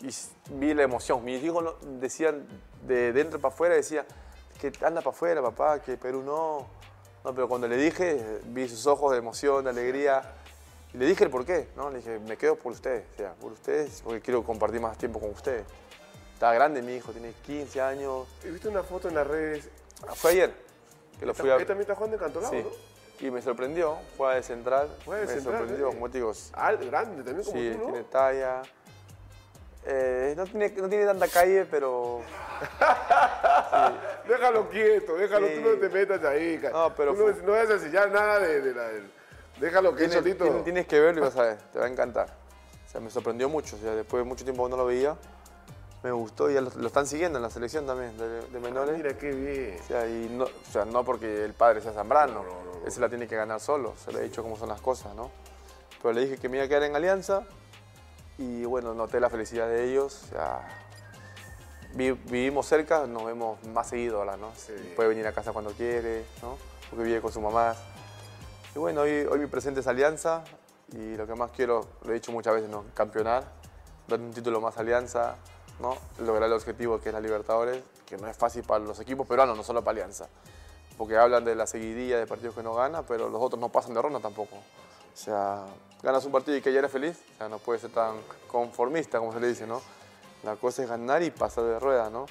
Y 0.00 0.08
vi 0.50 0.74
la 0.74 0.82
emoción. 0.82 1.24
Mis 1.24 1.42
hijos 1.42 1.76
decían, 2.00 2.46
de 2.86 3.12
dentro 3.12 3.40
para 3.40 3.54
afuera, 3.54 3.74
decían, 3.74 4.04
que 4.60 4.68
anda 4.84 5.00
para 5.00 5.10
afuera, 5.10 5.42
papá, 5.42 5.80
que 5.80 5.96
Perú 5.96 6.22
no. 6.22 6.66
No, 7.24 7.34
pero 7.34 7.48
cuando 7.48 7.66
le 7.66 7.76
dije, 7.76 8.40
vi 8.46 8.68
sus 8.68 8.86
ojos 8.86 9.12
de 9.12 9.18
emoción, 9.18 9.64
de 9.64 9.70
alegría. 9.70 10.22
Y 10.92 10.98
le 10.98 11.06
dije 11.06 11.24
el 11.24 11.30
por 11.30 11.44
qué, 11.46 11.68
¿no? 11.76 11.90
Le 11.90 11.98
dije, 11.98 12.18
me 12.18 12.36
quedo 12.36 12.56
por 12.56 12.72
ustedes, 12.72 13.04
o 13.14 13.16
sea, 13.16 13.32
por 13.34 13.52
ustedes, 13.52 14.02
porque 14.04 14.20
quiero 14.20 14.44
compartir 14.44 14.80
más 14.80 14.98
tiempo 14.98 15.18
con 15.20 15.30
ustedes. 15.30 15.64
Está 16.34 16.52
grande 16.52 16.82
mi 16.82 16.94
hijo, 16.96 17.12
tiene 17.12 17.32
15 17.46 17.80
años. 17.80 18.28
He 18.44 18.50
visto 18.50 18.68
una 18.68 18.82
foto 18.82 19.08
en 19.08 19.14
las 19.14 19.26
redes. 19.26 19.68
Ah, 20.06 20.14
Fue 20.14 20.32
ayer 20.32 20.54
que 21.18 21.26
lo 21.26 21.32
fui 21.34 21.48
a 21.48 21.56
Él 21.56 21.64
también 21.66 21.82
está 21.82 21.94
jugando 21.94 22.16
en 22.16 22.20
Cantolao, 22.22 22.50
Sí. 22.50 22.62
¿no? 22.62 22.94
Y 23.26 23.30
me 23.30 23.40
sorprendió, 23.40 23.96
juega 24.16 24.34
de 24.34 24.42
central. 24.42 24.88
Juega 25.04 25.20
de 25.22 25.26
me 25.28 25.32
central, 25.34 25.58
sorprendió, 25.58 25.88
¿eh? 25.88 25.94
como 25.94 26.10
te 26.10 26.18
digo. 26.18 26.32
Alto, 26.52 26.86
grande 26.86 27.22
también 27.22 27.44
como 27.46 27.58
Sí, 27.58 27.70
tú, 27.72 27.78
¿no? 27.78 27.84
tiene 27.92 28.02
talla. 28.04 28.62
Eh, 29.86 30.32
no, 30.36 30.44
tiene, 30.46 30.70
no 30.70 30.88
tiene 30.88 31.04
tanta 31.04 31.28
calle, 31.28 31.66
pero 31.70 32.22
Déjalo 34.28 34.68
quieto, 34.70 35.14
déjalo, 35.16 35.46
Sí. 35.48 35.60
tú 35.62 35.68
no 35.70 35.76
te 35.76 35.88
metas 35.88 36.24
ahí. 36.24 36.60
No, 36.72 36.94
pero 36.94 37.14
tú 37.14 37.26
no, 37.26 37.32
no 37.46 37.52
vas 37.52 37.68
a 37.68 37.72
enseñar 37.74 38.10
nada 38.10 38.38
de, 38.38 38.60
de 38.62 38.74
la... 38.74 38.88
del- 38.88 39.10
Déjalo 39.60 39.94
que 39.94 40.08
solito... 40.08 40.44
tienes- 40.44 40.64
tienes 40.64 40.86
que 40.86 40.98
verlo 41.00 41.20
y 41.20 41.24
vas 41.24 41.36
a 41.36 41.42
ver, 41.42 41.58
te 41.72 41.78
va 41.78 41.84
a 41.84 41.88
encantar. 41.88 42.26
O 42.86 42.90
sea, 42.90 43.00
me 43.00 43.10
sorprendió 43.10 43.48
mucho, 43.48 43.76
o 43.76 43.78
sea, 43.78 43.94
después 43.94 44.22
de 44.24 44.28
mucho 44.28 44.42
tiempo 44.44 44.68
no 44.68 44.76
lo 44.76 44.86
veía, 44.86 45.16
me 46.02 46.10
gustó 46.12 46.50
y 46.50 46.54
ya 46.54 46.60
lo, 46.60 46.70
lo 46.74 46.86
están 46.86 47.06
siguiendo 47.06 47.38
en 47.38 47.42
la 47.42 47.50
selección 47.50 47.86
también, 47.86 48.16
de, 48.18 48.40
de 48.42 48.60
menores. 48.60 48.96
Mira 48.96 49.16
qué 49.16 49.30
bien. 49.32 49.78
O 49.80 49.86
sea, 49.86 50.06
y 50.08 50.28
no, 50.30 50.44
o 50.44 50.72
sea, 50.72 50.84
no 50.84 51.04
porque 51.04 51.44
el 51.44 51.52
padre 51.52 51.80
sea 51.82 51.92
Zambrano, 51.92 52.42
él 52.84 52.90
se 52.90 53.00
la 53.00 53.08
tiene 53.08 53.28
que 53.28 53.36
ganar 53.36 53.60
solo, 53.60 53.94
se 54.04 54.12
le 54.12 54.20
he 54.20 54.22
dicho 54.22 54.42
cómo 54.42 54.56
son 54.56 54.68
las 54.70 54.80
cosas, 54.80 55.14
¿no? 55.14 55.30
Pero 56.02 56.12
le 56.14 56.22
dije 56.22 56.36
que 56.38 56.48
me 56.48 56.56
iba 56.56 56.66
a 56.66 56.68
quedar 56.68 56.82
en 56.84 56.96
Alianza 56.96 57.42
y 58.38 58.64
bueno, 58.64 58.94
noté 58.94 59.20
la 59.20 59.30
felicidad 59.30 59.68
de 59.68 59.90
ellos, 59.90 60.28
vivimos 61.94 62.66
cerca, 62.66 63.06
nos 63.06 63.24
vemos 63.24 63.62
más 63.66 63.88
seguido 63.88 64.18
ahora, 64.18 64.36
¿no? 64.36 64.52
Puede 64.96 65.08
venir 65.08 65.26
a 65.26 65.32
casa 65.32 65.52
cuando 65.52 65.70
quiere, 65.72 66.24
¿no? 66.42 66.56
Porque 66.90 67.04
vive 67.04 67.20
con 67.20 67.32
su 67.32 67.40
mamá. 67.40 67.74
Y 68.74 68.78
bueno, 68.78 69.02
hoy, 69.02 69.26
hoy 69.30 69.38
mi 69.38 69.46
presente 69.46 69.80
es 69.80 69.86
Alianza 69.86 70.42
y 70.92 71.16
lo 71.16 71.26
que 71.26 71.34
más 71.34 71.52
quiero, 71.52 71.86
lo 72.02 72.10
he 72.10 72.14
dicho 72.14 72.32
muchas 72.32 72.54
veces, 72.54 72.68
¿no? 72.68 72.84
Campeonar, 72.94 73.44
dar 74.08 74.20
un 74.20 74.32
título 74.32 74.60
más 74.60 74.76
a 74.76 74.80
Alianza, 74.80 75.36
¿no? 75.80 75.96
Lograr 76.18 76.48
el 76.48 76.54
objetivo 76.54 77.00
que 77.00 77.10
es 77.10 77.12
la 77.14 77.20
Libertadores, 77.20 77.82
que 78.06 78.16
no 78.16 78.26
es 78.26 78.36
fácil 78.36 78.64
para 78.64 78.84
los 78.84 78.98
equipos 78.98 79.26
peruanos, 79.26 79.56
no 79.56 79.62
solo 79.62 79.82
para 79.84 79.92
Alianza. 79.92 80.28
Porque 80.98 81.16
hablan 81.16 81.44
de 81.44 81.54
la 81.54 81.66
seguidilla 81.66 82.18
de 82.18 82.26
partidos 82.26 82.54
que 82.54 82.62
no 82.62 82.74
gana, 82.74 83.02
pero 83.02 83.28
los 83.28 83.40
otros 83.40 83.60
no 83.60 83.68
pasan 83.70 83.94
de 83.94 84.02
ronda 84.02 84.20
tampoco. 84.20 84.56
O 84.56 85.16
sea, 85.16 85.64
ganas 86.04 86.24
un 86.26 86.32
partido 86.32 86.56
y 86.56 86.60
que 86.60 86.72
ya 86.72 86.78
eres 86.80 86.92
feliz, 86.92 87.18
o 87.34 87.38
sea, 87.38 87.48
no 87.48 87.58
puedes 87.58 87.80
ser 87.80 87.90
tan 87.90 88.16
conformista, 88.46 89.18
como 89.18 89.32
se 89.32 89.40
le 89.40 89.48
dice, 89.48 89.66
¿no? 89.66 89.80
La 90.42 90.56
cosa 90.56 90.82
es 90.82 90.88
ganar 90.88 91.22
y 91.22 91.30
pasar 91.30 91.64
de 91.64 91.80
rueda, 91.80 92.10
¿no? 92.10 92.26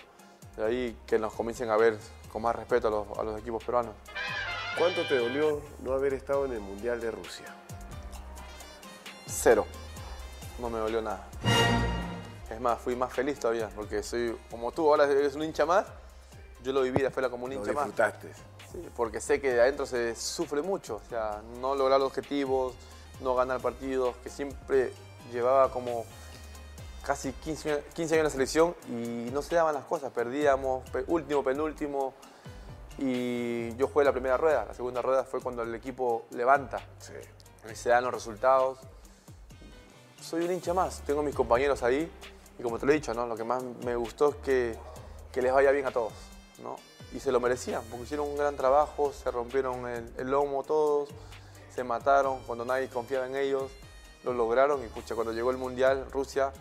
De 0.55 0.63
ahí 0.63 0.97
que 1.07 1.17
nos 1.17 1.34
comiencen 1.34 1.71
a 1.71 1.76
ver 1.76 1.97
con 2.32 2.43
más 2.43 2.55
respeto 2.55 2.88
a 2.88 2.91
los, 2.91 3.17
a 3.17 3.24
los 3.24 3.39
equipos 3.39 3.63
peruanos. 3.63 3.95
¿Cuánto 4.78 5.05
te 5.07 5.17
dolió 5.17 5.61
no 5.82 5.93
haber 5.93 6.13
estado 6.13 6.45
en 6.45 6.53
el 6.53 6.59
Mundial 6.59 7.01
de 7.01 7.09
Rusia? 7.09 7.45
Cero. 9.26 9.65
No 10.59 10.69
me 10.69 10.78
dolió 10.78 11.01
nada. 11.01 11.28
Es 12.49 12.61
más, 12.61 12.80
fui 12.80 12.95
más 12.95 13.11
feliz 13.11 13.39
todavía, 13.39 13.69
porque 13.76 14.03
soy 14.03 14.38
como 14.51 14.71
tú, 14.71 14.88
ahora 14.88 15.05
eres 15.05 15.34
un 15.34 15.43
hincha 15.43 15.65
más. 15.65 15.88
Yo 16.63 16.71
lo 16.71 16.84
viví 16.84 17.01
de 17.01 17.07
afuera 17.07 17.30
como 17.30 17.45
un 17.45 17.53
hincha 17.53 17.74
más. 17.74 17.86
disfrutaste. 17.86 18.32
Sí, 18.71 18.88
porque 18.95 19.19
sé 19.19 19.41
que 19.41 19.53
de 19.53 19.61
adentro 19.61 19.88
se 19.88 20.15
sufre 20.15 20.61
mucho, 20.61 21.01
o 21.03 21.09
sea, 21.09 21.41
no 21.59 21.76
lograr 21.76 21.99
los 21.99 22.07
objetivos, 22.07 22.74
no 23.22 23.36
ganar 23.36 23.59
partidos, 23.61 24.16
que 24.24 24.30
siempre 24.30 24.91
llevaba 25.32 25.72
como 25.72 26.05
casi 27.05 27.32
15, 27.34 27.72
años- 27.74 27.84
15 27.93 28.14
años 28.16 28.20
en 28.20 28.24
la 28.26 28.30
selección 28.30 28.76
y 28.89 29.30
no 29.32 29.41
se 29.41 29.55
daban 29.55 29.74
las 29.74 29.84
cosas, 29.86 30.11
perdíamos, 30.11 30.89
pe- 30.89 31.03
último, 31.07 31.43
penúltimo, 31.43 32.14
y 32.97 33.76
yo 33.76 33.88
jugué 33.88 34.05
la 34.05 34.11
primera 34.11 34.38
rueda, 34.38 34.66
la 34.66 34.74
segunda 34.74 35.01
rueda 35.01 35.24
fue 35.24 35.41
cuando 35.41 35.64
el 35.64 35.74
equipo 35.76 36.26
levanta, 36.32 36.80
Sí. 36.99 37.14
y 37.72 37.76
se 37.76 37.89
dan 37.89 38.03
los 38.03 38.14
resultados. 38.14 38.80
Soy 40.22 40.45
un 40.45 40.51
hincha 40.51 40.74
más, 40.74 41.01
tengo 41.01 41.22
mis 41.24 41.36
compañeros 41.36 41.84
ahí 41.84 42.09
y 42.57 42.64
como 42.64 42.78
te 42.80 42.86
lo 42.86 42.91
he 42.91 42.95
dicho, 42.95 43.14
¿no? 43.14 43.26
lo 43.28 43.36
que 43.36 43.43
más 43.43 43.64
me 43.84 43.95
gustó 43.95 44.30
es 44.30 44.36
que, 44.38 44.78
que 45.32 45.41
les 45.41 45.51
vaya 45.53 45.72
bien 45.72 45.86
a 45.86 45.91
todos. 45.91 46.14
¿no? 46.61 46.76
Y 47.14 47.20
se 47.20 47.32
lo 47.32 47.39
merecían, 47.39 47.82
porque 47.89 48.03
hicieron 48.05 48.28
un 48.28 48.38
gran 48.38 48.55
trabajo, 48.55 49.11
se 49.11 49.30
rompieron 49.32 49.88
el, 49.88 50.14
el 50.18 50.28
lomo 50.32 50.64
todos, 50.64 51.09
se 51.74 51.84
mataron 51.84 52.41
cuando 52.43 52.65
nadie 52.65 52.88
confiaba 52.89 53.26
en 53.26 53.36
ellos, 53.36 53.71
lo 54.24 54.34
lograron 54.34 54.84
y 54.84 54.88
pucha, 54.88 55.15
cuando 55.15 55.34
llegó 55.34 55.51
el 55.51 55.57
Mundial, 55.57 56.05
Rusia, 56.11 56.51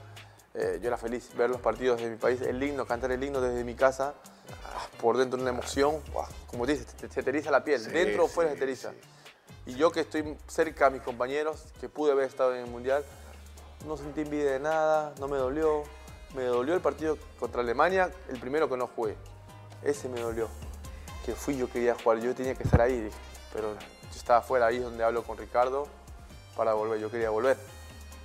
eh, 0.55 0.79
yo 0.83 0.89
era 0.89 0.97
feliz 0.99 1.35
ver 1.35 1.51
los 1.51 1.61
partidos 1.61 2.01
de 2.01 2.11
mi 2.11 2.17
país, 2.17 2.41
el 2.41 2.63
himno, 2.63 2.87
cantar 2.87 3.13
el 3.13 3.23
himno 3.23 3.41
desde 3.41 3.65
mi 3.65 3.75
casa, 3.75 4.15
ah, 4.65 4.87
por 5.01 5.17
dentro 5.17 5.41
una 5.41 5.51
emoción, 5.51 6.01
ah, 6.17 6.29
como 6.47 6.67
dices, 6.67 6.87
te, 6.87 7.09
te 7.09 7.31
eriza 7.31 7.51
la 7.51 7.63
piel, 7.65 7.81
Sí, 7.81 7.91
dentro 7.91 8.25
o 8.25 8.29
fuera 8.29 8.51
sí, 8.51 8.55
se 8.57 8.59
te 8.59 8.65
eriza. 8.65 8.91
sí. 8.91 8.97
Y 9.65 9.75
yo 9.77 9.93
que 9.93 10.01
estoy 10.01 10.37
cerca 10.49 10.87
a 10.87 10.91
mis 10.91 11.03
compañeros, 11.03 11.67
que 11.81 11.89
pude 11.89 12.11
haber 12.13 12.25
estado 12.27 12.55
en 12.55 12.65
el 12.65 12.71
Mundial, 12.71 13.05
no 13.87 13.97
sentí 13.97 14.23
envidia 14.23 14.53
de 14.53 14.61
nada, 14.61 15.15
no 15.19 15.29
me 15.29 15.37
dolió. 15.37 15.83
Me 16.35 16.45
dolió 16.45 16.75
el 16.75 16.81
partido 16.81 17.19
contra 17.39 17.61
Alemania, 17.61 18.11
el 18.31 18.41
primero 18.41 18.67
que 18.69 18.77
no 18.77 18.87
jugué. 18.87 19.17
Ese 19.83 20.09
me 20.09 20.19
dolió. 20.21 20.49
Que 21.27 21.35
fui, 21.35 21.57
yo 21.59 21.71
quería 21.71 21.95
jugar, 21.95 22.21
yo 22.21 22.35
tenía 22.35 22.55
que 22.55 22.63
estar 22.63 22.81
ahí, 22.81 23.11
pero 23.53 23.77
yo 24.13 24.19
estaba 24.19 24.41
afuera, 24.41 24.67
ahí 24.67 24.77
es 24.77 24.83
donde 24.85 25.03
hablo 25.03 25.23
con 25.25 25.39
Ricardo 25.39 25.87
para 26.57 26.75
volver, 26.75 27.01
yo 27.01 27.11
quería 27.11 27.31
volver. 27.31 27.57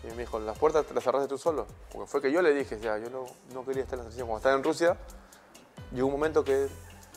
Y 0.04 0.08
me 0.12 0.18
dijo, 0.18 0.40
las 0.40 0.58
puertas 0.58 0.86
te 0.86 0.94
las 0.94 1.04
cerraste 1.04 1.28
tú 1.28 1.38
solo. 1.38 1.66
Porque 1.92 2.08
fue 2.08 2.22
que 2.22 2.32
yo 2.32 2.42
le 2.42 2.54
dije, 2.54 2.78
sea, 2.80 2.98
yo 2.98 3.10
no, 3.10 3.26
no 3.54 3.66
quería 3.66 3.84
estar 3.84 3.98
en 3.98 4.06
la 4.06 4.12
selección. 4.12 4.28
Cuando 4.28 4.38
estaba 4.38 4.56
en 4.56 4.64
Rusia, 4.64 4.98
llegó 5.92 6.08
un 6.08 6.14
momento 6.14 6.44
que, 6.44 6.68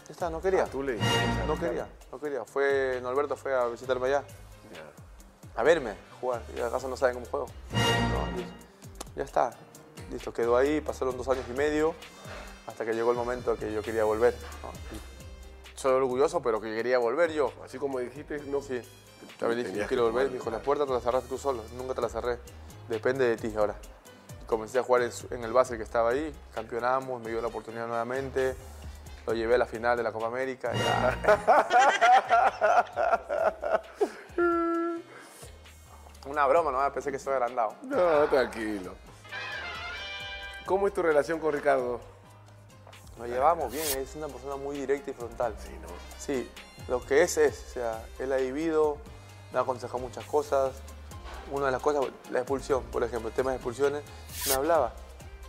ya 0.07 0.13
está, 0.13 0.31
no 0.31 0.41
quería. 0.41 0.65
Ah, 0.65 0.67
tú 0.67 0.83
le 0.83 0.93
dijiste, 0.93 1.45
No 1.47 1.59
quería, 1.59 1.89
no 2.11 2.21
quería. 2.21 2.45
Fue, 2.45 2.99
Norberto 3.03 3.37
fue 3.37 3.55
a 3.55 3.67
visitarme 3.67 4.07
allá, 4.07 4.25
Ya. 4.73 5.61
a 5.61 5.63
verme 5.63 5.95
jugar. 6.21 6.43
Y 6.57 6.61
acaso 6.61 6.89
no 6.89 6.97
saben 6.97 7.17
cómo 7.17 7.27
juego. 7.27 7.47
No, 7.73 8.37
dije, 8.37 8.49
ya 9.17 9.25
está. 9.25 9.51
Listo, 10.11 10.33
quedó 10.33 10.57
ahí, 10.57 10.81
pasaron 10.81 11.17
dos 11.17 11.29
años 11.29 11.45
y 11.49 11.53
medio, 11.53 11.95
hasta 12.67 12.85
que 12.85 12.93
llegó 12.95 13.11
el 13.13 13.17
momento 13.17 13.57
que 13.57 13.73
yo 13.73 13.83
quería 13.83 14.05
volver. 14.05 14.35
¿no? 14.63 14.71
Soy 15.81 15.93
orgulloso, 15.93 16.43
pero 16.43 16.61
que 16.61 16.75
quería 16.75 16.99
volver 16.99 17.33
yo. 17.33 17.55
Así 17.65 17.79
como 17.79 18.01
dijiste, 18.01 18.39
no. 18.41 18.61
Sí. 18.61 18.83
También 19.39 19.65
dije, 19.65 19.79
yo 19.79 19.87
quiero 19.87 20.03
volver. 20.03 20.27
Me 20.27 20.35
dijo, 20.35 20.51
¿no? 20.51 20.59
la 20.59 20.63
puerta 20.63 20.85
te 20.85 20.93
la 20.93 21.01
cerraste 21.01 21.31
tú 21.31 21.39
solo. 21.39 21.63
Nunca 21.75 21.95
te 21.95 22.03
la 22.03 22.11
cerré. 22.11 22.39
Depende 22.87 23.27
de 23.27 23.39
ti 23.39 23.51
ahora. 23.57 23.77
Comencé 24.47 24.79
a 24.79 24.83
jugar 24.83 25.11
en, 25.31 25.43
el 25.43 25.55
base 25.55 25.79
que 25.79 25.83
estaba 25.83 26.11
ahí. 26.11 26.35
Campeonamos, 26.55 27.23
me 27.23 27.31
dio 27.31 27.41
la 27.41 27.49
oportunidad 27.49 27.87
nuevamente. 27.87 28.55
Lo 29.27 29.33
llevé 29.33 29.55
a 29.55 29.59
la 29.59 29.65
final 29.65 29.97
de 29.97 30.03
la 30.03 30.13
Copa 30.13 30.27
América. 30.27 30.71
Una 36.27 36.47
broma, 36.47 36.73
no 36.73 36.93
pensé 36.93 37.11
que 37.11 37.19
soy 37.19 37.33
agrandado. 37.33 37.75
No, 37.85 38.27
tranquilo. 38.27 38.93
¿Cómo 40.67 40.89
es 40.89 40.93
tu 40.93 41.01
relación 41.01 41.39
con 41.39 41.55
Ricardo? 41.55 42.20
Nos 43.21 43.29
llevamos 43.29 43.71
bien, 43.71 43.87
es 43.99 44.17
una 44.17 44.29
persona 44.29 44.57
muy 44.57 44.79
directa 44.79 45.11
y 45.11 45.13
frontal. 45.13 45.55
Sí, 45.59 45.73
¿no? 45.83 45.89
Sí, 46.19 46.51
lo 46.89 47.05
que 47.05 47.21
es 47.21 47.37
es, 47.37 47.67
o 47.69 47.73
sea, 47.75 48.03
él 48.19 48.33
ha 48.33 48.39
vivido, 48.39 48.97
me 49.53 49.59
ha 49.59 49.63
aconsejado 49.63 49.99
muchas 49.99 50.25
cosas. 50.25 50.73
Una 51.53 51.67
de 51.67 51.73
las 51.73 51.83
cosas, 51.83 52.07
la 52.31 52.39
expulsión, 52.39 52.83
por 52.85 53.05
ejemplo, 53.05 53.29
el 53.29 53.35
tema 53.35 53.51
de 53.51 53.57
expulsiones, 53.57 54.03
me 54.49 54.55
hablaba. 54.55 54.95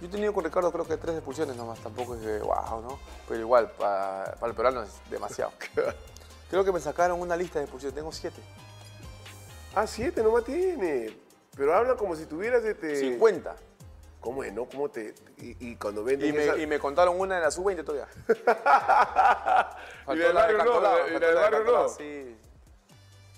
Yo 0.01 0.07
he 0.07 0.09
tenido 0.09 0.33
con 0.33 0.43
Ricardo 0.43 0.69
creo 0.73 0.85
que 0.85 0.97
tres 0.97 1.15
expulsiones 1.15 1.55
nomás, 1.55 1.79
tampoco 1.79 2.15
es 2.15 2.21
que 2.21 2.39
wow, 2.39 2.81
¿no? 2.81 2.99
Pero 3.29 3.39
igual, 3.39 3.71
para, 3.71 4.35
para 4.37 4.49
el 4.49 4.55
peruano 4.55 4.83
es 4.83 4.91
demasiado. 5.09 5.53
Creo 6.49 6.65
que 6.65 6.73
me 6.73 6.81
sacaron 6.81 7.21
una 7.21 7.37
lista 7.37 7.59
de 7.59 7.63
expulsiones, 7.63 7.95
tengo 7.95 8.11
siete. 8.11 8.41
Ah, 9.73 9.87
siete 9.87 10.21
nomás 10.21 10.43
tiene. 10.43 11.17
Pero 11.55 11.73
habla 11.73 11.95
como 11.95 12.17
si 12.17 12.25
tuvieras 12.25 12.65
este. 12.65 12.97
50. 12.97 13.55
¿Cómo 14.21 14.43
es, 14.43 14.53
no? 14.53 14.65
¿Cómo 14.65 14.89
te.? 14.89 15.15
Y, 15.39 15.71
y 15.71 15.75
cuando 15.75 16.01
Y 16.01 16.15
venden 16.15 16.35
me, 16.35 16.63
y 16.63 16.67
me 16.67 16.79
contaron 16.79 17.19
una 17.19 17.37
en 17.37 17.43
la 17.43 17.51
sub-20 17.51 17.83
todavía. 17.83 18.07
Y 20.07 20.15
del 20.15 20.33
barrio 20.33 20.57
no, 20.63 21.07
y 21.07 21.11
del 21.11 21.19
de 21.19 21.33
barrio 21.33 21.63
no. 21.63 21.89
Sí. 21.89 22.37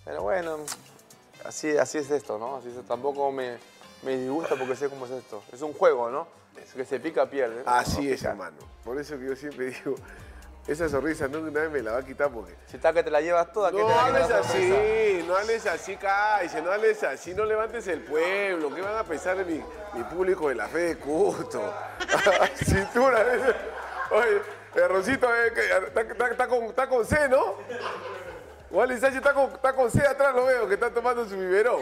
Pero 0.03 0.21
bueno, 0.21 0.57
así, 1.45 1.77
así 1.77 1.97
es 1.97 2.11
esto, 2.11 2.37
¿no? 2.37 2.57
Así 2.57 2.67
es, 2.67 2.85
tampoco 2.85 3.31
me, 3.31 3.57
me 4.03 4.17
disgusta 4.17 4.55
porque 4.57 4.75
sé 4.75 4.89
cómo 4.89 5.05
es 5.05 5.11
esto. 5.11 5.41
Es 5.53 5.61
un 5.61 5.73
juego, 5.73 6.09
¿no? 6.11 6.27
Que 6.75 6.85
se 6.85 6.99
pica 6.99 7.29
pierde. 7.29 7.63
Así 7.65 8.11
es, 8.11 8.23
hermano. 8.23 8.57
Por 8.83 8.99
eso 8.99 9.17
que 9.17 9.25
yo 9.25 9.35
siempre 9.35 9.67
digo, 9.67 9.95
esa 10.67 10.87
sonrisa 10.87 11.27
no 11.27 11.41
nadie 11.41 11.67
me 11.67 11.81
la 11.81 11.91
va 11.93 11.97
a 11.99 12.05
quitar 12.05 12.31
porque. 12.31 12.55
Si 12.67 12.77
está 12.77 12.93
que 12.93 13.03
te 13.03 13.11
la 13.11 13.19
llevas 13.19 13.51
toda, 13.51 13.69
que 13.69 13.77
No 13.77 13.87
te 13.87 13.93
la 13.93 14.05
hables 14.05 14.31
así, 14.31 15.25
no 15.27 15.35
hables 15.35 15.65
así, 15.65 15.97
cállese, 15.97 16.61
no 16.61 16.71
hables 16.71 17.03
así, 17.03 17.33
no 17.33 17.43
levantes 17.43 17.85
el 17.87 17.99
pueblo. 18.01 18.73
¿Qué 18.73 18.81
van 18.81 18.95
a 18.95 19.03
pensar 19.03 19.35
de 19.37 19.43
mi, 19.43 19.61
mi 19.93 20.03
público 20.05 20.47
de 20.47 20.55
la 20.55 20.67
fe 20.67 20.79
de 20.79 20.97
culto? 20.97 21.73
Cintura. 22.63 23.25
Oye, 24.11 24.41
el 24.75 24.89
Rosito 24.89 25.27
eh, 25.35 25.51
está, 26.31 26.47
con, 26.87 27.05
C, 27.05 27.27
¿no? 27.27 27.55
Wally 28.71 28.99
Sánchez 28.99 29.17
está 29.17 29.33
con, 29.33 29.51
está 29.51 29.73
con 29.73 29.91
C 29.91 30.01
atrás, 30.05 30.33
lo 30.33 30.45
veo, 30.45 30.67
que 30.67 30.75
está 30.75 30.89
tomando 30.91 31.27
su 31.27 31.37
biberón. 31.37 31.81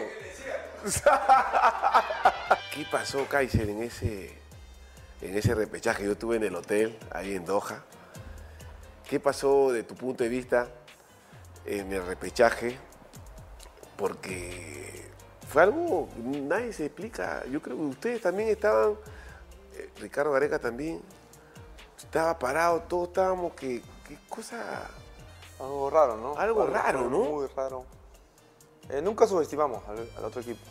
¿Qué 2.74 2.86
pasó, 2.90 3.26
Kaiser, 3.28 3.68
en 3.68 3.82
ese, 3.84 4.36
en 5.20 5.36
ese 5.36 5.54
repechaje 5.54 6.02
que 6.02 6.08
yo 6.08 6.18
tuve 6.18 6.36
en 6.36 6.44
el 6.44 6.56
hotel, 6.56 6.98
ahí 7.12 7.36
en 7.36 7.44
Doha? 7.44 7.84
¿Qué 9.12 9.20
pasó 9.20 9.70
de 9.70 9.82
tu 9.82 9.94
punto 9.94 10.24
de 10.24 10.30
vista 10.30 10.68
en 11.66 11.92
el 11.92 12.06
repechaje? 12.06 12.78
Porque 13.94 15.06
fue 15.50 15.64
algo 15.64 16.08
que 16.08 16.22
nadie 16.40 16.72
se 16.72 16.86
explica. 16.86 17.44
Yo 17.44 17.60
creo 17.60 17.76
que 17.76 17.82
ustedes 17.82 18.22
también 18.22 18.48
estaban, 18.48 18.92
eh, 19.74 19.90
Ricardo 20.00 20.32
Gareca 20.32 20.58
también, 20.58 21.02
estaba 21.98 22.38
parado, 22.38 22.80
todos 22.88 23.08
estábamos 23.08 23.52
que, 23.52 23.82
qué 24.08 24.16
cosa... 24.30 24.88
Algo 25.60 25.90
raro, 25.90 26.16
¿no? 26.16 26.34
Algo 26.38 26.66
raro, 26.66 27.10
¿no? 27.10 27.18
Muy 27.18 27.46
raro. 27.48 27.84
Eh, 28.88 29.02
nunca 29.02 29.26
subestimamos 29.26 29.86
al, 29.88 30.08
al 30.16 30.24
otro 30.24 30.40
equipo. 30.40 30.64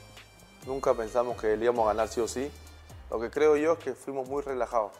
Nunca 0.65 0.95
pensamos 0.95 1.39
que 1.39 1.55
le 1.55 1.65
íbamos 1.65 1.85
a 1.85 1.89
ganar 1.89 2.07
sí 2.07 2.19
o 2.19 2.27
sí. 2.27 2.49
Lo 3.11 3.19
que 3.19 3.29
creo 3.29 3.55
yo 3.55 3.73
es 3.73 3.77
que 3.77 3.93
fuimos 3.93 4.27
muy 4.27 4.41
relajados. 4.41 4.93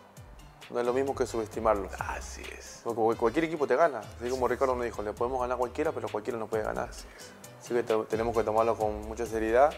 No 0.74 0.80
es 0.80 0.86
lo 0.86 0.93
mismo 0.93 1.13
que 1.15 1.26
subestimarlos. 1.26 1.91
Así 1.99 2.41
es. 2.57 2.82
Porque 2.84 3.17
cualquier 3.19 3.45
equipo 3.45 3.67
te 3.67 3.76
gana. 3.76 3.99
Así 3.99 4.30
como 4.30 4.47
Ricardo 4.47 4.76
nos 4.76 4.86
dijo, 4.86 5.01
le 5.03 5.11
podemos 5.13 5.41
ganar 5.41 5.55
a 5.55 5.57
cualquiera, 5.57 5.91
pero 5.91 6.07
cualquiera 6.07 6.39
no 6.39 6.47
puede 6.47 6.63
ganar. 6.63 6.89
Así 6.89 7.74
que 7.74 7.84
te- 7.84 8.03
tenemos 8.05 8.36
que 8.36 8.43
tomarlo 8.43 8.76
con 8.78 9.01
mucha 9.07 9.26
seriedad. 9.26 9.74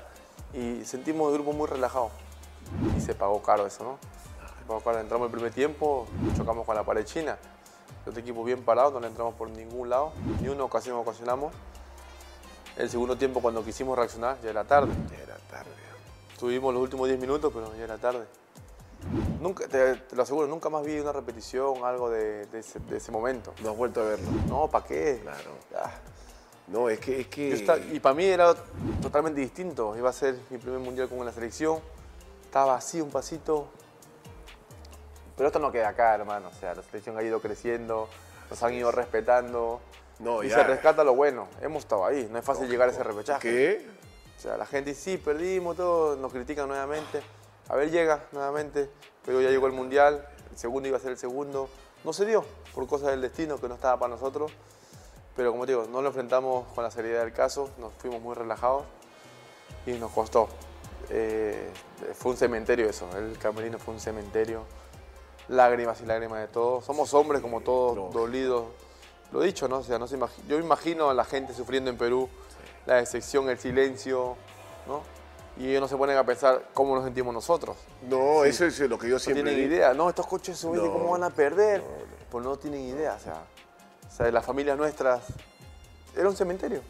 Y 0.54 0.86
sentimos 0.86 1.30
el 1.30 1.34
grupo 1.36 1.54
muy 1.54 1.68
relajado. 1.68 2.12
Y 2.96 3.02
se 3.02 3.16
pagó 3.16 3.42
caro 3.42 3.66
eso, 3.66 3.84
¿no? 3.84 3.98
Se 4.60 4.66
pagó 4.68 4.82
caro. 4.82 5.00
Entramos 5.00 5.26
el 5.26 5.32
primer 5.32 5.52
tiempo, 5.52 6.08
chocamos 6.38 6.66
con 6.66 6.76
la 6.76 6.84
pared 6.84 7.04
china. 7.06 7.38
El 8.04 8.10
otro 8.10 8.22
equipo 8.22 8.44
bien 8.44 8.64
parado, 8.64 8.92
no 8.92 9.00
le 9.00 9.08
entramos 9.08 9.34
por 9.36 9.50
ningún 9.50 9.90
lado. 9.90 10.14
Ni 10.42 10.50
una 10.50 10.64
ocasión 10.64 10.96
ocasionamos. 10.98 11.54
El 12.78 12.90
segundo 12.90 13.18
tiempo, 13.18 13.42
cuando 13.42 13.64
quisimos 13.64 13.98
reaccionar, 13.98 14.38
ya 14.44 14.50
era 14.52 14.64
tarde. 14.64 14.94
Ya 15.12 15.24
era 15.24 15.36
tarde. 15.50 15.70
Tuvimos 16.40 16.74
los 16.74 16.84
últimos 16.84 17.08
10 17.08 17.20
minutos, 17.20 17.52
pero 17.54 17.74
ya 17.76 17.84
era 17.84 17.98
tarde. 17.98 18.26
Nunca, 19.40 19.68
te, 19.68 19.96
te 19.96 20.16
lo 20.16 20.24
aseguro, 20.24 20.48
nunca 20.48 20.70
más 20.70 20.84
vi 20.86 21.00
una 21.00 21.12
repetición, 21.12 21.84
algo 21.84 22.10
de, 22.10 22.46
de 22.48 22.60
ese, 22.60 22.80
de 22.80 22.98
ese 22.98 23.12
momento. 23.12 23.54
No 23.62 23.72
has 23.72 23.78
vuelto 23.78 24.02
a 24.02 24.06
verlo. 24.06 24.28
No, 24.48 24.68
¿para 24.70 24.86
qué? 24.86 25.20
Claro. 25.22 25.52
Ah, 25.76 25.92
No, 26.68 26.90
es 26.90 27.00
que... 27.00 27.22
Es 27.22 27.28
que... 27.28 27.90
y 27.92 28.00
para 28.00 28.16
mí 28.16 28.26
era 28.26 28.54
totalmente 29.02 29.42
distinto. 29.42 29.96
Iba 29.98 30.10
a 30.10 30.14
ser 30.14 30.38
mi 30.50 30.58
primer 30.58 30.80
mundial 30.80 31.10
con 31.10 31.24
la 31.26 31.32
selección. 31.32 31.80
Estaba 32.46 32.76
así, 32.76 33.02
un 33.02 33.10
pasito. 33.10 33.68
Pero 35.36 35.48
esto 35.48 35.60
no 35.60 35.72
queda 35.72 35.90
acá, 35.90 36.16
hermano. 36.16 36.50
O 36.50 36.54
sea, 36.60 36.74
la 36.76 36.84
selección 36.84 37.18
ha 37.18 37.24
ido 37.24 37.42
creciendo, 37.42 38.08
nos 38.50 38.64
han 38.64 38.74
ido 38.74 38.92
respetando. 38.92 39.82
No, 40.20 40.44
y 40.44 40.50
ya. 40.50 40.58
se 40.58 40.64
rescata 40.64 41.04
lo 41.04 41.16
bueno. 41.16 41.48
Hemos 41.62 41.84
estado 41.84 42.06
ahí. 42.06 42.28
No 42.32 42.38
es 42.40 42.46
fácil 42.46 42.70
llegar 42.70 42.88
a 42.88 42.92
ese 42.92 43.04
repechaje. 43.04 43.42
¿Qué? 43.42 43.88
O 44.38 44.40
sea, 44.40 44.58
la 44.58 44.66
gente 44.66 44.92
dice, 44.92 45.12
sí, 45.12 45.18
perdimos, 45.18 45.76
todo, 45.76 46.16
nos 46.16 46.32
critican 46.32 46.68
nuevamente. 46.68 47.22
A 47.70 47.76
ver, 47.76 47.92
llega 47.92 48.24
nuevamente, 48.32 48.90
pero 49.26 49.42
ya 49.42 49.50
llegó 49.50 49.68
el 49.68 49.74
Mundial, 49.74 50.28
el 50.52 50.58
segundo 50.58 50.88
iba 50.88 50.98
a 50.98 51.02
ser 51.02 51.12
el 51.12 51.18
segundo. 51.18 51.70
No 52.04 52.14
se 52.14 52.26
dio, 52.26 52.44
por 52.76 52.88
cosas 52.88 53.12
del 53.12 53.22
destino 53.22 53.60
que 53.60 53.68
no 53.68 53.76
estaba 53.76 53.98
para 53.98 54.14
nosotros. 54.14 54.52
Pero 55.36 55.52
como 55.52 55.66
te 55.66 55.72
digo, 55.72 55.88
no 55.90 56.02
lo 56.02 56.10
enfrentamos 56.10 56.68
con 56.76 56.84
la 56.84 56.92
seriedad 56.92 57.22
del 57.22 57.34
caso, 57.34 57.70
nos 57.80 57.94
fuimos 57.94 58.22
muy 58.22 58.36
relajados 58.36 58.84
y 59.86 59.94
nos 59.94 60.12
costó. 60.12 60.48
Eh, 61.10 61.72
fue 62.14 62.32
un 62.32 62.38
cementerio 62.38 62.88
eso, 62.88 63.10
el 63.18 63.38
camerino 63.38 63.80
fue 63.80 63.94
un 63.94 64.00
cementerio. 64.00 64.64
Lágrimas 65.48 66.00
y 66.02 66.06
lágrimas 66.06 66.40
de 66.40 66.48
todos. 66.48 66.86
Somos 66.86 67.14
hombres 67.14 67.42
como 67.42 67.62
todos, 67.62 68.14
dolidos. 68.14 68.66
Lo 69.32 69.42
dicho, 69.42 69.68
¿no? 69.68 69.78
O 69.80 69.84
sea, 69.84 69.98
no 69.98 70.08
se 70.08 70.18
imagi- 70.18 70.46
yo 70.48 70.60
imagino 70.60 71.10
a 71.10 71.14
la 71.14 71.26
gente 71.26 71.54
sufriendo 71.54 71.90
en 71.90 71.98
Perú, 71.98 72.30
la 72.86 72.96
decepción, 72.96 73.50
el 73.50 73.58
silencio, 73.58 74.38
¿no? 74.88 75.02
Y 75.58 75.70
ellos 75.70 75.82
no 75.82 75.88
se 75.88 75.96
ponen 75.96 76.18
a 76.18 76.24
pensar 76.26 76.64
cómo 76.74 76.96
nos 76.96 77.04
sentimos 77.04 77.34
nosotros. 77.34 77.78
No, 78.10 78.44
eso 78.44 78.66
es 78.66 78.80
lo 78.80 78.98
que 78.98 79.08
yo 79.08 79.16
No 79.16 79.20
siempre 79.20 79.44
tienen 79.44 79.62
digo. 79.62 79.76
idea, 79.76 79.94
no, 79.94 80.10
estos 80.10 80.26
coches 80.26 80.58
subidos, 80.58 80.88
No, 80.88 80.94
¿cómo 80.94 81.12
van 81.12 81.24
a 81.24 81.30
perder? 81.30 81.84
Pues 82.32 82.44
no 82.44 82.58
tienen 82.58 82.82
idea, 82.82 83.14
o 83.14 83.20
sea, 83.20 83.44
o 84.08 84.16
sea, 84.16 84.32
las 84.32 84.44
familias 84.44 84.76
nuestras, 84.78 85.22
era 86.16 86.28
un 86.28 86.36
cementerio, 86.36 86.82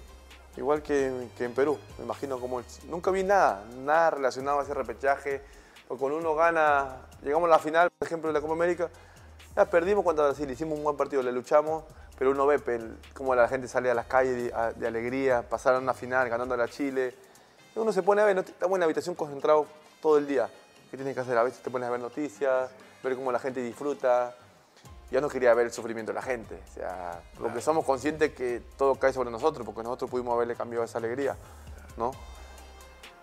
igual 0.55 0.82
que, 0.82 1.28
que 1.38 1.43
en 1.43 1.53
Perú, 1.53 1.78
me 1.97 2.05
imagino 2.05 2.39
como, 2.39 2.59
el- 2.59 2.66
nunca 2.88 3.11
vi 3.11 3.24
nada, 3.24 3.66
nada 3.80 4.11
relacionado 4.11 4.61
a 4.61 4.64
ese 4.64 4.74
repechaje, 4.74 5.41
porque 5.88 5.99
cuando 5.99 6.18
uno 6.20 6.34
gana, 6.34 7.01
llegamos 7.22 7.47
a 7.47 7.51
la 7.51 7.59
final, 7.59 7.91
por 7.91 8.05
ejemplo, 8.07 8.30
de 8.30 8.34
la 8.34 8.39
Copa 8.41 8.53
América, 8.53 8.89
ya 9.57 9.66
perdimos 9.66 10.05
contra 10.05 10.26
Brasil, 10.28 10.49
hicimos 10.49 10.78
un 10.78 10.86
buen 10.86 10.95
partido, 10.95 11.22
le 11.22 11.34
luchamos, 11.34 11.84
pero 12.18 12.32
uno 12.32 12.45
ve 12.47 12.61
cómo 13.14 13.36
la 13.36 13.49
gente 13.49 13.68
sale 13.68 13.91
a 13.91 13.93
las 13.93 14.05
calles 14.05 14.36
de, 14.36 14.74
de 14.78 14.88
alegría, 14.88 15.41
pasaron 15.49 15.84
una 15.84 15.93
final 15.93 16.30
ganando 16.30 16.53
a 16.53 16.57
la 16.57 16.70
Chile, 16.70 17.14
uno 17.76 17.91
se 17.91 18.03
pone 18.03 18.21
a 18.21 18.26
ver, 18.26 18.36
no 18.36 18.41
estamos 18.41 18.76
en 18.76 18.80
la 18.80 18.86
habitación 18.86 19.15
concentrado 19.15 19.65
todo 20.01 20.17
el 20.17 20.28
día. 20.28 20.49
¿Qué 20.91 20.97
tienes 20.97 21.15
que 21.15 21.21
hacer? 21.21 21.38
A 21.38 21.43
veces 21.43 21.61
te 21.61 21.71
pones 21.71 21.88
a 21.88 21.91
ver 21.91 21.99
noticias, 21.99 22.69
ver 23.03 23.15
cómo 23.15 23.32
la 23.32 23.39
gente 23.39 23.61
disfruta. 23.61 24.36
Ya 25.09 25.21
no 25.21 25.30
quería 25.30 25.53
ver 25.53 25.67
el 25.67 25.71
sufrimiento 25.71 26.11
de 26.11 26.15
la 26.15 26.21
gente. 26.21 26.59
O 26.69 26.74
sea, 26.74 27.21
porque 27.39 27.61
somos 27.61 27.86
conscientes 27.86 28.34
que 28.34 28.61
todo 28.78 28.95
cae 28.95 29.13
sobre 29.13 29.32
nosotros, 29.32 29.65
porque 29.65 29.84
nosotros 29.84 30.09
pudimos 30.09 30.34
haberle 30.36 30.55
cambiado 30.55 30.86
esa 30.86 30.97
alegría, 30.97 31.36
¿no? 31.97 32.11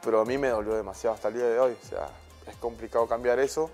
Pero 0.02 0.20
a 0.20 0.24
mí 0.24 0.38
me 0.38 0.48
dolió 0.48 0.74
demasiado 0.74 1.14
hasta 1.14 1.28
el 1.28 1.34
día 1.34 1.46
de 1.46 1.58
hoy. 1.58 1.76
O 1.80 1.86
sea, 1.86 2.08
es 2.46 2.56
complicado 2.56 3.06
cambiar 3.06 3.38
eso. 3.38 3.70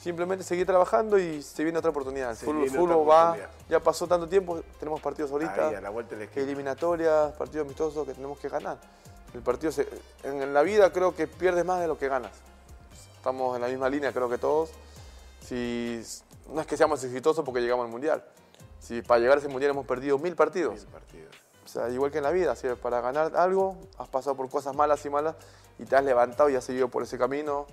Simplemente 0.00 0.44
seguir 0.44 0.66
trabajando 0.66 1.18
y 1.18 1.42
se 1.42 1.62
viene 1.62 1.78
otra 1.78 1.90
oportunidad. 1.90 2.34
Se 2.34 2.44
fútbol, 2.44 3.08
va, 3.08 3.36
ya 3.68 3.78
pasó 3.78 4.08
tanto 4.08 4.28
tiempo, 4.28 4.60
tenemos 4.78 5.00
partidos 5.00 5.30
ahorita 5.30 5.68
Ahí, 5.68 5.74
a 5.76 5.80
la 5.80 5.90
vuelta 5.90 6.16
de 6.16 6.18
la 6.18 6.24
esquina. 6.24 6.44
eliminatorias, 6.44 7.32
partidos 7.34 7.66
amistosos 7.66 8.04
que 8.06 8.12
tenemos 8.12 8.36
que 8.38 8.48
ganar. 8.48 8.78
El 9.34 9.40
partido 9.40 9.72
se- 9.72 9.88
en 10.24 10.52
la 10.52 10.62
vida 10.62 10.92
creo 10.92 11.14
que 11.14 11.26
pierdes 11.26 11.64
más 11.64 11.80
de 11.80 11.86
lo 11.88 11.98
que 11.98 12.08
ganas. 12.08 12.32
Estamos 13.16 13.54
en 13.56 13.62
la 13.62 13.68
misma 13.68 13.88
línea 13.88 14.12
creo 14.12 14.28
que 14.28 14.38
todos. 14.38 14.70
Si 15.40 16.02
no 16.48 16.60
es 16.60 16.66
que 16.66 16.76
seamos 16.76 17.02
exitosos 17.04 17.44
porque 17.44 17.60
llegamos 17.60 17.84
al 17.86 17.90
mundial. 17.90 18.24
Si 18.80 19.00
para 19.02 19.20
llegar 19.20 19.38
a 19.38 19.40
ese 19.40 19.48
mundial 19.48 19.70
hemos 19.70 19.86
perdido 19.86 20.18
mil 20.18 20.34
partidos. 20.34 20.74
Mil 20.74 20.86
partidos. 20.86 21.34
O 21.64 21.68
sea, 21.68 21.88
igual 21.88 22.10
que 22.10 22.18
en 22.18 22.24
la 22.24 22.30
vida, 22.32 22.52
así, 22.52 22.66
para 22.82 23.00
ganar 23.00 23.36
algo 23.36 23.76
has 23.96 24.08
pasado 24.08 24.36
por 24.36 24.50
cosas 24.50 24.74
malas 24.74 25.04
y 25.06 25.10
malas 25.10 25.36
y 25.78 25.84
te 25.84 25.96
has 25.96 26.04
levantado 26.04 26.50
y 26.50 26.56
has 26.56 26.64
seguido 26.64 26.88
por 26.88 27.02
ese 27.04 27.16
camino. 27.16 27.66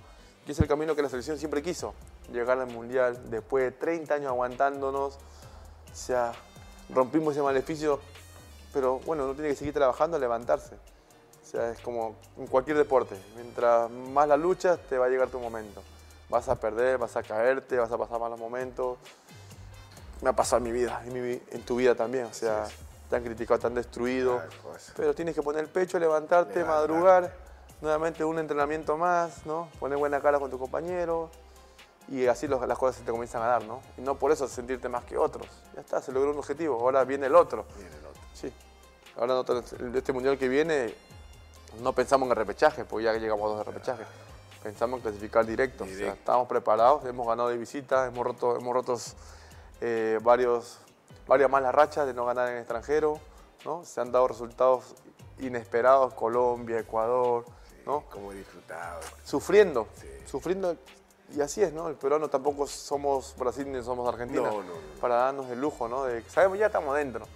Y 0.46 0.52
es 0.52 0.58
el 0.60 0.68
camino 0.68 0.94
que 0.96 1.02
la 1.02 1.08
selección 1.08 1.36
siempre 1.38 1.62
quiso, 1.62 1.92
llegar 2.32 2.58
al 2.58 2.68
Mundial 2.68 3.30
después 3.30 3.64
de 3.64 3.72
30 3.72 4.14
años 4.14 4.28
aguantándonos. 4.28 5.16
O 5.16 5.94
sea, 5.94 6.32
rompimos 6.88 7.32
ese 7.34 7.42
maleficio, 7.42 8.00
pero 8.72 9.00
bueno, 9.00 9.24
uno 9.24 9.34
tiene 9.34 9.50
que 9.50 9.56
seguir 9.56 9.74
trabajando, 9.74 10.18
levantarse. 10.18 10.76
O 11.50 11.52
sea, 11.52 11.70
es 11.70 11.80
como 11.80 12.14
en 12.38 12.46
cualquier 12.46 12.76
deporte. 12.76 13.16
Mientras 13.34 13.90
más 13.90 14.28
la 14.28 14.36
luchas, 14.36 14.78
te 14.88 14.96
va 14.96 15.06
a 15.06 15.08
llegar 15.08 15.28
tu 15.30 15.40
momento. 15.40 15.82
Vas 16.28 16.48
a 16.48 16.54
perder, 16.54 16.96
vas 16.96 17.16
a 17.16 17.24
caerte, 17.24 17.76
vas 17.76 17.90
a 17.90 17.98
pasar 17.98 18.20
malos 18.20 18.38
momentos. 18.38 18.98
Me 20.22 20.30
ha 20.30 20.32
pasado 20.32 20.58
en 20.58 20.62
mi 20.62 20.70
vida, 20.70 21.02
en, 21.04 21.12
mi 21.12 21.20
vi- 21.20 21.42
en 21.50 21.62
tu 21.62 21.74
vida 21.74 21.96
también. 21.96 22.26
O 22.26 22.32
sea, 22.32 22.66
te 23.08 23.16
han 23.16 23.24
criticado, 23.24 23.58
te 23.58 23.66
han 23.66 23.74
destruido. 23.74 24.40
Cosa. 24.62 24.92
Pero 24.96 25.12
tienes 25.12 25.34
que 25.34 25.42
poner 25.42 25.64
el 25.64 25.68
pecho, 25.68 25.98
levantarte, 25.98 26.62
madrugar. 26.62 27.34
Nuevamente 27.80 28.22
un 28.24 28.38
entrenamiento 28.38 28.96
más, 28.96 29.44
¿no? 29.44 29.68
Poner 29.80 29.98
buena 29.98 30.20
cara 30.20 30.38
con 30.38 30.50
tu 30.52 30.58
compañero. 30.58 31.30
Y 32.06 32.26
así 32.28 32.46
los- 32.46 32.64
las 32.64 32.78
cosas 32.78 32.94
se 32.96 33.02
te 33.02 33.10
comienzan 33.10 33.42
a 33.42 33.46
dar, 33.46 33.64
¿no? 33.64 33.80
Y 33.98 34.02
no 34.02 34.14
por 34.16 34.30
eso 34.30 34.46
sentirte 34.46 34.88
más 34.88 35.02
que 35.02 35.18
otros. 35.18 35.48
Ya 35.74 35.80
está, 35.80 36.00
se 36.00 36.12
logró 36.12 36.30
un 36.30 36.38
objetivo. 36.38 36.78
Ahora 36.78 37.02
viene 37.02 37.26
el 37.26 37.34
otro. 37.34 37.64
Viene 37.76 37.96
el 37.96 38.06
otro. 38.06 38.22
Sí. 38.34 38.52
Ahora 39.16 39.42
este 39.96 40.12
mundial 40.12 40.38
que 40.38 40.46
viene, 40.48 40.94
no 41.80 41.92
pensamos 41.92 42.26
en 42.26 42.30
el 42.32 42.36
repechaje, 42.36 42.84
porque 42.84 43.04
ya 43.04 43.12
llegamos 43.14 43.44
a 43.44 43.48
dos 43.48 43.58
de 43.58 43.72
repechaje. 43.72 44.02
Pensamos 44.62 44.98
en 44.98 45.02
clasificar 45.02 45.46
directo. 45.46 45.84
O 45.84 45.86
sea, 45.86 45.96
Directo. 45.96 46.18
estamos 46.18 46.48
preparados, 46.48 47.04
hemos 47.06 47.26
ganado 47.26 47.48
de 47.48 47.56
visita, 47.56 48.06
hemos 48.06 48.24
roto, 48.26 48.56
hemos 48.56 48.74
roto 48.74 48.96
eh, 49.80 50.18
varios, 50.22 50.78
varias 51.26 51.50
malas 51.50 51.74
rachas 51.74 52.06
de 52.06 52.12
no 52.12 52.26
ganar 52.26 52.48
en 52.48 52.54
el 52.54 52.60
extranjero. 52.60 53.18
¿no? 53.64 53.84
Se 53.84 54.00
han 54.00 54.12
dado 54.12 54.28
resultados 54.28 54.94
inesperados, 55.38 56.14
Colombia, 56.14 56.78
Ecuador, 56.78 57.44
¿no? 57.86 58.04
Cómo 58.10 58.32
he 58.32 58.36
disfrutado. 58.36 59.00
sufriendo, 59.24 59.88
sufriendo. 60.26 60.76
Y 61.34 61.40
así 61.40 61.62
es, 61.62 61.72
¿no? 61.72 61.88
El 61.88 61.94
peruano 61.94 62.28
tampoco 62.28 62.66
somos 62.66 63.34
Brasil 63.38 63.70
ni 63.70 63.82
somos 63.82 64.08
Argentina. 64.08 64.42
No, 64.42 64.62
no, 64.62 64.62
no. 64.62 65.00
Para 65.00 65.14
darnos 65.16 65.48
el 65.50 65.60
lujo, 65.60 65.88
¿no? 65.88 66.04
De 66.04 66.22
que 66.22 66.30
sabemos, 66.30 66.58
ya 66.58 66.66
estamos 66.66 66.96
dentro. 66.96 67.26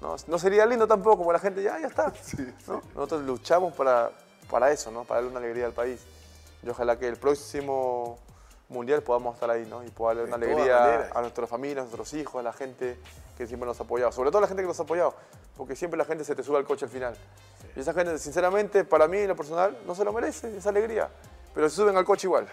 ¿No? 0.00 0.16
No 0.26 0.38
sería 0.38 0.66
lindo 0.66 0.86
tampoco, 0.86 1.18
como 1.18 1.32
la 1.32 1.38
gente, 1.38 1.62
ya, 1.62 1.78
ya 1.78 1.86
está. 1.86 2.12
¿no? 2.66 2.82
Nosotros 2.94 3.22
luchamos 3.22 3.74
para, 3.74 4.10
para 4.50 4.70
eso, 4.70 4.90
¿no? 4.90 5.04
Para 5.04 5.20
darle 5.20 5.30
una 5.30 5.40
alegría 5.40 5.66
al 5.66 5.72
país. 5.72 6.00
Y 6.62 6.68
ojalá 6.68 6.98
que 6.98 7.06
el 7.06 7.16
próximo 7.16 8.18
mundial 8.68 9.02
podamos 9.02 9.34
estar 9.34 9.50
ahí, 9.50 9.66
¿no? 9.66 9.84
Y 9.84 9.90
poder 9.90 10.28
darle 10.28 10.46
De 10.46 10.54
una 10.54 10.62
alegría 10.62 11.10
a 11.14 11.20
nuestras 11.20 11.48
familias, 11.48 11.78
a 11.78 11.82
nuestros 11.82 12.12
hijos, 12.14 12.40
a 12.40 12.42
la 12.42 12.52
gente 12.52 12.98
que 13.36 13.46
siempre 13.46 13.66
nos 13.66 13.80
ha 13.80 13.84
apoyado. 13.84 14.12
Sobre 14.12 14.30
todo 14.30 14.38
a 14.38 14.42
la 14.42 14.48
gente 14.48 14.62
que 14.62 14.68
nos 14.68 14.78
ha 14.80 14.82
apoyado, 14.82 15.14
porque 15.56 15.76
siempre 15.76 15.96
la 15.96 16.04
gente 16.04 16.24
se 16.24 16.34
te 16.34 16.42
sube 16.42 16.58
al 16.58 16.64
coche 16.64 16.84
al 16.84 16.90
final. 16.90 17.16
Y 17.74 17.80
esa 17.80 17.92
gente, 17.92 18.18
sinceramente, 18.18 18.84
para 18.84 19.08
mí, 19.08 19.18
en 19.18 19.28
lo 19.28 19.36
personal, 19.36 19.78
no 19.86 19.94
se 19.94 20.04
lo 20.04 20.12
merece 20.12 20.56
esa 20.56 20.70
alegría. 20.70 21.08
Pero 21.54 21.68
se 21.68 21.76
suben 21.76 21.96
al 21.96 22.04
coche 22.04 22.26
igual, 22.26 22.46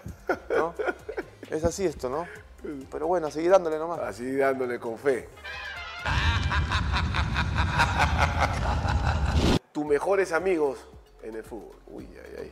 ¿no? 0.56 0.74
es 1.50 1.64
así 1.64 1.84
esto, 1.84 2.08
¿no? 2.08 2.26
Pero 2.90 3.06
bueno, 3.06 3.26
a 3.26 3.30
seguir 3.30 3.50
dándole 3.50 3.78
nomás. 3.78 4.00
Así 4.00 4.36
dándole 4.36 4.80
con 4.80 4.98
fe. 4.98 5.28
Tus 9.72 9.84
mejores 9.84 10.32
amigos 10.32 10.78
en 11.22 11.36
el 11.36 11.44
fútbol. 11.44 11.76
Uy, 11.86 12.08
ay, 12.24 12.36
ay. 12.42 12.50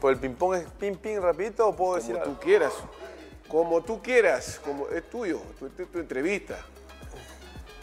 ¿Por 0.00 0.12
el 0.12 0.18
ping-pong 0.18 0.54
es 0.56 0.66
ping-ping 0.78 1.20
rapidito 1.20 1.68
o 1.68 1.76
puedo 1.76 1.94
decir 1.96 2.12
Como 2.14 2.24
algo? 2.24 2.34
tú 2.36 2.40
quieras. 2.44 2.72
Como 3.48 3.82
tú 3.82 4.02
quieras, 4.02 4.60
como 4.64 4.88
es 4.88 5.08
tuyo, 5.08 5.40
tu, 5.58 5.68
tu- 5.70 5.86
tu 5.86 5.98
entrevista. 5.98 6.58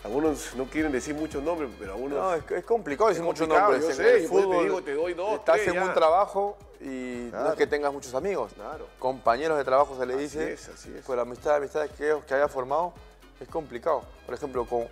Algunos 0.06 0.56
no 0.56 0.66
quieren 0.66 0.92
decir 0.92 1.16
muchos 1.16 1.42
nombres, 1.42 1.72
pero 1.80 1.94
algunos... 1.94 2.20
No, 2.20 2.34
es, 2.36 2.44
es 2.52 2.64
complicado 2.64 3.10
decir 3.10 3.24
muchos 3.24 3.48
nombres. 3.48 3.82
yo 3.82 3.90
En 3.90 3.96
sé, 3.96 4.18
el 4.18 4.24
y 4.26 4.28
por 4.28 4.40
eso 4.40 4.48
te 4.50 4.54
fútbol 4.54 4.64
digo, 4.66 4.84
te 4.84 4.94
doy 4.94 5.14
dos, 5.16 5.34
Estás 5.40 5.56
tres, 5.56 5.68
en 5.70 5.74
ya. 5.74 5.84
un 5.84 5.94
trabajo 5.96 6.58
y 6.80 7.30
no 7.32 7.50
es 7.50 7.56
que 7.56 7.66
tengas 7.66 7.92
muchos 7.92 8.14
amigos. 8.14 8.54
Claro. 8.54 8.86
Compañeros 9.00 9.58
de 9.58 9.64
trabajo 9.64 9.98
se 9.98 10.06
le 10.06 10.14
Así 10.14 10.22
dice. 10.24 10.54
es, 10.54 10.70
así 10.70 10.94
es. 10.96 11.04
Pues 11.04 11.16
la 11.16 11.24
amistad, 11.24 11.56
amistades 11.56 11.90
que, 11.94 12.16
que 12.28 12.34
haya 12.36 12.48
formado 12.48 12.94
es 13.40 13.48
complicado. 13.48 14.04
Por 14.28 14.36
ejemplo, 14.36 14.66
con, 14.68 14.88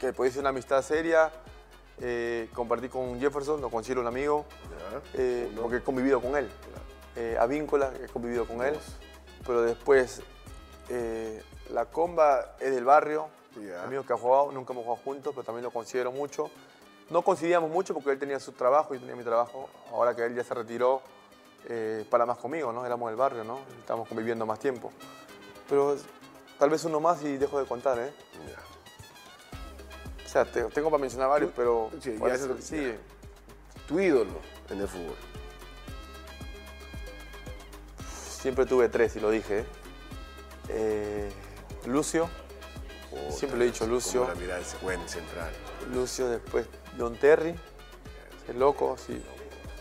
que 0.00 0.14
ser 0.30 0.40
una 0.40 0.48
amistad 0.48 0.80
seria, 0.80 1.30
eh, 2.00 2.48
compartir 2.54 2.88
con 2.88 3.20
Jefferson 3.20 3.62
o 3.62 3.68
con 3.68 3.84
Ciro 3.84 4.00
un 4.00 4.06
amigo, 4.06 4.46
eh, 5.12 5.52
porque 5.60 5.76
he 5.76 5.82
convivido 5.82 6.22
con 6.22 6.36
él. 6.36 6.48
Eh, 7.16 7.36
a 7.38 7.44
Víncola, 7.44 7.92
he 8.02 8.08
convivido 8.08 8.46
con 8.46 8.64
él. 8.64 8.78
Pero 9.46 9.60
después, 9.60 10.22
eh, 10.88 11.42
la 11.68 11.84
comba 11.84 12.56
es 12.60 12.74
del 12.74 12.86
barrio. 12.86 13.28
Ya. 13.60 13.82
Amigos 13.84 14.06
que 14.06 14.12
han 14.12 14.18
jugado, 14.18 14.52
nunca 14.52 14.72
hemos 14.72 14.84
jugado 14.84 15.02
juntos, 15.04 15.32
pero 15.34 15.44
también 15.44 15.64
lo 15.64 15.70
considero 15.70 16.10
mucho. 16.12 16.50
No 17.10 17.22
coincidíamos 17.22 17.70
mucho 17.70 17.92
porque 17.94 18.10
él 18.10 18.18
tenía 18.18 18.40
su 18.40 18.52
trabajo 18.52 18.94
y 18.94 18.96
yo 18.98 19.00
tenía 19.02 19.16
mi 19.16 19.24
trabajo. 19.24 19.68
Ahora 19.90 20.14
que 20.16 20.24
él 20.24 20.34
ya 20.34 20.44
se 20.44 20.54
retiró, 20.54 21.02
eh, 21.68 22.06
para 22.10 22.24
más 22.26 22.38
conmigo, 22.38 22.72
¿no? 22.72 22.86
Éramos 22.86 23.08
del 23.10 23.16
barrio, 23.16 23.44
¿no? 23.44 23.60
Estamos 23.80 24.08
conviviendo 24.08 24.46
más 24.46 24.58
tiempo. 24.58 24.90
Pero 25.68 25.96
tal 26.58 26.70
vez 26.70 26.84
uno 26.84 27.00
más 27.00 27.22
y 27.22 27.36
dejo 27.36 27.60
de 27.60 27.66
contar, 27.66 27.98
¿eh? 27.98 28.12
O 30.24 30.28
sea, 30.28 30.44
te- 30.50 30.64
tengo 30.64 30.90
para 30.90 31.00
mencionar 31.00 31.28
varios, 31.28 31.52
pero... 31.54 31.90
Sí, 32.00 32.16
ya 32.18 32.34
eso- 32.34 32.56
sí, 32.60 32.94
Tu 33.86 34.00
ídolo 34.00 34.38
en 34.70 34.80
el 34.80 34.88
fútbol. 34.88 35.14
siempre 38.40 38.66
tuve 38.66 38.88
tres 38.88 39.14
y 39.16 39.20
lo 39.20 39.30
dije, 39.30 39.60
¿eh? 39.60 39.64
Eh, 40.68 41.32
Lucio, 41.86 42.28
Siempre 43.30 43.58
lo 43.58 43.64
he 43.64 43.66
dicho, 43.66 43.86
Lucio. 43.86 44.26
La 44.28 44.34
mirada 44.34 44.60
ese 44.60 44.76
buen 44.78 45.06
central. 45.08 45.50
Lucio 45.92 46.28
después 46.28 46.66
John 46.98 47.16
Terry, 47.16 47.54
el 48.48 48.58
loco, 48.58 48.96
sí, 48.96 49.22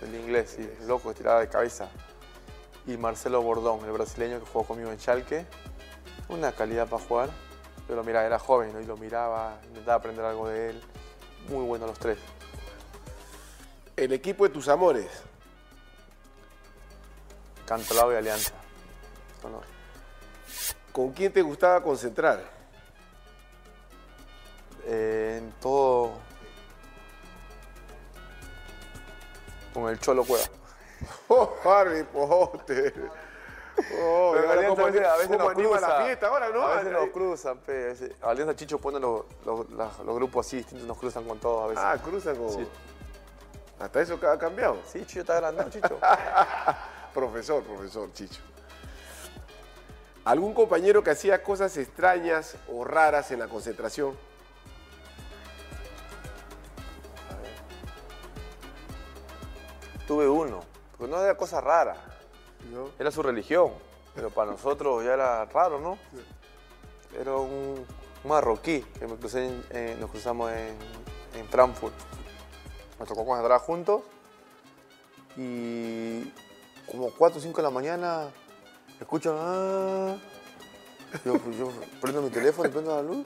el 0.01 0.15
inglés, 0.15 0.55
sí, 0.57 0.69
el 0.81 0.87
loco 0.87 1.09
que 1.09 1.15
tiraba 1.15 1.39
de 1.39 1.47
cabeza. 1.47 1.89
Y 2.87 2.97
Marcelo 2.97 3.41
Bordón, 3.41 3.85
el 3.85 3.91
brasileño 3.91 4.39
que 4.39 4.45
jugó 4.45 4.65
conmigo 4.65 4.91
en 4.91 4.99
Schalke. 4.99 5.45
Una 6.29 6.51
calidad 6.53 6.87
para 6.87 7.03
jugar, 7.03 7.29
pero 7.87 8.03
mira, 8.03 8.25
era 8.25 8.39
joven 8.39 8.73
¿no? 8.73 8.79
y 8.79 8.85
lo 8.85 8.97
miraba, 8.97 9.59
intentaba 9.67 9.97
aprender 9.97 10.25
algo 10.25 10.47
de 10.47 10.69
él. 10.69 10.81
Muy 11.49 11.65
buenos 11.65 11.89
los 11.89 11.99
tres. 11.99 12.17
El 13.95 14.13
equipo 14.13 14.47
de 14.47 14.53
tus 14.53 14.67
amores. 14.67 15.07
Cantolao 17.65 18.13
y 18.13 18.15
Alianza. 18.15 18.53
¿Con 20.91 21.11
quién 21.11 21.31
te 21.31 21.41
gustaba 21.41 21.81
concentrar? 21.81 22.60
Eh, 24.85 25.39
en 25.41 25.51
todo. 25.59 26.11
Con 29.73 29.89
el 29.89 29.99
Cholo 29.99 30.23
Cueva. 30.25 30.45
Oh, 31.29 31.55
Harry 31.65 32.03
Potter. 32.03 32.93
Oh, 34.03 34.33
Pero 34.35 34.49
ahora 34.49 34.67
a 35.13 35.17
veces, 35.17 35.29
nos 35.31 35.49
anima 35.49 35.53
cruza. 35.53 35.87
la 35.99 36.05
fiesta 36.05 36.27
ahora, 36.27 36.49
¿no? 36.49 36.61
A 36.61 36.75
veces 36.75 36.91
nos 36.91 37.09
cruzan, 37.09 37.57
pe. 37.57 37.73
veces- 37.85 38.11
Alianza 38.21 38.55
Chicho 38.55 38.77
pone 38.77 38.99
los, 38.99 39.23
los- 39.43 39.67
grupos 40.15 40.45
así 40.45 40.57
distintos, 40.57 40.87
nos 40.87 40.97
cruzan 40.99 41.23
con 41.23 41.39
todos 41.39 41.63
a 41.63 41.67
veces. 41.67 41.83
Ah, 41.83 41.97
cruzan 42.03 42.35
con... 42.35 42.51
Sí. 42.51 42.67
Hasta 43.79 44.01
eso 44.01 44.19
ha 44.29 44.37
cambiado. 44.37 44.77
Sí, 44.85 44.99
Chicho 45.05 45.21
está 45.21 45.37
grande, 45.37 45.65
Chicho. 45.71 45.97
Profesor, 47.15 47.63
profesor, 47.63 48.13
Chicho. 48.13 48.41
¿Algún 50.23 50.53
compañero 50.53 51.01
que 51.03 51.09
hacía 51.09 51.41
cosas 51.41 51.75
extrañas 51.77 52.55
o 52.71 52.83
raras 52.83 53.31
en 53.31 53.39
la 53.39 53.47
concentración? 53.47 54.15
Tuve 60.11 60.27
uno, 60.27 60.59
porque 60.97 61.09
no 61.09 61.23
era 61.23 61.37
cosa 61.37 61.61
rara, 61.61 61.95
¿No? 62.69 62.89
era 62.99 63.11
su 63.11 63.23
religión, 63.23 63.71
pero 64.13 64.29
para 64.29 64.51
nosotros 64.51 65.05
ya 65.05 65.13
era 65.13 65.45
raro, 65.45 65.79
¿no? 65.79 65.97
Era 67.17 67.37
un, 67.37 67.85
marroquí 68.25 68.81
que 68.99 69.07
me 69.07 69.15
crucé 69.15 69.49
en- 69.69 69.99
nos 70.01 70.09
cruzamos 70.11 70.51
en, 70.51 70.75
en 71.35 71.47
Frankfurt. 71.47 71.93
Nos 72.99 73.07
tocó 73.07 73.25
concentrar 73.25 73.61
juntos 73.61 74.01
y 75.37 76.25
como 76.91 77.09
4 77.17 77.39
o 77.39 77.41
5 77.41 77.55
de 77.55 77.63
la 77.63 77.69
mañana 77.69 78.27
escucho, 78.99 79.33
ah, 79.39 80.17
yo, 81.23 81.37
pues, 81.39 81.55
yo 81.57 81.71
prendo 82.01 82.21
mi 82.21 82.29
teléfono 82.31 82.67
y 82.67 82.71
prendo 82.73 82.93
la 82.93 83.01
luz 83.01 83.25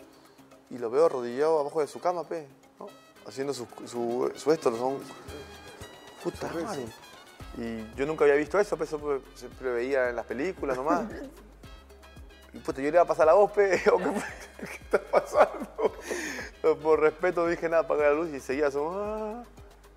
y 0.70 0.78
lo 0.78 0.91
veo 0.91 1.07
arrodillado 1.07 1.62
abajo 1.62 1.82
de 1.82 1.88
su 1.88 1.99
cama, 1.99 2.26
pe, 2.26 2.48
¿no? 2.80 2.90
haciendo 3.26 3.56
su, 3.56 3.66
su, 3.88 4.32
su 4.36 4.52
esto, 4.52 4.70
son 4.78 4.99
Puta 6.26 6.47
madre. 6.52 6.85
Y 7.57 7.85
yo 7.95 8.06
nunca 8.07 8.23
había 8.26 8.35
visto 8.35 8.60
eso, 8.60 8.76
pues, 8.76 8.89
eso 8.89 9.22
siempre 9.35 9.72
veía 9.72 10.10
en 10.10 10.15
las 10.15 10.26
películas 10.26 10.76
nomás. 10.76 11.03
Y 12.52 12.57
puta, 12.60 12.80
yo 12.81 12.85
le 12.89 12.95
iba 12.95 13.02
a 13.02 13.06
pasar 13.06 13.27
la 13.27 13.34
voz, 13.34 13.52
pe. 13.52 13.80
¿o 13.93 13.97
¿Qué, 14.60 14.65
está 14.81 14.99
pasando? 14.99 15.93
Por 16.81 16.99
respeto 16.99 17.43
no 17.43 17.47
dije 17.47 17.69
nada, 17.69 17.84
apagué 17.84 18.02
la 18.03 18.14
luz 18.14 18.30
y 18.34 18.39
seguía 18.39 18.72
su- 18.72 18.89
ah, 18.91 19.43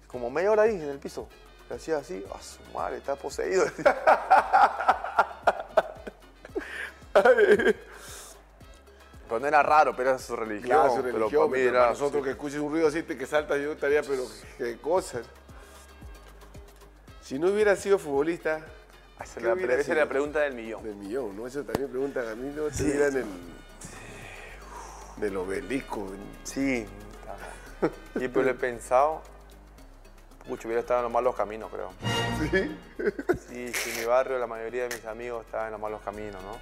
como 0.06 0.30
media 0.30 0.52
hora 0.52 0.64
ahí 0.64 0.74
en 0.74 0.82
el 0.82 0.98
piso. 0.98 1.28
Le 1.70 1.76
hacía 1.76 1.96
así, 1.96 2.22
a 2.34 2.42
su 2.42 2.59
madre, 2.74 2.98
está 2.98 3.16
poseído. 3.16 3.64
Pero 9.28 9.40
no 9.40 9.46
era 9.46 9.62
raro, 9.62 9.94
pero 9.94 10.10
era 10.10 10.18
su 10.18 10.34
religión. 10.36 10.70
Claro, 10.70 10.96
su 10.96 11.02
pero 11.02 11.18
religión, 11.18 11.42
para 11.50 11.59
mí 11.59 11.64
pero 11.64 11.70
era- 11.70 11.78
para 11.80 11.90
nosotros 11.92 12.24
que 12.24 12.30
escuches 12.30 12.60
un 12.60 12.70
ruido 12.72 12.88
así 12.88 13.02
te 13.02 13.18
que 13.18 13.26
saltas, 13.26 13.59
yo 13.60 13.72
estaría, 13.72 14.02
pero 14.02 14.22
qué 14.56 14.78
cosas. 14.78 15.26
Si 17.28 17.38
no 17.38 17.48
hubiera 17.48 17.76
sido 17.76 17.98
futbolista, 17.98 18.62
Esa 19.20 19.24
es 19.24 19.32
¿qué 19.34 19.66
la, 19.66 19.74
esa 19.74 19.82
sido? 19.84 19.96
la 19.96 20.06
pregunta 20.09 20.40
del 20.40 20.55
millón. 20.55 20.82
del 20.82 20.94
millón, 20.96 21.36
¿no? 21.36 21.46
Eso 21.46 21.62
también 21.62 21.90
preguntan 21.90 22.26
a 22.26 22.34
mí, 22.34 22.50
¿no? 22.56 22.68
Te 22.68 23.06
en 23.06 23.16
el... 23.18 23.26
Del 25.18 25.36
obelisco. 25.36 26.06
Sí. 26.44 26.86
Y 28.14 28.28
pero 28.28 28.44
lo 28.44 28.50
he 28.52 28.55
pensado. 28.55 29.20
Pucho, 30.48 30.68
hubiera 30.68 30.80
estado 30.80 31.00
en 31.00 31.02
los 31.05 31.12
malos 31.12 31.36
caminos, 31.36 31.70
creo. 31.70 31.90
¿Sí? 32.50 32.78
Sí, 33.50 33.72
sí, 33.74 34.00
mi 34.00 34.06
barrio, 34.06 34.38
la 34.38 34.46
mayoría 34.46 34.88
de 34.88 34.96
mis 34.96 35.05
amigos 35.05 35.44
estaban 35.44 35.66
en 35.66 35.72
los 35.72 35.80
malos 35.82 36.00
caminos, 36.00 36.42
¿no? 36.42 36.59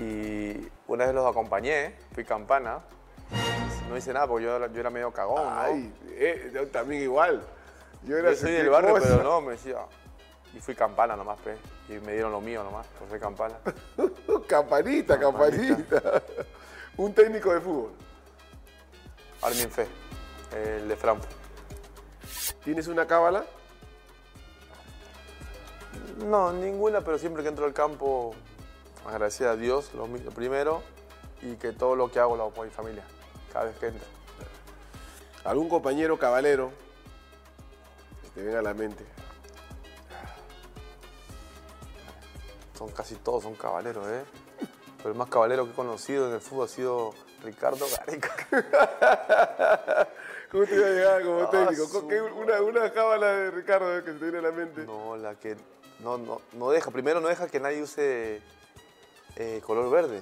Y 0.00 0.68
una 0.86 1.04
vez 1.06 1.12
los 1.16 1.28
acompañé, 1.28 1.96
fui 2.14 2.22
campana. 2.24 2.78
No 3.88 3.96
hice 3.96 4.12
nada 4.12 4.28
porque 4.28 4.44
yo, 4.44 4.54
era- 4.54 4.68
yo 4.68 4.78
era 4.78 4.90
medio 4.90 5.10
cagón, 5.12 5.42
¿no? 5.52 5.60
Ay, 5.60 5.92
eh, 6.10 6.52
yo 6.54 6.68
también 6.68 7.02
igual. 7.02 7.42
Yo 8.06 8.16
era 8.16 8.30
yo 8.30 8.36
soy 8.36 8.52
del 8.52 8.62
¿qué 8.64 8.68
barrio, 8.68 8.94
cosa? 8.94 9.08
pero 9.08 9.22
no, 9.22 9.40
me 9.40 9.52
decía. 9.52 9.78
Y 10.54 10.60
fui 10.60 10.74
campana 10.74 11.16
nomás, 11.16 11.38
pe. 11.40 11.56
Y 11.88 11.98
me 12.00 12.12
dieron 12.12 12.32
lo 12.32 12.40
mío 12.40 12.62
nomás, 12.62 12.86
por 12.86 13.08
ser 13.08 13.20
campana. 13.20 13.56
campanita, 14.46 15.18
campanita. 15.18 16.22
un 16.96 17.12
técnico 17.12 17.52
de 17.52 17.60
fútbol. 17.60 17.90
Armin 19.42 19.70
Fe, 19.70 19.86
el 20.54 20.88
de 20.88 20.96
Frankfurt. 20.96 21.30
¿Tienes 22.64 22.86
una 22.86 23.06
cábala? 23.06 23.44
No, 26.24 26.52
ninguna, 26.52 27.02
pero 27.02 27.18
siempre 27.18 27.42
que 27.42 27.48
entro 27.48 27.66
al 27.66 27.72
campo, 27.72 28.34
agradecer 29.06 29.48
a 29.48 29.56
Dios 29.56 29.92
lo, 29.94 30.06
primero 30.30 30.82
y 31.42 31.56
que 31.56 31.72
todo 31.72 31.96
lo 31.96 32.10
que 32.10 32.18
hago 32.18 32.36
lo 32.36 32.44
hago 32.44 32.52
por 32.52 32.66
mi 32.66 32.72
familia, 32.72 33.04
cada 33.52 33.66
vez 33.66 33.76
que 33.76 33.88
entro. 33.88 34.06
¿Algún 35.44 35.68
compañero 35.68 36.18
cabalero 36.18 36.72
te 38.36 38.42
venga 38.42 38.58
a 38.60 38.62
la 38.62 38.74
mente? 38.74 39.04
Son 42.78 42.88
casi 42.90 43.14
todos, 43.16 43.42
son 43.42 43.54
caballeros, 43.54 44.06
¿eh? 44.08 44.22
Pero 44.98 45.10
el 45.10 45.14
más 45.16 45.28
caballero 45.28 45.64
que 45.64 45.70
he 45.70 45.74
conocido 45.74 46.28
en 46.28 46.34
el 46.34 46.40
fútbol 46.40 46.66
ha 46.66 46.68
sido 46.68 47.14
Ricardo 47.42 47.86
Gareca. 47.96 48.36
¿Cómo 50.52 50.64
te 50.64 50.74
iba 50.76 50.86
a 50.86 50.90
llegar 50.90 51.22
como 51.24 51.40
Ah, 51.42 51.50
técnico? 51.50 51.86
su 51.86 52.06
¿Qué- 52.08 52.20
una, 52.20 52.60
una 52.60 52.92
cábala 52.92 53.26
de 53.28 53.50
Ricardo 53.50 54.04
que 54.04 54.12
se 54.12 54.18
te 54.18 54.24
viene 54.24 54.38
a 54.38 54.42
la 54.42 54.52
mente. 54.52 54.84
No, 54.84 55.16
la 55.16 55.34
que 55.36 55.56
no, 56.00 56.18
no, 56.18 56.40
no 56.52 56.70
deja, 56.70 56.90
primero 56.90 57.20
no 57.20 57.28
deja 57.28 57.46
que 57.48 57.58
nadie 57.60 57.82
use 57.82 58.42
eh, 59.36 59.60
color 59.64 59.90
verde. 59.90 60.20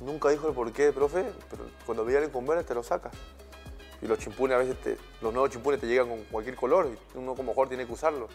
Nunca 0.00 0.30
dijo 0.30 0.48
el 0.48 0.54
porqué, 0.54 0.92
profe, 0.92 1.30
pero 1.50 1.64
cuando 1.86 2.04
ve 2.04 2.14
a 2.14 2.18
alguien 2.18 2.32
con 2.32 2.46
verde 2.46 2.64
te 2.64 2.74
lo 2.74 2.82
sacas. 2.82 3.12
Y 4.02 4.06
los 4.06 4.18
chimpunes 4.18 4.54
a 4.56 4.58
veces, 4.58 4.80
te- 4.80 4.96
los 5.20 5.32
nuevos 5.32 5.50
chimpunes 5.50 5.80
te 5.80 5.86
llegan 5.86 6.08
con 6.08 6.24
cualquier 6.24 6.56
color 6.56 6.88
y 7.14 7.18
uno 7.18 7.34
como 7.34 7.52
jugador 7.52 7.68
tiene 7.68 7.86
que 7.86 7.92
usarlo. 7.92 8.28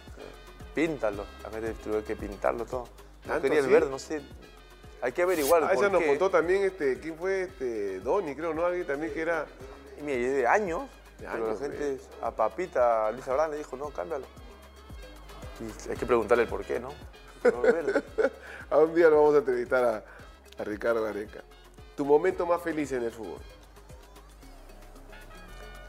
Píntalo, 0.73 1.25
a 1.43 1.49
veces 1.49 1.75
tuve 1.81 2.03
que 2.03 2.15
pintarlo 2.15 2.65
todo. 2.65 2.83
No 3.25 3.31
¿Tanto 3.33 3.41
quería 3.43 3.59
el 3.59 3.67
verde, 3.67 3.89
no 3.89 3.97
sé. 3.97 4.21
Hay 5.01 5.11
que 5.11 5.21
averiguar 5.23 5.63
Ah, 5.63 5.73
esa 5.73 5.83
por 5.83 5.91
nos 5.93 6.03
contó 6.03 6.29
también, 6.29 6.63
este, 6.63 6.99
¿quién 6.99 7.15
fue? 7.15 7.43
Este, 7.43 7.99
Donny, 8.01 8.35
creo, 8.35 8.53
¿no? 8.53 8.65
Alguien 8.65 8.85
también 8.85 9.13
que 9.13 9.21
era... 9.21 9.45
Y 9.99 10.03
mira, 10.03 10.17
es 10.19 10.33
de 10.33 10.47
años, 10.47 10.81
De 11.19 11.25
pero 11.27 11.31
años, 11.47 11.61
la 11.61 11.67
gente, 11.67 11.97
a 12.21 12.31
Papita, 12.31 13.07
a 13.07 13.11
Luis 13.11 13.27
Abraham 13.27 13.51
le 13.51 13.57
dijo, 13.57 13.77
no, 13.77 13.89
cámbialo. 13.89 14.25
Y 15.59 15.89
hay 15.89 15.95
que 15.97 16.05
preguntarle 16.05 16.43
el 16.43 16.49
por 16.49 16.65
qué, 16.65 16.79
¿no? 16.79 16.89
A 18.71 18.77
un 18.79 18.95
día 18.95 19.09
lo 19.09 19.17
vamos 19.17 19.35
a 19.35 19.37
entrevistar 19.39 19.83
a, 19.85 20.03
a 20.59 20.63
Ricardo 20.63 21.03
Gareca. 21.03 21.41
¿Tu 21.95 22.03
momento 22.03 22.45
más 22.45 22.61
feliz 22.61 22.91
en 22.91 23.03
el 23.03 23.11
fútbol? 23.11 23.37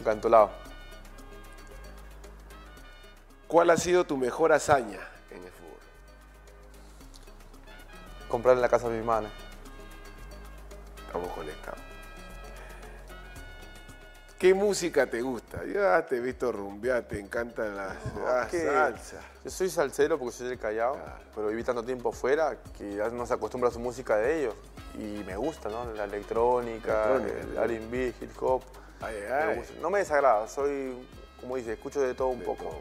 Cantolao. 0.05 0.51
¿Cuál 3.49 3.71
ha 3.71 3.77
sido 3.77 4.05
tu 4.05 4.17
mejor 4.17 4.53
hazaña 4.53 4.99
en 5.31 5.45
el 5.45 5.51
fútbol? 5.53 5.79
Comprar 8.29 8.57
en 8.57 8.63
la 8.63 8.69
casa 8.69 8.89
de 8.89 8.97
mis 8.99 9.07
manos. 9.07 9.31
Estamos 11.07 11.33
conectados. 11.33 11.79
¿Qué 14.39 14.53
música 14.53 15.07
te 15.07 15.23
gusta? 15.23 15.65
Ya 15.65 16.05
te 16.05 16.17
he 16.17 16.21
visto 16.21 16.53
rumbear, 16.53 17.05
te 17.05 17.19
encanta 17.19 17.65
la 17.65 17.97
ah, 18.27 18.47
que- 18.51 18.67
salsa. 18.67 19.21
Yo 19.43 19.51
soy 19.51 19.71
salsero 19.71 20.19
porque 20.19 20.37
soy 20.37 20.49
del 20.49 20.59
Callao, 20.59 20.95
Claro. 20.95 21.19
pero 21.35 21.49
viví 21.49 21.65
tanto 21.65 21.83
tiempo 21.83 22.13
fuera 22.13 22.59
que 22.77 22.97
ya 22.97 23.09
no 23.09 23.25
se 23.27 23.33
acostumbra 23.33 23.71
a 23.71 23.73
su 23.73 23.79
música 23.79 24.17
de 24.17 24.41
ellos. 24.41 24.55
Y 24.99 25.23
me 25.25 25.37
gusta, 25.37 25.71
¿no? 25.71 25.91
La 25.95 26.05
electrónica, 26.05 27.15
Electrónica, 27.15 27.41
el 27.41 27.55
¿no? 27.55 27.63
R&B, 27.63 28.15
hip 28.21 28.43
hop. 28.43 28.63
Ay, 29.01 29.17
ay. 29.33 29.63
No 29.81 29.91
me 29.91 29.99
desagrada, 30.01 30.49
soy, 30.49 31.07
como 31.41 31.57
dice, 31.57 31.75
escucho 31.75 32.01
de 32.01 32.15
todo 32.15 32.29
un 32.29 32.41
poco. 32.43 32.81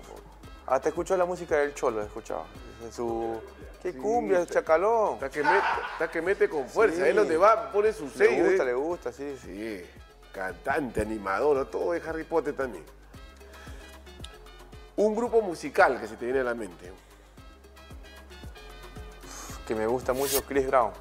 Hasta 0.67 0.89
escucho 0.89 1.15
la 1.17 1.25
música 1.25 1.57
del 1.57 1.73
Cholo, 1.73 2.01
he 2.01 2.05
escuchado. 2.05 2.45
Su... 2.91 3.41
¿Qué 3.81 3.91
Sí, 3.91 3.99
cumbia, 3.99 4.41
está- 4.41 4.55
chacalón? 4.55 5.15
Está 5.15 5.29
que, 5.29 5.43
mete, 5.43 5.65
está 5.93 6.09
que 6.11 6.21
mete 6.21 6.49
con 6.49 6.67
fuerza. 6.67 6.97
Sí. 6.97 7.01
Ahí 7.03 7.13
donde 7.13 7.37
va, 7.37 7.71
pone 7.71 7.93
su 7.93 8.05
Le 8.05 8.09
sello. 8.11 8.45
gusta, 8.45 8.63
¿eh? 8.63 8.65
le 8.65 8.73
gusta, 8.73 9.11
sí. 9.11 9.37
Sí, 9.43 9.85
cantante, 10.33 11.01
animador, 11.01 11.69
todo 11.69 11.91
de 11.91 12.01
Harry 12.07 12.23
Potter 12.23 12.55
también. 12.55 12.83
Un 14.95 15.15
grupo 15.15 15.41
musical 15.41 15.99
que 16.01 16.07
se 16.07 16.15
te 16.15 16.25
viene 16.25 16.39
a 16.39 16.43
la 16.43 16.55
mente. 16.55 16.91
Que 19.67 19.75
me 19.75 19.85
gusta 19.87 20.13
mucho 20.13 20.43
Chris 20.43 20.65
Brown. 20.67 20.91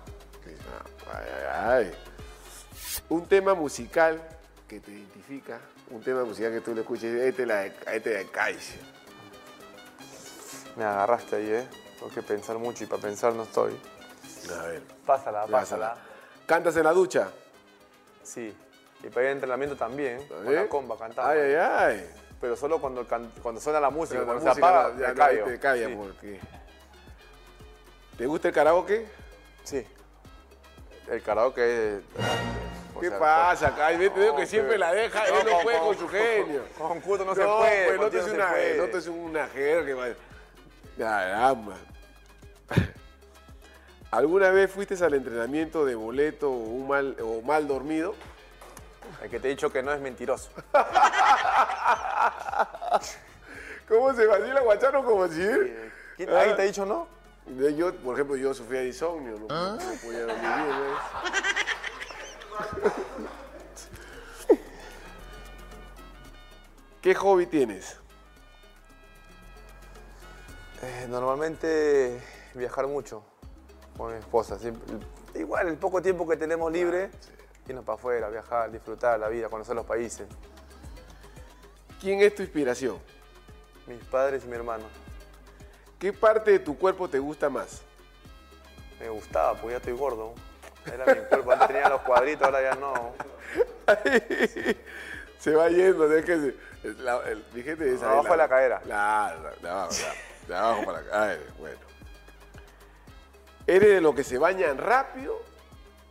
Ay, 1.13 1.25
ay, 1.53 1.85
ay. 1.87 1.95
Un 3.09 3.27
tema 3.27 3.55
musical 3.55 4.21
que 4.69 4.81
te 4.81 4.91
identifica, 4.91 5.61
un 5.91 6.03
tema 6.03 6.25
musical 6.25 6.53
que 6.53 6.61
tú 6.61 6.75
le 6.75 6.81
escuches, 6.81 7.15
este 7.15 7.47
la 7.47 7.61
de, 7.61 7.75
este 7.93 8.11
de. 8.11 8.27
Me 10.77 10.85
agarraste 10.85 11.37
ahí, 11.37 11.51
¿eh? 11.51 11.69
Tengo 11.99 12.13
que 12.13 12.23
pensar 12.23 12.59
mucho 12.59 12.85
y 12.85 12.87
para 12.87 13.03
pensar 13.03 13.35
no 13.35 13.45
estoy. 13.45 13.79
A 14.59 14.67
ver, 14.67 14.83
Pásala, 15.07 15.47
pásala. 15.47 15.97
¿Cantas 16.47 16.77
en 16.77 16.85
la 16.85 16.93
ducha? 16.93 17.31
Sí. 18.23 18.55
Y 19.03 19.09
para 19.09 19.23
ir 19.23 19.27
al 19.29 19.33
entrenamiento 19.35 19.77
también, 19.77 20.27
con 20.29 20.55
la 20.55 20.67
comba 20.69 20.99
cantando. 20.99 21.31
Ay, 21.31 21.39
ay, 21.41 21.55
ay. 21.55 22.11
Pero 22.41 22.57
solo 22.57 22.81
cuando, 22.81 23.07
cuando 23.43 23.61
suena 23.61 23.81
la 23.81 23.91
música, 23.91 24.19
Pero 24.21 24.35
la 24.35 24.41
cuando 24.41 24.51
música 24.51 24.55
se 24.55 24.61
apaga, 24.61 24.99
ya 24.99 25.15
callo. 25.15 25.45
te 25.45 25.59
callas 25.59 25.91
Sí. 25.91 25.97
porque... 25.97 26.41
¿Te 28.19 28.27
gusta 28.27 28.49
el 28.49 28.55
karaoke? 28.55 29.07
Sí. 29.65 29.87
El 31.09 31.23
karaoke 31.23 31.97
es... 31.97 32.03
o 32.95 33.01
¿Qué 33.01 33.09
sea, 33.09 33.19
pasa, 33.19 33.75
Kai? 33.75 33.97
Vete, 33.97 34.19
veo 34.21 34.35
que 34.37 34.43
no, 34.43 34.49
siempre 34.49 34.79
la 34.79 34.93
deja, 34.93 35.19
No, 35.19 35.25
él 35.41 35.45
no 35.47 35.53
con- 35.53 35.63
puede 35.63 35.79
con, 35.79 35.87
con- 35.89 35.99
su 35.99 36.09
genio. 36.09 36.65
con- 36.79 37.27
no 37.27 37.35
se 37.35 37.43
No, 37.45 37.59
puede, 37.59 37.87
pues, 37.87 38.01
no 38.01 38.11
te 38.11 38.19
es 38.21 38.27
no 38.29 38.35
una, 38.35 38.49
puede. 38.51 38.77
no 38.77 38.85
te 38.87 38.99
es 38.99 39.07
una 39.09 39.49
jerga 39.49 39.87
que 39.87 39.95
va... 39.95 40.07
Caramba. 40.99 41.75
¿Alguna 44.11 44.51
vez 44.51 44.71
fuiste 44.71 44.95
al 45.05 45.15
entrenamiento 45.15 45.85
de 45.85 45.95
boleto 45.97 46.51
o, 46.51 46.55
un 46.57 46.87
mal, 46.87 47.17
o 47.21 47.43
mal 47.43 47.67
dormido? 47.67 48.15
El 49.23 49.29
que 49.31 49.41
te 49.41 49.49
he 49.49 49.51
dicho 49.51 49.71
que 49.73 49.83
no 49.83 49.93
es 49.93 50.01
mentiroso. 50.01 50.51
¿Cómo 53.89 54.15
se 54.15 54.27
vacila 54.27 54.61
Guachano 54.61 55.05
como 55.05 55.27
si... 55.29 55.41
¿Quién- 56.17 56.31
Ah. 56.31 56.39
¿Alguien 56.39 56.57
te 56.57 56.63
ha 56.63 56.65
dicho 56.67 56.87
no? 56.87 57.09
Yo, 57.77 57.93
por 57.97 58.15
ejemplo, 58.15 58.37
yo 58.37 58.55
sufría 58.55 58.81
de 58.81 58.87
insomnio, 58.87 59.33
no, 59.39 59.47
no 59.75 59.79
podía 60.03 60.21
dormir 60.21 60.39
bien. 60.41 60.69
¿ves? 60.81 61.74
¿Qué 67.01 67.15
hobby 67.15 67.47
tienes? 67.47 67.97
Eh, 70.83 71.07
normalmente 71.09 72.21
viajar 72.55 72.87
mucho 72.87 73.23
con 73.97 74.13
mi 74.13 74.19
esposa. 74.19 74.59
siempre- 74.59 74.99
igual 75.35 75.69
el 75.69 75.77
poco 75.77 76.01
tiempo 76.01 76.27
que 76.27 76.37
tenemos 76.37 76.71
libre, 76.73 77.11
irnos 77.69 77.85
para 77.85 77.97
afuera, 77.97 78.29
viajar, 78.29 78.71
disfrutar 78.71 79.19
la 79.19 79.29
vida, 79.29 79.49
conocer 79.49 79.75
los 79.75 79.87
países. 79.87 80.27
¿Quién 82.01 82.21
es 82.21 82.35
tu 82.35 82.43
inspiración? 82.43 82.99
Mis 83.87 84.03
padres 84.05 84.45
y 84.45 84.49
mi 84.49 84.55
hermano. 84.57 84.85
¿Qué 85.99 86.13
parte 86.13 86.53
de 86.53 86.59
tu 86.59 86.77
cuerpo 86.79 87.09
te 87.09 87.19
gusta 87.19 87.49
más? 87.49 87.83
Me 89.01 89.09
gustaba, 89.09 89.53
porque 89.55 89.71
ya 89.71 89.77
estoy 89.79 89.93
gordo. 89.95 90.35
Era 90.87 91.15
mi 91.15 91.21
cuerpo, 91.29 91.53
antes 91.53 91.69
tenía 91.69 91.89
los 91.89 92.01
cuadritos, 92.03 92.43
ahora 92.45 92.63
ya 92.63 92.75
no. 92.75 93.15
se 95.39 95.55
va 95.55 95.69
yendo, 95.69 96.13
es 96.13 96.25
que 96.25 96.37
se- 96.37 96.95
la, 97.03 97.21
el, 97.29 97.45
mi 97.53 97.63
gente 97.63 97.93
esa 97.95 98.11
Abajo 98.11 98.33
de 98.33 98.37
la 98.37 98.49
cadera. 98.49 98.81
Claro, 98.81 99.51
de 99.63 99.69
abajo, 99.69 99.95
de 100.47 100.55
abajo 100.55 100.85
para 100.85 100.99
acá. 100.99 101.29
Ay, 101.31 101.39
bueno. 101.59 101.79
¿Eres 103.67 103.89
de 103.89 104.01
los 104.01 104.15
que 104.15 104.25
se 104.25 104.37
bañan 104.37 104.77
rápido 104.77 105.41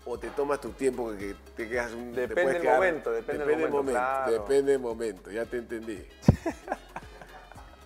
o 0.05 0.17
te 0.17 0.29
tomas 0.29 0.59
tu 0.59 0.71
tiempo 0.71 1.11
que, 1.15 1.35
te 1.55 1.69
quedas 1.69 1.91
un 1.91 2.13
Depende 2.13 2.53
del 2.53 2.63
momento, 2.63 3.11
depende 3.11 3.45
del 3.45 3.69
momento, 3.69 3.91
claro. 3.91 4.31
Depende 4.31 4.71
del 4.71 4.81
momento, 4.81 5.31
ya 5.31 5.45
te 5.45 5.57
entendí. 5.57 6.03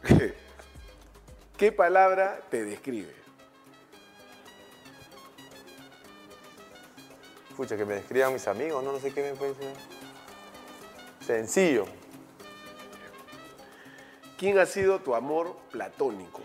¿Qué 1.58 1.72
palabra 1.72 2.40
te 2.50 2.64
describe? 2.64 3.14
Escucha, 7.58 7.76
que 7.76 7.86
me 7.86 7.96
describan 7.96 8.34
mis 8.34 8.48
amigos, 8.48 8.84
no, 8.84 8.92
no 8.92 9.00
sé 9.00 9.12
qué 9.12 9.24
me 9.24 9.34
puede 9.34 9.56
decir. 9.56 9.74
Sencillo. 11.26 11.88
¿Quién 14.38 14.60
ha 14.60 14.68
sido 14.68 15.00
tu 15.00 15.16
amor 15.16 15.58
platónico? 15.72 16.44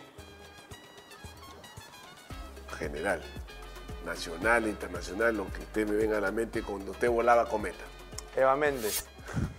General, 2.78 3.20
nacional, 4.06 4.66
internacional, 4.66 5.36
lo 5.36 5.52
que 5.52 5.60
usted 5.60 5.86
me 5.86 5.96
venga 5.96 6.16
a 6.16 6.20
la 6.22 6.32
mente 6.32 6.62
cuando 6.62 6.92
usted 6.92 7.10
volaba 7.10 7.46
cometa. 7.46 7.84
Eva 8.34 8.56
Méndez. 8.56 9.04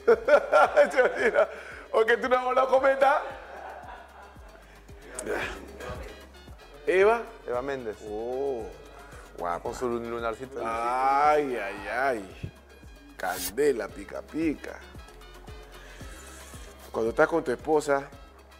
¿O 1.91 2.03
que 2.03 2.17
tú 2.17 2.29
no 2.29 2.35
has 2.35 2.43
volado 2.45 2.67
cometa? 2.67 3.21
¿Eva? 6.87 7.21
Eva 7.45 7.61
Méndez. 7.61 7.97
Oh, 8.09 8.65
guapa. 9.37 9.61
Con 9.63 9.75
su 9.75 9.87
lunarcito. 9.89 10.61
Ay, 10.63 11.55
ay, 11.55 11.87
ay. 11.91 12.51
Candela, 13.17 13.87
pica, 13.87 14.21
pica. 14.21 14.79
Cuando 16.91 17.09
estás 17.11 17.27
con 17.27 17.43
tu 17.43 17.51
esposa 17.51 18.07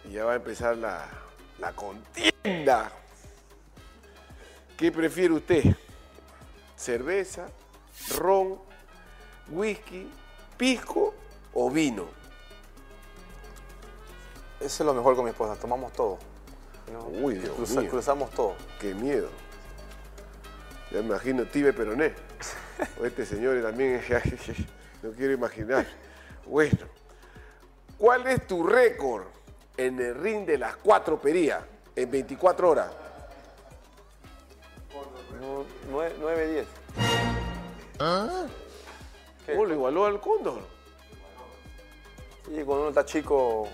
y 0.04 0.12
ya 0.12 0.24
va 0.24 0.32
a 0.32 0.36
empezar 0.36 0.76
la, 0.76 1.06
la 1.58 1.72
contienda, 1.72 2.90
¿qué 4.76 4.90
prefiere 4.90 5.34
usted? 5.34 5.62
¿Cerveza, 6.76 7.46
ron, 8.16 8.58
whisky, 9.48 10.10
pisco 10.56 11.14
o 11.52 11.70
vino? 11.70 12.06
Eso 14.58 14.82
es 14.82 14.86
lo 14.86 14.94
mejor 14.94 15.14
con 15.14 15.24
mi 15.24 15.30
esposa, 15.30 15.54
tomamos 15.60 15.92
todo. 15.92 16.18
¿no? 16.92 17.04
Uy, 17.06 17.34
Dios 17.34 17.54
Cruza- 17.56 17.80
mío. 17.80 17.90
Cruzamos 17.90 18.30
todo. 18.30 18.54
Qué 18.80 18.94
miedo. 18.94 19.28
Ya 20.94 21.00
me 21.00 21.06
imagino 21.06 21.44
Tibe 21.44 21.72
Peroné. 21.72 22.12
O 23.00 23.04
este 23.04 23.26
señor 23.26 23.60
también, 23.60 24.00
no 25.02 25.10
quiero 25.10 25.32
imaginar. 25.32 25.84
Bueno, 26.46 26.86
¿cuál 27.98 28.24
es 28.28 28.46
tu 28.46 28.64
récord 28.64 29.24
en 29.76 29.98
el 29.98 30.14
ring 30.14 30.46
de 30.46 30.56
las 30.56 30.76
cuatro 30.76 31.20
perías 31.20 31.64
en 31.96 32.08
24 32.08 32.70
horas? 32.70 32.92
9, 35.90 36.52
10. 36.52 36.66
¿Qué? 39.44 39.52
¿Cómo 39.52 39.64
lo 39.64 39.74
igualó 39.74 40.06
al 40.06 40.20
cóndor? 40.20 40.60
Y 42.46 42.62
cuando 42.62 42.82
uno 42.82 42.88
está 42.90 43.04
chico, 43.04 43.66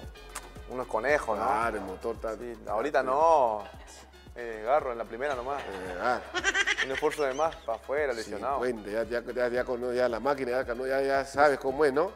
uno 0.71 0.83
es 0.83 0.89
conejo, 0.89 1.37
¿no? 1.37 1.43
Claro, 1.43 1.77
el 1.77 1.85
motor 1.85 2.15
está... 2.15 2.35
Sí, 2.37 2.57
ahorita 2.67 3.03
no. 3.03 3.65
Eh, 4.37 4.61
agarro 4.63 4.93
en 4.93 4.99
la 4.99 5.05
primera 5.05 5.35
nomás. 5.35 5.63
Eh, 5.63 5.99
ah, 6.01 6.21
Un 6.85 6.93
esfuerzo 6.93 7.25
de 7.25 7.35
más 7.35 7.55
para 7.57 7.77
afuera, 7.79 8.13
lesionado. 8.13 8.65
50, 8.65 8.91
ya, 8.91 9.03
ya, 9.05 9.33
ya, 9.33 9.49
ya, 9.49 9.65
cono- 9.65 9.93
ya 9.93 10.09
la 10.09 10.21
máquina, 10.21 10.51
ya, 10.65 10.75
ya, 10.75 11.03
ya 11.03 11.25
sabes 11.25 11.59
cómo 11.59 11.85
es, 11.85 11.93
¿no? 11.93 12.11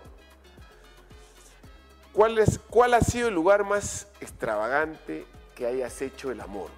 ¿Cuál, 2.13 2.39
es, 2.39 2.61
¿Cuál 2.71 2.95
ha 2.95 3.01
sido 3.01 3.29
el 3.29 3.35
lugar 3.35 3.65
más 3.65 4.07
extravagante 4.21 5.27
que 5.57 5.67
hayas 5.67 6.01
hecho 6.01 6.31
el 6.31 6.41
amor? 6.41 6.71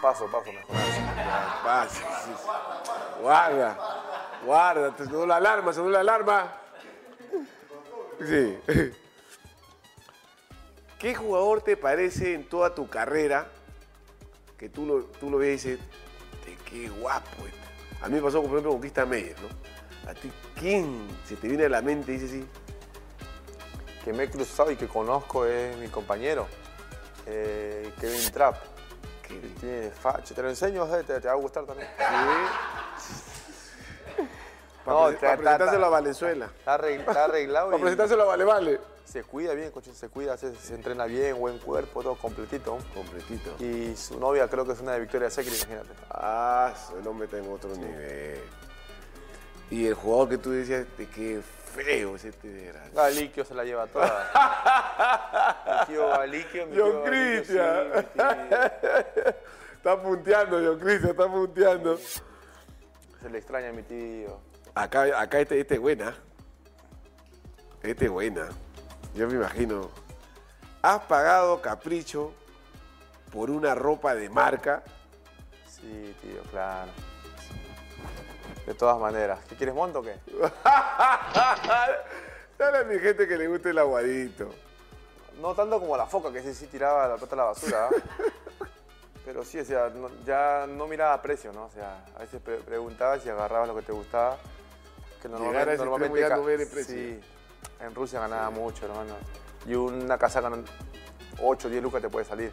Paso, 0.00 0.26
paso 0.26 0.52
mejor. 0.52 0.76
Ya, 0.76 1.60
pasa, 1.64 2.20
sí, 2.24 2.30
sí. 2.36 2.48
Guarda. 3.20 3.78
Guárdate, 4.44 5.04
sonó 5.04 5.26
la 5.26 5.36
alarma, 5.36 5.72
sonó 5.72 5.90
la 5.90 6.00
alarma. 6.00 6.52
Sí. 8.24 8.58
¿Qué 10.98 11.14
jugador 11.14 11.62
te 11.62 11.76
parece 11.76 12.34
en 12.34 12.48
toda 12.48 12.74
tu 12.74 12.88
carrera 12.88 13.46
que 14.56 14.68
tú 14.68 14.84
lo, 14.86 15.04
tú 15.04 15.30
lo 15.30 15.38
ves 15.38 15.64
y 15.64 15.70
dices, 15.70 15.86
"Te, 16.44 16.56
qué 16.68 16.88
guapo? 16.88 17.46
este"? 17.46 18.04
A 18.04 18.08
mí 18.08 18.16
me 18.16 18.22
pasó, 18.22 18.40
por 18.40 18.50
ejemplo, 18.50 18.72
con 18.72 18.80
Krista 18.80 19.06
Meyer, 19.06 19.36
¿no? 19.40 20.10
A 20.10 20.14
ti, 20.14 20.32
¿quién 20.58 21.06
se 21.24 21.36
te 21.36 21.48
viene 21.48 21.66
a 21.66 21.68
la 21.68 21.82
mente 21.82 22.12
y 22.12 22.14
dices 22.18 22.30
así? 22.30 22.48
Que 24.04 24.12
me 24.12 24.24
he 24.24 24.30
cruzado 24.30 24.70
y 24.70 24.76
que 24.76 24.88
conozco 24.88 25.44
es 25.44 25.76
mi 25.76 25.88
compañero, 25.88 26.46
eh, 27.26 27.92
Kevin 28.00 28.32
Trapp. 28.32 28.56
Que 29.28 29.34
tiene 29.60 29.90
facha. 29.90 30.34
Te 30.34 30.42
lo 30.42 30.48
enseño, 30.48 30.86
te, 30.86 31.20
te 31.20 31.26
va 31.28 31.32
a 31.32 31.36
gustar 31.36 31.64
también. 31.66 31.88
Para, 34.84 35.00
No, 35.00 35.08
está- 35.10 35.20
para 35.20 35.32
está- 35.34 35.36
presentárselo 35.42 35.86
a 35.86 35.88
Valenzuela. 35.90 36.46
Está 36.58 36.78
arregl- 36.78 37.00
está 37.00 37.24
arreglado 37.24 37.66
Para 37.72 37.80
presentárselo 37.80 38.22
a 38.22 38.26
Vale 38.26 38.44
Vale. 38.44 38.80
se 39.04 39.22
cuida 39.22 39.52
bien, 39.54 39.70
coche, 39.70 39.92
se 39.94 40.08
cuida, 40.08 40.36
se, 40.38 40.54
se 40.56 40.74
entrena 40.74 41.04
bien, 41.04 41.38
buen 41.38 41.58
cuerpo, 41.58 42.02
todo 42.02 42.14
completito. 42.14 42.78
Completito. 42.94 43.54
Y 43.62 43.94
su 43.96 44.18
novia 44.18 44.48
creo 44.48 44.64
que 44.66 44.72
es 44.72 44.80
una 44.80 44.92
de 44.92 45.00
Victoria 45.00 45.28
Secret, 45.30 45.56
imagínate. 45.58 45.90
Ah, 46.10 46.72
el 46.98 47.06
hombre 47.06 47.26
está 47.26 47.36
en 47.38 47.52
otro 47.52 47.70
nivel. 47.76 48.40
Y 49.70 49.86
el 49.86 49.94
jugador 49.94 50.30
que 50.30 50.38
tú 50.38 50.50
decías, 50.52 50.86
"Te, 50.96 51.06
qué 51.06 51.42
feo 51.68 52.16
es 52.16 52.24
este 52.24 52.48
desgraciado. 52.48 52.94
Galiquio 52.94 53.44
se 53.44 53.54
la 53.54 53.64
lleva 53.64 53.86
toda. 53.86 54.30
mi 55.66 55.86
tío 55.86 56.08
Galiquio, 56.08 56.66
mi 56.66 56.78
John 56.78 57.02
Cristian. 57.04 57.92
Está 59.76 60.02
punteando, 60.02 60.56
John 60.56 60.78
Cristian, 60.78 61.10
está 61.10 61.28
punteando. 61.28 61.98
Se 63.20 63.30
le 63.30 63.38
extraña 63.38 63.68
a 63.68 63.72
mi 63.72 63.82
tío. 63.82 64.40
Acá, 64.74 65.20
acá 65.20 65.40
este, 65.40 65.60
este 65.60 65.74
es 65.74 65.80
buena. 65.80 66.14
Este 67.82 68.06
es 68.06 68.10
buena. 68.10 68.48
Yo 69.14 69.28
me 69.28 69.34
imagino. 69.34 69.90
¿Has 70.82 71.00
pagado 71.00 71.60
capricho 71.60 72.32
por 73.32 73.50
una 73.50 73.74
ropa 73.74 74.14
de 74.14 74.28
marca? 74.30 74.82
Sí, 75.66 76.14
tío, 76.22 76.42
claro. 76.50 76.90
De 78.68 78.74
todas 78.74 78.98
maneras. 78.98 79.38
¿Qué 79.48 79.56
quieres 79.56 79.74
monto 79.74 80.00
o 80.00 80.02
qué? 80.02 80.14
Dale 82.58 82.78
a 82.78 82.84
mi 82.84 82.98
gente 82.98 83.26
que 83.26 83.38
le 83.38 83.48
guste 83.48 83.70
el 83.70 83.78
aguadito. 83.78 84.50
No 85.40 85.54
tanto 85.54 85.80
como 85.80 85.96
la 85.96 86.04
foca, 86.04 86.30
que 86.30 86.42
sí, 86.42 86.54
sí 86.54 86.66
tiraba 86.66 87.08
la 87.08 87.16
plata 87.16 87.34
a 87.34 87.38
la 87.38 87.44
basura. 87.44 87.88
¿ah? 87.88 87.90
Pero 89.24 89.42
sí, 89.42 89.58
o 89.58 89.64
sea, 89.64 89.88
no- 89.88 90.10
ya 90.26 90.66
no 90.68 90.86
miraba 90.86 91.22
precio, 91.22 91.50
¿no? 91.50 91.64
O 91.64 91.70
sea, 91.70 92.04
a 92.14 92.18
veces 92.18 92.42
pre- 92.42 92.58
preguntabas 92.58 93.24
y 93.24 93.30
agarrabas 93.30 93.68
lo 93.68 93.74
que 93.74 93.82
te 93.82 93.92
gustaba. 93.92 94.36
Que 95.22 95.28
ese 95.28 95.82
extremo 95.84 96.16
ya 96.18 96.28
no 96.36 96.44
ver 96.44 96.60
el 96.60 96.68
precio. 96.68 96.94
Sí, 96.94 97.20
en 97.80 97.94
Rusia 97.94 98.20
ganaba 98.20 98.50
mucho, 98.50 98.84
hermano. 98.84 99.14
Y 99.66 99.74
una 99.76 100.18
casaca, 100.18 100.50
8 101.42 101.68
o 101.68 101.70
10 101.70 101.82
lucas 101.82 102.02
te 102.02 102.10
puede 102.10 102.26
salir. 102.26 102.52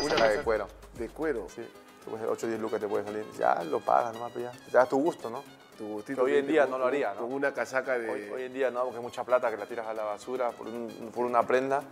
Una 0.00 0.14
casaca 0.14 0.30
de 0.30 0.42
cuero. 0.42 0.68
De 0.94 1.08
cuero. 1.08 1.48
Sí, 1.52 1.68
8 2.06 2.46
o 2.46 2.48
10 2.48 2.60
lucas 2.60 2.80
te 2.80 2.88
puede 2.88 3.04
salir. 3.04 3.24
Ya 3.38 3.62
lo 3.64 3.80
pagas 3.80 4.14
nomás, 4.14 4.32
pero 4.32 4.50
ya. 4.52 4.58
Te 4.66 4.70
das 4.72 4.88
tu 4.88 4.98
gusto, 4.98 5.28
¿no? 5.30 5.42
Tu 5.76 5.86
gustito 5.86 6.22
Hoy 6.22 6.36
en 6.36 6.46
día 6.46 6.66
no 6.66 6.78
lo 6.78 6.86
haría, 6.86 7.12
¿no? 7.14 7.20
Con 7.22 7.32
una 7.32 7.52
casaca 7.52 7.98
de. 7.98 8.08
Hoy, 8.08 8.30
hoy 8.30 8.42
en 8.44 8.54
día 8.54 8.70
no, 8.70 8.82
porque 8.84 8.96
es 8.96 9.02
mucha 9.02 9.24
plata 9.24 9.50
que 9.50 9.56
la 9.56 9.66
tiras 9.66 9.86
a 9.86 9.92
la 9.94 10.04
basura 10.04 10.50
por, 10.50 10.66
un- 10.68 11.10
por 11.14 11.26
una 11.26 11.42
prenda. 11.42 11.82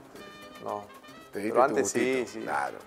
No. 0.62 0.84
Te 1.32 1.40
Pero 1.42 1.54
tu 1.56 1.62
antes 1.62 1.90
sí, 1.90 2.24
sí. 2.26 2.40
Claro. 2.40 2.78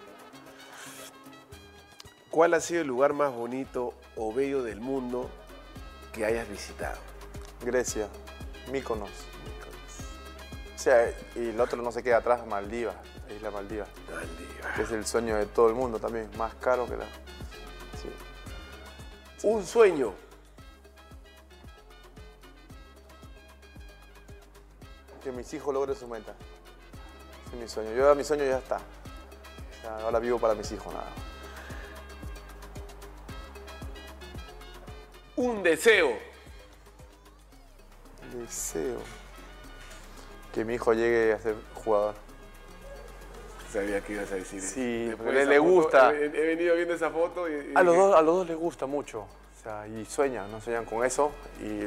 ¿Cuál 2.31 2.53
ha 2.53 2.59
sido 2.59 2.81
el 2.81 2.87
lugar 2.87 3.13
más 3.13 3.33
bonito 3.33 3.93
o 4.15 4.33
bello 4.33 4.63
del 4.63 4.79
mundo 4.81 5.29
que 6.13 6.25
hayas 6.25 6.47
visitado? 6.49 6.97
Grecia, 7.63 8.07
Míconos. 8.71 9.09
O 10.75 10.79
sea, 10.79 11.09
y 11.35 11.49
el 11.49 11.59
otro 11.59 11.81
no 11.81 11.91
se 11.91 12.03
queda 12.03 12.17
atrás, 12.17 12.45
Maldivas, 12.45 12.95
isla 13.33 13.51
Maldivas, 13.51 13.89
Maldivas. 14.09 14.75
que 14.75 14.81
es 14.83 14.91
el 14.91 15.05
sueño 15.05 15.35
de 15.35 15.45
todo 15.45 15.69
el 15.69 15.75
mundo 15.75 15.99
también, 15.99 16.29
más 16.37 16.53
caro 16.55 16.87
que 16.87 16.97
la... 16.97 17.05
Sí. 18.01 18.09
Un 19.43 19.65
sueño. 19.65 20.13
Que 25.23 25.31
mis 25.31 25.53
hijos 25.53 25.73
logren 25.73 25.95
su 25.95 26.07
meta. 26.07 26.33
Ese 27.45 27.55
es 27.55 27.61
mi 27.61 27.67
sueño. 27.67 27.91
Yo 27.93 28.15
mi 28.15 28.23
sueño 28.23 28.45
ya 28.45 28.57
está. 28.57 28.77
O 28.77 29.81
sea, 29.81 29.97
ahora 29.99 30.19
vivo 30.19 30.39
para 30.39 30.55
mis 30.55 30.71
hijos, 30.71 30.93
nada. 30.93 31.11
Un 35.35 35.61
deseo. 35.61 36.17
Deseo. 38.33 38.99
Que 40.53 40.65
mi 40.65 40.75
hijo 40.75 40.93
llegue 40.93 41.33
a 41.33 41.39
ser 41.39 41.55
jugador. 41.75 42.15
Sabía 43.71 44.01
que 44.01 44.13
ibas 44.13 44.31
a 44.31 44.35
decir 44.35 44.59
eso. 44.59 44.73
Sí, 44.73 45.11
esa 45.13 45.45
le 45.45 45.57
foto, 45.57 45.69
gusta. 45.69 46.13
He, 46.13 46.25
he 46.25 46.55
venido 46.55 46.75
viendo 46.75 46.93
esa 46.93 47.09
foto 47.09 47.49
y. 47.49 47.53
y 47.53 47.73
A 47.75 47.83
los, 47.83 47.95
dos, 47.95 48.15
a 48.15 48.21
los 48.21 48.35
dos 48.37 48.47
les 48.47 48.57
gusta 48.57 48.85
mucho. 48.85 49.21
O 49.21 49.61
sea, 49.63 49.87
y 49.87 50.05
sueñan, 50.05 50.51
¿no? 50.51 50.61
Sueñan 50.61 50.85
con 50.85 51.03
eso. 51.03 51.31
Y, 51.61 51.85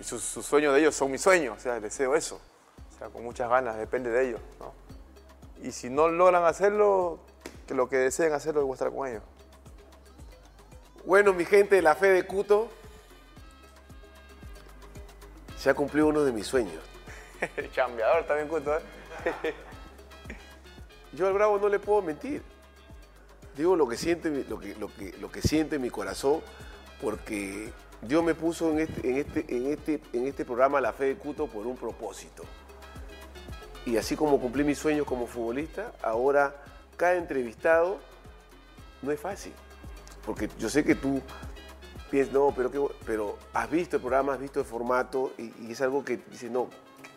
y 0.00 0.04
su, 0.04 0.18
su 0.18 0.42
sueño 0.42 0.72
de 0.72 0.80
ellos 0.80 0.94
son 0.94 1.10
mis 1.10 1.22
sueños. 1.22 1.56
O 1.56 1.60
sea, 1.60 1.80
deseo 1.80 2.14
eso. 2.14 2.40
O 2.94 2.98
sea, 2.98 3.08
con 3.08 3.24
muchas 3.24 3.48
ganas, 3.48 3.76
depende 3.76 4.10
de 4.10 4.28
ellos, 4.28 4.40
¿no? 4.58 4.72
Y 5.62 5.72
si 5.72 5.90
no 5.90 6.08
logran 6.08 6.44
hacerlo, 6.44 7.18
que 7.66 7.74
lo 7.74 7.88
que 7.88 7.96
deseen 7.96 8.32
hacerlo, 8.32 8.68
a 8.70 8.72
estar 8.72 8.90
con 8.90 9.08
ellos. 9.08 9.22
Bueno, 11.04 11.32
mi 11.32 11.44
gente 11.44 11.80
la 11.82 11.94
fe 11.94 12.08
de 12.08 12.26
Cuto. 12.26 12.68
Se 15.58 15.70
ha 15.70 15.74
cumplido 15.74 16.08
uno 16.08 16.24
de 16.24 16.32
mis 16.32 16.46
sueños. 16.46 16.82
Chambeador 17.72 18.24
también, 18.24 18.48
Cuto, 18.48 18.76
¿eh? 18.76 18.82
Yo 21.16 21.26
al 21.26 21.32
Bravo 21.32 21.58
no 21.58 21.68
le 21.68 21.78
puedo 21.78 22.02
mentir. 22.02 22.42
Digo 23.56 23.74
lo 23.74 23.88
que 23.88 23.96
siente, 23.96 24.44
lo 24.48 24.60
que, 24.60 24.74
lo 24.76 24.88
que, 24.94 25.14
lo 25.18 25.30
que 25.30 25.40
siente 25.40 25.78
mi 25.78 25.88
corazón, 25.88 26.42
porque 27.00 27.72
Dios 28.02 28.22
me 28.22 28.34
puso 28.34 28.70
en 28.70 28.80
este, 28.80 29.08
en, 29.08 29.16
este, 29.16 29.56
en, 29.56 29.66
este, 29.72 30.00
en 30.12 30.26
este 30.26 30.44
programa 30.44 30.78
La 30.80 30.92
Fe 30.92 31.06
de 31.06 31.16
Cuto 31.16 31.46
por 31.46 31.66
un 31.66 31.76
propósito. 31.76 32.44
Y 33.86 33.96
así 33.96 34.14
como 34.14 34.38
cumplí 34.38 34.62
mis 34.62 34.76
sueños 34.78 35.06
como 35.06 35.26
futbolista, 35.26 35.92
ahora 36.02 36.54
cada 36.98 37.14
entrevistado 37.14 37.98
no 39.00 39.10
es 39.10 39.18
fácil. 39.20 39.52
Porque 40.26 40.50
yo 40.58 40.68
sé 40.68 40.84
que 40.84 40.94
tú 40.94 41.22
piensas, 42.10 42.34
no, 42.34 42.52
pero, 42.54 42.70
bu- 42.70 42.92
pero 43.06 43.38
has 43.54 43.70
visto 43.70 43.96
el 43.96 44.02
programa, 44.02 44.34
has 44.34 44.40
visto 44.40 44.60
el 44.60 44.66
formato 44.66 45.32
y, 45.38 45.52
y 45.66 45.72
es 45.72 45.80
algo 45.80 46.04
que 46.04 46.18
dices, 46.30 46.50
no, 46.50 46.68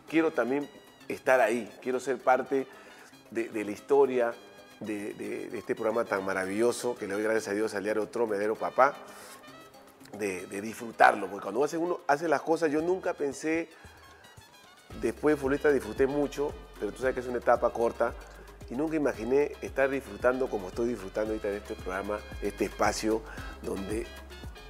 quiero 0.08 0.32
también 0.32 0.70
estar 1.10 1.42
ahí, 1.42 1.70
quiero 1.82 2.00
ser 2.00 2.18
parte 2.20 2.66
de, 3.32 3.64
la 3.64 3.72
historia 3.72 4.34
de, 4.80 5.50
este 5.54 5.76
programa 5.76 6.06
tan 6.06 6.26
maravilloso 6.26 6.96
que 6.96 7.08
le 7.08 7.14
doy 7.14 7.24
gracias 7.24 7.50
a 7.50 7.54
Dios 7.54 7.74
al 7.76 7.84
diario 7.84 8.08
Tromedero 8.08 8.56
Papá, 8.56 8.96
de, 10.18 10.62
disfrutarlo, 10.62 11.28
porque 11.28 11.44
cuando 11.44 11.64
hace 11.64 11.78
uno 11.78 12.00
hace 12.08 12.28
las 12.28 12.42
cosas, 12.42 12.72
yo 12.72 12.82
nunca 12.82 13.14
pensé, 13.14 13.70
después 15.02 15.36
de 15.36 15.42
futbolista 15.42 15.72
disfruté 15.72 16.08
mucho, 16.08 16.54
pero 16.80 16.92
tú 16.92 17.00
sabes 17.00 17.14
que 17.14 17.22
es 17.22 17.28
una 17.28 17.38
etapa 17.38 17.72
corta, 17.72 18.14
y 18.70 18.76
nunca 18.76 18.96
imaginé 18.96 19.54
estar 19.62 19.90
disfrutando 19.90 20.48
como 20.48 20.68
estoy 20.68 20.90
disfrutando 20.90 21.32
ahorita 21.32 21.48
de 21.48 21.58
este 21.58 21.76
programa, 21.76 22.20
este 22.42 22.66
espacio 22.66 23.22
donde 23.64 24.06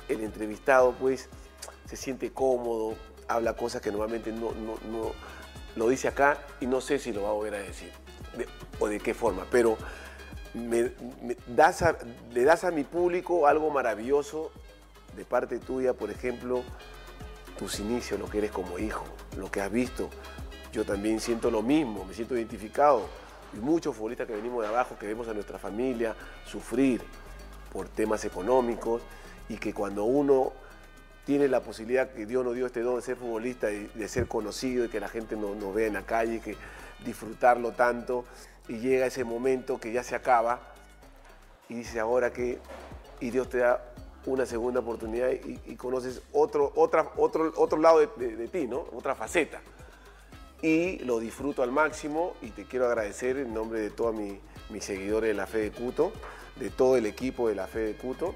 el 0.07 0.21
entrevistado 0.21 0.93
pues 0.93 1.27
se 1.85 1.97
siente 1.97 2.31
cómodo, 2.31 2.95
habla 3.27 3.55
cosas 3.55 3.81
que 3.81 3.91
normalmente 3.91 4.31
no, 4.31 4.51
no, 4.53 4.75
no 4.89 5.11
lo 5.75 5.89
dice 5.89 6.07
acá 6.07 6.37
y 6.59 6.65
no 6.65 6.81
sé 6.81 6.97
si 6.99 7.11
lo 7.11 7.23
va 7.23 7.29
a 7.29 7.33
volver 7.33 7.55
a 7.55 7.59
decir. 7.59 7.91
de- 7.91 8.08
o 8.79 8.87
de 8.87 8.99
qué 8.99 9.13
forma, 9.13 9.45
pero 9.51 9.77
me- 10.53 10.91
das 11.47 11.83
le 12.31 12.43
das 12.43 12.63
a 12.63 12.71
mi 12.71 12.83
público 12.83 13.47
algo 13.47 13.69
maravilloso 13.69 14.51
de 15.15 15.25
parte 15.25 15.59
tuya, 15.59 15.93
por 15.93 16.09
ejemplo, 16.11 16.63
tus 17.57 17.79
inicios, 17.79 18.19
lo 18.19 18.29
que 18.29 18.37
eres 18.39 18.51
como 18.51 18.79
hijo, 18.79 19.03
lo 19.37 19.51
que 19.51 19.61
has 19.61 19.71
visto. 19.71 20.09
Yo 20.71 20.85
también 20.85 21.19
siento 21.19 21.49
lo 21.51 21.61
mismo, 21.61 22.05
me 22.05 22.13
siento 22.13 22.35
identificado. 22.35 23.07
Y 23.53 23.57
muchos 23.57 23.95
futbolistas 23.95 24.27
que 24.27 24.35
venimos 24.35 24.61
de 24.61 24.67
abajo, 24.69 24.95
que 24.99 25.07
vemos 25.07 25.27
a 25.27 25.33
nuestra 25.33 25.57
familia 25.57 26.15
sufrir 26.45 27.01
por 27.73 27.89
temas 27.89 28.23
económicos 28.23 29.01
y 29.49 29.57
que 29.57 29.73
cuando 29.73 30.03
uno 30.03 30.53
tiene 31.25 31.47
la 31.47 31.61
posibilidad 31.61 32.11
que 32.11 32.25
Dios 32.25 32.45
nos 32.45 32.55
dio 32.55 32.65
este 32.67 32.81
don 32.81 32.95
de 32.95 33.01
ser 33.01 33.15
futbolista 33.17 33.71
y 33.71 33.87
de 33.93 34.07
ser 34.07 34.27
conocido 34.27 34.85
y 34.85 34.89
que 34.89 34.99
la 34.99 35.09
gente 35.09 35.35
nos, 35.35 35.55
nos 35.57 35.73
vea 35.73 35.87
en 35.87 35.93
la 35.93 36.03
calle, 36.03 36.39
que 36.39 36.55
disfrutarlo 37.05 37.71
tanto 37.71 38.25
y 38.67 38.77
llega 38.77 39.05
ese 39.05 39.23
momento 39.23 39.79
que 39.79 39.91
ya 39.91 40.03
se 40.03 40.15
acaba 40.15 40.59
y 41.67 41.75
dice 41.75 41.99
ahora 41.99 42.31
que 42.31 42.59
y 43.19 43.29
Dios 43.31 43.49
te 43.49 43.59
da 43.59 43.83
una 44.25 44.45
segunda 44.45 44.79
oportunidad 44.81 45.29
y, 45.31 45.75
conoces 45.75 46.21
otro, 46.33 46.71
otro, 46.75 47.11
otro 47.55 47.77
lado 47.77 47.99
de, 47.99 48.09
de- 48.17 48.35
de 48.35 48.47
ti, 48.47 48.67
¿no? 48.67 48.85
Otra 48.93 49.15
faceta. 49.15 49.61
Y 50.61 50.99
lo 50.99 51.19
disfruto 51.19 51.63
al 51.63 51.71
máximo 51.71 52.33
y 52.41 52.49
te 52.51 52.65
quiero 52.65 52.85
agradecer 52.87 53.37
en 53.37 53.53
nombre 53.53 53.79
de 53.79 53.89
todos 53.89 54.13
mi- 54.13 54.39
mis 54.69 54.83
seguidores 54.83 55.29
de 55.29 55.33
la 55.33 55.47
Fe 55.47 55.59
de 55.59 55.71
Cuto, 55.71 56.11
de 56.57 56.69
todo 56.69 56.97
el 56.97 57.05
equipo 57.05 57.47
de 57.47 57.55
la 57.55 57.65
Fe 57.67 57.79
de 57.79 57.95
Cuto, 57.95 58.35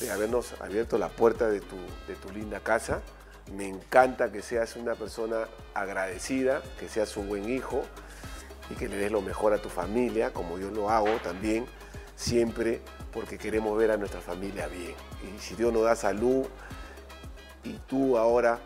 de 0.00 0.10
habernos 0.10 0.54
abierto 0.60 0.98
la 0.98 1.08
puerta 1.08 1.48
de 1.48 1.60
tu, 1.60 1.76
de 2.06 2.14
tu 2.14 2.30
linda 2.30 2.60
casa. 2.60 3.00
Me 3.52 3.68
encanta 3.68 4.32
que 4.32 4.42
seas 4.42 4.76
una 4.76 4.94
persona 4.94 5.48
agradecida, 5.74 6.62
que 6.78 6.88
seas 6.88 7.16
un 7.16 7.28
buen 7.28 7.48
hijo 7.48 7.82
y 8.70 8.74
que 8.74 8.88
le 8.88 8.96
des 8.96 9.12
lo 9.12 9.22
mejor 9.22 9.52
a 9.52 9.58
tu 9.58 9.68
familia, 9.68 10.32
como 10.32 10.58
yo 10.58 10.70
lo 10.70 10.90
hago 10.90 11.16
también, 11.22 11.66
siempre 12.16 12.80
porque 13.12 13.38
queremos 13.38 13.78
ver 13.78 13.92
a 13.92 13.96
nuestra 13.96 14.20
familia 14.20 14.66
bien. 14.66 14.94
Y 15.22 15.38
si 15.40 15.54
Dios 15.54 15.72
nos 15.72 15.84
da 15.84 15.94
salud 15.94 16.46
y 17.64 17.74
tú 17.86 18.18
ahora 18.18 18.58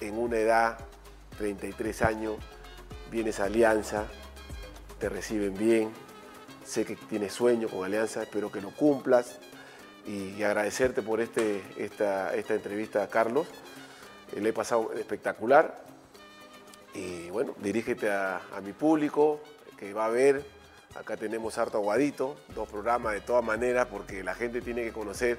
en 0.00 0.18
una 0.18 0.38
edad, 0.38 0.78
33 1.38 2.02
años, 2.02 2.36
vienes 3.10 3.40
a 3.40 3.44
Alianza, 3.44 4.06
te 4.98 5.08
reciben 5.08 5.54
bien, 5.54 5.92
sé 6.64 6.84
que 6.84 6.96
tienes 6.96 7.32
sueño 7.32 7.68
con 7.68 7.84
Alianza, 7.84 8.22
espero 8.22 8.50
que 8.50 8.60
lo 8.60 8.70
cumplas 8.70 9.38
y, 10.06 10.42
agradecerte 10.42 11.02
por 11.02 11.20
este, 11.20 11.62
esta, 11.76 12.34
esta 12.34 12.54
entrevista 12.54 13.06
Carlos. 13.08 13.46
Eh, 14.34 14.40
le 14.40 14.50
he 14.50 14.52
pasado 14.52 14.92
espectacular 14.94 15.82
y 16.92 17.28
bueno, 17.30 17.54
dirígete 17.60 18.10
a, 18.10 18.40
mi 18.64 18.72
público 18.72 19.40
que 19.76 19.92
va 19.92 20.06
a 20.06 20.10
ver, 20.10 20.44
acá 20.94 21.16
tenemos 21.16 21.58
harto 21.58 21.78
aguadito, 21.78 22.36
dos 22.54 22.68
programas 22.68 23.14
de 23.14 23.20
todas 23.20 23.44
maneras 23.44 23.86
porque 23.90 24.22
la 24.22 24.34
gente 24.34 24.60
tiene 24.60 24.82
que 24.82 24.92
conocer 24.92 25.38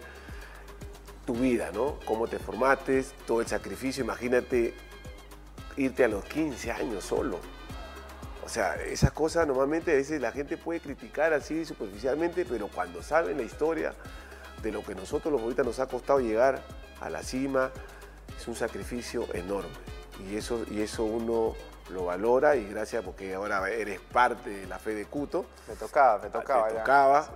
tu 1.26 1.34
vida, 1.34 1.72
¿no? 1.74 1.98
Cómo 2.06 2.28
te 2.28 2.40
formaste, 2.40 3.04
todo 3.26 3.42
el 3.42 3.48
sacrificio, 3.48 4.04
imagínate 4.04 4.74
irte 5.78 6.04
a 6.04 6.08
los 6.08 6.24
15 6.26 6.72
años 6.72 7.04
solo. 7.04 7.40
O 8.46 8.50
sea, 8.50 8.76
esas 8.76 9.12
cosas 9.12 9.48
normalmente 9.48 9.92
a 9.92 9.96
veces 9.96 10.22
la 10.22 10.32
gente 10.32 10.58
puede 10.58 10.80
criticar 10.80 11.34
así 11.34 11.66
superficialmente, 11.66 12.46
pero 12.46 12.68
cuando 12.68 13.02
saben 13.02 13.38
la 13.38 13.44
historia 13.44 13.94
de 14.62 14.72
lo 14.72 14.84
que 14.84 14.94
nosotros 14.94 15.32
los 15.32 15.42
ahorita 15.42 15.64
nos 15.64 15.80
ha 15.80 15.88
costado 15.88 16.20
llegar 16.20 16.62
a 17.02 17.10
la 17.10 17.24
cima, 17.24 17.72
es 18.38 18.48
un 18.48 18.56
sacrificio 18.56 19.28
enorme. 19.34 19.70
Y 20.30 20.38
eso, 20.38 20.64
y 20.70 20.82
eso 20.82 21.04
uno 21.04 21.56
lo 21.90 22.06
valora 22.06 22.56
y 22.56 22.68
gracias 22.68 23.04
porque 23.04 23.36
ahora 23.36 23.70
eres 23.70 24.00
parte 24.00 24.50
de 24.50 24.68
la 24.68 24.80
fe 24.80 24.94
de 24.94 25.06
Cuto. 25.06 25.46
Me 25.68 25.76
tocaba, 25.76 26.20
me 26.22 26.30
tocaba. 26.30 26.68
Te 26.68 26.76
tocaba. 26.76 27.30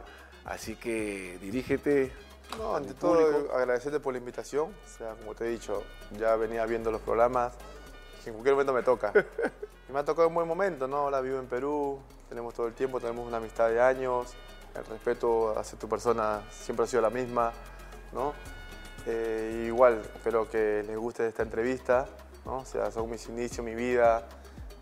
Así 0.45 0.75
que 0.75 1.37
dirígete. 1.41 2.11
No, 2.57 2.75
ante 2.75 2.95
todo 2.95 3.53
agradecerte 3.53 3.99
por 3.99 4.13
la 4.13 4.19
invitación. 4.19 4.69
O 4.69 4.97
sea, 4.97 5.13
como 5.13 5.35
te 5.35 5.45
he 5.45 5.49
dicho, 5.49 5.83
ya 6.17 6.35
venía 6.35 6.65
viendo 6.65 6.89
los 6.91 7.01
programas, 7.01 7.53
que 8.23 8.29
en 8.29 8.35
cualquier 8.35 8.55
momento 8.55 8.73
me 8.73 8.83
toca. 8.83 9.13
Y 9.87 9.91
me 9.91 9.97
ha 9.97 10.05
tocado 10.05 10.27
un 10.27 10.35
buen 10.35 10.47
momento, 10.47 10.87
¿no? 10.87 10.97
Ahora 10.97 11.19
vivo 11.19 11.39
en 11.39 11.47
Perú, 11.47 11.99
tenemos 12.29 12.53
todo 12.53 12.67
el 12.67 12.75
tiempo, 12.75 12.99
tenemos 12.99 13.27
una 13.27 13.37
amistad 13.37 13.69
de 13.69 13.81
años, 13.81 14.35
el 14.75 14.85
respeto 14.85 15.57
hacia 15.57 15.79
tu 15.79 15.89
persona 15.89 16.43
siempre 16.51 16.83
ha 16.83 16.87
sido 16.87 17.01
la 17.01 17.09
misma, 17.09 17.51
¿no? 18.13 18.33
Eh, 19.05 19.65
igual, 19.67 20.01
espero 20.15 20.49
que 20.49 20.83
les 20.85 20.97
guste 20.97 21.27
esta 21.27 21.43
entrevista, 21.43 22.05
¿no? 22.45 22.57
O 22.57 22.65
sea, 22.65 22.91
son 22.91 23.09
mis 23.09 23.27
inicios, 23.27 23.65
mi 23.65 23.75
vida, 23.75 24.27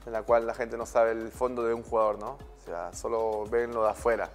en 0.05 0.11
la 0.11 0.23
cual 0.23 0.47
la 0.47 0.53
gente 0.53 0.77
no 0.77 0.85
sabe 0.85 1.11
el 1.11 1.31
fondo 1.31 1.63
de 1.63 1.73
un 1.73 1.83
jugador, 1.83 2.19
¿no? 2.19 2.31
O 2.31 2.65
sea, 2.65 2.93
solo 2.93 3.45
ven 3.45 3.73
lo 3.73 3.83
de 3.83 3.89
afuera, 3.89 4.29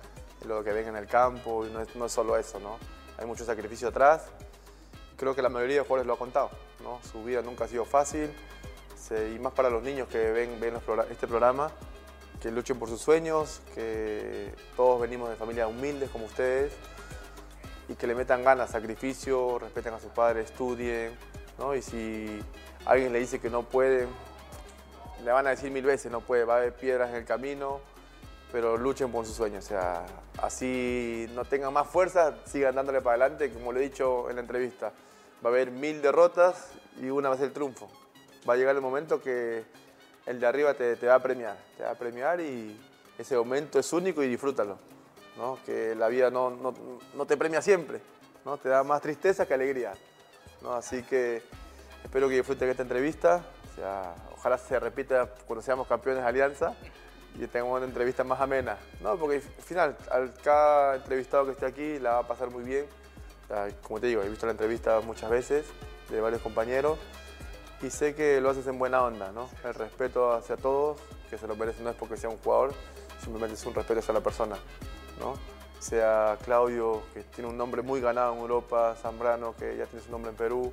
lo 0.46 0.62
que 0.62 0.72
ven 0.72 0.88
en 0.88 0.96
el 0.96 1.06
campo, 1.06 1.66
y 1.66 1.70
no 1.70 1.80
es, 1.80 1.94
no 1.96 2.06
es 2.06 2.12
solo 2.12 2.36
eso, 2.36 2.60
¿no? 2.60 2.78
Hay 3.18 3.26
mucho 3.26 3.44
sacrificio 3.44 3.88
atrás. 3.88 4.26
Creo 5.16 5.34
que 5.34 5.42
la 5.42 5.48
mayoría 5.48 5.76
de 5.76 5.82
jugadores 5.82 6.06
lo 6.06 6.14
ha 6.14 6.18
contado, 6.18 6.50
¿no? 6.82 7.00
Su 7.10 7.22
vida 7.24 7.42
nunca 7.42 7.64
ha 7.64 7.68
sido 7.68 7.84
fácil, 7.84 8.32
y 9.10 9.38
más 9.38 9.52
para 9.52 9.68
los 9.68 9.82
niños 9.82 10.08
que 10.08 10.30
ven, 10.30 10.58
ven 10.58 10.74
este 11.10 11.26
programa, 11.26 11.70
que 12.40 12.50
luchen 12.50 12.78
por 12.78 12.88
sus 12.88 13.00
sueños, 13.00 13.60
que 13.74 14.54
todos 14.74 15.00
venimos 15.00 15.28
de 15.28 15.36
familias 15.36 15.68
humildes 15.68 16.08
como 16.10 16.24
ustedes 16.24 16.72
que 17.96 18.06
le 18.06 18.14
metan 18.14 18.44
ganas, 18.44 18.70
sacrificio, 18.70 19.58
respeten 19.58 19.94
a 19.94 20.00
sus 20.00 20.10
padres, 20.10 20.50
estudien, 20.50 21.16
¿no? 21.58 21.74
Y 21.74 21.82
si 21.82 22.40
alguien 22.84 23.12
le 23.12 23.20
dice 23.20 23.40
que 23.40 23.50
no 23.50 23.62
puede, 23.62 24.06
le 25.24 25.32
van 25.32 25.46
a 25.46 25.50
decir 25.50 25.70
mil 25.70 25.84
veces, 25.84 26.10
no 26.10 26.20
puede, 26.20 26.44
va 26.44 26.54
a 26.54 26.56
haber 26.58 26.74
piedras 26.74 27.10
en 27.10 27.16
el 27.16 27.24
camino, 27.24 27.80
pero 28.50 28.76
luchen 28.76 29.10
por 29.10 29.24
sus 29.24 29.36
sueños, 29.36 29.64
o 29.64 29.68
sea, 29.68 30.04
así 30.42 31.26
no 31.34 31.44
tengan 31.44 31.72
más 31.72 31.88
fuerza, 31.88 32.34
sigan 32.44 32.74
dándole 32.74 33.00
para 33.00 33.24
adelante, 33.24 33.50
como 33.52 33.72
le 33.72 33.80
he 33.80 33.82
dicho 33.84 34.28
en 34.28 34.36
la 34.36 34.42
entrevista, 34.42 34.92
va 35.44 35.50
a 35.50 35.52
haber 35.52 35.70
mil 35.70 36.02
derrotas 36.02 36.70
y 37.00 37.08
una 37.08 37.28
va 37.28 37.34
a 37.34 37.38
ser 37.38 37.46
el 37.46 37.52
triunfo 37.52 37.88
va 38.48 38.54
a 38.54 38.56
llegar 38.56 38.74
el 38.74 38.82
momento 38.82 39.20
que 39.20 39.64
el 40.26 40.40
de 40.40 40.46
arriba 40.46 40.74
te, 40.74 40.94
va 41.06 41.16
a 41.16 41.22
premiar, 41.22 41.56
te 41.76 41.84
va 41.84 41.90
a 41.90 41.94
premiar 41.94 42.40
y 42.40 42.78
ese 43.18 43.36
momento 43.36 43.78
es 43.78 43.92
único 43.92 44.22
y 44.22 44.28
disfrútalo, 44.28 44.78
¿no? 45.36 45.58
que 45.64 45.94
la 45.94 46.08
vida 46.08 46.30
no, 46.30 46.50
no, 46.50 47.26
te 47.26 47.36
premia 47.36 47.62
siempre, 47.62 48.00
¿no? 48.44 48.58
te 48.58 48.68
da 48.68 48.82
más 48.82 49.00
tristeza 49.00 49.46
que 49.46 49.54
alegría. 49.54 49.94
¿no? 50.62 50.74
Así 50.74 51.02
que 51.02 51.42
espero 52.04 52.28
que 52.28 52.36
disfruten 52.36 52.68
esta 52.68 52.82
entrevista, 52.82 53.44
o 53.78 54.34
ojalá 54.34 54.58
se 54.58 54.78
repita 54.78 55.28
cuando 55.46 55.62
seamos 55.62 55.86
campeones 55.86 56.22
de 56.22 56.28
Alianza 56.28 56.74
y 57.38 57.46
tengamos 57.46 57.78
una 57.78 57.86
entrevista 57.86 58.24
más 58.24 58.40
amena, 58.40 58.76
¿no? 59.00 59.16
porque 59.16 59.36
al 59.36 59.64
final, 59.64 59.96
al 60.10 60.34
cada 60.34 60.96
entrevistado 60.96 61.46
que 61.46 61.52
esté 61.52 61.66
aquí 61.66 61.98
la 61.98 62.12
va 62.12 62.18
a 62.18 62.28
pasar 62.28 62.50
muy 62.50 62.64
bien. 62.64 62.86
como 63.82 64.00
te 64.00 64.08
digo, 64.08 64.22
he 64.22 64.28
visto 64.28 64.46
la 64.46 64.52
entrevista 64.52 65.00
muchas 65.00 65.30
veces 65.30 65.66
de 66.10 66.20
varios 66.20 66.42
compañeros 66.42 66.98
y 67.82 67.90
sé 67.90 68.14
que 68.14 68.40
lo 68.40 68.50
haces 68.50 68.66
en 68.66 68.78
buena 68.78 69.02
onda, 69.02 69.32
¿no? 69.32 69.48
El 69.64 69.74
respeto 69.74 70.32
hacia 70.32 70.56
todos, 70.56 71.00
que 71.28 71.36
se 71.36 71.48
lo 71.48 71.56
merece 71.56 71.82
no 71.82 71.90
es 71.90 71.96
porque 71.96 72.16
sea 72.16 72.30
un 72.30 72.38
jugador, 72.38 72.72
simplemente 73.22 73.54
es 73.54 73.66
un 73.66 73.74
respeto 73.74 74.00
hacia 74.00 74.14
la 74.14 74.20
persona, 74.20 74.56
¿no? 75.18 75.34
Sea 75.78 76.38
Claudio, 76.44 77.02
que 77.12 77.22
tiene 77.24 77.50
un 77.50 77.56
nombre 77.56 77.82
muy 77.82 78.00
ganado 78.00 78.34
en 78.34 78.40
Europa, 78.40 78.94
Zambrano, 79.00 79.54
que 79.56 79.76
ya 79.76 79.86
tiene 79.86 80.04
su 80.04 80.10
nombre 80.10 80.30
en 80.30 80.36
Perú. 80.36 80.72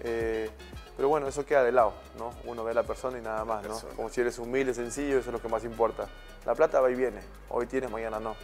Eh, 0.00 0.50
pero 0.96 1.08
bueno, 1.08 1.26
eso 1.28 1.44
queda 1.44 1.62
de 1.62 1.72
lado, 1.72 1.92
¿no? 2.18 2.32
Uno 2.44 2.64
ve 2.64 2.72
a 2.72 2.74
la 2.74 2.82
persona 2.82 3.18
y 3.18 3.22
nada 3.22 3.44
más, 3.44 3.64
¿no? 3.64 3.78
Como 3.96 4.08
si 4.08 4.20
eres 4.20 4.38
humilde, 4.38 4.74
sencillo, 4.74 5.18
eso 5.18 5.30
es 5.30 5.32
lo 5.32 5.40
que 5.40 5.48
más 5.48 5.64
importa. 5.64 6.08
La 6.46 6.54
plata 6.54 6.80
va 6.80 6.90
y 6.90 6.94
viene, 6.94 7.20
hoy 7.48 7.66
tienes, 7.66 7.90
mañana 7.90 8.20
no. 8.20 8.36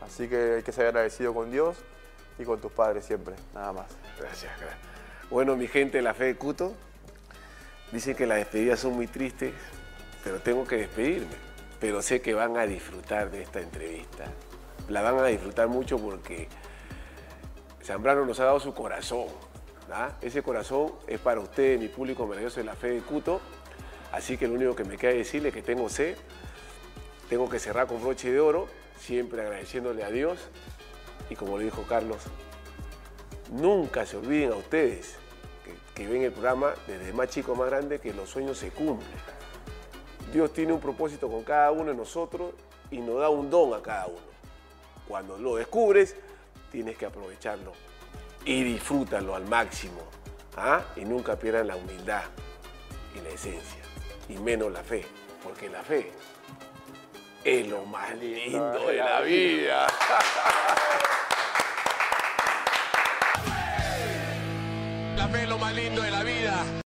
Así 0.00 0.28
que 0.28 0.56
hay 0.56 0.62
que 0.62 0.72
ser 0.72 0.86
agradecido 0.86 1.32
con 1.32 1.50
Dios 1.50 1.76
y 2.38 2.44
con 2.44 2.60
tus 2.60 2.72
padres 2.72 3.04
siempre, 3.04 3.34
nada 3.54 3.72
más. 3.72 3.86
Gracias, 4.18 4.52
gracias. 4.58 4.78
Bueno, 5.30 5.56
mi 5.56 5.66
gente, 5.66 6.02
la 6.02 6.12
fe 6.12 6.24
de 6.24 6.36
Cuto, 6.36 6.74
Dicen 7.92 8.16
que 8.16 8.26
las 8.26 8.38
despedidas 8.38 8.80
son 8.80 8.94
muy 8.94 9.06
tristes, 9.06 9.52
pero 10.24 10.40
tengo 10.40 10.66
que 10.66 10.76
despedirme. 10.78 11.36
Pero 11.78 12.00
sé 12.00 12.22
que 12.22 12.32
van 12.32 12.56
a 12.56 12.66
disfrutar 12.66 13.30
de 13.30 13.42
esta 13.42 13.60
entrevista. 13.60 14.24
La 14.92 15.00
van 15.00 15.18
a 15.20 15.24
disfrutar 15.24 15.68
mucho 15.68 15.96
porque 15.96 16.48
Zambrano 17.82 18.26
nos 18.26 18.38
ha 18.40 18.44
dado 18.44 18.60
su 18.60 18.74
corazón. 18.74 19.24
Ese 20.20 20.42
corazón 20.42 20.92
es 21.06 21.18
para 21.18 21.40
ustedes, 21.40 21.80
mi 21.80 21.88
público 21.88 22.26
maravilloso 22.26 22.60
de 22.60 22.64
la 22.64 22.74
fe 22.74 22.90
de 22.90 23.00
Cuto. 23.00 23.40
Así 24.12 24.36
que 24.36 24.46
lo 24.46 24.52
único 24.52 24.76
que 24.76 24.84
me 24.84 24.98
queda 24.98 25.14
decirle 25.14 25.48
es 25.48 25.54
que 25.54 25.62
tengo 25.62 25.88
sed, 25.88 26.14
tengo 27.30 27.48
que 27.48 27.58
cerrar 27.58 27.86
con 27.86 28.02
broche 28.02 28.30
de 28.30 28.38
oro, 28.38 28.68
siempre 28.98 29.40
agradeciéndole 29.40 30.04
a 30.04 30.10
Dios. 30.10 30.38
Y 31.30 31.36
como 31.36 31.56
le 31.56 31.64
dijo 31.64 31.86
Carlos, 31.88 32.18
nunca 33.50 34.04
se 34.04 34.18
olviden 34.18 34.52
a 34.52 34.56
ustedes 34.56 35.16
que 35.94 36.06
ven 36.06 36.20
el 36.20 36.32
programa 36.32 36.74
desde 36.86 37.14
más 37.14 37.30
chico 37.30 37.54
más 37.54 37.70
grande 37.70 37.98
que 37.98 38.12
los 38.12 38.28
sueños 38.28 38.58
se 38.58 38.68
cumplen. 38.68 39.08
Dios 40.34 40.52
tiene 40.52 40.74
un 40.74 40.80
propósito 40.80 41.30
con 41.30 41.44
cada 41.44 41.70
uno 41.70 41.92
de 41.92 41.96
nosotros 41.96 42.52
y 42.90 42.98
nos 42.98 43.20
da 43.20 43.30
un 43.30 43.48
don 43.48 43.72
a 43.72 43.80
cada 43.80 44.08
uno. 44.08 44.31
Cuando 45.12 45.36
lo 45.36 45.56
descubres, 45.56 46.16
tienes 46.70 46.96
que 46.96 47.04
aprovecharlo 47.04 47.74
y 48.46 48.64
disfrútalo 48.64 49.34
al 49.34 49.44
máximo. 49.44 50.00
¿ah? 50.56 50.82
Y 50.96 51.04
nunca 51.04 51.38
pierdan 51.38 51.66
la 51.66 51.76
humildad 51.76 52.22
y 53.14 53.20
la 53.20 53.28
esencia, 53.28 53.82
y 54.30 54.38
menos 54.38 54.72
la 54.72 54.82
fe, 54.82 55.04
porque 55.44 55.68
la 55.68 55.82
fe 55.82 56.12
es 57.44 57.68
lo 57.68 57.84
más 57.84 58.16
lindo 58.16 58.86
de 58.86 58.96
la 58.96 59.20
vida. 59.20 59.86
La 65.18 65.28
fe 65.28 65.42
es 65.42 65.48
lo 65.50 65.58
más 65.58 65.74
lindo 65.74 66.00
de 66.00 66.10
la 66.10 66.22
vida. 66.22 66.64